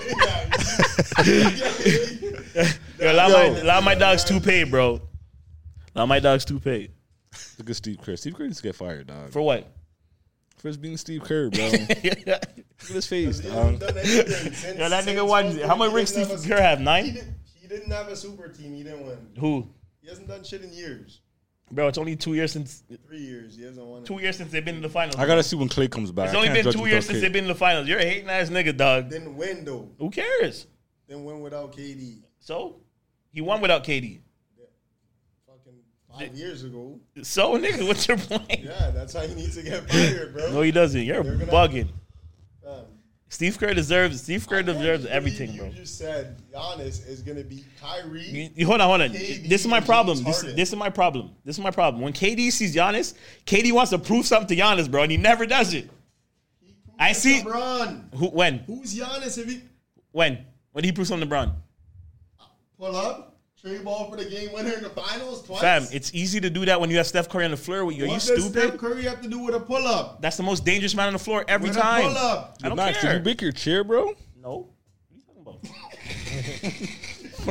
say 0.01 0.14
that. 2.57 2.79
Yo, 2.99 3.12
allow 3.12 3.29
my 3.29 3.45
allow 3.61 3.81
my 3.81 3.95
dogs 3.95 4.25
two 4.25 4.41
paid, 4.41 4.71
bro. 4.71 5.01
Allow 5.95 6.07
my 6.07 6.19
dogs 6.21 6.45
two 6.45 6.59
paid 6.61 6.93
Look 7.59 7.71
at 7.71 7.77
Steve 7.77 7.99
Kerr. 8.03 8.17
Steve 8.17 8.35
Kerr 8.35 8.45
needs 8.45 8.57
to 8.59 8.62
get 8.62 8.75
fired, 8.75 9.07
dog. 9.09 9.31
for 9.31 9.43
what? 9.43 9.67
First 10.59 10.81
being 10.81 10.97
Steve 10.97 11.23
Kerr, 11.23 11.51
bro. 11.51 11.64
Look 11.71 11.91
at 11.91 12.57
his 12.89 13.07
face, 13.07 13.41
dog. 13.41 13.53
hasn't 13.53 13.81
done 13.81 13.99
anything 13.99 14.53
since- 14.53 14.79
Yo, 14.79 14.89
that 14.89 15.05
nigga 15.05 15.27
won. 15.27 15.59
How 15.59 15.77
many 15.77 15.93
rings 15.93 16.11
Steve 16.11 16.29
Kerr 16.47 16.61
have? 16.61 16.81
Nine. 16.81 17.19
Did, 17.69 17.71
he 17.73 17.79
didn't 17.79 17.93
have 17.93 18.09
a 18.09 18.17
super 18.17 18.49
team. 18.49 18.75
He 18.75 18.83
didn't 18.83 19.07
win. 19.07 19.19
Who? 19.39 19.69
He 20.01 20.09
hasn't 20.09 20.29
done 20.29 20.45
shit 20.45 20.62
in 20.62 20.73
years. 20.73 21.21
Bro, 21.71 21.89
it's 21.89 21.99
only 21.99 22.14
two 22.14 22.35
years 22.35 22.53
since 22.53 22.85
Three 23.09 23.19
years. 23.19 23.57
He 23.57 23.64
hasn't 23.64 23.85
won. 23.85 24.03
it. 24.03 24.07
two 24.07 24.21
years 24.21 24.37
since 24.37 24.53
they've 24.53 24.64
been 24.64 24.77
in 24.77 24.83
the 24.83 24.89
finals. 24.89 25.17
I 25.17 25.27
gotta 25.27 25.43
see 25.43 25.57
when 25.57 25.69
Klay 25.69 25.91
comes 25.91 26.12
back. 26.12 26.27
It's 26.27 26.35
only 26.37 26.49
been 26.49 26.73
two 26.73 26.87
years 26.87 27.07
since 27.07 27.19
Klay. 27.19 27.23
they've 27.23 27.33
been 27.33 27.45
in 27.45 27.49
the 27.49 27.57
finals. 27.57 27.89
You're 27.89 27.99
a 27.99 28.05
hating 28.05 28.31
ass 28.31 28.51
nigga, 28.51 28.77
dog. 28.77 29.11
Didn't 29.11 29.37
win 29.37 29.64
though. 29.64 29.89
Who 29.99 30.11
cares? 30.11 30.69
Didn't 31.09 31.25
win 31.25 31.41
without 31.41 31.73
KD. 31.77 32.19
So 32.39 32.77
he 33.33 33.41
won 33.41 33.61
without 33.61 33.83
KD. 33.83 34.21
Fucking 35.49 35.73
five 36.09 36.35
years 36.37 36.62
ago. 36.62 37.01
So 37.23 37.59
nigga, 37.59 37.85
what's 37.87 38.07
your 38.07 38.17
point? 38.19 38.61
Yeah, 38.62 38.91
that's 38.93 39.12
how 39.14 39.23
he 39.23 39.35
needs 39.35 39.57
to 39.57 39.62
get 39.62 39.91
fired, 39.91 40.35
bro. 40.35 40.53
No, 40.53 40.61
he 40.62 40.71
doesn't. 40.71 41.03
You're 41.03 41.25
They're 41.25 41.35
gonna- 41.35 41.51
bugging. 41.53 41.87
Fam. 41.89 42.01
Steve 43.29 43.59
Kerr 43.59 43.74
deserves. 43.74 44.22
Steve 44.22 44.49
Kerr 44.49 44.62
deserves 44.62 45.05
everything, 45.07 45.53
you 45.53 45.59
bro. 45.59 45.68
You 45.68 45.74
just 45.74 45.99
said 45.99 46.37
Giannis 46.55 47.07
is 47.09 47.22
gonna 47.22 47.43
be 47.43 47.64
Kyrie. 47.81 48.22
You- 48.22 48.51
you- 48.55 48.66
hold 48.66 48.81
on, 48.81 48.89
hold 48.89 49.01
on. 49.03 49.11
KD 49.11 49.49
This 49.49 49.62
is 49.62 49.66
my 49.66 49.81
problem. 49.81 50.22
This, 50.22 50.43
this 50.43 50.68
is 50.70 50.77
my 50.77 50.91
problem. 50.91 51.33
This 51.45 51.57
is 51.57 51.62
my 51.62 51.70
problem. 51.72 52.03
When 52.03 52.12
KD 52.12 52.51
sees 52.53 52.74
Giannis, 52.74 53.14
KD 53.45 53.72
wants 53.72 53.91
to 53.91 53.99
prove 53.99 54.27
something 54.27 54.57
to 54.57 54.62
Giannis, 54.62 54.91
bro, 54.91 55.03
and 55.03 55.11
he 55.11 55.18
never 55.18 55.45
does 55.45 55.74
it. 55.74 55.91
I 56.99 57.12
see. 57.12 57.43
LeBron. 57.43 58.14
Who? 58.14 58.27
When? 58.29 58.59
Who's 58.61 58.95
Giannis 58.95 59.37
if 59.39 59.49
he 59.49 59.61
When? 60.12 60.39
When 60.72 60.83
did 60.83 60.89
he 60.89 60.93
prove 60.93 61.09
something 61.09 61.29
to 61.29 61.35
LeBron? 61.35 61.53
pull 62.79 62.95
up, 62.95 63.36
trade 63.67 63.85
ball 63.85 64.09
for 64.11 64.17
the 64.17 64.25
game 64.25 64.53
winner 64.53 64.73
in 64.75 64.83
the 64.83 64.89
finals 64.91 65.43
twice? 65.43 65.61
Fam, 65.61 65.87
it's 65.93 66.14
easy 66.14 66.41
to 66.41 66.49
do 66.51 66.64
that 66.67 66.81
when 66.81 66.91
you 66.91 66.97
have 66.99 67.07
Steph 67.07 67.29
Curry 67.29 67.45
on 67.45 67.51
the 67.51 67.57
floor. 67.57 67.81
Are 67.85 67.91
you 67.93 68.07
what 68.07 68.14
does 68.14 68.23
stupid? 68.25 68.53
Steph 68.53 68.77
Curry 68.79 69.03
have 69.05 69.21
to 69.23 69.29
do 69.29 69.41
with 69.41 69.55
a 69.55 69.61
pull 69.61 69.87
up? 69.87 70.21
That's 70.23 70.37
the 70.37 70.43
most 70.43 70.64
dangerous 70.64 70.95
man 70.95 71.09
on 71.09 71.12
the 71.14 71.19
floor 71.19 71.45
every 71.49 71.69
With 71.71 71.79
a 71.79 71.81
time. 71.81 72.03
pull 72.09 72.17
up. 72.19 72.57
I 72.62 72.69
don't 72.69 72.77
Max, 72.77 72.99
care. 73.01 73.12
did 73.12 73.19
you 73.19 73.25
break 73.25 73.43
your 73.43 73.53
chair, 73.53 73.83
bro? 73.85 74.14
no. 74.41 74.69
What 75.09 75.12
are 75.12 75.17
you 75.17 75.23
talking 75.27 75.43
about? 75.43 76.89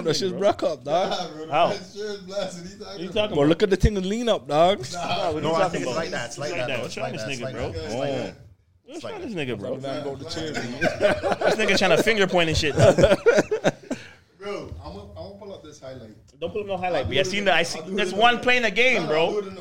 That 0.03 0.13
shit's 0.17 0.33
broke 0.33 0.61
up, 0.63 0.83
dog. 0.83 1.13
Ah, 1.17 1.29
bro, 1.33 1.49
How? 1.49 1.67
that 1.69 1.75
shit 1.77 2.01
is 2.01 2.17
blasted. 2.23 2.65
He's 2.67 2.79
What 2.79 2.99
you 2.99 3.05
talking 3.07 3.13
talking 3.13 3.35
Bro, 3.35 3.43
about? 3.43 3.47
look 3.49 3.63
at 3.63 3.69
the 3.69 3.77
thing 3.77 3.95
and 3.95 4.05
lean 4.05 4.27
up, 4.27 4.45
dog. 4.45 4.79
What 4.79 4.93
are 4.95 5.39
No, 5.39 5.55
I 5.55 5.59
talking 5.61 5.71
think 5.71 5.83
it's 5.83 5.83
about? 5.83 5.95
like 5.95 6.09
that. 6.11 6.25
It's 6.25 6.37
like 6.37 6.51
that. 6.51 6.67
though. 6.67 6.73
What's 6.81 6.87
It's 6.87 6.97
wrong 6.97 7.03
like 7.05 7.11
with 7.13 7.21
that. 7.21 7.27
this 7.29 7.39
It's 7.39 7.41
nigga, 7.41 7.45
like 7.45 7.53
bro? 7.55 7.71
that. 7.71 7.89
That. 8.25 8.35
What's 8.87 9.03
wrong 9.05 9.13
with 9.21 9.23
this 9.23 9.47
nigga, 9.47 9.57
bro? 9.57 9.77
Man, 9.77 10.03
go 10.03 10.15
to 10.17 10.23
the 10.25 10.29
chair, 10.29 10.51
man. 10.53 11.39
This 11.39 11.55
nigga 11.55 11.77
trying 11.77 11.95
to 11.95 12.03
finger 12.03 12.27
point 12.27 12.49
and 12.49 12.57
shit. 12.57 12.75
Bro, 14.45 14.75
I'm 14.83 14.93
gonna 14.93 15.09
I'm 15.09 15.15
gonna 15.15 15.35
pull 15.39 15.53
up 15.55 15.63
this 15.63 15.79
highlight. 15.79 16.11
Don't 16.39 16.51
pull 16.51 16.61
him 16.61 16.67
no 16.67 16.77
highlight. 16.77 17.07
But 17.07 17.17
I 17.17 17.19
I'll 17.19 17.23
do 17.23 17.29
it 17.29 17.31
seen 17.31 17.39
in 17.39 17.45
the- 17.45 17.53
I 17.55 17.63
see. 17.63 17.79
do 17.79 17.85
it 17.93 17.95
There's 17.95 18.11
in 18.13 18.19
one 18.19 18.39
playing 18.41 18.63
a 18.65 18.69
game, 18.71 19.03
Nah, 19.07 19.11
I'll 19.13 19.31
do 19.31 19.41
bro. 19.41 19.49
in 19.49 19.57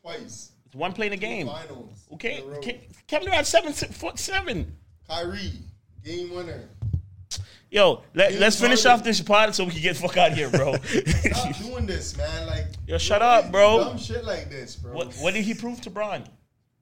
Twice. 0.00 0.52
It's 0.66 0.74
one 0.76 0.92
playing 0.92 1.12
a 1.12 1.16
game. 1.16 1.48
Finals. 1.48 2.06
Okay, 2.12 2.38
in 2.38 2.44
a 2.44 2.46
row. 2.46 2.60
Ke- 2.60 3.06
Kevin 3.08 3.26
Durant 3.28 3.46
seven 3.48 3.72
foot 3.72 4.16
seven. 4.18 4.76
Kyrie, 5.08 5.54
game 6.04 6.32
winner. 6.32 6.68
Yo, 7.70 8.02
let, 8.14 8.32
let's 8.34 8.58
finish 8.60 8.86
off 8.86 9.02
this 9.02 9.20
pod 9.20 9.54
so 9.56 9.64
we 9.64 9.72
can 9.72 9.82
get 9.82 9.96
the 9.96 10.02
fuck 10.02 10.16
out 10.16 10.30
of 10.30 10.38
here, 10.38 10.48
bro. 10.50 10.74
Stop 10.84 11.56
doing 11.62 11.86
this, 11.86 12.16
man. 12.16 12.46
Like, 12.46 12.66
Yo, 12.86 12.96
shut 12.96 13.20
up, 13.20 13.50
bro. 13.50 13.84
Dumb 13.84 13.98
shit 13.98 14.24
like 14.24 14.50
this, 14.50 14.76
bro. 14.76 14.92
what 14.94 15.12
what 15.16 15.34
did 15.34 15.42
he 15.44 15.52
prove 15.52 15.80
to 15.82 15.90
Bron? 15.90 16.22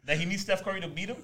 That 0.04 0.18
he 0.18 0.26
needs 0.26 0.42
Steph 0.42 0.62
Curry 0.62 0.80
to 0.82 0.88
beat 0.88 1.08
him? 1.08 1.22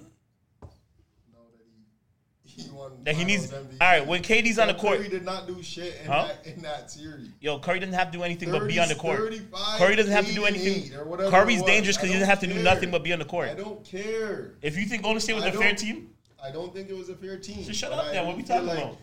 That 2.55 2.61
he, 2.63 2.69
he 2.69 2.75
won 2.75 2.91
That 3.03 3.15
he 3.15 3.23
needs. 3.23 3.47
MVP. 3.51 3.79
right, 3.79 4.05
when 4.07 4.21
KD's 4.21 4.59
on 4.59 4.67
the 4.67 4.73
court, 4.73 4.97
Curry 4.99 5.09
did 5.09 5.25
not 5.25 5.47
do 5.47 5.61
shit 5.63 5.95
in, 6.01 6.07
Huh? 6.07 6.27
that, 6.27 6.45
in 6.55 6.61
that 6.61 6.91
series. 6.91 7.29
yo, 7.39 7.59
Curry 7.59 7.79
doesn't 7.79 7.93
have 7.93 8.11
to 8.11 8.17
do 8.17 8.23
anything 8.23 8.51
but 8.51 8.67
be 8.67 8.79
on 8.79 8.87
the 8.87 8.95
court. 8.95 9.33
Curry 9.77 9.95
doesn't 9.95 10.11
have 10.11 10.25
to 10.27 10.33
do 10.33 10.45
anything. 10.45 10.91
Curry's 11.29 11.63
dangerous 11.63 11.97
because 11.97 12.09
he 12.09 12.13
doesn't 12.13 12.29
have 12.29 12.39
to 12.41 12.47
don't 12.47 12.57
do 12.57 12.63
nothing 12.63 12.91
but 12.91 13.03
be 13.03 13.13
on 13.13 13.19
the 13.19 13.25
court. 13.25 13.49
I 13.49 13.55
don't 13.55 13.83
care. 13.83 14.53
If 14.61 14.77
you 14.77 14.85
think 14.85 15.03
Golden 15.03 15.19
State 15.21 15.33
was 15.35 15.43
I 15.43 15.49
a 15.49 15.51
fair 15.53 15.75
team, 15.75 16.09
I 16.43 16.51
don't 16.51 16.73
think 16.73 16.89
it 16.89 16.97
was 16.97 17.09
a 17.09 17.15
fair 17.15 17.37
team. 17.37 17.63
Shut 17.71 17.91
up 17.91 18.11
then. 18.11 18.25
What 18.27 18.37
we 18.37 18.43
talking 18.43 18.69
about? 18.69 18.97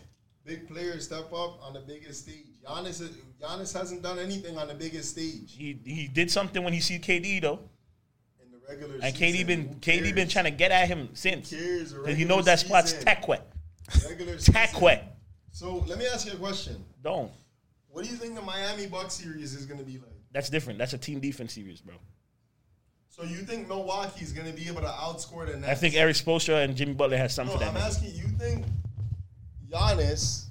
Big 0.45 0.67
players 0.67 1.05
step 1.05 1.31
up 1.33 1.59
on 1.63 1.73
the 1.73 1.79
biggest 1.81 2.23
stage. 2.23 2.45
Giannis, 2.67 3.01
is- 3.01 3.17
Giannis 3.41 3.73
hasn't 3.73 4.01
done 4.03 4.19
anything 4.19 4.57
on 4.57 4.67
the 4.67 4.73
biggest 4.75 5.09
stage 5.11 5.55
he 5.57 5.79
he 5.83 6.07
did 6.07 6.29
something 6.29 6.63
when 6.63 6.73
he 6.73 6.79
see 6.79 6.99
KD 6.99 7.41
though, 7.41 7.59
regular 8.71 8.95
and. 9.01 9.15
KD 9.15 9.45
been 9.45 9.75
KD 9.75 10.13
been 10.15 10.27
trying 10.27 10.45
to 10.45 10.51
get 10.51 10.71
at 10.71 10.87
him 10.87 11.09
since. 11.13 11.49
Cares? 11.49 11.93
Because 11.93 12.17
he 12.17 12.25
knows 12.25 12.45
that 12.45 12.59
spot's 12.59 12.93
wet. 13.27 13.53
Regular 14.07 14.37
So 15.51 15.83
let 15.87 15.97
me 15.97 16.05
ask 16.07 16.25
you 16.27 16.33
a 16.33 16.37
question. 16.37 16.83
Don't. 17.03 17.31
What 17.89 18.05
do 18.05 18.09
you 18.09 18.15
think 18.15 18.35
the 18.35 18.41
Miami 18.41 18.87
Bucks 18.87 19.15
series 19.15 19.53
is 19.53 19.65
going 19.65 19.79
to 19.79 19.85
be 19.85 19.93
like? 19.97 20.15
That's 20.31 20.49
different. 20.49 20.79
That's 20.79 20.93
a 20.93 20.97
team 20.97 21.19
defense 21.19 21.53
series, 21.53 21.81
bro. 21.81 21.95
So 23.09 23.23
you 23.23 23.37
think 23.39 23.67
Milwaukee's 23.67 24.31
going 24.31 24.47
to 24.47 24.53
be 24.53 24.67
able 24.69 24.81
to 24.81 24.87
outscore 24.87 25.45
the 25.45 25.57
Nets? 25.57 25.69
I 25.69 25.75
think 25.75 25.95
Erik 25.95 26.15
Spoelstra 26.15 26.63
and 26.63 26.75
Jimmy 26.75 26.93
Butler 26.93 27.17
has 27.17 27.37
No, 27.37 27.43
something 27.43 27.57
for 27.57 27.63
that. 27.65 27.67
I'm 27.69 27.73
man. 27.73 27.83
asking 27.83 28.15
you. 28.15 28.27
Think 28.39 28.65
Giannis, 29.69 30.45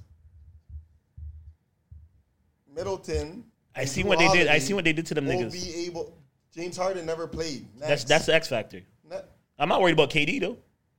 Middleton? 2.74 3.44
I 3.74 3.84
Drew 3.84 4.04
what 4.04 4.18
they 4.18 4.28
did. 4.28 4.48
I 4.48 4.58
see 4.58 4.74
what 4.74 4.84
they 4.84 4.92
did 4.92 5.06
to 5.06 5.14
them 5.14 5.26
will 5.26 5.34
niggas. 5.34 5.52
be 5.52 5.86
able. 5.86 6.19
James 6.60 6.76
Harden 6.76 7.06
never 7.06 7.26
played. 7.26 7.66
That's 7.78 7.88
Next. 7.88 8.08
that's 8.08 8.26
the 8.26 8.34
X 8.34 8.48
factor. 8.48 8.82
Ne- 9.08 9.16
I'm 9.58 9.68
not 9.68 9.80
worried 9.80 9.94
about 9.94 10.10
KD 10.10 10.40
though. 10.40 10.58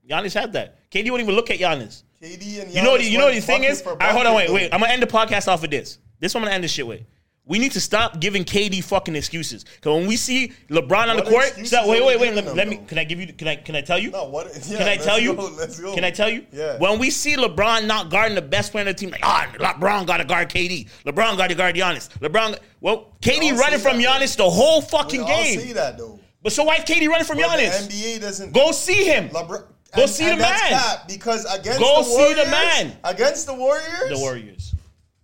Giannis 0.10 0.34
had 0.34 0.54
that. 0.54 0.90
KD 0.90 1.12
won't 1.12 1.22
even 1.22 1.36
look 1.36 1.52
at 1.52 1.60
Giannis. 1.60 2.02
KD 2.22 2.64
and 2.64 2.72
You 2.74 2.82
know 2.82 2.92
what? 2.92 3.02
Giannis 3.02 3.10
You 3.12 3.18
know 3.20 3.26
what 3.26 3.36
the 3.36 3.42
thing 3.42 3.64
is. 3.66 3.82
All 3.84 3.96
right, 3.96 4.12
hold 4.12 4.26
on, 4.26 4.36
wait, 4.36 4.52
wait. 4.52 4.74
I'm 4.74 4.80
gonna 4.80 4.92
end 4.92 5.04
the 5.04 5.08
podcast 5.08 5.48
off 5.48 5.64
of 5.64 5.70
this. 5.70 6.00
This 6.20 6.34
one 6.34 6.42
I'm 6.44 6.46
gonna 6.48 6.56
end 6.56 6.64
this 6.64 6.72
shit 6.72 6.88
with. 6.88 7.02
We 7.52 7.60
need 7.60 7.74
to 7.74 7.82
stop 7.82 8.22
giving 8.22 8.46
KD 8.46 8.82
fucking 8.82 9.14
excuses. 9.14 9.66
Cause 9.82 9.94
when 10.00 10.08
we 10.08 10.16
see 10.16 10.54
LeBron 10.70 11.08
on 11.10 11.18
the 11.18 11.24
court, 11.24 11.48
stop, 11.66 11.86
wait, 11.86 12.02
wait, 12.02 12.18
wait. 12.18 12.34
Let, 12.34 12.46
them, 12.46 12.56
let 12.56 12.70
me. 12.70 12.80
Can 12.88 12.98
I 12.98 13.04
give 13.04 13.20
you? 13.20 13.34
Can 13.34 13.46
I? 13.50 13.58
Can 13.58 13.76
I 13.76 13.82
tell 13.82 14.00
you? 14.00 14.10
No, 14.12 14.24
what? 14.30 14.48
Yeah, 14.70 14.78
Can 14.78 14.88
I 14.88 14.96
tell 14.96 15.20
you? 15.20 15.34
go, 15.34 15.50
let's 15.58 15.78
go. 15.78 15.94
Can 15.94 16.06
I 16.06 16.12
tell 16.12 16.30
you? 16.30 16.46
Yeah. 16.54 16.78
When 16.78 16.98
we 16.98 17.10
see 17.10 17.36
LeBron 17.36 17.88
not 17.88 18.10
guarding 18.10 18.36
the 18.36 18.42
best 18.42 18.72
player 18.72 18.84
on 18.84 18.88
the 18.88 18.94
team, 18.94 19.10
like, 19.10 19.20
ah, 19.22 19.52
LeBron 19.60 20.08
got 20.08 20.18
to 20.18 20.24
guard 20.24 20.48
KD. 20.50 20.88
LeBron 21.06 21.36
got 21.36 21.50
to 21.50 21.56
guard 21.56 21.76
Giannis. 21.76 22.08
LeBron, 22.20 22.58
well, 22.80 23.12
KD 23.22 23.58
running 23.58 23.80
from 23.80 24.02
that, 24.02 24.22
Giannis 24.22 24.38
the 24.38 24.50
whole 24.50 24.80
We 24.80 24.88
fucking 24.88 25.20
all 25.24 25.28
game. 25.28 25.60
see 25.60 25.74
that 25.74 25.98
though. 25.98 26.22
But 26.42 26.54
so 26.54 26.64
why 26.64 26.78
is 26.78 26.86
KD 26.86 27.10
running 27.10 27.26
from 27.26 27.36
But 27.36 27.58
the 27.58 27.64
NBA 27.64 28.22
doesn't 28.22 28.54
Go 28.54 28.72
see 28.72 29.04
him. 29.04 29.28
LeBron, 29.28 29.66
Go 29.94 30.04
and- 30.04 30.10
see 30.10 30.24
and 30.24 30.40
the 30.40 30.44
that's 30.44 30.72
man. 30.72 30.98
because 31.06 31.44
against 31.54 31.82
Go 31.82 31.98
the 31.98 32.04
see 32.04 32.34
the 32.34 32.46
man. 32.50 32.98
Against 33.04 33.46
the 33.46 33.54
Warriors. 33.56 34.08
The 34.10 34.18
Warriors. 34.20 34.74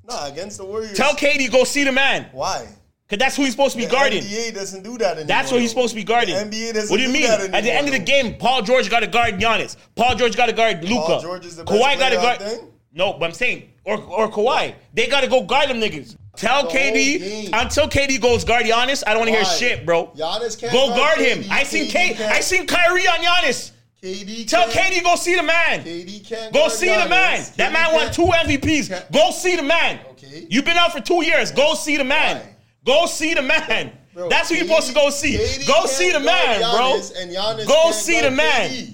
No, 0.08 0.24
against 0.26 0.58
the 0.58 0.66
Warriors. 0.66 0.98
Tell 0.98 1.14
KD 1.14 1.52
go 1.52 1.64
see 1.64 1.84
the 1.84 1.92
man. 1.92 2.28
why. 2.32 2.68
Cause 3.10 3.20
that's 3.20 3.38
who 3.38 3.44
he's 3.44 3.52
supposed 3.52 3.72
to 3.72 3.78
be 3.78 3.86
The 3.86 3.92
guarding. 3.92 4.22
NBA 4.22 4.54
doesn't 4.54 4.84
do 4.84 4.98
that 4.98 5.12
anymore. 5.12 5.28
That's 5.28 5.50
what 5.50 5.62
he's 5.62 5.70
supposed 5.70 5.92
to 5.92 5.96
be 5.96 6.04
guarding. 6.04 6.36
The 6.36 6.42
NBA 6.42 6.74
doesn't 6.74 6.90
What 6.92 6.98
do 6.98 7.04
you 7.04 7.10
mean? 7.10 7.24
At 7.26 7.64
the 7.64 7.72
end 7.72 7.88
of 7.88 7.94
the 7.94 8.00
game, 8.00 8.36
Paul 8.38 8.64
George 8.64 8.90
got 8.90 9.00
to 9.00 9.08
guard 9.08 9.36
Giannis. 9.40 9.78
Paul 9.96 10.16
George 10.16 10.36
got 10.36 10.48
to 10.48 10.54
guard 10.54 10.84
Luka. 10.84 11.20
George 11.22 11.46
is 11.46 11.56
the 11.56 11.64
best 11.64 11.78
Kawhi 11.82 11.98
got 11.98 12.10
to 12.10 12.16
guard. 12.18 12.40
there? 12.40 12.60
No, 12.92 13.14
but 13.14 13.28
I'm 13.28 13.32
saying, 13.32 13.70
or 13.86 13.98
or 14.02 14.30
Kawhi, 14.30 14.76
they 14.94 15.08
got 15.08 15.22
to 15.22 15.28
go 15.30 15.44
guard 15.44 15.70
them 15.70 15.80
niggas. 15.80 16.18
Tell 16.36 16.64
The 16.64 16.70
KD 16.78 17.50
until 17.54 17.88
KD 17.88 18.20
goes 18.22 18.44
guard 18.44 18.66
Giannis. 18.66 19.04
I 19.08 19.12
don't 19.14 19.20
want 19.20 19.30
to 19.30 19.36
hear 19.36 19.46
shit, 19.46 19.86
bro. 19.86 20.08
Giannis 20.08 20.60
can't 20.60 20.74
Go 20.74 20.88
guard 20.90 21.18
guard 21.18 21.20
him. 21.20 21.44
KD. 21.44 21.50
I 21.52 21.64
seen 21.64 21.90
K. 21.90 22.16
I 22.28 22.42
seen 22.42 22.68
Kyrie 22.68 23.08
on 23.08 23.20
Giannis. 23.20 23.72
KD. 24.04 24.48
Tell 24.48 24.70
can't- 24.70 24.94
KD 24.94 25.04
go 25.04 25.16
see 25.16 25.36
the 25.36 25.44
man. 25.44 25.84
KD 25.84 26.20
can't 26.28 26.54
Go 26.54 26.68
see 26.68 26.86
the 26.86 26.92
Giannis. 26.94 27.10
man. 27.10 27.46
That 27.58 27.70
KD 27.70 27.74
man 27.74 27.94
won 27.94 28.12
two 28.14 28.28
MVPs. 28.32 28.88
can't- 28.90 29.12
Go 29.12 29.32
see 29.32 29.56
the 29.56 29.64
man. 29.64 30.00
Okay. 30.12 30.46
You've 30.50 30.66
been 30.66 30.78
out 30.78 30.92
for 30.94 31.00
two 31.00 31.24
years. 31.26 31.52
Go 31.52 31.74
see 31.74 31.98
the 31.98 32.04
man. 32.04 32.38
Why? 32.38 32.56
Go 32.86 33.06
see 33.08 33.34
the 33.34 33.42
man. 33.42 33.92
Bro, 34.14 34.30
That's 34.30 34.50
who 34.50 34.56
you're 34.56 34.66
supposed 34.66 34.88
to 34.88 34.94
go 34.94 35.10
see. 35.10 35.38
KD 35.38 35.66
Go 35.68 35.86
see 35.86 36.12
the 36.12 36.20
man, 36.20 36.62
Giannis, 36.62 36.72
bro. 37.14 37.22
And 37.22 37.32
Giannis 37.32 37.68
Go 37.68 37.92
see 37.92 38.22
the 38.22 38.32
man. 38.32 38.70
KD. 38.70 38.94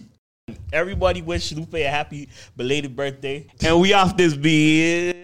Everybody 0.74 1.22
wish 1.22 1.52
Lupe 1.54 1.76
a 1.76 1.84
happy 1.84 2.30
belated 2.58 2.96
birthday. 2.96 3.46
And 3.64 3.80
we 3.80 3.94
off 3.94 4.18
this 4.18 4.36
beat. 4.36 5.23